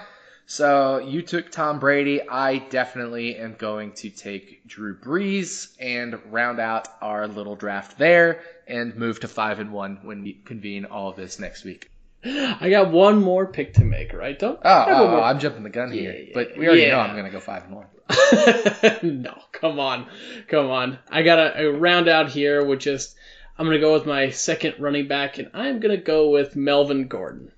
So 0.46 0.98
you 0.98 1.20
took 1.20 1.50
Tom 1.50 1.80
Brady. 1.80 2.26
I 2.26 2.58
definitely 2.58 3.36
am 3.36 3.54
going 3.54 3.92
to 3.92 4.10
take 4.10 4.66
Drew 4.66 4.98
Brees 4.98 5.74
and 5.78 6.18
round 6.30 6.58
out 6.58 6.88
our 7.02 7.28
little 7.28 7.54
draft 7.56 7.98
there 7.98 8.42
and 8.66 8.96
move 8.96 9.20
to 9.20 9.28
five 9.28 9.60
and 9.60 9.70
one 9.70 10.00
when 10.02 10.22
we 10.22 10.32
convene 10.32 10.86
all 10.86 11.10
of 11.10 11.16
this 11.16 11.38
next 11.38 11.64
week. 11.64 11.90
I 12.24 12.70
got 12.70 12.90
one 12.90 13.22
more 13.22 13.46
pick 13.46 13.74
to 13.74 13.84
make, 13.84 14.14
right? 14.14 14.38
Don't. 14.38 14.58
Oh, 14.64 14.84
oh, 14.88 15.16
oh 15.16 15.22
I'm 15.22 15.38
jumping 15.38 15.62
the 15.62 15.70
gun 15.70 15.92
here, 15.92 16.12
yeah, 16.12 16.30
but 16.32 16.56
we 16.56 16.66
already 16.66 16.82
yeah. 16.82 16.92
know 16.92 17.00
I'm 17.00 17.12
going 17.12 17.26
to 17.26 17.30
go 17.30 17.40
five 17.40 17.64
and 17.64 17.76
one. 17.76 17.86
no, 19.02 19.34
come 19.52 19.80
on, 19.80 20.06
come 20.48 20.70
on. 20.70 20.98
I 21.10 21.22
got 21.22 21.58
a, 21.58 21.70
round 21.70 22.08
out 22.08 22.30
here 22.30 22.64
with 22.64 22.80
just. 22.80 23.16
I'm 23.56 23.66
gonna 23.66 23.78
go 23.78 23.92
with 23.92 24.04
my 24.04 24.30
second 24.30 24.74
running 24.78 25.06
back, 25.06 25.38
and 25.38 25.50
I'm 25.54 25.80
gonna 25.80 25.96
go 25.96 26.30
with 26.30 26.56
Melvin 26.56 27.06
Gordon. 27.06 27.52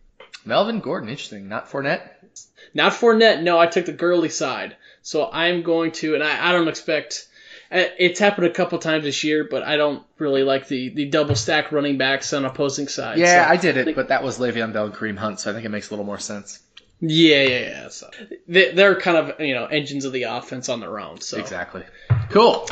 Melvin 0.44 0.80
Gordon, 0.80 1.08
interesting. 1.08 1.48
Not 1.48 1.70
Fournette. 1.70 2.08
Not 2.74 2.92
Fournette. 2.92 3.42
No, 3.42 3.58
I 3.58 3.66
took 3.66 3.86
the 3.86 3.92
Gurley 3.92 4.28
side, 4.28 4.76
so 5.02 5.28
I'm 5.30 5.62
going 5.62 5.92
to, 5.92 6.14
and 6.14 6.22
I, 6.22 6.50
I 6.50 6.52
don't 6.52 6.68
expect. 6.68 7.26
Uh, 7.72 7.82
it's 7.98 8.20
happened 8.20 8.46
a 8.46 8.50
couple 8.50 8.78
times 8.78 9.02
this 9.02 9.24
year, 9.24 9.48
but 9.50 9.64
I 9.64 9.76
don't 9.76 10.04
really 10.18 10.44
like 10.44 10.68
the, 10.68 10.90
the 10.90 11.06
double 11.06 11.34
stack 11.34 11.72
running 11.72 11.98
backs 11.98 12.32
on 12.32 12.44
opposing 12.44 12.86
sides. 12.86 13.18
Yeah, 13.18 13.44
so 13.44 13.50
I 13.50 13.56
did 13.56 13.76
it, 13.76 13.96
but 13.96 14.08
that 14.08 14.22
was 14.22 14.38
Le'Veon 14.38 14.72
Bell 14.72 14.84
and 14.86 14.94
Kareem 14.94 15.16
Hunt, 15.16 15.40
so 15.40 15.50
I 15.50 15.54
think 15.54 15.64
it 15.64 15.70
makes 15.70 15.88
a 15.88 15.92
little 15.92 16.04
more 16.04 16.20
sense. 16.20 16.60
Yeah, 17.00 17.42
yeah, 17.42 17.60
yeah. 17.60 17.88
So 17.88 18.10
they're 18.48 18.98
kind 19.00 19.16
of 19.18 19.40
you 19.40 19.54
know 19.54 19.66
engines 19.66 20.04
of 20.04 20.12
the 20.12 20.24
offense 20.24 20.68
on 20.68 20.80
their 20.80 20.98
own. 20.98 21.20
So 21.20 21.38
exactly. 21.38 21.82
Cool. 22.30 22.68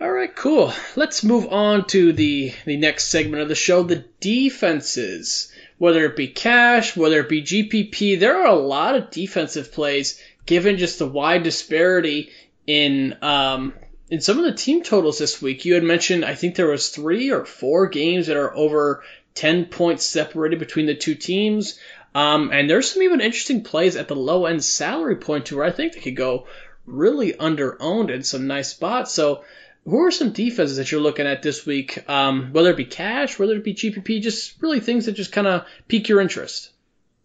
All 0.00 0.10
right, 0.10 0.34
cool. 0.34 0.72
Let's 0.94 1.24
move 1.24 1.48
on 1.52 1.86
to 1.88 2.12
the 2.12 2.54
the 2.64 2.76
next 2.76 3.08
segment 3.08 3.42
of 3.42 3.48
the 3.48 3.56
show, 3.56 3.82
the 3.82 4.04
defenses. 4.20 5.52
Whether 5.78 6.04
it 6.04 6.16
be 6.16 6.28
cash, 6.28 6.96
whether 6.96 7.20
it 7.20 7.28
be 7.28 7.42
GPP, 7.42 8.18
there 8.18 8.36
are 8.42 8.46
a 8.46 8.54
lot 8.58 8.96
of 8.96 9.10
defensive 9.10 9.72
plays 9.72 10.20
given 10.46 10.76
just 10.76 10.98
the 10.98 11.06
wide 11.06 11.42
disparity 11.42 12.30
in 12.66 13.16
um, 13.22 13.74
in 14.08 14.20
some 14.20 14.38
of 14.38 14.44
the 14.44 14.54
team 14.54 14.82
totals 14.82 15.18
this 15.18 15.42
week. 15.42 15.64
You 15.64 15.74
had 15.74 15.82
mentioned 15.82 16.24
I 16.24 16.34
think 16.34 16.54
there 16.54 16.68
was 16.68 16.90
three 16.90 17.30
or 17.30 17.44
four 17.44 17.88
games 17.88 18.28
that 18.28 18.36
are 18.36 18.54
over 18.54 19.02
10 19.34 19.66
points 19.66 20.04
separated 20.04 20.58
between 20.58 20.86
the 20.86 20.94
two 20.94 21.14
teams. 21.14 21.78
Um, 22.14 22.50
and 22.52 22.68
there's 22.68 22.90
some 22.90 23.02
even 23.02 23.20
interesting 23.20 23.62
plays 23.62 23.96
at 23.96 24.08
the 24.08 24.16
low 24.16 24.46
end 24.46 24.64
salary 24.64 25.16
point 25.16 25.46
to 25.46 25.56
where 25.56 25.64
I 25.64 25.70
think 25.70 25.92
they 25.92 26.00
could 26.00 26.16
go 26.16 26.46
really 26.86 27.36
under 27.36 27.80
owned 27.80 28.10
in 28.10 28.22
some 28.22 28.46
nice 28.46 28.70
spots. 28.70 29.12
So, 29.12 29.44
who 29.84 30.04
are 30.04 30.10
some 30.10 30.32
defenses 30.32 30.76
that 30.76 30.90
you're 30.90 31.00
looking 31.00 31.26
at 31.26 31.42
this 31.42 31.64
week? 31.64 32.08
Um, 32.08 32.52
whether 32.52 32.70
it 32.70 32.76
be 32.76 32.84
cash, 32.84 33.38
whether 33.38 33.54
it 33.54 33.64
be 33.64 33.74
GPP, 33.74 34.20
just 34.20 34.60
really 34.60 34.80
things 34.80 35.06
that 35.06 35.12
just 35.12 35.32
kind 35.32 35.46
of 35.46 35.64
pique 35.86 36.08
your 36.08 36.20
interest. 36.20 36.70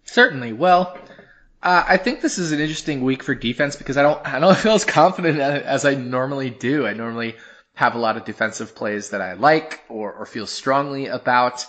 Certainly. 0.05 0.53
Well, 0.53 0.97
uh, 1.61 1.83
I 1.87 1.97
think 1.97 2.21
this 2.21 2.37
is 2.37 2.51
an 2.51 2.59
interesting 2.59 3.03
week 3.03 3.23
for 3.23 3.35
defense 3.35 3.75
because 3.75 3.97
I 3.97 4.03
don't 4.03 4.25
I 4.25 4.39
don't 4.39 4.57
feel 4.57 4.73
as 4.73 4.85
confident 4.85 5.39
as 5.39 5.85
I 5.85 5.95
normally 5.95 6.49
do. 6.49 6.85
I 6.85 6.93
normally 6.93 7.35
have 7.75 7.95
a 7.95 7.99
lot 7.99 8.17
of 8.17 8.25
defensive 8.25 8.75
plays 8.75 9.09
that 9.09 9.21
I 9.21 9.33
like 9.33 9.81
or, 9.89 10.13
or 10.13 10.25
feel 10.25 10.45
strongly 10.45 11.07
about. 11.07 11.65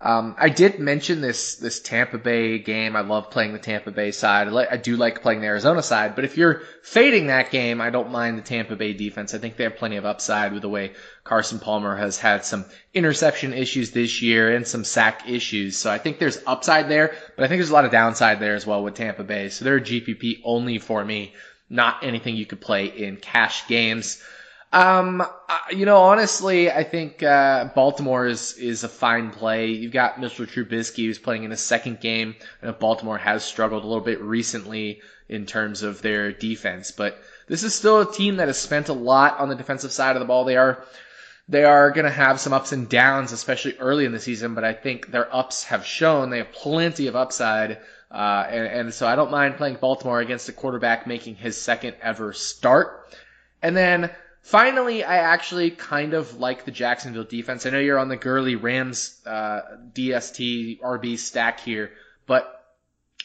Um, 0.00 0.34
I 0.38 0.50
did 0.50 0.80
mention 0.80 1.20
this 1.20 1.56
this 1.56 1.80
Tampa 1.80 2.18
Bay 2.18 2.58
game. 2.58 2.94
I 2.94 3.00
love 3.00 3.30
playing 3.30 3.52
the 3.52 3.58
Tampa 3.58 3.90
Bay 3.90 4.10
side. 4.10 4.48
I, 4.48 4.66
I 4.72 4.76
do 4.76 4.96
like 4.96 5.22
playing 5.22 5.40
the 5.40 5.46
Arizona 5.46 5.82
side. 5.82 6.14
But 6.14 6.24
if 6.24 6.36
you're 6.36 6.62
fading 6.82 7.28
that 7.28 7.50
game, 7.50 7.80
I 7.80 7.90
don't 7.90 8.10
mind 8.10 8.36
the 8.36 8.42
Tampa 8.42 8.76
Bay 8.76 8.92
defense. 8.92 9.32
I 9.34 9.38
think 9.38 9.56
they 9.56 9.64
have 9.64 9.76
plenty 9.76 9.96
of 9.96 10.04
upside 10.04 10.52
with 10.52 10.62
the 10.62 10.68
way 10.68 10.92
Carson 11.22 11.58
Palmer 11.58 11.96
has 11.96 12.18
had 12.18 12.44
some 12.44 12.66
interception 12.92 13.54
issues 13.54 13.92
this 13.92 14.20
year 14.20 14.54
and 14.54 14.66
some 14.66 14.84
sack 14.84 15.28
issues. 15.28 15.78
So 15.78 15.90
I 15.90 15.98
think 15.98 16.18
there's 16.18 16.38
upside 16.46 16.88
there, 16.90 17.14
but 17.36 17.44
I 17.44 17.48
think 17.48 17.60
there's 17.60 17.70
a 17.70 17.74
lot 17.74 17.86
of 17.86 17.92
downside 17.92 18.40
there 18.40 18.56
as 18.56 18.66
well 18.66 18.82
with 18.82 18.94
Tampa 18.94 19.24
Bay. 19.24 19.48
So 19.48 19.64
they're 19.64 19.80
GPP 19.80 20.42
only 20.44 20.78
for 20.78 21.02
me, 21.02 21.32
not 21.70 22.04
anything 22.04 22.36
you 22.36 22.46
could 22.46 22.60
play 22.60 22.86
in 22.86 23.16
cash 23.16 23.66
games. 23.68 24.22
Um, 24.74 25.24
you 25.70 25.86
know, 25.86 25.98
honestly, 25.98 26.68
I 26.68 26.82
think 26.82 27.22
uh, 27.22 27.66
Baltimore 27.76 28.26
is 28.26 28.54
is 28.54 28.82
a 28.82 28.88
fine 28.88 29.30
play. 29.30 29.68
You've 29.70 29.92
got 29.92 30.16
Mr. 30.16 30.48
Trubisky 30.48 31.06
who's 31.06 31.18
playing 31.20 31.44
in 31.44 31.52
his 31.52 31.60
second 31.60 32.00
game. 32.00 32.34
I 32.60 32.66
know 32.66 32.72
Baltimore 32.72 33.16
has 33.16 33.44
struggled 33.44 33.84
a 33.84 33.86
little 33.86 34.02
bit 34.02 34.20
recently 34.20 35.00
in 35.28 35.46
terms 35.46 35.84
of 35.84 36.02
their 36.02 36.32
defense, 36.32 36.90
but 36.90 37.22
this 37.46 37.62
is 37.62 37.72
still 37.72 38.00
a 38.00 38.12
team 38.12 38.38
that 38.38 38.48
has 38.48 38.58
spent 38.58 38.88
a 38.88 38.92
lot 38.92 39.38
on 39.38 39.48
the 39.48 39.54
defensive 39.54 39.92
side 39.92 40.16
of 40.16 40.20
the 40.20 40.26
ball. 40.26 40.44
They 40.44 40.56
are 40.56 40.84
they 41.48 41.62
are 41.62 41.92
going 41.92 42.06
to 42.06 42.10
have 42.10 42.40
some 42.40 42.52
ups 42.52 42.72
and 42.72 42.88
downs, 42.88 43.30
especially 43.30 43.76
early 43.78 44.06
in 44.06 44.12
the 44.12 44.18
season, 44.18 44.56
but 44.56 44.64
I 44.64 44.72
think 44.72 45.12
their 45.12 45.32
ups 45.32 45.62
have 45.64 45.86
shown 45.86 46.30
they 46.30 46.38
have 46.38 46.50
plenty 46.50 47.06
of 47.06 47.14
upside. 47.14 47.78
Uh, 48.10 48.44
and, 48.48 48.66
and 48.66 48.94
so 48.94 49.06
I 49.06 49.14
don't 49.14 49.30
mind 49.30 49.56
playing 49.56 49.76
Baltimore 49.80 50.18
against 50.18 50.48
a 50.48 50.52
quarterback 50.52 51.06
making 51.06 51.36
his 51.36 51.60
second 51.60 51.94
ever 52.02 52.32
start. 52.32 53.16
And 53.62 53.76
then 53.76 54.10
Finally, 54.44 55.02
I 55.02 55.16
actually 55.16 55.70
kind 55.70 56.12
of 56.12 56.38
like 56.38 56.66
the 56.66 56.70
Jacksonville 56.70 57.24
defense. 57.24 57.64
I 57.64 57.70
know 57.70 57.78
you're 57.78 57.98
on 57.98 58.10
the 58.10 58.16
Gurley 58.16 58.56
Rams 58.56 59.18
uh, 59.24 59.62
DST 59.94 60.80
RB 60.80 61.18
stack 61.18 61.60
here, 61.60 61.92
but 62.26 62.62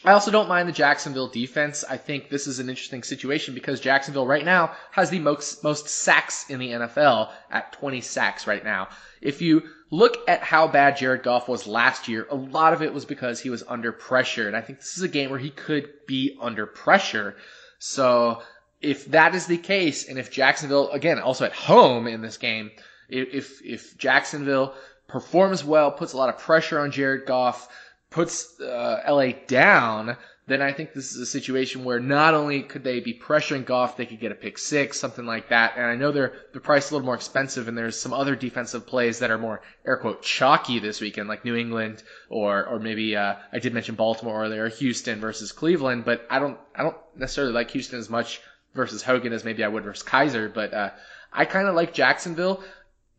I 0.02 0.12
also 0.12 0.30
don't 0.30 0.48
mind 0.48 0.66
the 0.66 0.72
Jacksonville 0.72 1.28
defense. 1.28 1.84
I 1.86 1.98
think 1.98 2.30
this 2.30 2.46
is 2.46 2.58
an 2.58 2.70
interesting 2.70 3.02
situation 3.02 3.52
because 3.52 3.80
Jacksonville 3.80 4.26
right 4.26 4.46
now 4.46 4.72
has 4.92 5.10
the 5.10 5.18
most, 5.18 5.62
most 5.62 5.88
sacks 5.88 6.48
in 6.48 6.58
the 6.58 6.70
NFL 6.70 7.30
at 7.50 7.74
20 7.74 8.00
sacks 8.00 8.46
right 8.46 8.64
now. 8.64 8.88
If 9.20 9.42
you 9.42 9.64
look 9.90 10.16
at 10.26 10.42
how 10.42 10.68
bad 10.68 10.96
Jared 10.96 11.22
Goff 11.22 11.50
was 11.50 11.66
last 11.66 12.08
year, 12.08 12.26
a 12.30 12.34
lot 12.34 12.72
of 12.72 12.80
it 12.80 12.94
was 12.94 13.04
because 13.04 13.40
he 13.40 13.50
was 13.50 13.62
under 13.68 13.92
pressure. 13.92 14.48
And 14.48 14.56
I 14.56 14.62
think 14.62 14.78
this 14.78 14.96
is 14.96 15.02
a 15.02 15.08
game 15.08 15.28
where 15.28 15.38
he 15.38 15.50
could 15.50 15.90
be 16.06 16.38
under 16.40 16.64
pressure. 16.64 17.36
So 17.78 18.40
if 18.80 19.06
that 19.06 19.34
is 19.34 19.46
the 19.46 19.58
case, 19.58 20.08
and 20.08 20.18
if 20.18 20.30
Jacksonville, 20.30 20.90
again, 20.90 21.18
also 21.18 21.44
at 21.44 21.52
home 21.52 22.06
in 22.06 22.22
this 22.22 22.36
game, 22.36 22.70
if, 23.08 23.60
if 23.64 23.96
Jacksonville 23.98 24.74
performs 25.08 25.64
well, 25.64 25.90
puts 25.90 26.12
a 26.12 26.16
lot 26.16 26.28
of 26.28 26.38
pressure 26.38 26.78
on 26.78 26.90
Jared 26.90 27.26
Goff, 27.26 27.68
puts 28.10 28.60
uh, 28.60 29.02
LA 29.08 29.32
down, 29.46 30.16
then 30.50 30.60
I 30.60 30.72
think 30.72 30.92
this 30.92 31.12
is 31.12 31.20
a 31.20 31.26
situation 31.26 31.84
where 31.84 32.00
not 32.00 32.34
only 32.34 32.62
could 32.62 32.82
they 32.82 32.98
be 32.98 33.14
pressuring 33.14 33.64
Goff, 33.64 33.96
they 33.96 34.04
could 34.04 34.18
get 34.18 34.32
a 34.32 34.34
pick 34.34 34.58
six, 34.58 34.98
something 34.98 35.24
like 35.24 35.50
that. 35.50 35.74
And 35.76 35.86
I 35.86 35.94
know 35.94 36.10
they're 36.10 36.32
they're 36.50 36.60
priced 36.60 36.90
a 36.90 36.94
little 36.94 37.06
more 37.06 37.14
expensive, 37.14 37.68
and 37.68 37.78
there's 37.78 38.00
some 38.00 38.12
other 38.12 38.34
defensive 38.34 38.84
plays 38.84 39.20
that 39.20 39.30
are 39.30 39.38
more 39.38 39.62
air 39.86 39.96
quote 39.96 40.22
chalky 40.22 40.80
this 40.80 41.00
weekend, 41.00 41.28
like 41.28 41.44
New 41.44 41.54
England 41.54 42.02
or 42.28 42.66
or 42.66 42.80
maybe 42.80 43.14
uh, 43.14 43.36
I 43.52 43.60
did 43.60 43.74
mention 43.74 43.94
Baltimore 43.94 44.42
earlier, 44.42 44.68
Houston 44.68 45.20
versus 45.20 45.52
Cleveland. 45.52 46.04
But 46.04 46.26
I 46.28 46.40
don't 46.40 46.58
I 46.74 46.82
don't 46.82 46.96
necessarily 47.14 47.52
like 47.52 47.70
Houston 47.70 48.00
as 48.00 48.10
much 48.10 48.40
versus 48.74 49.02
Hogan 49.02 49.32
as 49.32 49.44
maybe 49.44 49.64
I 49.64 49.68
would 49.68 49.84
versus 49.84 50.06
Kizer, 50.06 50.52
but 50.52 50.72
uh, 50.72 50.90
I 51.32 51.44
kind 51.44 51.68
of 51.68 51.74
like 51.74 51.94
Jacksonville. 51.94 52.62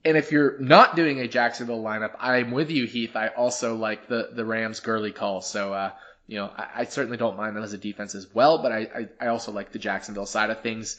And 0.04 0.18
if 0.18 0.32
you're 0.32 0.58
not 0.60 0.96
doing 0.96 1.20
a 1.20 1.28
Jacksonville 1.28 1.84
lineup, 1.84 2.16
I'm 2.20 2.52
with 2.52 2.72
you, 2.72 2.86
Heath. 2.88 3.16
I 3.16 3.28
also 3.28 3.76
like 3.76 4.08
the 4.08 4.30
the 4.34 4.44
Rams 4.46 4.80
Gurley 4.80 5.12
call. 5.12 5.42
So 5.42 5.74
uh, 5.74 5.92
you 6.32 6.38
know, 6.38 6.50
I, 6.56 6.68
I, 6.78 6.84
certainly 6.86 7.18
don't 7.18 7.36
mind 7.36 7.58
them 7.58 7.64
as 7.64 7.74
a 7.74 7.78
defense 7.78 8.16
as 8.16 8.34
well, 8.34 8.60
but 8.60 8.72
I, 8.72 8.78
I, 9.20 9.26
I 9.26 9.28
also 9.28 9.52
like 9.52 9.74
the 9.74 9.80
Jacksonville 9.80 10.26
side 10.26 10.50
of 10.50 10.62
things. 10.62 10.98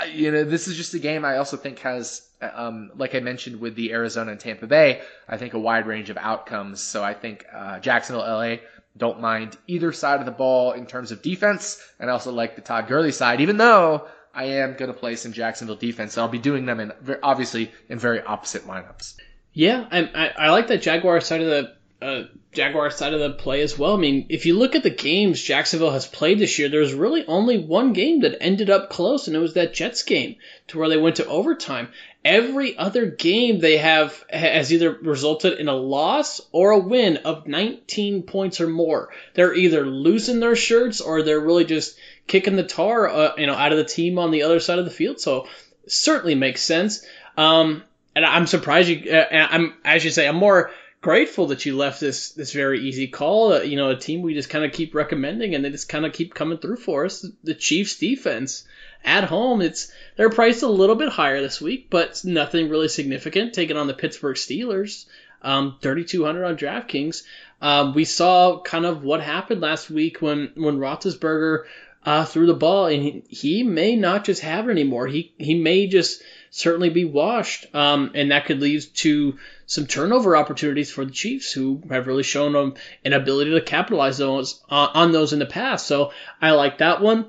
I, 0.00 0.06
you 0.06 0.32
know, 0.32 0.42
this 0.42 0.66
is 0.66 0.76
just 0.76 0.94
a 0.94 0.98
game 0.98 1.24
I 1.24 1.36
also 1.36 1.56
think 1.56 1.78
has, 1.78 2.28
um, 2.40 2.90
like 2.96 3.14
I 3.14 3.20
mentioned 3.20 3.60
with 3.60 3.76
the 3.76 3.92
Arizona 3.92 4.32
and 4.32 4.40
Tampa 4.40 4.66
Bay, 4.66 5.02
I 5.28 5.36
think 5.36 5.54
a 5.54 5.60
wide 5.60 5.86
range 5.86 6.10
of 6.10 6.16
outcomes. 6.16 6.80
So 6.80 7.04
I 7.04 7.14
think 7.14 7.46
uh, 7.52 7.78
Jacksonville, 7.78 8.24
LA, 8.24 8.56
don't 8.96 9.20
mind 9.20 9.56
either 9.66 9.92
side 9.92 10.20
of 10.20 10.26
the 10.26 10.32
ball 10.32 10.72
in 10.72 10.86
terms 10.86 11.10
of 11.10 11.22
defense, 11.22 11.80
and 11.98 12.08
I 12.08 12.12
also 12.12 12.32
like 12.32 12.54
the 12.54 12.62
Todd 12.62 12.86
Gurley 12.86 13.12
side, 13.12 13.40
even 13.40 13.56
though 13.56 14.06
I 14.32 14.44
am 14.44 14.74
going 14.74 14.92
to 14.92 14.98
play 14.98 15.16
some 15.16 15.32
Jacksonville 15.32 15.76
defense. 15.76 16.14
So 16.14 16.22
I'll 16.22 16.28
be 16.28 16.38
doing 16.38 16.66
them 16.66 16.80
in 16.80 16.92
obviously 17.22 17.72
in 17.88 17.98
very 17.98 18.22
opposite 18.22 18.66
lineups. 18.66 19.14
Yeah, 19.52 19.86
I, 19.90 20.00
I, 20.02 20.26
I 20.46 20.50
like 20.50 20.68
that 20.68 20.82
Jaguar 20.82 21.20
side 21.20 21.40
of 21.40 21.46
the 21.46 21.76
uh, 22.04 22.24
Jaguar 22.52 22.90
side 22.90 23.14
of 23.14 23.20
the 23.20 23.30
play 23.30 23.62
as 23.62 23.78
well. 23.78 23.94
I 23.94 23.96
mean, 23.96 24.26
if 24.28 24.44
you 24.44 24.58
look 24.58 24.74
at 24.74 24.82
the 24.82 24.90
games 24.90 25.42
Jacksonville 25.42 25.90
has 25.90 26.06
played 26.06 26.38
this 26.38 26.58
year, 26.58 26.68
there's 26.68 26.92
really 26.92 27.24
only 27.26 27.58
one 27.58 27.94
game 27.94 28.20
that 28.20 28.42
ended 28.42 28.68
up 28.68 28.90
close, 28.90 29.26
and 29.26 29.34
it 29.34 29.40
was 29.40 29.54
that 29.54 29.72
Jets 29.72 30.02
game 30.02 30.36
to 30.68 30.78
where 30.78 30.90
they 30.90 30.98
went 30.98 31.16
to 31.16 31.26
overtime. 31.26 31.88
Every 32.22 32.76
other 32.76 33.06
game 33.06 33.58
they 33.58 33.78
have 33.78 34.22
has 34.30 34.72
either 34.72 34.90
resulted 34.92 35.58
in 35.58 35.68
a 35.68 35.74
loss 35.74 36.42
or 36.52 36.72
a 36.72 36.78
win 36.78 37.18
of 37.18 37.46
19 37.46 38.24
points 38.24 38.60
or 38.60 38.68
more. 38.68 39.10
They're 39.32 39.54
either 39.54 39.86
losing 39.86 40.40
their 40.40 40.56
shirts 40.56 41.00
or 41.00 41.22
they're 41.22 41.40
really 41.40 41.64
just 41.64 41.98
kicking 42.26 42.56
the 42.56 42.64
tar, 42.64 43.08
uh, 43.08 43.32
you 43.36 43.46
know, 43.46 43.54
out 43.54 43.72
of 43.72 43.78
the 43.78 43.84
team 43.84 44.18
on 44.18 44.30
the 44.30 44.42
other 44.42 44.60
side 44.60 44.78
of 44.78 44.84
the 44.84 44.90
field. 44.90 45.20
So 45.20 45.48
certainly 45.86 46.34
makes 46.34 46.62
sense. 46.62 47.04
Um, 47.36 47.82
and 48.16 48.24
I'm 48.24 48.46
surprised 48.46 48.88
you. 48.88 49.10
Uh, 49.10 49.26
I'm 49.32 49.74
as 49.84 50.04
you 50.04 50.10
say, 50.10 50.28
I'm 50.28 50.36
more 50.36 50.70
grateful 51.04 51.48
that 51.48 51.66
you 51.66 51.76
left 51.76 52.00
this 52.00 52.30
this 52.30 52.54
very 52.54 52.80
easy 52.80 53.06
call. 53.06 53.52
Uh, 53.52 53.60
you 53.60 53.76
know, 53.76 53.90
a 53.90 53.96
team 53.96 54.22
we 54.22 54.32
just 54.32 54.48
kind 54.48 54.64
of 54.64 54.72
keep 54.72 54.94
recommending, 54.94 55.54
and 55.54 55.62
they 55.62 55.68
just 55.68 55.88
kind 55.88 56.06
of 56.06 56.14
keep 56.14 56.32
coming 56.32 56.56
through 56.56 56.76
for 56.76 57.04
us. 57.04 57.26
The 57.44 57.54
Chiefs 57.54 57.98
defense 57.98 58.64
at 59.04 59.24
home, 59.24 59.60
it's 59.60 59.92
they're 60.16 60.30
priced 60.30 60.62
a 60.62 60.68
little 60.68 60.96
bit 60.96 61.10
higher 61.10 61.42
this 61.42 61.60
week, 61.60 61.88
but 61.90 62.22
nothing 62.24 62.70
really 62.70 62.88
significant. 62.88 63.52
Taking 63.52 63.76
on 63.76 63.86
the 63.86 63.92
Pittsburgh 63.92 64.36
Steelers, 64.36 65.04
um, 65.42 65.76
3,200 65.82 66.42
on 66.42 66.56
DraftKings. 66.56 67.22
Um, 67.60 67.92
we 67.92 68.06
saw 68.06 68.62
kind 68.62 68.86
of 68.86 69.04
what 69.04 69.20
happened 69.20 69.60
last 69.60 69.90
week 69.90 70.22
when 70.22 70.52
when 70.54 70.78
Roethlisberger 70.78 71.64
uh, 72.02 72.24
threw 72.24 72.46
the 72.46 72.54
ball, 72.54 72.86
and 72.86 73.02
he, 73.02 73.22
he 73.28 73.62
may 73.62 73.94
not 73.94 74.24
just 74.24 74.40
have 74.40 74.68
it 74.68 74.72
anymore. 74.72 75.06
He 75.06 75.34
he 75.36 75.54
may 75.54 75.86
just 75.86 76.22
certainly 76.56 76.88
be 76.88 77.04
washed, 77.04 77.66
um, 77.74 78.12
and 78.14 78.30
that 78.30 78.46
could 78.46 78.60
lead 78.60 78.80
to 78.94 79.36
some 79.66 79.88
turnover 79.88 80.36
opportunities 80.36 80.88
for 80.88 81.04
the 81.04 81.10
Chiefs, 81.10 81.50
who 81.50 81.82
have 81.90 82.06
really 82.06 82.22
shown 82.22 82.52
them 82.52 82.74
an 83.04 83.12
ability 83.12 83.50
to 83.50 83.60
capitalize 83.60 84.18
those 84.18 84.62
uh, 84.70 84.88
on 84.94 85.10
those 85.10 85.32
in 85.32 85.40
the 85.40 85.46
past. 85.46 85.84
So 85.84 86.12
I 86.40 86.52
like 86.52 86.78
that 86.78 87.00
one. 87.00 87.26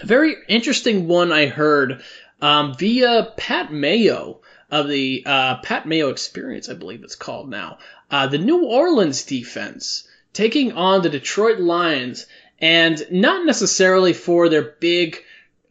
A 0.00 0.06
very 0.06 0.34
interesting 0.48 1.08
one 1.08 1.30
I 1.30 1.44
heard 1.44 2.02
um, 2.40 2.74
via 2.74 3.34
Pat 3.36 3.70
Mayo 3.70 4.40
of 4.70 4.88
the 4.88 5.24
uh, 5.26 5.56
Pat 5.56 5.86
Mayo 5.86 6.08
Experience, 6.08 6.70
I 6.70 6.74
believe 6.74 7.04
it's 7.04 7.16
called 7.16 7.50
now. 7.50 7.78
Uh, 8.10 8.28
the 8.28 8.38
New 8.38 8.64
Orleans 8.64 9.24
defense 9.24 10.08
taking 10.32 10.72
on 10.72 11.02
the 11.02 11.10
Detroit 11.10 11.58
Lions, 11.58 12.24
and 12.60 13.06
not 13.10 13.44
necessarily 13.44 14.14
for 14.14 14.48
their 14.48 14.62
big 14.62 15.22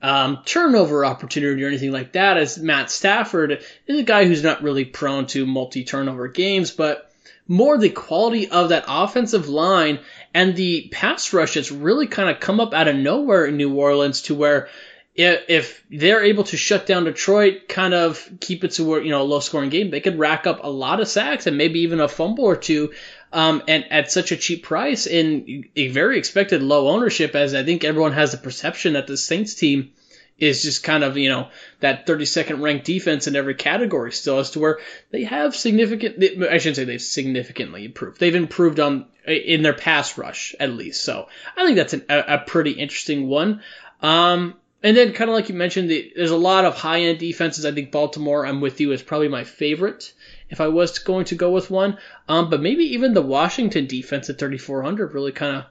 um, 0.01 0.39
turnover 0.45 1.05
opportunity 1.05 1.63
or 1.63 1.67
anything 1.67 1.91
like 1.91 2.13
that, 2.13 2.37
as 2.37 2.57
Matt 2.57 2.91
Stafford 2.91 3.63
is 3.87 3.99
a 3.99 4.03
guy 4.03 4.25
who's 4.25 4.43
not 4.43 4.63
really 4.63 4.85
prone 4.85 5.27
to 5.27 5.45
multi 5.45 5.83
turnover 5.83 6.27
games, 6.27 6.71
but 6.71 7.11
more 7.47 7.77
the 7.77 7.89
quality 7.89 8.49
of 8.49 8.69
that 8.69 8.85
offensive 8.87 9.47
line 9.47 9.99
and 10.33 10.55
the 10.55 10.89
pass 10.91 11.33
rush 11.33 11.53
that's 11.53 11.71
really 11.71 12.07
kind 12.07 12.29
of 12.29 12.39
come 12.39 12.59
up 12.59 12.73
out 12.73 12.87
of 12.87 12.95
nowhere 12.95 13.45
in 13.45 13.57
New 13.57 13.73
Orleans 13.73 14.23
to 14.23 14.35
where 14.35 14.69
if 15.17 15.83
they're 15.89 16.23
able 16.23 16.43
to 16.43 16.57
shut 16.57 16.85
down 16.85 17.05
Detroit, 17.05 17.67
kind 17.67 17.95
of 17.95 18.29
keep 18.39 18.63
it 18.63 18.71
to 18.71 18.83
where, 18.83 19.01
you 19.01 19.09
know 19.09 19.23
a 19.23 19.23
low 19.23 19.39
scoring 19.39 19.71
game, 19.71 19.89
they 19.89 19.99
could 19.99 20.19
rack 20.19 20.45
up 20.45 20.63
a 20.63 20.69
lot 20.69 20.99
of 20.99 21.07
sacks 21.07 21.47
and 21.47 21.57
maybe 21.57 21.79
even 21.81 21.99
a 21.99 22.07
fumble 22.07 22.43
or 22.43 22.55
two, 22.55 22.93
um, 23.33 23.63
and 23.67 23.91
at 23.91 24.11
such 24.11 24.31
a 24.31 24.37
cheap 24.37 24.63
price 24.63 25.05
in 25.07 25.65
a 25.75 25.89
very 25.89 26.17
expected 26.17 26.63
low 26.63 26.89
ownership, 26.89 27.35
as 27.35 27.53
I 27.53 27.63
think 27.63 27.83
everyone 27.83 28.13
has 28.13 28.31
the 28.31 28.37
perception 28.37 28.93
that 28.93 29.07
the 29.07 29.17
Saints 29.17 29.53
team 29.53 29.91
is 30.39 30.61
just 30.61 30.83
kind 30.83 31.03
of 31.03 31.17
you 31.17 31.29
know 31.29 31.49
that 31.79 32.05
32nd 32.05 32.61
ranked 32.61 32.85
defense 32.85 33.27
in 33.27 33.35
every 33.35 33.55
category 33.55 34.11
still, 34.11 34.39
as 34.39 34.51
to 34.51 34.59
where 34.59 34.79
they 35.11 35.23
have 35.23 35.55
significant. 35.55 36.23
I 36.43 36.57
shouldn't 36.57 36.75
say 36.75 36.83
they've 36.83 37.01
significantly 37.01 37.85
improved. 37.85 38.19
They've 38.19 38.35
improved 38.35 38.79
on 38.79 39.07
in 39.25 39.63
their 39.63 39.73
pass 39.73 40.17
rush 40.17 40.55
at 40.59 40.71
least. 40.71 41.03
So 41.03 41.27
I 41.55 41.65
think 41.65 41.77
that's 41.77 41.93
an, 41.93 42.05
a, 42.09 42.19
a 42.19 42.37
pretty 42.39 42.71
interesting 42.71 43.27
one. 43.27 43.61
Um, 44.01 44.55
and 44.83 44.95
then, 44.95 45.13
kind 45.13 45.29
of 45.29 45.35
like 45.35 45.49
you 45.49 45.55
mentioned, 45.55 45.89
the, 45.89 46.13
there's 46.15 46.31
a 46.31 46.37
lot 46.37 46.65
of 46.65 46.75
high 46.75 47.01
end 47.01 47.19
defenses. 47.19 47.65
I 47.65 47.71
think 47.71 47.91
Baltimore, 47.91 48.45
I'm 48.45 48.61
with 48.61 48.79
you, 48.79 48.91
is 48.91 49.01
probably 49.01 49.27
my 49.27 49.43
favorite 49.43 50.13
if 50.49 50.61
I 50.61 50.67
was 50.67 50.99
going 50.99 51.25
to 51.25 51.35
go 51.35 51.51
with 51.51 51.71
one. 51.71 51.97
Um, 52.29 52.49
but 52.49 52.61
maybe 52.61 52.93
even 52.93 53.13
the 53.13 53.21
Washington 53.21 53.87
defense 53.87 54.29
at 54.29 54.37
3,400 54.37 55.13
really 55.13 55.31
kind 55.31 55.57
of 55.57 55.65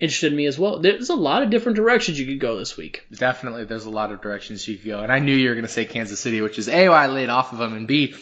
interested 0.00 0.32
me 0.32 0.46
as 0.46 0.58
well. 0.58 0.78
There's 0.78 1.10
a 1.10 1.14
lot 1.14 1.42
of 1.42 1.50
different 1.50 1.76
directions 1.76 2.18
you 2.18 2.26
could 2.26 2.40
go 2.40 2.58
this 2.58 2.76
week. 2.76 3.04
Definitely, 3.12 3.64
there's 3.64 3.84
a 3.84 3.90
lot 3.90 4.12
of 4.12 4.22
directions 4.22 4.66
you 4.66 4.76
could 4.76 4.86
go, 4.86 5.00
and 5.00 5.12
I 5.12 5.18
knew 5.18 5.34
you 5.34 5.48
were 5.48 5.54
going 5.54 5.66
to 5.66 5.72
say 5.72 5.84
Kansas 5.84 6.20
City, 6.20 6.40
which 6.40 6.58
is 6.58 6.68
a 6.68 6.88
why 6.88 7.04
I 7.04 7.06
laid 7.08 7.28
off 7.28 7.52
of 7.52 7.58
them, 7.58 7.74
and 7.74 7.86
b 7.86 8.14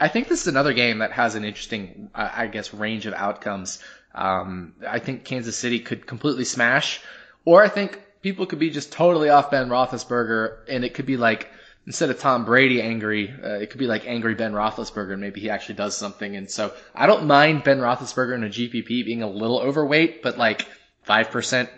I 0.00 0.06
think 0.08 0.28
this 0.28 0.42
is 0.42 0.46
another 0.46 0.72
game 0.74 0.98
that 0.98 1.10
has 1.12 1.34
an 1.34 1.44
interesting, 1.44 2.10
I 2.14 2.46
guess, 2.46 2.72
range 2.72 3.06
of 3.06 3.14
outcomes. 3.14 3.82
Um, 4.14 4.74
I 4.86 5.00
think 5.00 5.24
Kansas 5.24 5.56
City 5.56 5.80
could 5.80 6.06
completely 6.06 6.44
smash, 6.44 7.00
or 7.44 7.64
I 7.64 7.68
think 7.68 8.00
people 8.22 8.46
could 8.46 8.58
be 8.58 8.70
just 8.70 8.92
totally 8.92 9.28
off 9.28 9.50
Ben 9.50 9.68
Roethlisberger, 9.68 10.58
and 10.68 10.84
it 10.84 10.94
could 10.94 11.06
be 11.06 11.16
like 11.16 11.48
instead 11.86 12.10
of 12.10 12.20
Tom 12.20 12.44
Brady 12.44 12.82
angry, 12.82 13.32
uh, 13.42 13.54
it 13.54 13.70
could 13.70 13.78
be 13.78 13.86
like 13.86 14.06
angry 14.06 14.34
Ben 14.34 14.52
Roethlisberger, 14.52 15.12
and 15.12 15.22
maybe 15.22 15.40
he 15.40 15.48
actually 15.48 15.76
does 15.76 15.96
something. 15.96 16.36
And 16.36 16.50
so 16.50 16.72
I 16.94 17.06
don't 17.06 17.26
mind 17.26 17.64
Ben 17.64 17.78
Roethlisberger 17.78 18.34
in 18.34 18.44
a 18.44 18.48
GPP 18.48 19.06
being 19.06 19.22
a 19.22 19.28
little 19.28 19.58
overweight, 19.58 20.22
but 20.22 20.36
like 20.36 20.66
five 21.04 21.30
percent, 21.30 21.70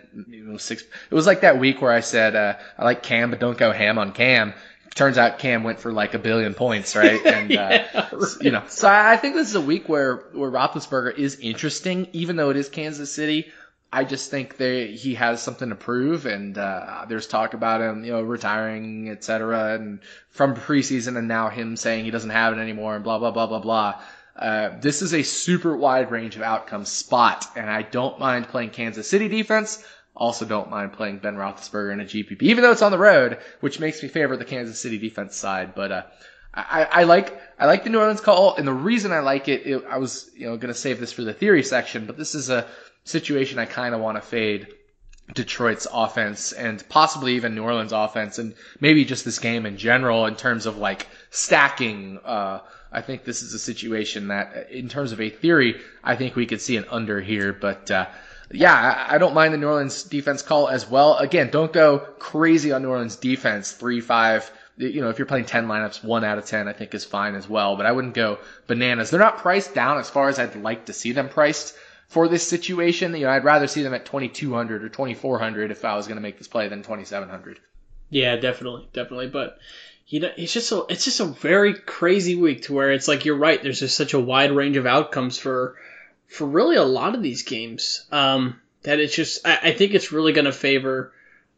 six. 0.57 0.83
It 1.09 1.15
was 1.15 1.25
like 1.25 1.41
that 1.41 1.59
week 1.59 1.81
where 1.81 1.93
I 1.93 2.01
said 2.01 2.35
uh, 2.35 2.57
I 2.77 2.83
like 2.83 3.03
Cam, 3.03 3.29
but 3.29 3.39
don't 3.39 3.57
go 3.57 3.71
ham 3.71 3.97
on 3.97 4.11
Cam. 4.11 4.53
Turns 4.93 5.17
out 5.17 5.39
Cam 5.39 5.63
went 5.63 5.79
for 5.79 5.93
like 5.93 6.13
a 6.13 6.19
billion 6.19 6.53
points, 6.53 6.97
right? 6.97 7.25
And 7.25 7.49
yeah, 7.49 7.87
uh, 7.93 8.09
right. 8.11 8.31
you 8.41 8.51
know, 8.51 8.63
so 8.67 8.89
I 8.89 9.15
think 9.15 9.35
this 9.35 9.47
is 9.47 9.55
a 9.55 9.61
week 9.61 9.87
where 9.87 10.17
where 10.33 10.51
Roethlisberger 10.51 11.17
is 11.17 11.39
interesting, 11.39 12.09
even 12.11 12.35
though 12.35 12.49
it 12.49 12.57
is 12.57 12.67
Kansas 12.67 13.11
City. 13.11 13.49
I 13.93 14.05
just 14.05 14.31
think 14.31 14.55
they 14.55 14.87
he 14.87 15.15
has 15.15 15.41
something 15.41 15.69
to 15.69 15.75
prove, 15.75 16.25
and 16.25 16.57
uh, 16.57 17.05
there's 17.09 17.27
talk 17.27 17.53
about 17.53 17.81
him, 17.81 18.05
you 18.05 18.11
know, 18.13 18.21
retiring, 18.21 19.09
etc. 19.09 19.75
And 19.75 19.99
from 20.29 20.55
preseason, 20.55 21.17
and 21.17 21.27
now 21.27 21.49
him 21.49 21.75
saying 21.75 22.05
he 22.05 22.11
doesn't 22.11 22.29
have 22.29 22.57
it 22.57 22.61
anymore, 22.61 22.95
and 22.95 23.03
blah 23.03 23.19
blah 23.19 23.31
blah 23.31 23.47
blah 23.47 23.59
blah. 23.59 24.01
Uh, 24.35 24.79
this 24.79 25.01
is 25.01 25.13
a 25.13 25.23
super 25.23 25.75
wide 25.75 26.09
range 26.09 26.37
of 26.37 26.41
outcomes 26.41 26.89
spot, 26.89 27.45
and 27.55 27.69
I 27.69 27.81
don't 27.81 28.17
mind 28.17 28.47
playing 28.47 28.69
Kansas 28.69 29.09
City 29.09 29.27
defense. 29.27 29.83
Also, 30.15 30.45
don't 30.45 30.69
mind 30.69 30.93
playing 30.93 31.19
Ben 31.19 31.35
Roethlisberger 31.35 31.91
in 31.91 31.99
a 31.99 32.05
GPP, 32.05 32.43
even 32.43 32.63
though 32.63 32.71
it's 32.71 32.81
on 32.81 32.91
the 32.91 32.97
road, 32.97 33.39
which 33.59 33.79
makes 33.79 34.01
me 34.01 34.07
favor 34.07 34.37
the 34.37 34.45
Kansas 34.45 34.79
City 34.79 34.97
defense 34.97 35.35
side. 35.35 35.75
But 35.75 35.91
uh, 35.91 36.03
I, 36.53 36.87
I 36.91 37.03
like 37.03 37.41
I 37.59 37.65
like 37.65 37.83
the 37.83 37.89
New 37.89 37.99
Orleans 37.99 38.21
call, 38.21 38.55
and 38.55 38.65
the 38.65 38.73
reason 38.73 39.11
I 39.11 39.19
like 39.19 39.49
it, 39.49 39.65
it 39.65 39.83
I 39.89 39.97
was 39.97 40.29
you 40.35 40.47
know 40.47 40.55
going 40.55 40.73
to 40.73 40.79
save 40.79 41.01
this 41.01 41.11
for 41.11 41.23
the 41.23 41.33
theory 41.33 41.63
section, 41.63 42.05
but 42.05 42.17
this 42.17 42.35
is 42.35 42.49
a 42.49 42.67
situation 43.03 43.59
I 43.59 43.65
kind 43.65 43.95
of 43.95 44.01
want 44.01 44.17
to 44.17 44.21
fade 44.21 44.67
Detroit's 45.33 45.87
offense 45.91 46.51
and 46.51 46.83
possibly 46.89 47.35
even 47.35 47.55
New 47.55 47.63
Orleans 47.63 47.91
offense 47.91 48.37
and 48.39 48.53
maybe 48.79 49.05
just 49.05 49.25
this 49.25 49.39
game 49.39 49.65
in 49.65 49.77
general 49.77 50.25
in 50.25 50.35
terms 50.35 50.65
of 50.65 50.77
like 50.77 51.07
stacking. 51.29 52.19
Uh, 52.23 52.59
I 52.91 53.01
think 53.01 53.23
this 53.23 53.41
is 53.41 53.53
a 53.53 53.59
situation 53.59 54.27
that 54.27 54.71
in 54.71 54.89
terms 54.89 55.11
of 55.11 55.21
a 55.21 55.29
theory, 55.29 55.79
I 56.03 56.15
think 56.15 56.35
we 56.35 56.45
could 56.45 56.61
see 56.61 56.77
an 56.77 56.85
under 56.89 57.21
here, 57.21 57.53
but, 57.53 57.89
uh, 57.89 58.07
yeah, 58.53 58.73
I, 58.73 59.15
I 59.15 59.17
don't 59.17 59.33
mind 59.33 59.53
the 59.53 59.57
New 59.57 59.67
Orleans 59.67 60.03
defense 60.03 60.41
call 60.41 60.67
as 60.67 60.89
well. 60.89 61.17
Again, 61.17 61.49
don't 61.51 61.71
go 61.71 61.99
crazy 62.19 62.73
on 62.73 62.81
New 62.81 62.89
Orleans 62.89 63.15
defense. 63.15 63.71
Three, 63.71 64.01
five, 64.01 64.51
you 64.75 64.99
know, 64.99 65.09
if 65.09 65.19
you're 65.19 65.25
playing 65.25 65.45
10 65.45 65.67
lineups, 65.67 66.03
one 66.03 66.25
out 66.25 66.37
of 66.37 66.45
10, 66.45 66.67
I 66.67 66.73
think 66.73 66.93
is 66.93 67.05
fine 67.05 67.35
as 67.35 67.47
well, 67.47 67.77
but 67.77 67.85
I 67.85 67.93
wouldn't 67.93 68.13
go 68.13 68.39
bananas. 68.67 69.09
They're 69.09 69.21
not 69.21 69.37
priced 69.37 69.73
down 69.73 69.99
as 69.99 70.09
far 70.09 70.27
as 70.27 70.37
I'd 70.37 70.57
like 70.57 70.87
to 70.87 70.93
see 70.93 71.13
them 71.13 71.29
priced 71.29 71.77
for 72.11 72.27
this 72.27 72.45
situation. 72.45 73.15
You 73.15 73.25
know, 73.25 73.31
I'd 73.31 73.45
rather 73.45 73.67
see 73.67 73.83
them 73.83 73.93
at 73.93 74.05
2200 74.05 74.83
or 74.83 74.89
2400 74.89 75.71
if 75.71 75.85
I 75.85 75.95
was 75.95 76.07
going 76.07 76.17
to 76.17 76.21
make 76.21 76.37
this 76.37 76.49
play 76.49 76.67
than 76.67 76.83
2700. 76.83 77.59
Yeah, 78.09 78.35
definitely, 78.35 78.89
definitely. 78.91 79.29
But 79.29 79.57
you 80.07 80.19
know, 80.19 80.31
it's 80.35 80.51
just 80.51 80.73
a 80.73 80.85
it's 80.89 81.05
just 81.05 81.21
a 81.21 81.25
very 81.25 81.73
crazy 81.73 82.35
week 82.35 82.63
to 82.63 82.73
where 82.73 82.91
it's 82.91 83.07
like 83.07 83.23
you're 83.23 83.37
right. 83.37 83.63
There's 83.63 83.79
just 83.79 83.95
such 83.95 84.13
a 84.13 84.19
wide 84.19 84.51
range 84.51 84.75
of 84.75 84.85
outcomes 84.85 85.37
for 85.37 85.77
for 86.27 86.45
really 86.45 86.75
a 86.75 86.83
lot 86.83 87.15
of 87.15 87.23
these 87.23 87.43
games. 87.43 88.05
Um, 88.11 88.59
that 88.83 88.99
it's 88.99 89.15
just 89.15 89.47
I, 89.47 89.59
I 89.63 89.71
think 89.71 89.93
it's 89.93 90.11
really 90.11 90.33
going 90.33 90.45
to 90.45 90.51
favor 90.51 91.13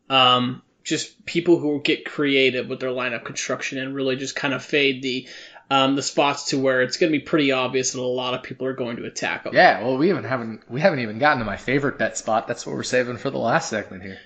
um, 0.07 0.61
just 0.83 1.25
people 1.25 1.57
who 1.57 1.81
get 1.81 2.05
creative 2.05 2.69
with 2.69 2.79
their 2.79 2.91
lineup 2.91 3.25
construction 3.25 3.79
and 3.79 3.95
really 3.95 4.17
just 4.17 4.35
kind 4.35 4.53
of 4.53 4.63
fade 4.63 5.01
the 5.01 5.27
um, 5.69 5.95
the 5.95 6.01
spots 6.01 6.49
to 6.49 6.59
where 6.59 6.81
it's 6.81 6.97
going 6.97 7.11
to 7.11 7.17
be 7.17 7.23
pretty 7.23 7.51
obvious 7.51 7.91
that 7.91 7.99
a 7.99 8.01
lot 8.01 8.33
of 8.33 8.43
people 8.43 8.67
are 8.67 8.73
going 8.73 8.97
to 8.97 9.05
attack 9.05 9.43
them. 9.43 9.53
Yeah, 9.53 9.81
well, 9.81 9.97
we 9.97 10.09
haven't 10.09 10.25
haven't 10.25 10.69
we 10.69 10.81
haven't 10.81 10.99
even 10.99 11.19
gotten 11.19 11.39
to 11.39 11.45
my 11.45 11.57
favorite 11.57 11.97
bet 11.97 12.17
spot. 12.17 12.47
That's 12.47 12.65
what 12.65 12.75
we're 12.75 12.83
saving 12.83 13.17
for 13.17 13.29
the 13.29 13.37
last 13.37 13.69
segment 13.69 14.03
here. 14.03 14.19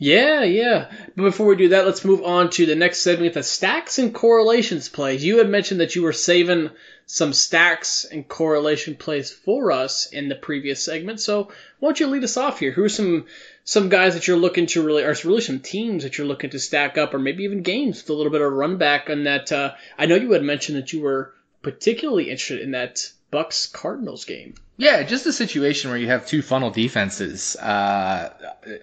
Yeah, 0.00 0.44
yeah. 0.44 0.90
But 1.16 1.22
before 1.24 1.46
we 1.46 1.56
do 1.56 1.70
that, 1.70 1.84
let's 1.84 2.04
move 2.04 2.22
on 2.22 2.50
to 2.50 2.66
the 2.66 2.76
next 2.76 3.00
segment, 3.00 3.34
the 3.34 3.42
stacks 3.42 3.98
and 3.98 4.14
correlations 4.14 4.88
plays. 4.88 5.24
You 5.24 5.38
had 5.38 5.48
mentioned 5.48 5.80
that 5.80 5.96
you 5.96 6.02
were 6.02 6.12
saving 6.12 6.70
some 7.06 7.32
stacks 7.32 8.04
and 8.04 8.28
correlation 8.28 8.94
plays 8.94 9.32
for 9.32 9.72
us 9.72 10.06
in 10.06 10.28
the 10.28 10.36
previous 10.36 10.84
segment. 10.84 11.20
So 11.20 11.50
why 11.80 11.88
don't 11.88 12.00
you 12.00 12.06
lead 12.06 12.22
us 12.22 12.36
off 12.36 12.60
here? 12.60 12.70
Who 12.70 12.84
are 12.84 12.88
some 12.88 13.26
some 13.68 13.90
guys 13.90 14.14
that 14.14 14.26
you're 14.26 14.38
looking 14.38 14.64
to 14.64 14.80
really, 14.80 15.02
or 15.02 15.14
really 15.24 15.42
some 15.42 15.60
teams 15.60 16.02
that 16.02 16.16
you're 16.16 16.26
looking 16.26 16.48
to 16.48 16.58
stack 16.58 16.96
up, 16.96 17.12
or 17.12 17.18
maybe 17.18 17.44
even 17.44 17.60
games 17.60 18.00
with 18.00 18.08
a 18.08 18.14
little 18.14 18.32
bit 18.32 18.40
of 18.40 18.50
run 18.50 18.78
back 18.78 19.10
on 19.10 19.24
that? 19.24 19.52
Uh, 19.52 19.74
I 19.98 20.06
know 20.06 20.14
you 20.14 20.32
had 20.32 20.42
mentioned 20.42 20.78
that 20.78 20.94
you 20.94 21.02
were 21.02 21.34
particularly 21.60 22.30
interested 22.30 22.60
in 22.60 22.70
that 22.70 23.12
Bucks 23.30 23.66
Cardinals 23.66 24.24
game. 24.24 24.54
Yeah, 24.78 25.02
just 25.02 25.26
a 25.26 25.34
situation 25.34 25.90
where 25.90 25.98
you 25.98 26.06
have 26.06 26.26
two 26.26 26.40
funnel 26.40 26.70
defenses. 26.70 27.56
Uh, 27.56 28.32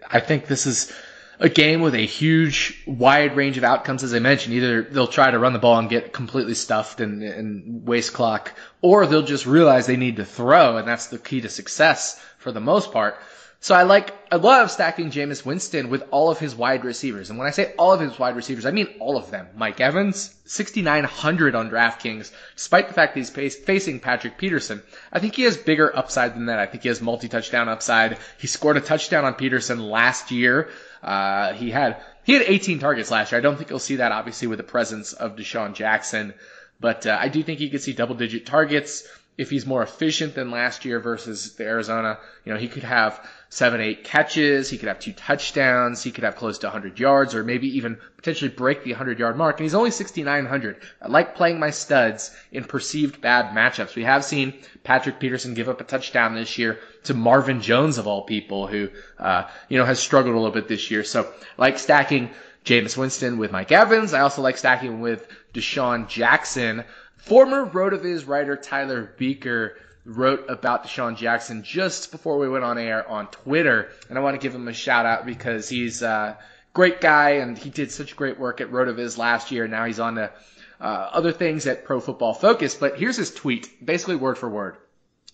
I 0.08 0.20
think 0.20 0.46
this 0.46 0.68
is 0.68 0.94
a 1.40 1.50
game 1.50 1.82
with 1.82 1.96
a 1.96 2.06
huge, 2.06 2.84
wide 2.86 3.36
range 3.36 3.58
of 3.58 3.64
outcomes, 3.64 4.04
as 4.04 4.14
I 4.14 4.20
mentioned. 4.20 4.54
Either 4.54 4.84
they'll 4.84 5.08
try 5.08 5.32
to 5.32 5.40
run 5.40 5.54
the 5.54 5.58
ball 5.58 5.80
and 5.80 5.90
get 5.90 6.14
completely 6.14 6.54
stuffed 6.54 7.02
and, 7.02 7.24
and 7.24 7.88
waste 7.88 8.14
clock, 8.14 8.54
or 8.84 9.08
they'll 9.08 9.24
just 9.24 9.48
realize 9.48 9.88
they 9.88 9.98
need 9.98 10.18
to 10.18 10.26
throw, 10.26 10.78
and 10.78 10.88
that's 10.88 11.08
the 11.08 11.18
key 11.18 11.42
to 11.42 11.50
success 11.50 12.24
for 12.38 12.52
the 12.52 12.62
most 12.62 12.92
part. 12.92 13.18
So 13.66 13.74
I 13.74 13.82
like, 13.82 14.14
I 14.32 14.36
love 14.36 14.70
stacking 14.70 15.10
Jameis 15.10 15.44
Winston 15.44 15.90
with 15.90 16.04
all 16.12 16.30
of 16.30 16.38
his 16.38 16.54
wide 16.54 16.86
receivers. 16.86 17.32
And 17.32 17.40
when 17.40 17.48
I 17.48 17.50
say 17.50 17.74
all 17.80 17.94
of 17.94 18.00
his 18.00 18.20
wide 18.20 18.36
receivers, 18.36 18.64
I 18.64 18.70
mean 18.70 18.88
all 19.00 19.18
of 19.18 19.32
them. 19.32 19.48
Mike 19.56 19.82
Evans, 19.82 20.36
6,900 20.46 21.56
on 21.56 21.72
DraftKings, 21.72 22.32
despite 22.56 22.88
the 22.88 22.94
fact 22.94 23.16
that 23.16 23.22
he's 23.22 23.56
facing 23.56 24.00
Patrick 24.00 24.38
Peterson. 24.38 24.84
I 25.12 25.18
think 25.18 25.34
he 25.34 25.42
has 25.46 25.58
bigger 25.58 25.98
upside 25.98 26.36
than 26.36 26.46
that. 26.46 26.60
I 26.60 26.68
think 26.68 26.84
he 26.84 26.90
has 26.90 27.02
multi-touchdown 27.02 27.68
upside. 27.68 28.20
He 28.38 28.46
scored 28.46 28.78
a 28.78 28.82
touchdown 28.82 29.26
on 29.26 29.34
Peterson 29.34 29.80
last 29.80 30.30
year. 30.30 30.70
Uh, 31.02 31.54
he 31.54 31.72
had, 31.72 32.00
he 32.24 32.34
had 32.34 32.44
18 32.44 32.78
targets 32.78 33.10
last 33.10 33.32
year. 33.32 33.40
I 33.40 33.42
don't 33.42 33.58
think 33.58 33.72
you'll 33.72 33.80
see 33.80 33.96
that 33.96 34.12
obviously 34.12 34.48
with 34.48 34.58
the 34.58 34.64
presence 34.64 35.14
of 35.14 35.38
DeSean 35.38 35.74
Jackson, 35.74 36.36
but 36.80 37.08
uh, 37.08 37.18
I 37.20 37.30
do 37.30 37.42
think 37.42 37.58
he 37.58 37.72
could 37.72 37.82
see 37.82 37.94
double 37.94 38.14
digit 38.14 38.46
targets 38.46 39.08
if 39.38 39.50
he's 39.50 39.66
more 39.66 39.84
efficient 39.84 40.36
than 40.36 40.52
last 40.52 40.86
year 40.86 41.00
versus 41.00 41.56
the 41.56 41.66
Arizona, 41.66 42.18
you 42.46 42.54
know, 42.54 42.60
he 42.60 42.68
could 42.68 42.84
have 42.84 43.28
seven, 43.56 43.80
eight 43.80 44.04
catches. 44.04 44.70
He 44.70 44.78
could 44.78 44.90
have 44.90 45.00
two 45.00 45.14
touchdowns. 45.14 46.04
He 46.04 46.12
could 46.12 46.26
have 46.26 46.36
close 46.36 46.58
to 46.60 46.68
100 46.68 47.00
yards 47.00 47.34
or 47.34 47.42
maybe 47.42 47.78
even 47.78 47.98
potentially 48.18 48.50
break 48.50 48.84
the 48.84 48.92
100 48.92 49.18
yard 49.18 49.38
mark. 49.38 49.58
And 49.58 49.64
he's 49.64 49.74
only 49.74 49.92
6,900. 49.92 50.82
I 51.02 51.08
like 51.08 51.36
playing 51.36 51.58
my 51.58 51.70
studs 51.70 52.36
in 52.52 52.66
perceived 52.66 53.22
bad 53.22 53.56
matchups. 53.56 53.96
We 53.96 54.04
have 54.04 54.26
seen 54.26 54.56
Patrick 54.84 55.22
Peterson 55.22 55.54
give 55.54 55.70
up 55.70 55.80
a 55.80 55.86
touchdown 55.86 56.36
this 56.36 56.58
year 56.58 56.80
to 57.06 57.14
Marvin 57.14 57.62
Jones 57.62 57.98
of 57.98 58.08
all 58.08 58.24
people 58.24 58.68
who, 58.68 58.90
uh, 59.20 59.44
you 59.70 59.78
know, 59.78 59.86
has 59.86 60.00
struggled 60.00 60.36
a 60.36 60.38
little 60.38 60.52
bit 60.52 60.68
this 60.68 60.92
year. 60.92 61.06
So 61.06 61.24
I 61.24 61.62
like 61.62 61.80
stacking 61.80 62.32
Jameis 62.66 62.98
Winston 62.98 63.38
with 63.38 63.54
Mike 63.54 63.72
Evans. 63.72 64.14
I 64.14 64.20
also 64.20 64.42
like 64.42 64.58
stacking 64.58 65.00
with 65.00 65.30
DeSean 65.54 66.10
Jackson. 66.10 66.84
Former 67.16 67.66
RotoViz 67.66 68.28
writer 68.28 68.58
Tyler 68.58 69.16
Buecher 69.18 69.76
wrote 70.06 70.46
about 70.50 70.86
DeSean 70.86 71.18
Jackson 71.18 71.64
just 71.64 72.12
before 72.12 72.38
we 72.38 72.48
went 72.48 72.64
on 72.64 72.78
air 72.78 73.08
on 73.10 73.28
Twitter, 73.28 73.90
and 74.10 74.18
I 74.18 74.22
want 74.22 74.36
to 74.40 74.46
give 74.46 74.54
him 74.54 74.68
a 74.68 74.74
shout 74.74 75.06
out 75.06 75.26
because 75.26 75.68
he's 75.68 76.02
a 76.04 76.38
great 76.74 77.02
guy 77.02 77.32
and 77.32 77.58
he 77.58 77.70
did 77.70 77.92
such 77.92 78.16
great 78.16 78.40
work 78.40 78.62
at 78.62 78.72
RotoViz 78.72 79.18
last 79.18 79.52
year. 79.52 79.68
Now 79.68 79.86
he's 79.86 80.00
on 80.00 80.16
to 80.16 80.32
uh, 80.80 80.84
other 80.84 81.32
things 81.32 81.66
at 81.66 81.86
Pro 81.86 82.00
Football 82.00 82.34
Focus. 82.34 82.76
But 82.76 83.00
here's 83.00 83.18
his 83.18 83.34
tweet, 83.34 83.84
basically 83.84 84.18
word 84.18 84.38
for 84.38 84.50
word. 84.50 84.78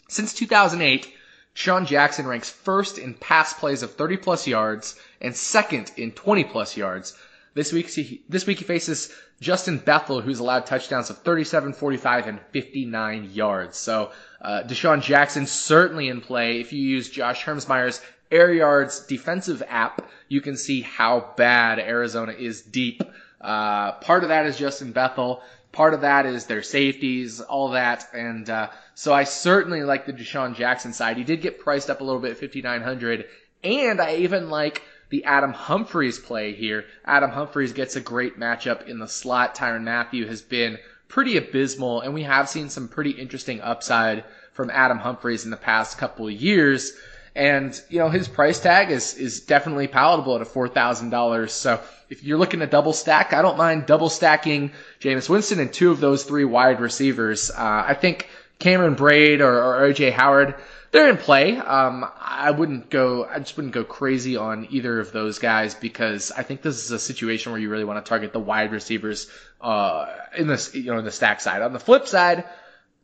Since 0.07 0.33
2008, 0.33 1.11
DeSean 1.55 1.85
Jackson 1.85 2.27
ranks 2.27 2.49
first 2.49 2.97
in 2.97 3.13
pass 3.13 3.53
plays 3.53 3.83
of 3.83 3.95
30 3.95 4.17
plus 4.17 4.47
yards 4.47 4.97
and 5.19 5.35
second 5.35 5.91
in 5.97 6.11
20 6.11 6.45
plus 6.45 6.77
yards. 6.77 7.17
This 7.53 7.73
week, 7.73 7.89
he, 7.89 8.23
this 8.29 8.47
week 8.47 8.59
he 8.59 8.63
faces 8.63 9.13
Justin 9.41 9.77
Bethel, 9.77 10.21
who's 10.21 10.39
allowed 10.39 10.65
touchdowns 10.65 11.09
of 11.09 11.17
37, 11.17 11.73
45, 11.73 12.27
and 12.27 12.39
59 12.51 13.31
yards. 13.33 13.77
So, 13.77 14.11
uh, 14.41 14.63
DeSean 14.65 15.01
Jackson 15.01 15.45
certainly 15.45 16.07
in 16.07 16.21
play. 16.21 16.61
If 16.61 16.71
you 16.71 16.81
use 16.81 17.09
Josh 17.09 17.43
Hermsmeyer's 17.43 18.01
Air 18.31 18.53
Yards 18.53 19.05
defensive 19.05 19.61
app, 19.67 20.09
you 20.29 20.39
can 20.39 20.55
see 20.55 20.81
how 20.81 21.33
bad 21.35 21.79
Arizona 21.79 22.31
is 22.31 22.61
deep. 22.61 23.03
Uh, 23.41 23.93
part 23.93 24.23
of 24.23 24.29
that 24.29 24.45
is 24.45 24.57
Justin 24.57 24.93
Bethel. 24.93 25.41
Part 25.73 25.93
of 25.93 26.01
that 26.01 26.25
is 26.25 26.45
their 26.45 26.63
safeties, 26.63 27.41
all 27.41 27.71
that. 27.71 28.07
And, 28.13 28.49
uh, 28.49 28.69
so 28.93 29.13
I 29.13 29.25
certainly 29.25 29.83
like 29.83 30.05
the 30.05 30.13
DeSean 30.13 30.55
Jackson 30.55 30.93
side. 30.93 31.17
He 31.17 31.23
did 31.25 31.41
get 31.41 31.59
priced 31.59 31.89
up 31.89 31.99
a 31.99 32.03
little 32.03 32.21
bit, 32.21 32.37
5,900. 32.37 33.25
And 33.63 33.99
I 33.99 34.15
even 34.17 34.49
like 34.49 34.83
the 35.11 35.25
Adam 35.25 35.51
Humphries 35.51 36.17
play 36.17 36.53
here. 36.53 36.85
Adam 37.05 37.29
Humphries 37.29 37.73
gets 37.73 37.95
a 37.95 38.01
great 38.01 38.39
matchup 38.39 38.87
in 38.87 38.97
the 38.97 39.07
slot. 39.07 39.53
Tyrann 39.53 39.83
Mathieu 39.83 40.25
has 40.25 40.41
been 40.41 40.79
pretty 41.09 41.37
abysmal, 41.37 42.01
and 42.01 42.13
we 42.13 42.23
have 42.23 42.49
seen 42.49 42.69
some 42.69 42.87
pretty 42.87 43.11
interesting 43.11 43.61
upside 43.61 44.23
from 44.53 44.69
Adam 44.69 44.97
Humphries 44.97 45.43
in 45.45 45.51
the 45.51 45.57
past 45.57 45.97
couple 45.97 46.27
of 46.27 46.33
years. 46.33 46.93
And, 47.35 47.79
you 47.89 47.99
know, 47.99 48.09
his 48.09 48.27
price 48.27 48.59
tag 48.59 48.89
is, 48.89 49.13
is 49.15 49.41
definitely 49.41 49.87
palatable 49.87 50.35
at 50.35 50.41
a 50.41 50.45
$4,000. 50.45 51.49
So 51.49 51.81
if 52.09 52.23
you're 52.23 52.37
looking 52.37 52.61
to 52.61 52.67
double 52.67 52.93
stack, 52.93 53.33
I 53.33 53.41
don't 53.41 53.57
mind 53.57 53.85
double 53.85 54.09
stacking 54.09 54.71
Jameis 54.99 55.29
Winston 55.29 55.59
and 55.59 55.71
two 55.71 55.91
of 55.91 55.99
those 55.99 56.23
three 56.23 56.45
wide 56.45 56.79
receivers. 56.79 57.51
Uh, 57.51 57.85
I 57.87 57.93
think 57.93 58.29
Cameron 58.59 58.95
Brate 58.95 59.39
or, 59.39 59.63
or 59.63 59.89
OJ 59.89 60.11
Howard, 60.11 60.55
they're 60.91 61.09
in 61.09 61.17
play. 61.17 61.57
Um, 61.57 62.05
I 62.19 62.51
wouldn't 62.51 62.89
go, 62.89 63.25
I 63.25 63.39
just 63.39 63.55
wouldn't 63.55 63.73
go 63.73 63.83
crazy 63.83 64.37
on 64.37 64.67
either 64.71 64.99
of 64.99 65.11
those 65.11 65.39
guys 65.39 65.73
because 65.73 66.31
I 66.31 66.43
think 66.43 66.61
this 66.61 66.83
is 66.83 66.91
a 66.91 66.99
situation 66.99 67.51
where 67.51 67.61
you 67.61 67.69
really 67.69 67.85
want 67.85 68.03
to 68.03 68.07
target 68.07 68.33
the 68.33 68.39
wide 68.39 68.71
receivers, 68.71 69.29
uh, 69.61 70.07
in 70.37 70.47
this, 70.47 70.75
you 70.75 70.91
know, 70.91 70.99
in 70.99 71.05
the 71.05 71.11
stack 71.11 71.41
side. 71.41 71.61
On 71.61 71.73
the 71.73 71.79
flip 71.79 72.07
side, 72.07 72.43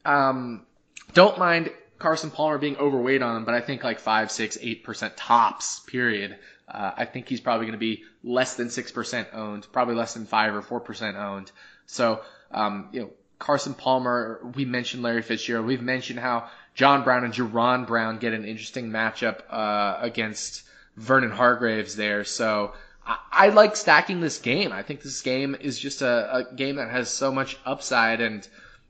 um, 0.05 0.65
don't 1.13 1.38
mind 1.38 1.71
Carson 1.97 2.29
Palmer 2.29 2.57
being 2.57 2.77
overweight 2.77 3.21
on 3.21 3.38
him, 3.38 3.45
but 3.45 3.53
I 3.53 3.61
think 3.61 3.83
like 3.83 3.99
five, 3.99 4.31
six, 4.31 4.57
eight 4.61 4.83
percent 4.83 5.17
tops. 5.17 5.79
Period. 5.81 6.38
Uh, 6.67 6.91
I 6.97 7.05
think 7.05 7.29
he's 7.29 7.39
probably 7.39 7.65
going 7.65 7.73
to 7.73 7.79
be 7.79 8.03
less 8.23 8.55
than 8.55 8.69
six 8.69 8.91
percent 8.91 9.29
owned, 9.33 9.65
probably 9.71 9.95
less 9.95 10.13
than 10.13 10.25
five 10.25 10.53
or 10.53 10.61
four 10.61 10.79
percent 10.79 11.17
owned. 11.17 11.51
So, 11.85 12.21
um, 12.51 12.89
you 12.91 13.01
know, 13.01 13.09
Carson 13.39 13.73
Palmer. 13.73 14.41
We 14.55 14.65
mentioned 14.65 15.03
Larry 15.03 15.21
Fitzgerald. 15.21 15.65
We've 15.65 15.81
mentioned 15.81 16.19
how 16.19 16.49
John 16.78 17.03
Brown 17.03 17.25
and 17.25 17.34
Jaron 17.34 17.86
Brown 17.86 18.19
get 18.19 18.34
an 18.34 18.45
interesting 18.45 18.89
matchup 18.89 19.41
uh, 19.49 19.97
against 19.99 20.63
Vernon 20.95 21.32
Hargreaves 21.32 21.95
there. 21.95 22.23
So. 22.23 22.73
I, 23.05 23.17
I 23.32 23.49
like 23.49 23.78
stacking 23.78 24.19
this 24.19 24.39
game. 24.39 24.73
I 24.73 24.84
think 24.84 25.01
this 25.01 25.21
game 25.21 25.55
is 25.57 25.80
just 25.80 26.01
a, 26.01 26.36
a 26.36 26.55
game 26.55 26.75
that 26.75 26.89
has 26.89 27.09
so 27.09 27.32
much 27.32 27.57
upside 27.65 28.19
and 28.19 28.45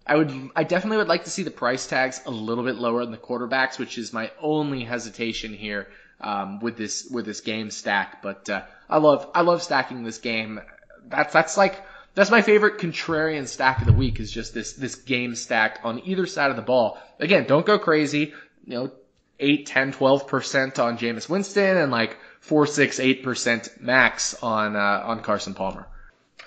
I 0.08 0.16
would, 0.16 0.32
I 0.56 0.64
definitely 0.64 0.98
would 0.98 1.10
like 1.10 1.26
to 1.26 1.30
see 1.30 1.44
the 1.44 1.52
price 1.52 1.86
tags 1.86 2.22
a 2.26 2.32
little 2.32 2.64
bit 2.64 2.78
lower 2.78 3.02
in 3.02 3.12
the 3.12 3.18
quarterbacks, 3.18 3.78
which 3.78 3.98
is 3.98 4.14
my 4.14 4.32
only 4.42 4.86
hesitation 4.86 5.54
here 5.54 5.90
um, 6.22 6.60
with 6.60 6.78
this 6.78 7.08
with 7.12 7.26
this 7.26 7.42
game 7.42 7.70
stack. 7.72 8.22
But 8.22 8.50
uh, 8.50 8.64
I 8.90 8.98
love, 9.00 9.30
I 9.36 9.42
love 9.42 9.62
stacking 9.62 10.04
this 10.04 10.18
game. 10.18 10.62
That's 11.06 11.34
that's 11.34 11.58
like 11.58 11.84
that's 12.18 12.32
my 12.32 12.42
favorite 12.42 12.80
contrarian 12.80 13.48
stack 13.48 13.80
of 13.80 13.86
the 13.86 13.94
week 13.94 14.20
is 14.20 14.32
just 14.32 14.52
this 14.52 14.74
this 14.74 14.96
game 14.96 15.36
stack 15.36 15.82
on 15.84 16.02
either 16.04 16.26
side 16.26 16.50
of 16.50 16.56
the 16.56 16.64
ball. 16.64 16.98
Again, 17.20 17.46
don't 17.46 17.64
go 17.64 17.78
crazy. 17.78 18.34
You 18.66 18.74
know, 18.74 18.92
8, 19.40 19.68
10, 19.68 19.94
12% 19.94 20.84
on 20.84 20.98
Jameis 20.98 21.30
Winston 21.30 21.78
and 21.78 21.92
like 21.92 22.18
4, 22.40 22.66
6, 22.66 23.00
8% 23.00 23.82
max 23.82 24.34
on 24.42 24.76
uh, 24.76 25.04
on 25.06 25.22
Carson 25.22 25.54
Palmer. 25.54 25.86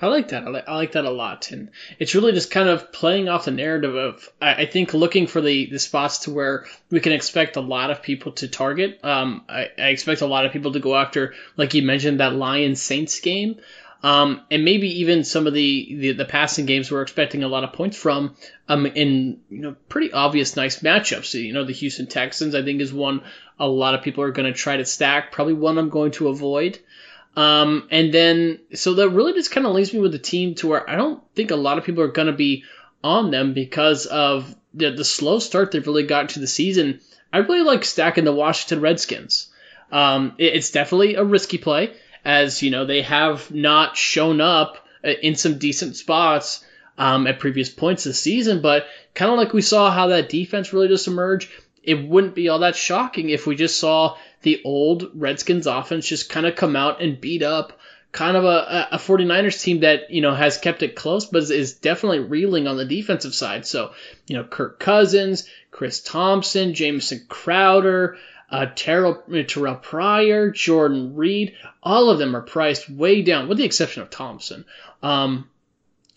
I 0.03 0.09
like 0.09 0.31
that. 0.31 0.43
I 0.43 0.51
like, 0.51 0.69
I 0.69 0.75
like 0.75 0.93
that 0.93 1.05
a 1.05 1.11
lot, 1.11 1.53
and 1.53 1.71
it's 2.01 2.17
really 2.17 2.33
just 2.33 2.51
kind 2.51 2.69
of 2.69 2.91
playing 2.91 3.29
off 3.29 3.45
the 3.45 3.53
narrative 3.53 3.95
of 3.95 4.29
I, 4.43 4.63
I 4.63 4.67
think 4.67 4.93
looking 4.93 5.29
for 5.29 5.41
the 5.41 5.67
the 5.67 5.79
spots 5.79 6.21
to 6.21 6.33
where 6.33 6.67
we 6.91 6.99
can 6.99 7.13
expect 7.13 7.57
a 7.57 7.61
lot 7.61 7.93
of 7.93 8.03
people 8.03 8.33
to 8.33 8.49
target. 8.49 8.99
Um, 9.05 9.45
I, 9.49 9.69
I 9.79 9.89
expect 9.91 10.23
a 10.23 10.27
lot 10.27 10.47
of 10.47 10.53
people 10.53 10.73
to 10.73 10.81
go 10.81 10.97
after, 10.97 11.35
like 11.57 11.75
you 11.75 11.83
mentioned, 11.83 12.19
that 12.19 12.35
Lions 12.35 12.83
Saints 12.83 13.21
game. 13.21 13.61
Um, 14.03 14.41
and 14.51 14.65
maybe 14.65 15.01
even 15.01 15.25
some 15.25 15.47
of 15.47 15.53
the, 15.53 15.95
the, 15.95 16.13
the 16.13 16.25
passing 16.25 16.65
games 16.65 16.91
we're 16.91 17.03
expecting 17.03 17.43
a 17.43 17.49
lot 17.49 17.65
of 17.65 17.75
points 17.75 17.99
from 17.99 18.35
um, 18.67 18.87
in 18.87 19.41
you 19.51 19.61
know 19.61 19.77
pretty 19.91 20.11
obvious 20.13 20.57
nice 20.57 20.81
matchups. 20.81 21.35
You 21.35 21.53
know 21.53 21.65
the 21.65 21.75
Houston 21.75 22.07
Texans 22.07 22.55
I 22.55 22.63
think 22.63 22.81
is 22.81 22.93
one 22.93 23.23
a 23.59 23.69
lot 23.69 23.95
of 23.95 24.03
people 24.03 24.25
are 24.25 24.31
going 24.31 24.51
to 24.51 24.59
try 24.59 24.79
to 24.79 24.87
stack. 24.87 25.33
Probably 25.33 25.53
one 25.53 25.77
I'm 25.77 25.91
going 25.91 26.13
to 26.13 26.29
avoid. 26.29 26.79
Um, 27.37 27.87
and 27.91 28.13
then, 28.13 28.59
so 28.75 28.95
that 28.95 29.11
really 29.11 29.35
just 29.35 29.51
kind 29.51 29.67
of 29.67 29.75
leaves 29.75 29.93
me 29.93 30.01
with 30.01 30.15
a 30.15 30.19
team 30.19 30.55
to 30.57 30.69
where 30.69 30.89
I 30.89 30.97
don't 30.97 31.23
think 31.35 31.51
a 31.51 31.57
lot 31.57 31.79
of 31.79 31.85
people 31.85 32.03
are 32.03 32.09
going 32.09 32.27
to 32.27 32.33
be 32.33 32.65
on 33.05 33.31
them 33.31 33.55
because 33.55 34.07
of 34.07 34.55
the, 34.75 34.91
the 34.91 35.05
slow 35.05 35.39
start 35.39 35.71
they've 35.71 35.87
really 35.87 36.07
gotten 36.07 36.29
to 36.29 36.41
the 36.41 36.47
season. 36.47 37.01
I 37.33 37.39
really 37.39 37.63
like 37.63 37.85
stacking 37.85 38.25
the 38.25 38.33
Washington 38.33 38.81
Redskins. 38.81 39.51
Um, 39.93 40.35
it, 40.39 40.55
it's 40.55 40.71
definitely 40.71 41.15
a 41.15 41.25
risky 41.25 41.59
play, 41.59 41.93
as 42.25 42.63
you 42.63 42.71
know 42.71 42.85
they 42.85 43.03
have 43.03 43.51
not 43.51 43.97
shown 43.97 44.41
up 44.41 44.77
uh, 45.05 45.09
in 45.09 45.35
some 45.35 45.59
decent 45.59 45.97
spots 45.97 46.65
um, 46.99 47.27
at 47.27 47.41
previous 47.41 47.71
points 47.71 48.05
this 48.05 48.21
season, 48.21 48.61
but 48.61 48.87
kind 49.15 49.31
of 49.31 49.39
like 49.39 49.53
we 49.53 49.63
saw 49.63 49.91
how 49.91 50.09
that 50.09 50.29
defense 50.29 50.73
really 50.73 50.89
just 50.89 51.07
emerged. 51.07 51.51
It 51.83 52.07
wouldn't 52.07 52.35
be 52.35 52.51
all 52.51 52.59
that 52.59 52.77
shocking 52.77 53.31
if 53.31 53.47
we 53.47 53.57
just 53.57 53.81
saw 53.81 54.17
the 54.43 54.61
old 54.65 55.11
Redskins 55.15 55.67
offense 55.67 56.07
just 56.07 56.29
kind 56.29 56.47
of 56.47 56.57
come 56.57 56.77
out 56.77 57.01
and 57.01 57.21
beat 57.21 57.43
up 57.43 57.79
kind 58.13 58.37
of 58.37 58.45
a, 58.45 58.89
a 58.93 58.99
49ers 58.99 59.63
team 59.63 59.81
that, 59.81 60.11
you 60.11 60.21
know, 60.21 60.35
has 60.35 60.59
kept 60.59 60.83
it 60.83 60.97
close, 60.97 61.27
but 61.27 61.45
is 61.45 61.75
definitely 61.75 62.19
reeling 62.19 62.67
on 62.67 62.77
the 62.77 62.85
defensive 62.85 63.35
side. 63.35 63.67
So, 63.67 63.93
you 64.27 64.37
know, 64.37 64.45
Kirk 64.45 64.81
Cousins, 64.81 65.49
Chris 65.71 66.01
Thompson, 66.03 66.75
Jamison 66.75 67.25
Crowder, 67.29 68.17
uh, 68.51 68.67
Terrelle, 68.75 69.23
Terrelle 69.29 69.81
Pryor, 69.81 70.51
Jordan 70.51 71.15
Reed, 71.15 71.55
all 71.83 72.11
of 72.11 72.19
them 72.19 72.35
are 72.35 72.43
priced 72.43 72.91
way 72.91 73.23
down, 73.23 73.49
with 73.49 73.59
the 73.59 73.65
exception 73.65 74.03
of 74.03 74.11
Thompson. 74.11 74.65
Um, 75.03 75.49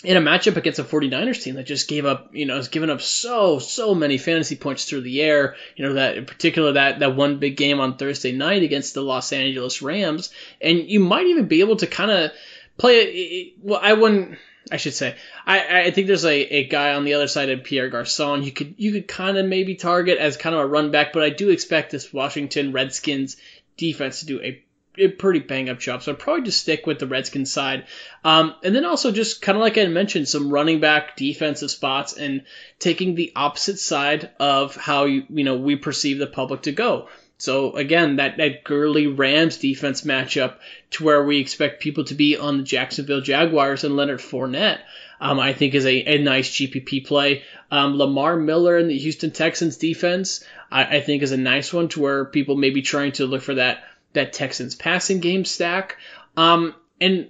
in 0.03 0.17
a 0.17 0.21
matchup 0.21 0.57
against 0.57 0.79
a 0.79 0.83
49ers 0.83 1.41
team 1.41 1.55
that 1.55 1.65
just 1.65 1.87
gave 1.87 2.05
up, 2.05 2.35
you 2.35 2.45
know, 2.45 2.57
has 2.57 2.67
given 2.67 2.89
up 2.89 3.01
so, 3.01 3.59
so 3.59 3.95
many 3.95 4.17
fantasy 4.17 4.57
points 4.57 4.85
through 4.85 5.01
the 5.01 5.21
air. 5.21 5.55
You 5.77 5.85
know, 5.85 5.93
that 5.93 6.17
in 6.17 6.25
particular, 6.25 6.73
that, 6.73 6.99
that 6.99 7.15
one 7.15 7.39
big 7.39 7.55
game 7.55 7.79
on 7.79 7.95
Thursday 7.95 8.33
night 8.33 8.63
against 8.63 8.93
the 8.93 9.01
Los 9.01 9.31
Angeles 9.31 9.81
Rams. 9.81 10.29
And 10.59 10.79
you 10.79 10.99
might 10.99 11.27
even 11.27 11.47
be 11.47 11.61
able 11.61 11.77
to 11.77 11.87
kind 11.87 12.11
of 12.11 12.31
play 12.77 12.95
it. 12.97 13.53
Well, 13.61 13.79
I 13.81 13.93
wouldn't, 13.93 14.37
I 14.71 14.77
should 14.77 14.93
say, 14.93 15.15
I, 15.45 15.81
I 15.81 15.91
think 15.91 16.07
there's 16.07 16.25
a, 16.25 16.41
a 16.41 16.67
guy 16.67 16.93
on 16.93 17.03
the 17.03 17.15
other 17.15 17.27
side 17.27 17.49
of 17.49 17.63
Pierre 17.63 17.89
Garcon 17.89 18.43
you 18.43 18.51
could, 18.51 18.75
you 18.77 18.93
could 18.93 19.07
kind 19.07 19.37
of 19.37 19.45
maybe 19.45 19.75
target 19.75 20.17
as 20.17 20.37
kind 20.37 20.55
of 20.55 20.61
a 20.61 20.67
run 20.67 20.91
back, 20.91 21.11
but 21.11 21.23
I 21.23 21.29
do 21.29 21.49
expect 21.49 21.91
this 21.91 22.13
Washington 22.13 22.71
Redskins 22.71 23.37
defense 23.77 24.21
to 24.21 24.25
do 24.25 24.41
a 24.41 24.63
a 24.97 25.07
pretty 25.07 25.39
bang 25.39 25.69
up 25.69 25.79
job. 25.79 26.03
So 26.03 26.11
I'd 26.11 26.19
probably 26.19 26.43
just 26.43 26.61
stick 26.61 26.85
with 26.85 26.99
the 26.99 27.07
Redskins 27.07 27.51
side. 27.51 27.85
Um, 28.23 28.53
and 28.63 28.75
then 28.75 28.85
also 28.85 29.11
just 29.11 29.41
kind 29.41 29.57
of 29.57 29.61
like 29.61 29.77
I 29.77 29.85
mentioned, 29.85 30.27
some 30.27 30.51
running 30.51 30.79
back 30.79 31.15
defensive 31.15 31.71
spots 31.71 32.13
and 32.13 32.43
taking 32.79 33.15
the 33.15 33.31
opposite 33.35 33.79
side 33.79 34.29
of 34.39 34.75
how 34.75 35.05
you, 35.05 35.25
you 35.29 35.43
know, 35.43 35.57
we 35.57 35.75
perceive 35.75 36.19
the 36.19 36.27
public 36.27 36.63
to 36.63 36.71
go. 36.71 37.09
So 37.43 37.73
again, 37.73 38.15
that, 38.15 38.37
that 38.37 38.63
Gurley 38.63 39.07
Rams 39.07 39.57
defense 39.57 40.03
matchup 40.03 40.59
to 40.91 41.03
where 41.03 41.21
we 41.21 41.39
expect 41.39 41.83
people 41.83 42.05
to 42.05 42.13
be 42.13 42.37
on 42.37 42.55
the 42.55 42.63
Jacksonville 42.63 43.19
Jaguars 43.19 43.83
and 43.83 43.97
Leonard 43.97 44.21
Fournette, 44.21 44.79
um, 45.19 45.41
I 45.41 45.51
think 45.51 45.73
is 45.73 45.85
a, 45.85 46.15
a 46.15 46.23
nice 46.23 46.49
GPP 46.49 47.05
play. 47.05 47.43
Um, 47.69 47.97
Lamar 47.97 48.37
Miller 48.37 48.77
and 48.77 48.89
the 48.89 48.97
Houston 48.97 49.31
Texans 49.31 49.75
defense, 49.75 50.45
I, 50.71 50.85
I 50.85 51.01
think 51.01 51.21
is 51.21 51.33
a 51.33 51.37
nice 51.37 51.73
one 51.73 51.89
to 51.89 51.99
where 51.99 52.23
people 52.23 52.55
may 52.55 52.69
be 52.69 52.81
trying 52.81 53.11
to 53.13 53.25
look 53.25 53.41
for 53.41 53.55
that 53.55 53.83
that 54.13 54.31
Texans 54.31 54.75
passing 54.75 55.19
game 55.19 55.43
stack. 55.43 55.97
Um, 56.37 56.73
and 57.01 57.27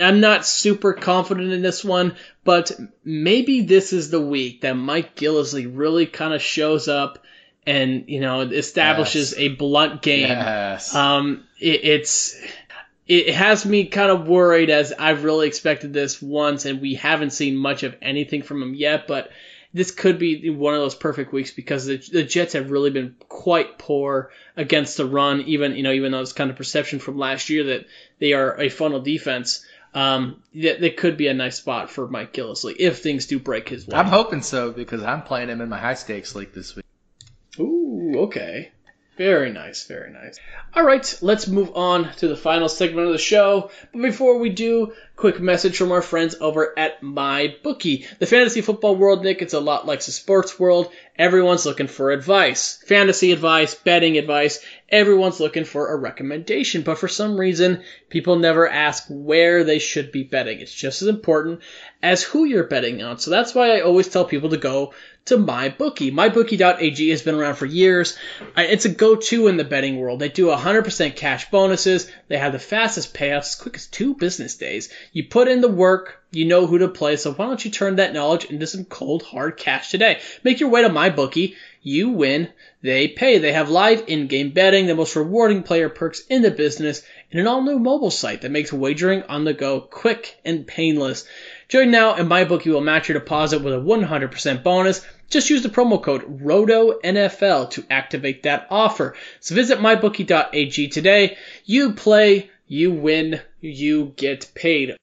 I'm 0.00 0.20
not 0.20 0.46
super 0.46 0.94
confident 0.94 1.52
in 1.52 1.60
this 1.60 1.84
one, 1.84 2.16
but 2.42 2.72
maybe 3.04 3.60
this 3.60 3.92
is 3.92 4.08
the 4.08 4.18
week 4.20 4.62
that 4.62 4.78
Mike 4.78 5.14
Gillislee 5.14 5.70
really 5.70 6.06
kind 6.06 6.32
of 6.32 6.40
shows 6.40 6.88
up 6.88 7.18
and 7.66 8.04
you 8.08 8.20
know 8.20 8.40
establishes 8.40 9.32
Yes. 9.32 9.38
a 9.40 9.48
blunt 9.48 10.02
game. 10.02 10.28
Yes. 10.28 10.94
Um, 10.94 11.44
it, 11.60 11.84
it's 11.84 12.40
it 13.06 13.34
has 13.34 13.66
me 13.66 13.86
kind 13.86 14.10
of 14.10 14.26
worried 14.26 14.70
as 14.70 14.92
I've 14.96 15.24
really 15.24 15.46
expected 15.48 15.92
this 15.92 16.20
once, 16.22 16.64
and 16.64 16.80
we 16.80 16.94
haven't 16.94 17.30
seen 17.30 17.56
much 17.56 17.82
of 17.82 17.96
anything 18.00 18.42
from 18.42 18.62
him 18.62 18.74
yet. 18.74 19.06
But 19.06 19.30
this 19.74 19.90
could 19.90 20.18
be 20.18 20.50
one 20.50 20.74
of 20.74 20.80
those 20.80 20.94
perfect 20.94 21.32
weeks 21.32 21.50
because 21.50 21.86
the, 21.86 21.96
the 21.96 22.22
Jets 22.22 22.52
have 22.52 22.70
really 22.70 22.90
been 22.90 23.16
quite 23.28 23.78
poor 23.78 24.30
against 24.56 24.96
the 24.96 25.06
run. 25.06 25.42
Even 25.42 25.74
you 25.76 25.82
know, 25.82 25.92
even 25.92 26.12
though 26.12 26.20
it's 26.20 26.32
kind 26.32 26.50
of 26.50 26.56
perception 26.56 26.98
from 26.98 27.18
last 27.18 27.48
year 27.48 27.64
that 27.64 27.86
they 28.18 28.32
are 28.32 28.58
a 28.60 28.68
funnel 28.68 29.00
defense. 29.00 29.64
Um, 29.94 30.42
that, 30.54 30.80
that 30.80 30.96
could 30.96 31.18
be 31.18 31.26
a 31.28 31.34
nice 31.34 31.58
spot 31.58 31.90
for 31.90 32.08
Mike 32.08 32.32
Gillislee 32.32 32.76
if 32.78 33.02
things 33.02 33.26
do 33.26 33.38
break 33.38 33.68
his 33.68 33.86
way. 33.86 33.98
I'm 33.98 34.06
hoping 34.06 34.40
so 34.40 34.72
because 34.72 35.02
I'm 35.02 35.20
playing 35.20 35.50
him 35.50 35.60
in 35.60 35.68
my 35.68 35.76
high 35.76 35.92
stakes 35.92 36.34
league 36.34 36.54
this 36.54 36.74
week. 36.74 36.81
Okay. 38.14 38.70
Very 39.18 39.52
nice, 39.52 39.86
very 39.86 40.10
nice. 40.10 40.38
All 40.74 40.84
right, 40.84 41.18
let's 41.20 41.46
move 41.46 41.72
on 41.74 42.12
to 42.16 42.28
the 42.28 42.36
final 42.36 42.68
segment 42.68 43.06
of 43.06 43.12
the 43.12 43.18
show. 43.18 43.70
But 43.92 44.00
before 44.00 44.38
we 44.38 44.48
do, 44.48 44.94
quick 45.22 45.38
message 45.38 45.76
from 45.76 45.92
our 45.92 46.02
friends 46.02 46.34
over 46.40 46.76
at 46.76 47.00
MyBookie. 47.00 48.18
The 48.18 48.26
fantasy 48.26 48.60
football 48.60 48.96
world, 48.96 49.22
Nick, 49.22 49.40
it's 49.40 49.54
a 49.54 49.60
lot 49.60 49.86
like 49.86 50.04
the 50.04 50.10
sports 50.10 50.58
world. 50.58 50.90
Everyone's 51.16 51.64
looking 51.64 51.86
for 51.86 52.10
advice. 52.10 52.82
Fantasy 52.88 53.30
advice, 53.30 53.76
betting 53.76 54.18
advice. 54.18 54.64
Everyone's 54.88 55.38
looking 55.38 55.64
for 55.64 55.92
a 55.92 55.96
recommendation. 55.96 56.82
But 56.82 56.98
for 56.98 57.06
some 57.06 57.38
reason, 57.38 57.84
people 58.08 58.34
never 58.34 58.68
ask 58.68 59.04
where 59.08 59.62
they 59.62 59.78
should 59.78 60.10
be 60.10 60.24
betting. 60.24 60.58
It's 60.58 60.74
just 60.74 61.02
as 61.02 61.08
important 61.08 61.60
as 62.02 62.24
who 62.24 62.44
you're 62.44 62.64
betting 62.64 63.00
on. 63.00 63.18
So 63.18 63.30
that's 63.30 63.54
why 63.54 63.76
I 63.76 63.82
always 63.82 64.08
tell 64.08 64.24
people 64.24 64.50
to 64.50 64.56
go 64.56 64.92
to 65.26 65.36
MyBookie. 65.36 66.12
MyBookie.ag 66.12 67.10
has 67.10 67.22
been 67.22 67.36
around 67.36 67.54
for 67.54 67.66
years. 67.66 68.18
It's 68.56 68.86
a 68.86 68.88
go-to 68.88 69.46
in 69.46 69.56
the 69.56 69.64
betting 69.64 69.98
world. 69.98 70.18
They 70.18 70.30
do 70.30 70.46
100% 70.46 71.14
cash 71.14 71.48
bonuses. 71.50 72.10
They 72.26 72.38
have 72.38 72.52
the 72.52 72.58
fastest 72.58 73.14
payouts, 73.14 73.50
as 73.50 73.54
quick 73.54 73.76
as 73.76 73.86
two 73.86 74.14
business 74.14 74.56
days. 74.56 74.88
You 75.14 75.24
put 75.24 75.46
in 75.46 75.60
the 75.60 75.68
work, 75.68 76.22
you 76.30 76.46
know 76.46 76.66
who 76.66 76.78
to 76.78 76.88
play, 76.88 77.16
so 77.16 77.34
why 77.34 77.44
don't 77.44 77.62
you 77.62 77.70
turn 77.70 77.96
that 77.96 78.14
knowledge 78.14 78.46
into 78.46 78.66
some 78.66 78.86
cold 78.86 79.22
hard 79.22 79.58
cash 79.58 79.90
today? 79.90 80.20
Make 80.42 80.58
your 80.58 80.70
way 80.70 80.80
to 80.80 80.88
MyBookie. 80.88 81.54
You 81.82 82.08
win, 82.08 82.48
they 82.80 83.08
pay. 83.08 83.36
They 83.36 83.52
have 83.52 83.68
live 83.68 84.04
in-game 84.06 84.52
betting, 84.52 84.86
the 84.86 84.94
most 84.94 85.14
rewarding 85.14 85.64
player 85.64 85.90
perks 85.90 86.24
in 86.30 86.40
the 86.40 86.50
business, 86.50 87.02
and 87.30 87.38
an 87.38 87.46
all-new 87.46 87.78
mobile 87.78 88.10
site 88.10 88.40
that 88.40 88.50
makes 88.50 88.72
wagering 88.72 89.22
on 89.24 89.44
the 89.44 89.52
go 89.52 89.82
quick 89.82 90.34
and 90.46 90.66
painless. 90.66 91.26
Join 91.68 91.90
now 91.90 92.14
and 92.14 92.30
MyBookie 92.30 92.72
will 92.72 92.80
match 92.80 93.10
your 93.10 93.18
deposit 93.18 93.62
with 93.62 93.74
a 93.74 93.80
100% 93.80 94.62
bonus. 94.62 95.04
Just 95.28 95.50
use 95.50 95.62
the 95.62 95.68
promo 95.68 96.02
code 96.02 96.40
ROTONFL 96.42 97.70
to 97.72 97.84
activate 97.90 98.44
that 98.44 98.66
offer. 98.70 99.14
So 99.40 99.54
visit 99.54 99.78
mybookie.ag 99.78 100.88
today. 100.88 101.36
You 101.66 101.92
play, 101.92 102.50
you 102.66 102.92
win, 102.92 103.42
you 103.60 104.14
get 104.16 104.50
paid. 104.54 104.96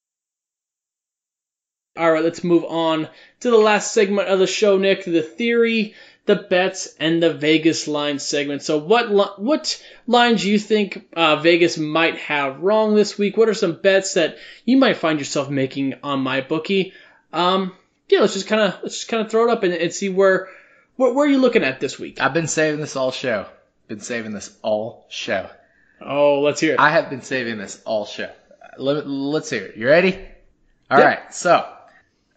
All 1.97 2.11
right, 2.11 2.23
let's 2.23 2.43
move 2.43 2.63
on 2.65 3.09
to 3.41 3.49
the 3.49 3.57
last 3.57 3.93
segment 3.93 4.29
of 4.29 4.39
the 4.39 4.47
show, 4.47 4.77
Nick. 4.77 5.03
The 5.03 5.21
theory 5.21 5.95
the 6.29 6.35
bets 6.35 6.93
and 6.99 7.23
the 7.23 7.33
Vegas 7.33 7.87
line 7.87 8.19
segment. 8.19 8.61
So 8.61 8.77
what 8.77 9.39
what 9.39 9.83
lines 10.05 10.43
do 10.43 10.51
you 10.51 10.59
think 10.59 11.09
uh, 11.13 11.37
Vegas 11.37 11.75
might 11.79 12.17
have 12.17 12.61
wrong 12.61 12.93
this 12.93 13.17
week? 13.17 13.35
What 13.35 13.49
are 13.49 13.55
some 13.55 13.73
bets 13.81 14.13
that 14.13 14.37
you 14.63 14.77
might 14.77 14.97
find 14.97 15.17
yourself 15.17 15.49
making 15.49 15.95
on 16.03 16.23
MyBookie? 16.23 16.93
Um, 17.33 17.73
yeah, 18.09 18.19
let's 18.19 18.33
just 18.33 18.45
kind 18.45 18.61
of 18.61 18.79
let's 18.83 18.97
just 18.97 19.07
kind 19.07 19.25
of 19.25 19.31
throw 19.31 19.45
it 19.45 19.49
up 19.49 19.63
and, 19.63 19.73
and 19.73 19.91
see 19.91 20.09
where, 20.09 20.49
where 20.97 21.11
where 21.15 21.25
are 21.25 21.29
you 21.29 21.39
looking 21.39 21.63
at 21.63 21.79
this 21.79 21.97
week? 21.97 22.21
I've 22.21 22.35
been 22.35 22.47
saving 22.47 22.79
this 22.79 22.95
all 22.95 23.11
show. 23.11 23.47
Been 23.87 23.99
saving 23.99 24.31
this 24.31 24.55
all 24.61 25.07
show. 25.09 25.49
Oh, 25.99 26.41
let's 26.41 26.61
hear 26.61 26.73
it. 26.73 26.79
I 26.79 26.91
have 26.91 27.09
been 27.09 27.23
saving 27.23 27.57
this 27.57 27.81
all 27.85 28.05
show. 28.05 28.29
Let, 28.77 28.97
us 29.07 29.49
hear 29.49 29.65
it. 29.65 29.77
You 29.77 29.87
ready? 29.87 30.13
All 30.91 30.99
yep. 30.99 31.07
right. 31.07 31.33
So 31.33 31.67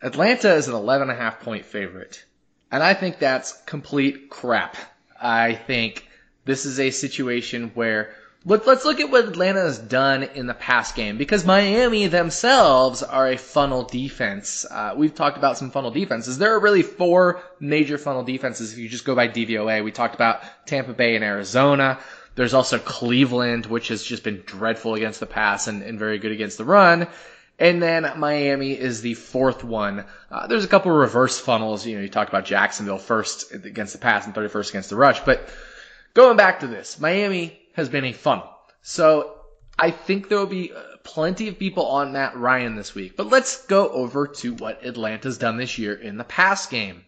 Atlanta 0.03 0.55
is 0.55 0.68
an 0.68 0.74
11 0.74 1.09
and 1.09 1.16
a 1.16 1.20
half 1.20 1.40
point 1.40 1.64
favorite. 1.64 2.24
And 2.70 2.82
I 2.82 2.94
think 2.94 3.18
that's 3.18 3.61
complete 3.66 4.30
crap. 4.30 4.76
I 5.20 5.55
think 5.55 6.09
this 6.44 6.66
is 6.66 6.80
a 6.80 6.90
situation 6.90 7.70
where 7.74 8.14
let, 8.44 8.66
us 8.66 8.84
look 8.84 8.98
at 8.98 9.11
what 9.11 9.26
Atlanta 9.26 9.61
has 9.61 9.78
done 9.78 10.24
in 10.24 10.48
the 10.48 10.55
past 10.55 10.96
game 10.96 11.16
because 11.16 11.44
Miami 11.44 12.09
themselves 12.09 13.05
are 13.05 13.28
a 13.28 13.36
funnel 13.36 13.84
defense. 13.84 14.66
Uh, 14.68 14.94
we've 14.96 15.14
talked 15.14 15.36
about 15.36 15.57
some 15.57 15.70
funnel 15.70 15.92
defenses. 15.92 16.38
There 16.38 16.53
are 16.53 16.59
really 16.59 16.82
four 16.82 17.40
major 17.61 17.98
funnel 17.98 18.24
defenses 18.24 18.72
if 18.72 18.78
you 18.78 18.88
just 18.88 19.05
go 19.05 19.14
by 19.14 19.28
DVOA. 19.28 19.84
We 19.84 19.92
talked 19.92 20.16
about 20.16 20.42
Tampa 20.66 20.92
Bay 20.92 21.14
and 21.14 21.24
Arizona. 21.24 22.00
There's 22.34 22.55
also 22.55 22.78
Cleveland, 22.78 23.66
which 23.66 23.88
has 23.88 24.03
just 24.03 24.24
been 24.24 24.42
dreadful 24.44 24.94
against 24.94 25.20
the 25.20 25.26
pass 25.26 25.68
and, 25.68 25.82
and 25.82 25.98
very 25.98 26.18
good 26.18 26.32
against 26.32 26.59
the 26.59 26.64
run. 26.64 27.07
And 27.63 27.81
then 27.81 28.13
Miami 28.17 28.73
is 28.73 29.03
the 29.03 29.15
fourth 29.15 29.63
one. 29.63 30.05
Uh, 30.33 30.49
there's 30.49 30.65
a 30.65 30.69
couple 30.69 30.91
of 30.91 30.99
reverse 30.99 31.39
funnels. 31.39 31.87
You 31.87 31.95
know, 31.95 32.03
you 32.03 32.09
talked 32.09 32.29
about 32.29 32.45
Jacksonville 32.45 32.99
first 32.99 33.55
against 33.55 33.93
the 33.93 34.01
pass 34.01 34.27
and 34.27 34.35
31st 34.35 34.71
against 34.71 34.91
the 34.91 34.97
rush. 34.97 35.21
But 35.21 35.49
going 36.13 36.37
back 36.37 36.59
to 36.61 36.67
this, 36.67 36.99
Miami 36.99 37.57
has 37.75 37.89
been 37.89 38.05
a 38.05 38.13
funnel. 38.13 38.51
So 38.83 39.39
I 39.79 39.93
think 39.93 40.29
there 40.29 40.39
will 40.39 40.47
be 40.47 40.73
uh, 40.73 40.81
plenty 41.05 41.47
of 41.47 41.57
people 41.57 41.87
on 41.87 42.13
Matt 42.13 42.37
Ryan 42.37 42.75
this 42.75 42.97
week. 42.97 43.17
But 43.17 43.29
let's 43.29 43.65
go 43.67 43.89
over 43.91 44.27
to 44.27 44.55
what 44.55 44.85
Atlanta's 44.85 45.39
done 45.39 45.57
this 45.57 45.79
year 45.79 45.95
in 45.95 46.17
the 46.17 46.25
pass 46.25 46.67
game. 46.67 47.05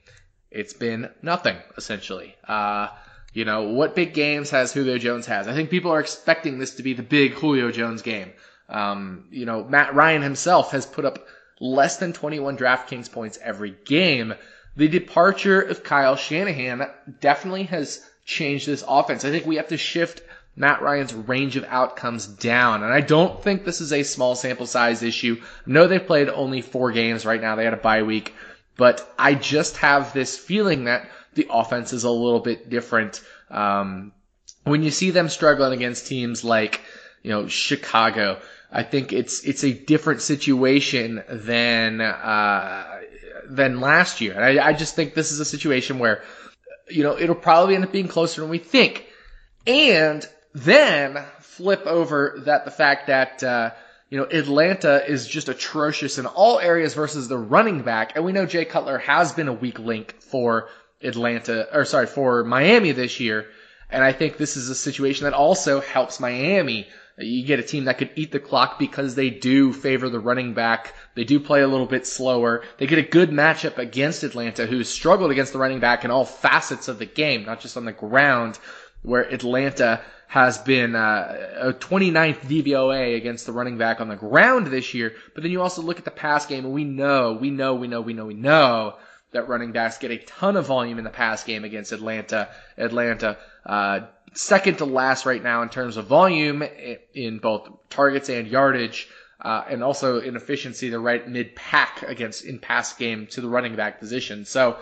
It's 0.53 0.73
been 0.73 1.11
nothing, 1.21 1.57
essentially. 1.77 2.37
Uh, 2.47 2.91
you 3.33 3.45
know, 3.45 3.63
what 3.63 3.97
big 3.97 4.15
games 4.15 4.51
has 4.51 4.73
Julio 4.73 4.99
Jones 4.99 5.27
has? 5.27 5.49
I 5.49 5.55
think 5.55 5.71
people 5.71 5.91
are 5.91 5.99
expecting 5.99 6.61
this 6.61 6.77
to 6.77 6.85
be 6.85 6.95
the 6.95 7.03
big 7.03 7.33
Julio 7.33 7.73
Jones 7.73 8.03
game. 8.03 8.31
Um, 8.69 9.27
you 9.31 9.47
know, 9.47 9.65
Matt 9.65 9.95
Ryan 9.95 10.23
himself 10.23 10.73
has 10.73 10.87
put 10.87 11.05
up 11.05 11.27
less 11.61 11.99
than 11.99 12.12
21 12.12 12.57
DraftKings 12.57 13.11
points 13.11 13.39
every 13.43 13.77
game. 13.85 14.35
The 14.77 14.89
departure 14.89 15.61
of 15.61 15.85
Kyle 15.85 16.17
Shanahan 16.17 16.89
definitely 17.21 17.65
has 17.65 18.05
changed 18.25 18.67
this 18.67 18.85
offense. 18.87 19.25
I 19.25 19.31
think 19.31 19.47
we 19.47 19.57
have 19.57 19.69
to 19.69 19.77
shift 19.77 20.23
Matt 20.57 20.83
Ryan's 20.83 21.15
range 21.15 21.57
of 21.57 21.65
outcomes 21.65 22.27
down. 22.27 22.83
And 22.83 22.93
I 22.93 23.01
don't 23.01 23.43
think 23.43 23.65
this 23.65 23.81
is 23.81 23.93
a 23.93 24.03
small 24.03 24.35
sample 24.35 24.67
size 24.67 25.03
issue. 25.03 25.41
No, 25.67 25.87
they've 25.87 26.05
played 26.05 26.29
only 26.29 26.61
four 26.61 26.93
games 26.93 27.27
right 27.27 27.41
now. 27.41 27.57
They 27.57 27.65
had 27.65 27.75
a 27.75 27.79
bye 27.79 28.03
week. 28.03 28.35
But 28.77 29.09
I 29.19 29.35
just 29.35 29.77
have 29.79 30.12
this 30.12 30.37
feeling 30.37 30.85
that 30.85 31.09
the 31.35 31.49
offense 31.51 31.93
is 31.93 32.05
a 32.05 32.11
little 32.11 32.41
bit 32.41 32.71
different. 32.71 33.21
Um, 33.51 34.12
when 34.65 34.83
you 34.83 34.91
see 34.91 35.11
them 35.11 35.29
struggling 35.29 35.73
against 35.75 36.07
teams 36.07 36.45
like, 36.45 36.81
you 37.23 37.31
know, 37.31 37.49
Chicago, 37.49 38.41
I 38.75 38.83
think 38.83 39.12
it's 39.12 39.45
it's 39.45 39.62
a 39.62 39.72
different 39.72 40.20
situation 40.20 41.22
than 41.29 42.01
uh, 42.01 43.01
than 43.49 43.81
last 43.81 44.20
year. 44.20 44.33
And 44.35 44.45
I, 44.45 44.66
I 44.68 44.72
just 44.72 44.97
think 44.97 45.14
this 45.14 45.31
is 45.31 45.39
a 45.39 45.45
situation 45.45 46.01
where 46.01 46.25
you 46.91 47.05
know 47.05 47.16
it'll 47.16 47.37
probably 47.37 47.77
end 47.77 47.85
up 47.85 47.93
being 47.93 48.09
closer 48.09 48.41
than 48.41 48.51
we 48.51 48.59
think. 48.59 49.07
And 49.64 50.29
then 50.55 51.25
flip 51.41 51.87
over 51.87 52.43
that 52.47 52.64
the 52.64 52.72
fact 52.72 53.07
that 53.07 53.45
uh, 53.45 53.70
you 54.11 54.18
know 54.18 54.25
Atlanta 54.25 55.09
is 55.09 55.29
just 55.29 55.49
atrocious 55.49 56.18
in 56.18 56.27
all 56.27 56.59
areas 56.59 56.95
versus 56.95 57.29
the 57.29 57.39
running 57.39 57.83
back, 57.83 58.16
and 58.16 58.25
we 58.25 58.33
know 58.33 58.45
Jay 58.45 58.64
Cutler 58.64 58.99
has 58.99 59.33
been 59.33 59.47
a 59.47 59.53
weak 59.53 59.79
link 59.79 60.16
for 60.20 60.68
Atlanta 61.01 61.68
or 61.72 61.85
sorry 61.85 62.07
for 62.09 62.43
Miami 62.43 62.91
this 62.91 63.20
year. 63.20 63.47
And 63.89 64.03
I 64.03 64.11
think 64.11 64.37
this 64.37 64.57
is 64.57 64.68
a 64.68 64.75
situation 64.75 65.25
that 65.25 65.35
also 65.35 65.81
helps 65.81 66.18
Miami 66.18 66.89
you 67.19 67.45
get 67.45 67.61
a 67.61 67.62
team 67.62 67.85
that 67.85 67.99
could 67.99 68.11
eat 68.17 68.33
the 68.33 68.41
clock 68.41 68.79
because 68.79 69.15
they 69.15 69.31
do 69.31 69.73
favor 69.73 70.09
the 70.09 70.19
running 70.19 70.53
back. 70.53 70.95
They 71.15 71.25
do 71.25 71.39
play 71.39 71.62
a 71.62 71.69
little 71.69 71.87
bit 71.87 72.07
slower. 72.07 72.65
They 72.79 72.87
get 72.87 72.99
a 72.99 73.03
good 73.03 73.31
matchup 73.31 73.79
against 73.79 74.25
Atlanta, 74.25 74.67
who's 74.67 74.89
struggled 74.89 75.31
against 75.31 75.53
the 75.53 75.59
running 75.59 75.81
back 75.81 76.05
in 76.05 76.11
all 76.11 76.25
facets 76.25 76.89
of 76.89 76.99
the 76.99 77.07
game, 77.07 77.45
not 77.45 77.61
just 77.61 77.77
on 77.77 77.85
the 77.85 77.93
ground, 77.93 78.59
where 79.03 79.23
Atlanta 79.23 80.03
has 80.27 80.59
been 80.59 80.97
uh, 80.97 81.51
a 81.61 81.73
29th 81.73 82.41
DVOA 82.41 83.17
against 83.17 83.47
the 83.47 83.53
running 83.53 83.79
back 83.79 84.01
on 84.01 84.09
the 84.09 84.17
ground 84.17 84.67
this 84.67 84.93
year. 84.93 85.15
But 85.35 85.45
then 85.45 85.53
you 85.53 85.62
also 85.62 85.83
look 85.83 85.99
at 85.99 86.05
the 86.05 86.11
pass 86.11 86.47
game, 86.47 86.65
and 86.65 86.75
we 86.75 86.83
know, 86.83 87.35
we 87.35 87.51
know, 87.51 87.77
we 87.77 87.87
know, 87.87 88.01
we 88.01 88.15
know, 88.15 88.27
we 88.27 88.35
know 88.35 88.97
that 89.31 89.49
running 89.49 89.73
backs 89.73 89.99
get 89.99 90.11
a 90.11 90.19
ton 90.19 90.57
of 90.57 90.67
volume 90.67 90.99
in 90.99 91.05
the 91.05 91.11
pass 91.11 91.45
game 91.45 91.65
against 91.65 91.93
Atlanta. 91.93 92.49
Atlanta 92.77 93.37
uh, 93.67 94.01
second 94.35 94.78
to 94.78 94.85
last 94.85 95.26
right 95.26 95.43
now 95.43 95.62
in 95.62 95.68
terms 95.68 95.97
of 95.97 96.07
volume 96.07 96.62
in 97.14 97.39
both 97.39 97.68
targets 97.91 98.28
and 98.28 98.47
yardage. 98.49 99.09
Uh, 99.41 99.62
and 99.68 99.82
also 99.82 100.20
in 100.20 100.37
efficiency, 100.37 100.89
they're 100.89 101.01
right 101.01 101.28
mid 101.28 101.55
pack 101.55 102.03
against 102.03 102.45
in 102.45 102.59
pass 102.59 102.95
game 102.95 103.26
to 103.26 103.41
the 103.41 103.49
running 103.49 103.76
back 103.76 103.99
position. 103.99 104.45
So, 104.45 104.78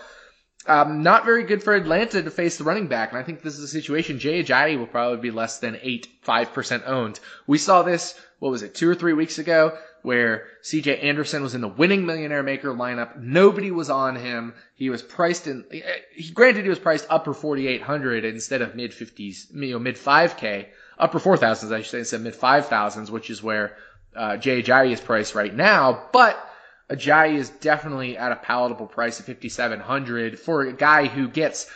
um, 0.67 1.03
not 1.03 1.25
very 1.25 1.43
good 1.43 1.63
for 1.63 1.75
Atlanta 1.75 2.23
to 2.23 2.31
face 2.31 2.59
the 2.59 2.65
running 2.65 2.87
back. 2.87 3.11
And 3.11 3.19
I 3.19 3.25
think 3.25 3.43
this 3.43 3.59
is 3.59 3.65
a 3.65 3.69
situation. 3.69 4.21
Jay 4.21 4.43
Ajayi 4.43 4.79
will 4.79 4.87
probably 4.87 5.19
be 5.19 5.33
less 5.33 5.59
than 5.59 5.79
8, 5.83 6.07
5% 6.25 6.87
owned. 6.87 7.19
We 7.49 7.59
saw 7.59 7.83
this, 7.83 8.19
what 8.39 8.51
was 8.51 8.63
it, 8.63 8.75
two 8.75 8.89
or 8.89 8.95
three 8.95 9.15
weeks 9.15 9.39
ago? 9.39 9.77
Where 10.03 10.47
CJ 10.63 11.03
Anderson 11.03 11.43
was 11.43 11.55
in 11.55 11.61
the 11.61 11.69
winning 11.69 12.05
millionaire 12.05 12.43
maker 12.43 12.71
lineup. 12.75 13.19
Nobody 13.19 13.71
was 13.71 13.89
on 13.89 14.17
him. 14.17 14.55
He 14.75 14.91
was 14.91 15.03
priced 15.03 15.47
in, 15.47 15.65
he, 15.71 16.33
granted 16.33 16.65
he 16.65 16.69
was 16.69 16.79
priced 16.79 17.07
upper 17.09 17.33
4,800 17.33 18.25
instead 18.25 18.63
of 18.63 18.75
mid 18.75 18.91
50s, 18.91 19.55
you 19.55 19.73
know, 19.73 19.79
mid 19.79 19.97
5K, 19.97 20.67
upper 20.99 21.21
4,000s, 21.21 21.73
I 21.73 21.83
should 21.83 21.91
say, 21.91 21.99
instead 22.01 22.17
of 22.17 22.23
mid 22.23 22.35
5,000s, 22.35 23.11
which 23.11 23.31
is 23.31 23.43
where, 23.43 23.77
uh, 24.15 24.37
Jay 24.37 24.63
Ajayi 24.63 24.93
is 24.93 25.01
priced 25.01 25.35
right 25.35 25.55
now. 25.55 26.09
But 26.13 26.37
Ajayi 26.91 27.37
is 27.37 27.51
definitely 27.51 28.19
at 28.19 28.33
a 28.33 28.37
palatable 28.37 28.89
price 28.89 29.21
of 29.21 29.27
5,700 29.27 30.39
for 30.39 30.63
a 30.63 30.73
guy 30.73 31.07
who 31.07 31.29
gets 31.29 31.71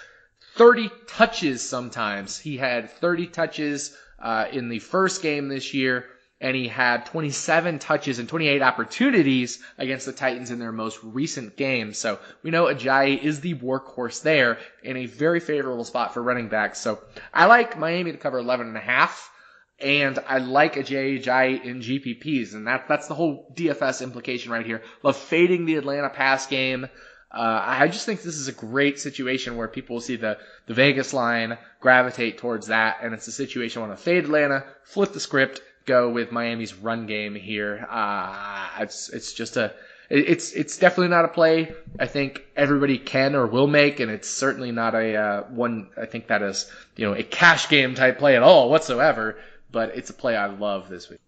30 0.56 0.90
touches 1.06 1.66
sometimes. 1.66 2.38
He 2.38 2.56
had 2.56 2.90
30 2.90 3.28
touches, 3.28 3.96
uh, 4.18 4.46
in 4.50 4.68
the 4.68 4.80
first 4.80 5.22
game 5.22 5.48
this 5.48 5.72
year 5.74 6.06
and 6.40 6.54
he 6.54 6.68
had 6.68 7.06
27 7.06 7.78
touches 7.78 8.18
and 8.18 8.28
28 8.28 8.60
opportunities 8.60 9.62
against 9.78 10.04
the 10.04 10.12
Titans 10.12 10.50
in 10.50 10.58
their 10.58 10.72
most 10.72 10.98
recent 11.02 11.56
game. 11.56 11.94
So 11.94 12.18
we 12.42 12.50
know 12.50 12.66
Ajayi 12.66 13.22
is 13.22 13.40
the 13.40 13.54
workhorse 13.54 14.22
there 14.22 14.58
in 14.82 14.98
a 14.98 15.06
very 15.06 15.40
favorable 15.40 15.84
spot 15.84 16.12
for 16.12 16.22
running 16.22 16.48
backs. 16.48 16.78
So 16.78 17.00
I 17.32 17.46
like 17.46 17.78
Miami 17.78 18.12
to 18.12 18.18
cover 18.18 18.38
11 18.38 18.66
and 18.68 18.76
a 18.76 18.80
half. 18.80 19.32
And 19.78 20.18
I 20.26 20.38
like 20.38 20.76
Ajayi 20.76 21.62
in 21.62 21.80
GPPs, 21.80 22.54
and 22.54 22.66
that 22.66 22.88
that's 22.88 23.08
the 23.08 23.14
whole 23.14 23.52
DFS 23.54 24.00
implication 24.00 24.50
right 24.50 24.64
here. 24.64 24.82
Love 25.02 25.18
fading 25.18 25.66
the 25.66 25.76
Atlanta 25.76 26.08
pass 26.08 26.46
game. 26.46 26.88
Uh, 27.30 27.62
I 27.62 27.88
just 27.88 28.06
think 28.06 28.22
this 28.22 28.36
is 28.36 28.48
a 28.48 28.52
great 28.52 28.98
situation 28.98 29.56
where 29.56 29.68
people 29.68 29.96
will 29.96 30.00
see 30.00 30.16
the, 30.16 30.38
the 30.66 30.72
Vegas 30.72 31.12
line 31.12 31.58
gravitate 31.80 32.38
towards 32.38 32.68
that, 32.68 32.98
and 33.02 33.12
it's 33.12 33.28
a 33.28 33.32
situation 33.32 33.82
I 33.82 33.88
want 33.88 33.98
to 33.98 34.02
fade 34.02 34.24
Atlanta, 34.24 34.64
flip 34.84 35.12
the 35.12 35.20
script, 35.20 35.60
go 35.86 36.10
with 36.10 36.32
Miami's 36.32 36.74
run 36.74 37.06
game 37.06 37.34
here. 37.34 37.86
Uh, 37.90 38.68
it's 38.80 39.08
it's 39.08 39.32
just 39.32 39.56
a 39.56 39.72
it's 40.10 40.52
it's 40.52 40.76
definitely 40.76 41.08
not 41.08 41.24
a 41.24 41.28
play 41.28 41.74
I 41.98 42.06
think 42.06 42.44
everybody 42.56 42.98
can 42.98 43.34
or 43.34 43.46
will 43.46 43.66
make, 43.66 43.98
and 44.00 44.10
it's 44.10 44.28
certainly 44.28 44.70
not 44.72 44.94
a 44.94 45.16
uh, 45.16 45.42
one 45.44 45.88
I 46.00 46.06
think 46.06 46.28
that 46.28 46.42
is 46.42 46.70
you 46.96 47.06
know 47.06 47.14
a 47.14 47.22
cash 47.22 47.68
game 47.68 47.94
type 47.94 48.18
play 48.18 48.36
at 48.36 48.42
all 48.42 48.70
whatsoever. 48.70 49.38
But 49.72 49.96
it's 49.96 50.10
a 50.10 50.14
play 50.14 50.36
I 50.36 50.46
love 50.46 50.88
this 50.88 51.10
week. 51.10 51.20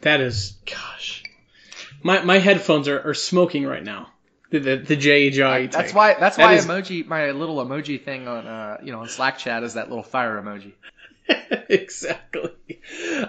That 0.00 0.20
is, 0.20 0.56
gosh, 0.66 1.22
My 2.02 2.22
my 2.22 2.38
headphones 2.38 2.88
are, 2.88 3.00
are 3.08 3.14
smoking 3.14 3.64
right 3.66 3.84
now. 3.84 4.08
The 4.50 4.58
the, 4.58 4.76
the. 4.76 4.96
That's 5.72 5.94
why. 5.94 6.14
That's 6.14 6.36
That 6.36 6.42
why 6.44 6.54
is- 6.54 6.66
emoji. 6.66 7.06
My 7.06 7.30
little 7.30 7.56
emoji 7.64 8.02
thing 8.02 8.28
on 8.28 8.46
uh, 8.46 8.78
you 8.82 8.92
know, 8.92 9.00
on 9.00 9.08
Slack 9.08 9.38
chat 9.38 9.62
is 9.62 9.74
that 9.74 9.88
little 9.88 10.04
fire 10.04 10.40
emoji. 10.42 10.72
exactly. 11.68 12.50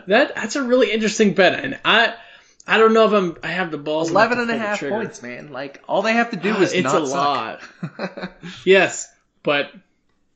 That 0.08 0.36
that's 0.36 0.56
a 0.56 0.64
really 0.64 0.91
interesting 0.91 1.34
bet, 1.34 1.64
and 1.64 1.80
I 1.86 2.14
I 2.68 2.78
don't 2.78 2.93
know 2.93 3.06
if 3.06 3.14
I'm 3.14 3.38
I 3.43 3.48
have 3.48 3.72
the 3.72 3.78
balls. 3.78 4.12
Eleven 4.12 4.39
and 4.39 4.52
a 4.52 4.58
half 4.58 4.80
points, 4.80 5.22
man. 5.22 5.52
Like 5.52 5.82
all 5.88 6.02
they 6.02 6.14
have 6.14 6.32
to 6.32 6.38
do 6.38 6.52
Ah, 6.54 6.62
is 6.62 6.74
it's 6.74 6.84
not 6.84 7.02
a 7.02 7.08
suck. 7.08 7.62
lot. 8.00 8.32
Yes, 8.66 9.12
but 9.43 9.72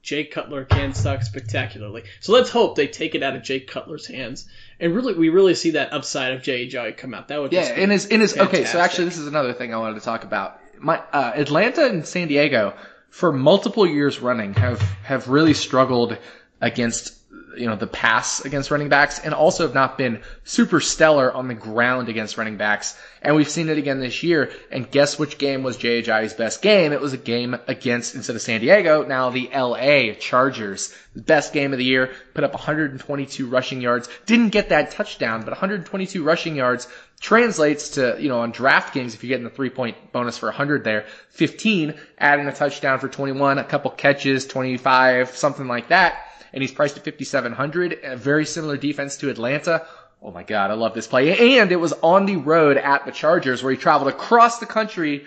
Jay 0.01 0.23
Cutler 0.25 0.63
can 0.65 0.93
suck 0.93 1.21
spectacularly. 1.23 2.03
So 2.21 2.31
let's 2.31 2.49
hope 2.49 2.75
they 2.75 2.87
take 2.87 3.15
it 3.15 3.23
out 3.23 3.35
of 3.35 3.43
Jay 3.43 3.59
Cutler's 3.59 4.07
hands, 4.07 4.47
and 4.79 4.95
really 4.95 5.13
we 5.13 5.29
really 5.29 5.55
see 5.55 5.71
that 5.71 5.91
upside 5.93 6.33
of 6.33 6.41
Jay 6.41 6.67
Ajayi 6.67 6.95
come 6.95 7.13
out. 7.13 7.27
That 7.27 7.41
would 7.41 7.51
Yeah, 7.51 7.61
just 7.61 7.75
be 7.75 7.81
and 7.83 7.91
his 7.91 8.05
in 8.05 8.21
his 8.21 8.37
okay. 8.37 8.65
So 8.65 8.79
actually, 8.79 9.05
this 9.05 9.17
is 9.17 9.27
another 9.27 9.53
thing 9.53 9.73
I 9.73 9.77
wanted 9.77 9.95
to 9.95 10.01
talk 10.05 10.23
about. 10.23 10.59
My 10.79 10.97
uh, 11.11 11.33
Atlanta 11.35 11.85
and 11.87 12.05
San 12.05 12.29
Diego 12.29 12.73
for 13.09 13.33
multiple 13.33 13.85
years 13.85 14.19
running 14.21 14.53
have 14.53 14.79
have 15.03 15.27
really 15.27 15.53
struggled 15.53 16.17
against 16.61 17.15
you 17.59 17.67
know 17.67 17.75
the 17.75 17.87
pass 17.87 18.45
against 18.45 18.71
running 18.71 18.89
backs, 18.89 19.19
and 19.19 19.33
also 19.33 19.63
have 19.65 19.75
not 19.75 19.97
been 19.97 20.21
super 20.43 20.79
stellar 20.79 21.31
on 21.31 21.47
the 21.47 21.53
ground 21.53 22.09
against 22.09 22.37
running 22.37 22.57
backs. 22.57 22.97
And 23.21 23.35
we've 23.35 23.49
seen 23.49 23.67
it 23.67 23.77
again 23.77 23.99
this 23.99 24.23
year. 24.23 24.51
And 24.71 24.89
guess 24.89 25.19
which 25.19 25.37
game 25.37 25.61
was 25.61 25.75
Jay 25.75 26.01
best 26.01 26.61
game? 26.61 26.93
It 26.93 27.01
was 27.01 27.13
a 27.13 27.17
game 27.17 27.57
against 27.67 28.15
instead 28.15 28.35
of 28.35 28.41
San 28.41 28.61
Diego, 28.61 29.05
now 29.05 29.29
the 29.29 29.51
L.A. 29.51 30.15
Chargers. 30.15 30.95
Best 31.15 31.51
game 31.51 31.73
of 31.73 31.79
the 31.79 31.85
year. 31.85 32.11
Put 32.33 32.45
up 32.45 32.53
122 32.53 33.47
rushing 33.47 33.81
yards. 33.81 34.07
Didn't 34.25 34.49
get 34.49 34.69
that 34.69 34.91
touchdown, 34.91 35.41
but 35.41 35.49
122 35.49 36.23
rushing 36.23 36.55
yards 36.55 36.87
translates 37.19 37.89
to, 37.91 38.15
you 38.19 38.29
know, 38.29 38.39
on 38.39 38.53
DraftKings, 38.53 39.13
if 39.13 39.23
you're 39.23 39.29
getting 39.29 39.43
the 39.43 39.49
three 39.49 39.69
point 39.69 39.97
bonus 40.13 40.37
for 40.37 40.47
100 40.47 40.85
there, 40.85 41.05
15, 41.31 41.95
adding 42.17 42.47
a 42.47 42.53
touchdown 42.53 42.99
for 42.99 43.09
21, 43.09 43.57
a 43.57 43.63
couple 43.65 43.91
catches, 43.91 44.47
25, 44.47 45.35
something 45.35 45.67
like 45.67 45.89
that. 45.89 46.28
And 46.53 46.61
he's 46.61 46.71
priced 46.71 46.97
at 46.97 47.05
5,700. 47.05 47.99
A 48.03 48.15
very 48.15 48.45
similar 48.45 48.77
defense 48.77 49.17
to 49.17 49.29
Atlanta. 49.29 49.85
Oh 50.21 50.31
my 50.31 50.43
God, 50.43 50.71
I 50.71 50.73
love 50.73 50.93
this 50.93 51.07
play. 51.07 51.59
And 51.59 51.71
it 51.71 51.77
was 51.77 51.93
on 51.93 52.25
the 52.25 52.35
road 52.35 52.77
at 52.77 53.05
the 53.05 53.11
Chargers 53.11 53.63
where 53.63 53.71
he 53.71 53.77
traveled 53.77 54.09
across 54.09 54.59
the 54.59 54.65
country. 54.65 55.25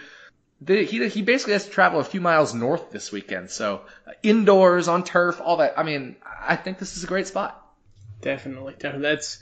The, 0.61 0.85
he, 0.85 1.09
he 1.09 1.23
basically 1.23 1.55
has 1.55 1.65
to 1.65 1.71
travel 1.71 2.01
a 2.01 2.05
few 2.05 2.21
miles 2.21 2.55
north 2.55 2.91
this 2.91 3.11
weekend. 3.11 3.51
So 3.51 3.83
uh, 4.07 4.13
indoors, 4.23 4.89
on 4.89 5.03
turf, 5.03 5.41
all 5.43 5.57
that. 5.57 5.79
I 5.79 5.83
mean, 5.83 6.17
I 6.41 6.57
think 6.57 6.79
this 6.79 6.97
is 6.97 7.05
a 7.05 7.07
great 7.07 7.27
spot. 7.27 7.59
Definitely, 8.21 8.75
definitely. 8.75 9.09
That's 9.09 9.39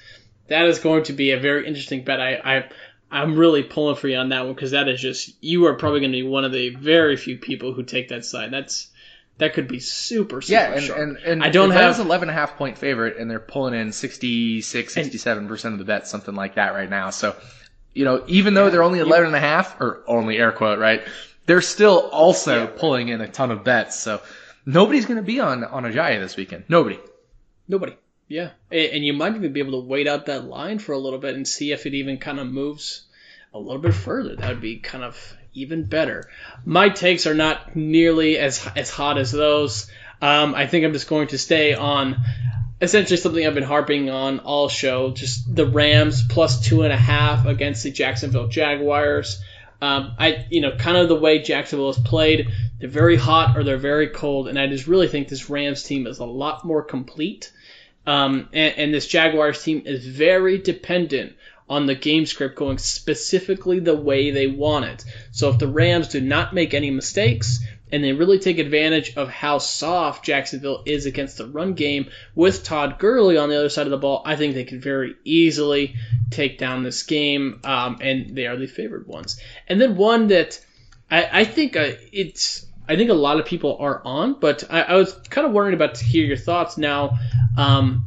that 0.48 0.66
is 0.66 0.78
going 0.78 1.04
to 1.04 1.12
be 1.12 1.32
a 1.32 1.38
very 1.38 1.66
interesting 1.66 2.04
bet. 2.04 2.20
I, 2.20 2.34
I 2.36 2.68
I'm 3.10 3.36
really 3.36 3.62
pulling 3.62 3.96
for 3.96 4.08
you 4.08 4.16
on 4.16 4.28
that 4.28 4.44
one 4.44 4.54
because 4.54 4.70
that 4.70 4.88
is 4.88 5.00
just 5.00 5.34
you 5.40 5.66
are 5.66 5.74
probably 5.74 6.00
going 6.00 6.12
to 6.12 6.18
be 6.18 6.22
one 6.22 6.44
of 6.44 6.52
the 6.52 6.70
very 6.70 7.16
few 7.16 7.38
people 7.38 7.72
who 7.72 7.82
take 7.82 8.08
that 8.08 8.24
side. 8.24 8.52
That's 8.52 8.89
that 9.40 9.54
could 9.54 9.68
be 9.68 9.80
super 9.80 10.40
super 10.40 10.52
Yeah, 10.52 10.72
and, 10.72 10.82
sharp. 10.82 10.98
and, 11.00 11.16
and 11.18 11.44
I 11.44 11.50
don't 11.50 11.70
have 11.72 11.98
11 11.98 12.28
and 12.28 12.36
a 12.36 12.40
half 12.40 12.56
point 12.56 12.78
favorite, 12.78 13.16
and 13.18 13.30
they're 13.30 13.40
pulling 13.40 13.74
in 13.74 13.92
66, 13.92 14.94
67% 14.94 15.72
of 15.72 15.78
the 15.78 15.84
bets, 15.84 16.10
something 16.10 16.34
like 16.34 16.54
that 16.54 16.72
right 16.74 16.88
now. 16.88 17.10
So, 17.10 17.36
you 17.92 18.04
know, 18.04 18.24
even 18.28 18.54
though 18.54 18.70
they're 18.70 18.82
only 18.82 19.00
11 19.00 19.26
and 19.26 19.36
a 19.36 19.40
half, 19.40 19.80
or 19.80 20.02
only 20.06 20.38
air 20.38 20.52
quote, 20.52 20.78
right? 20.78 21.02
They're 21.46 21.62
still 21.62 21.98
also 21.98 22.66
pulling 22.68 23.08
in 23.08 23.20
a 23.20 23.28
ton 23.28 23.50
of 23.50 23.64
bets. 23.64 23.98
So 23.98 24.20
nobody's 24.64 25.06
going 25.06 25.16
to 25.16 25.22
be 25.24 25.40
on, 25.40 25.64
on 25.64 25.82
Ajayi 25.82 26.20
this 26.20 26.36
weekend. 26.36 26.64
Nobody. 26.68 26.98
nobody. 27.66 27.96
Yeah, 28.28 28.50
and 28.70 29.04
you 29.04 29.12
might 29.12 29.34
even 29.34 29.52
be 29.52 29.58
able 29.58 29.82
to 29.82 29.88
wait 29.88 30.06
out 30.06 30.26
that 30.26 30.44
line 30.44 30.78
for 30.78 30.92
a 30.92 30.98
little 30.98 31.18
bit 31.18 31.34
and 31.34 31.48
see 31.48 31.72
if 31.72 31.84
it 31.84 31.94
even 31.94 32.18
kind 32.18 32.38
of 32.38 32.46
moves 32.46 33.02
a 33.52 33.58
little 33.58 33.82
bit 33.82 33.92
further. 33.92 34.36
That 34.36 34.50
would 34.50 34.60
be 34.60 34.76
kind 34.76 35.02
of 35.02 35.36
even 35.54 35.84
better. 35.84 36.28
My 36.64 36.88
takes 36.88 37.26
are 37.26 37.34
not 37.34 37.74
nearly 37.76 38.38
as 38.38 38.66
as 38.76 38.90
hot 38.90 39.18
as 39.18 39.32
those. 39.32 39.90
Um, 40.22 40.54
I 40.54 40.66
think 40.66 40.84
I'm 40.84 40.92
just 40.92 41.08
going 41.08 41.28
to 41.28 41.38
stay 41.38 41.74
on 41.74 42.16
essentially 42.80 43.16
something 43.16 43.46
I've 43.46 43.54
been 43.54 43.62
harping 43.62 44.10
on 44.10 44.40
all 44.40 44.68
show, 44.68 45.12
just 45.12 45.54
the 45.54 45.66
Rams 45.66 46.22
plus 46.28 46.66
two 46.66 46.82
and 46.82 46.92
a 46.92 46.96
half 46.96 47.46
against 47.46 47.82
the 47.82 47.90
Jacksonville 47.90 48.48
Jaguars. 48.48 49.42
Um, 49.82 50.14
I, 50.18 50.46
you 50.50 50.60
know, 50.60 50.76
kind 50.76 50.96
of 50.96 51.08
the 51.08 51.16
way 51.16 51.40
Jacksonville 51.40 51.92
has 51.92 52.02
played, 52.02 52.48
they're 52.78 52.88
very 52.88 53.16
hot 53.16 53.56
or 53.56 53.64
they're 53.64 53.78
very 53.78 54.08
cold, 54.08 54.48
and 54.48 54.58
I 54.58 54.66
just 54.66 54.86
really 54.86 55.08
think 55.08 55.28
this 55.28 55.48
Rams 55.48 55.82
team 55.82 56.06
is 56.06 56.18
a 56.18 56.24
lot 56.24 56.64
more 56.64 56.82
complete. 56.82 57.52
Um, 58.06 58.48
and, 58.52 58.74
and 58.76 58.94
this 58.94 59.06
Jaguars 59.06 59.62
team 59.62 59.82
is 59.84 60.06
very 60.06 60.58
dependent 60.58 61.34
on 61.70 61.86
the 61.86 61.94
game 61.94 62.26
script 62.26 62.56
going 62.56 62.78
specifically 62.78 63.78
the 63.78 63.94
way 63.94 64.32
they 64.32 64.48
want 64.48 64.84
it. 64.84 65.04
So 65.30 65.48
if 65.48 65.58
the 65.58 65.68
Rams 65.68 66.08
do 66.08 66.20
not 66.20 66.52
make 66.52 66.74
any 66.74 66.90
mistakes 66.90 67.64
and 67.92 68.02
they 68.02 68.12
really 68.12 68.40
take 68.40 68.58
advantage 68.58 69.16
of 69.16 69.28
how 69.28 69.58
soft 69.58 70.24
Jacksonville 70.24 70.82
is 70.84 71.06
against 71.06 71.38
the 71.38 71.46
run 71.46 71.74
game 71.74 72.10
with 72.34 72.64
Todd 72.64 72.98
Gurley 72.98 73.38
on 73.38 73.48
the 73.48 73.56
other 73.56 73.68
side 73.68 73.86
of 73.86 73.92
the 73.92 73.98
ball, 73.98 74.22
I 74.26 74.34
think 74.34 74.54
they 74.54 74.64
can 74.64 74.80
very 74.80 75.14
easily 75.24 75.94
take 76.30 76.58
down 76.58 76.82
this 76.82 77.04
game, 77.04 77.60
um, 77.64 77.98
and 78.00 78.36
they 78.36 78.46
are 78.46 78.56
the 78.56 78.66
favored 78.66 79.06
ones. 79.06 79.40
And 79.68 79.80
then 79.80 79.96
one 79.96 80.28
that 80.28 80.64
I, 81.08 81.40
I 81.40 81.44
think 81.44 81.76
uh, 81.76 81.92
it's 82.12 82.66
I 82.88 82.96
think 82.96 83.10
a 83.10 83.14
lot 83.14 83.38
of 83.38 83.46
people 83.46 83.76
are 83.78 84.02
on, 84.04 84.40
but 84.40 84.64
I, 84.68 84.82
I 84.82 84.94
was 84.96 85.12
kind 85.12 85.46
of 85.46 85.52
wondering 85.52 85.74
about 85.74 85.94
to 85.96 86.04
hear 86.04 86.24
your 86.24 86.36
thoughts 86.36 86.76
now. 86.76 87.18
Um, 87.56 88.06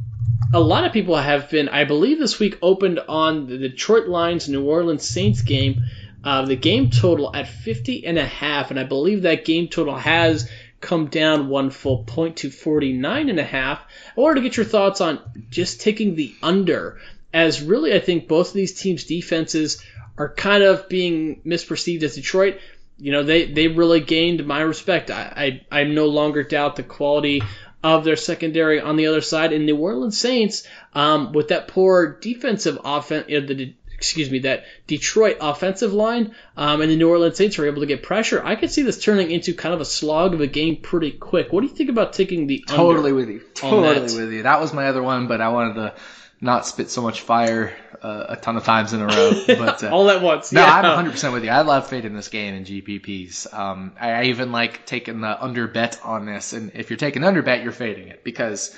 a 0.52 0.60
lot 0.60 0.84
of 0.84 0.92
people 0.92 1.16
have 1.16 1.50
been, 1.50 1.68
I 1.68 1.84
believe, 1.84 2.18
this 2.18 2.38
week 2.38 2.58
opened 2.62 3.00
on 3.08 3.46
the 3.46 3.58
Detroit 3.58 4.08
Lions 4.08 4.48
New 4.48 4.64
Orleans 4.64 5.08
Saints 5.08 5.42
game. 5.42 5.84
Uh, 6.22 6.46
the 6.46 6.56
game 6.56 6.90
total 6.90 7.34
at 7.34 7.48
50 7.48 8.06
and 8.06 8.18
a 8.18 8.24
half, 8.24 8.70
and 8.70 8.80
I 8.80 8.84
believe 8.84 9.22
that 9.22 9.44
game 9.44 9.68
total 9.68 9.96
has 9.96 10.48
come 10.80 11.06
down 11.06 11.48
one 11.48 11.70
full 11.70 12.04
point 12.04 12.38
to 12.38 12.50
49 12.50 13.28
and 13.28 13.40
a 13.40 13.44
half. 13.44 13.80
I 14.16 14.20
wanted 14.20 14.36
to 14.36 14.40
get 14.42 14.56
your 14.56 14.66
thoughts 14.66 15.00
on 15.00 15.20
just 15.50 15.80
taking 15.80 16.14
the 16.14 16.34
under, 16.42 16.98
as 17.32 17.62
really 17.62 17.92
I 17.92 18.00
think 18.00 18.28
both 18.28 18.48
of 18.48 18.54
these 18.54 18.80
teams' 18.80 19.04
defenses 19.04 19.84
are 20.16 20.32
kind 20.32 20.62
of 20.62 20.88
being 20.88 21.42
misperceived 21.44 22.02
as 22.02 22.14
Detroit. 22.14 22.58
You 22.96 23.12
know, 23.12 23.22
they, 23.22 23.46
they 23.46 23.68
really 23.68 24.00
gained 24.00 24.46
my 24.46 24.60
respect. 24.60 25.10
I, 25.10 25.60
I, 25.70 25.80
I 25.80 25.84
no 25.84 26.06
longer 26.06 26.42
doubt 26.42 26.76
the 26.76 26.84
quality 26.84 27.42
of 27.84 28.02
their 28.02 28.16
secondary 28.16 28.80
on 28.80 28.96
the 28.96 29.06
other 29.06 29.20
side. 29.20 29.52
And 29.52 29.66
New 29.66 29.76
Orleans 29.76 30.18
Saints, 30.18 30.66
um, 30.94 31.32
with 31.32 31.48
that 31.48 31.68
poor 31.68 32.18
defensive 32.18 32.78
offense, 32.82 33.26
uh, 33.26 33.40
the 33.46 33.74
excuse 33.94 34.30
me, 34.30 34.40
that 34.40 34.64
Detroit 34.86 35.36
offensive 35.40 35.92
line, 35.92 36.34
um, 36.56 36.80
and 36.80 36.90
the 36.90 36.96
New 36.96 37.08
Orleans 37.08 37.36
Saints 37.36 37.58
are 37.58 37.66
able 37.66 37.80
to 37.80 37.86
get 37.86 38.02
pressure. 38.02 38.42
I 38.44 38.56
could 38.56 38.70
see 38.70 38.82
this 38.82 39.02
turning 39.02 39.30
into 39.30 39.54
kind 39.54 39.74
of 39.74 39.80
a 39.80 39.84
slog 39.84 40.34
of 40.34 40.40
a 40.40 40.46
game 40.46 40.76
pretty 40.76 41.12
quick. 41.12 41.52
What 41.52 41.60
do 41.60 41.68
you 41.68 41.74
think 41.74 41.90
about 41.90 42.14
taking 42.14 42.46
the 42.46 42.64
under? 42.68 42.76
Totally 42.76 43.12
with 43.12 43.28
you. 43.28 43.42
Totally 43.54 44.00
with 44.00 44.32
you. 44.32 44.42
That 44.42 44.60
was 44.60 44.72
my 44.72 44.88
other 44.88 45.02
one, 45.02 45.28
but 45.28 45.40
I 45.40 45.50
wanted 45.50 45.74
to 45.74 45.94
not 46.40 46.66
spit 46.66 46.90
so 46.90 47.02
much 47.02 47.20
fire 47.20 47.76
uh, 48.04 48.26
a 48.28 48.36
ton 48.36 48.56
of 48.56 48.64
times 48.64 48.92
in 48.92 49.00
a 49.00 49.06
row. 49.06 49.32
But 49.46 49.82
uh, 49.82 49.88
all 49.88 50.10
at 50.10 50.20
once? 50.20 50.52
No, 50.52 50.60
yeah. 50.60 50.72
I'm 50.72 51.06
100% 51.06 51.32
with 51.32 51.42
you. 51.42 51.50
I 51.50 51.62
love 51.62 51.88
fading 51.88 52.14
this 52.14 52.28
game 52.28 52.54
in 52.54 52.64
GPPs. 52.64 53.52
Um, 53.52 53.92
I, 53.98 54.10
I 54.10 54.22
even 54.24 54.52
like 54.52 54.84
taking 54.84 55.22
the 55.22 55.42
under 55.42 55.66
bet 55.66 55.98
on 56.04 56.26
this. 56.26 56.52
And 56.52 56.72
if 56.74 56.90
you're 56.90 56.98
taking 56.98 57.24
under 57.24 57.42
bet, 57.42 57.62
you're 57.62 57.72
fading 57.72 58.08
it 58.08 58.22
because 58.22 58.76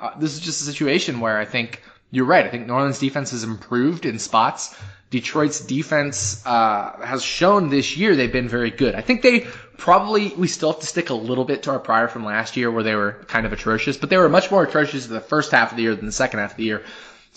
uh, 0.00 0.16
this 0.18 0.34
is 0.34 0.40
just 0.40 0.60
a 0.62 0.64
situation 0.64 1.18
where 1.18 1.38
I 1.38 1.44
think 1.44 1.82
you're 2.12 2.24
right. 2.24 2.46
I 2.46 2.50
think 2.50 2.68
New 2.68 2.72
Orleans 2.72 3.00
defense 3.00 3.32
has 3.32 3.42
improved 3.42 4.06
in 4.06 4.20
spots. 4.20 4.76
Detroit's 5.10 5.60
defense 5.60 6.44
uh, 6.46 6.92
has 7.02 7.24
shown 7.24 7.70
this 7.70 7.96
year 7.96 8.14
they've 8.14 8.32
been 8.32 8.48
very 8.48 8.70
good. 8.70 8.94
I 8.94 9.00
think 9.00 9.22
they 9.22 9.46
probably 9.78 10.28
we 10.36 10.46
still 10.46 10.72
have 10.72 10.80
to 10.80 10.86
stick 10.86 11.10
a 11.10 11.14
little 11.14 11.44
bit 11.44 11.62
to 11.64 11.70
our 11.70 11.78
prior 11.78 12.08
from 12.08 12.24
last 12.24 12.56
year 12.56 12.70
where 12.70 12.82
they 12.82 12.94
were 12.94 13.24
kind 13.26 13.46
of 13.46 13.52
atrocious, 13.52 13.96
but 13.96 14.10
they 14.10 14.18
were 14.18 14.28
much 14.28 14.50
more 14.50 14.62
atrocious 14.62 15.06
in 15.06 15.14
the 15.14 15.20
first 15.20 15.50
half 15.50 15.70
of 15.70 15.76
the 15.76 15.82
year 15.82 15.94
than 15.96 16.06
the 16.06 16.12
second 16.12 16.40
half 16.40 16.52
of 16.52 16.56
the 16.58 16.64
year. 16.64 16.84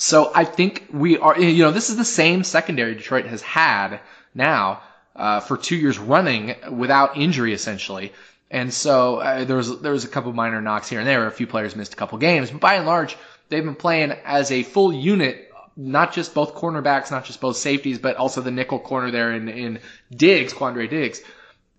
So 0.02 0.32
I 0.34 0.46
think 0.46 0.88
we 0.92 1.20
are, 1.20 1.40
you 1.40 1.64
know, 1.64 1.70
this 1.70 1.92
is 1.92 1.96
the 1.96 2.04
same 2.04 2.44
secondary 2.44 2.96
Detroit 2.96 3.28
has 3.28 3.44
had 3.44 4.00
now 4.34 4.82
uh, 5.16 5.42
for 5.42 5.58
two 5.58 5.76
years 5.76 6.00
running 6.00 6.56
without 6.72 7.18
injury, 7.18 7.54
essentially. 7.54 8.12
And 8.50 8.74
so 8.74 9.18
uh, 9.18 9.44
there 9.44 9.58
was 9.58 9.80
there 9.82 9.92
was 9.92 10.04
a 10.04 10.08
couple 10.08 10.34
minor 10.34 10.60
knocks 10.60 10.90
here 10.90 10.98
and 10.98 11.08
there. 11.08 11.28
A 11.28 11.32
few 11.32 11.46
players 11.46 11.76
missed 11.76 11.94
a 11.94 11.98
couple 11.98 12.18
games, 12.18 12.50
but 12.50 12.60
by 12.60 12.74
and 12.78 12.88
large, 12.88 13.16
they've 13.50 13.64
been 13.64 13.76
playing 13.76 14.14
as 14.26 14.52
a 14.52 14.64
full 14.64 14.92
unit. 14.92 15.54
Not 15.78 16.14
just 16.14 16.34
both 16.34 16.56
cornerbacks, 16.56 17.12
not 17.12 17.26
just 17.26 17.40
both 17.40 17.58
safeties, 17.58 18.00
but 18.00 18.18
also 18.18 18.42
the 18.42 18.50
nickel 18.50 18.80
corner 18.80 19.12
there 19.12 19.32
in 19.34 19.50
in 19.50 19.80
Diggs, 20.10 20.52
Quandre 20.52 20.90
Diggs 20.90 21.22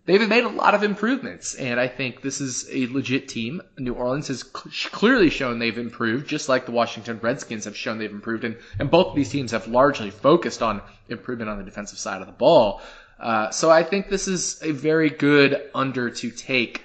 they've 0.05 0.29
made 0.29 0.45
a 0.45 0.49
lot 0.49 0.75
of 0.75 0.83
improvements, 0.83 1.55
and 1.55 1.79
I 1.79 1.89
think 1.89 2.23
this 2.23 2.41
is 2.41 2.69
a 2.71 2.87
legit 2.89 3.29
team. 3.29 3.63
New 3.79 3.95
Orleans 3.95 4.29
has 4.29 4.41
cl- 4.41 4.91
clearly 4.91 5.31
shown 5.31 5.59
they've 5.59 5.79
improved, 5.79 6.29
just 6.29 6.49
like 6.49 6.67
the 6.67 6.73
Washington 6.73 7.21
Redskins 7.23 7.65
have 7.65 7.77
shown 7.77 7.99
they've 7.99 8.11
improved, 8.11 8.45
and, 8.45 8.57
and 8.79 8.91
both 8.91 9.09
of 9.09 9.17
these 9.17 9.31
teams 9.31 9.53
have 9.53 9.69
largely 9.69 10.11
focused 10.11 10.63
on 10.63 10.83
improvement 11.09 11.51
on 11.51 11.59
the 11.59 11.65
defensive 11.65 11.99
side 11.99 12.21
of 12.21 12.27
the 12.27 12.33
ball. 12.33 12.83
Uh, 13.21 13.51
so 13.51 13.71
I 13.71 13.85
think 13.85 14.09
this 14.09 14.27
is 14.27 14.61
a 14.63 14.73
very 14.73 15.11
good 15.11 15.71
under 15.75 16.11
to 16.11 16.31
take. 16.31 16.85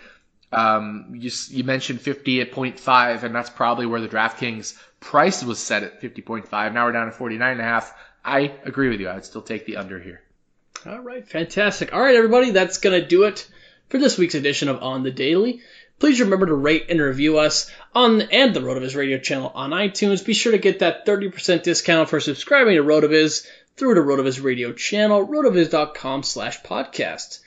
Um, 0.52 1.14
you, 1.14 1.32
you 1.50 1.64
mentioned 1.64 2.00
50 2.00 2.42
at 2.42 2.52
0.5, 2.52 3.24
and 3.24 3.34
that's 3.34 3.50
probably 3.50 3.86
where 3.86 4.00
the 4.00 4.08
DraftKings 4.08 4.80
price 5.00 5.44
was 5.44 5.60
set 5.60 5.84
at 5.84 6.02
50.5. 6.02 6.74
Now 6.74 6.86
we're 6.86 6.92
down 6.92 7.12
to 7.12 7.18
49.5. 7.18 7.92
I 8.24 8.54
agree 8.64 8.90
with 8.90 9.00
you. 9.00 9.10
I 9.10 9.16
would 9.16 9.26
still 9.26 9.42
take 9.42 9.66
the 9.66 9.78
under 9.78 10.00
here. 10.00 10.22
All 10.86 11.00
right, 11.00 11.28
fantastic. 11.28 11.94
All 11.94 12.00
right, 12.00 12.16
everybody, 12.16 12.52
that's 12.52 12.78
going 12.78 13.00
to 13.02 13.08
do 13.08 13.24
it 13.24 13.48
for 13.90 13.98
this 13.98 14.18
week's 14.18 14.36
edition 14.36 14.70
of 14.70 14.84
On 14.84 15.04
the 15.04 15.12
Daily. 15.12 15.62
Please 16.00 16.22
remember 16.22 16.46
to 16.46 16.54
rate 16.54 16.86
and 16.90 17.02
review 17.02 17.40
us 17.40 17.72
on 17.96 18.22
and 18.22 18.54
the 18.54 18.60
RotoViz 18.60 18.96
radio 18.96 19.18
channel 19.18 19.52
on 19.54 19.72
iTunes. 19.72 20.24
Be 20.24 20.34
sure 20.34 20.52
to 20.52 20.60
get 20.60 20.80
that 20.80 21.08
30% 21.08 21.64
discount 21.64 22.10
for 22.10 22.20
subscribing 22.20 22.76
to 22.76 22.84
RotoViz 22.84 23.48
through 23.76 23.96
the 23.96 24.02
RotoViz 24.02 24.44
radio 24.44 24.74
channel, 24.74 25.26
rotoviz.com 25.26 26.24
slash 26.24 26.62
podcast. 26.62 27.40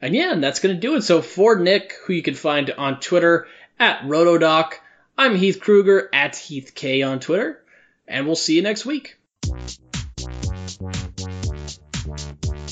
And 0.00 0.14
yeah, 0.14 0.32
and 0.32 0.42
that's 0.42 0.60
going 0.60 0.74
to 0.74 0.80
do 0.80 0.94
it. 0.96 1.02
So 1.02 1.22
for 1.22 1.56
Nick, 1.56 1.94
who 2.04 2.12
you 2.12 2.22
can 2.22 2.34
find 2.34 2.70
on 2.70 3.00
Twitter 3.00 3.48
at 3.78 4.02
Rotodoc, 4.02 4.74
I'm 5.18 5.34
Heath 5.34 5.60
Kruger 5.60 6.08
at 6.12 6.34
HeathK 6.34 7.08
on 7.08 7.20
Twitter, 7.20 7.62
and 8.06 8.26
we'll 8.26 8.36
see 8.36 8.54
you 8.54 8.62
next 8.62 8.84
week. 8.84 9.16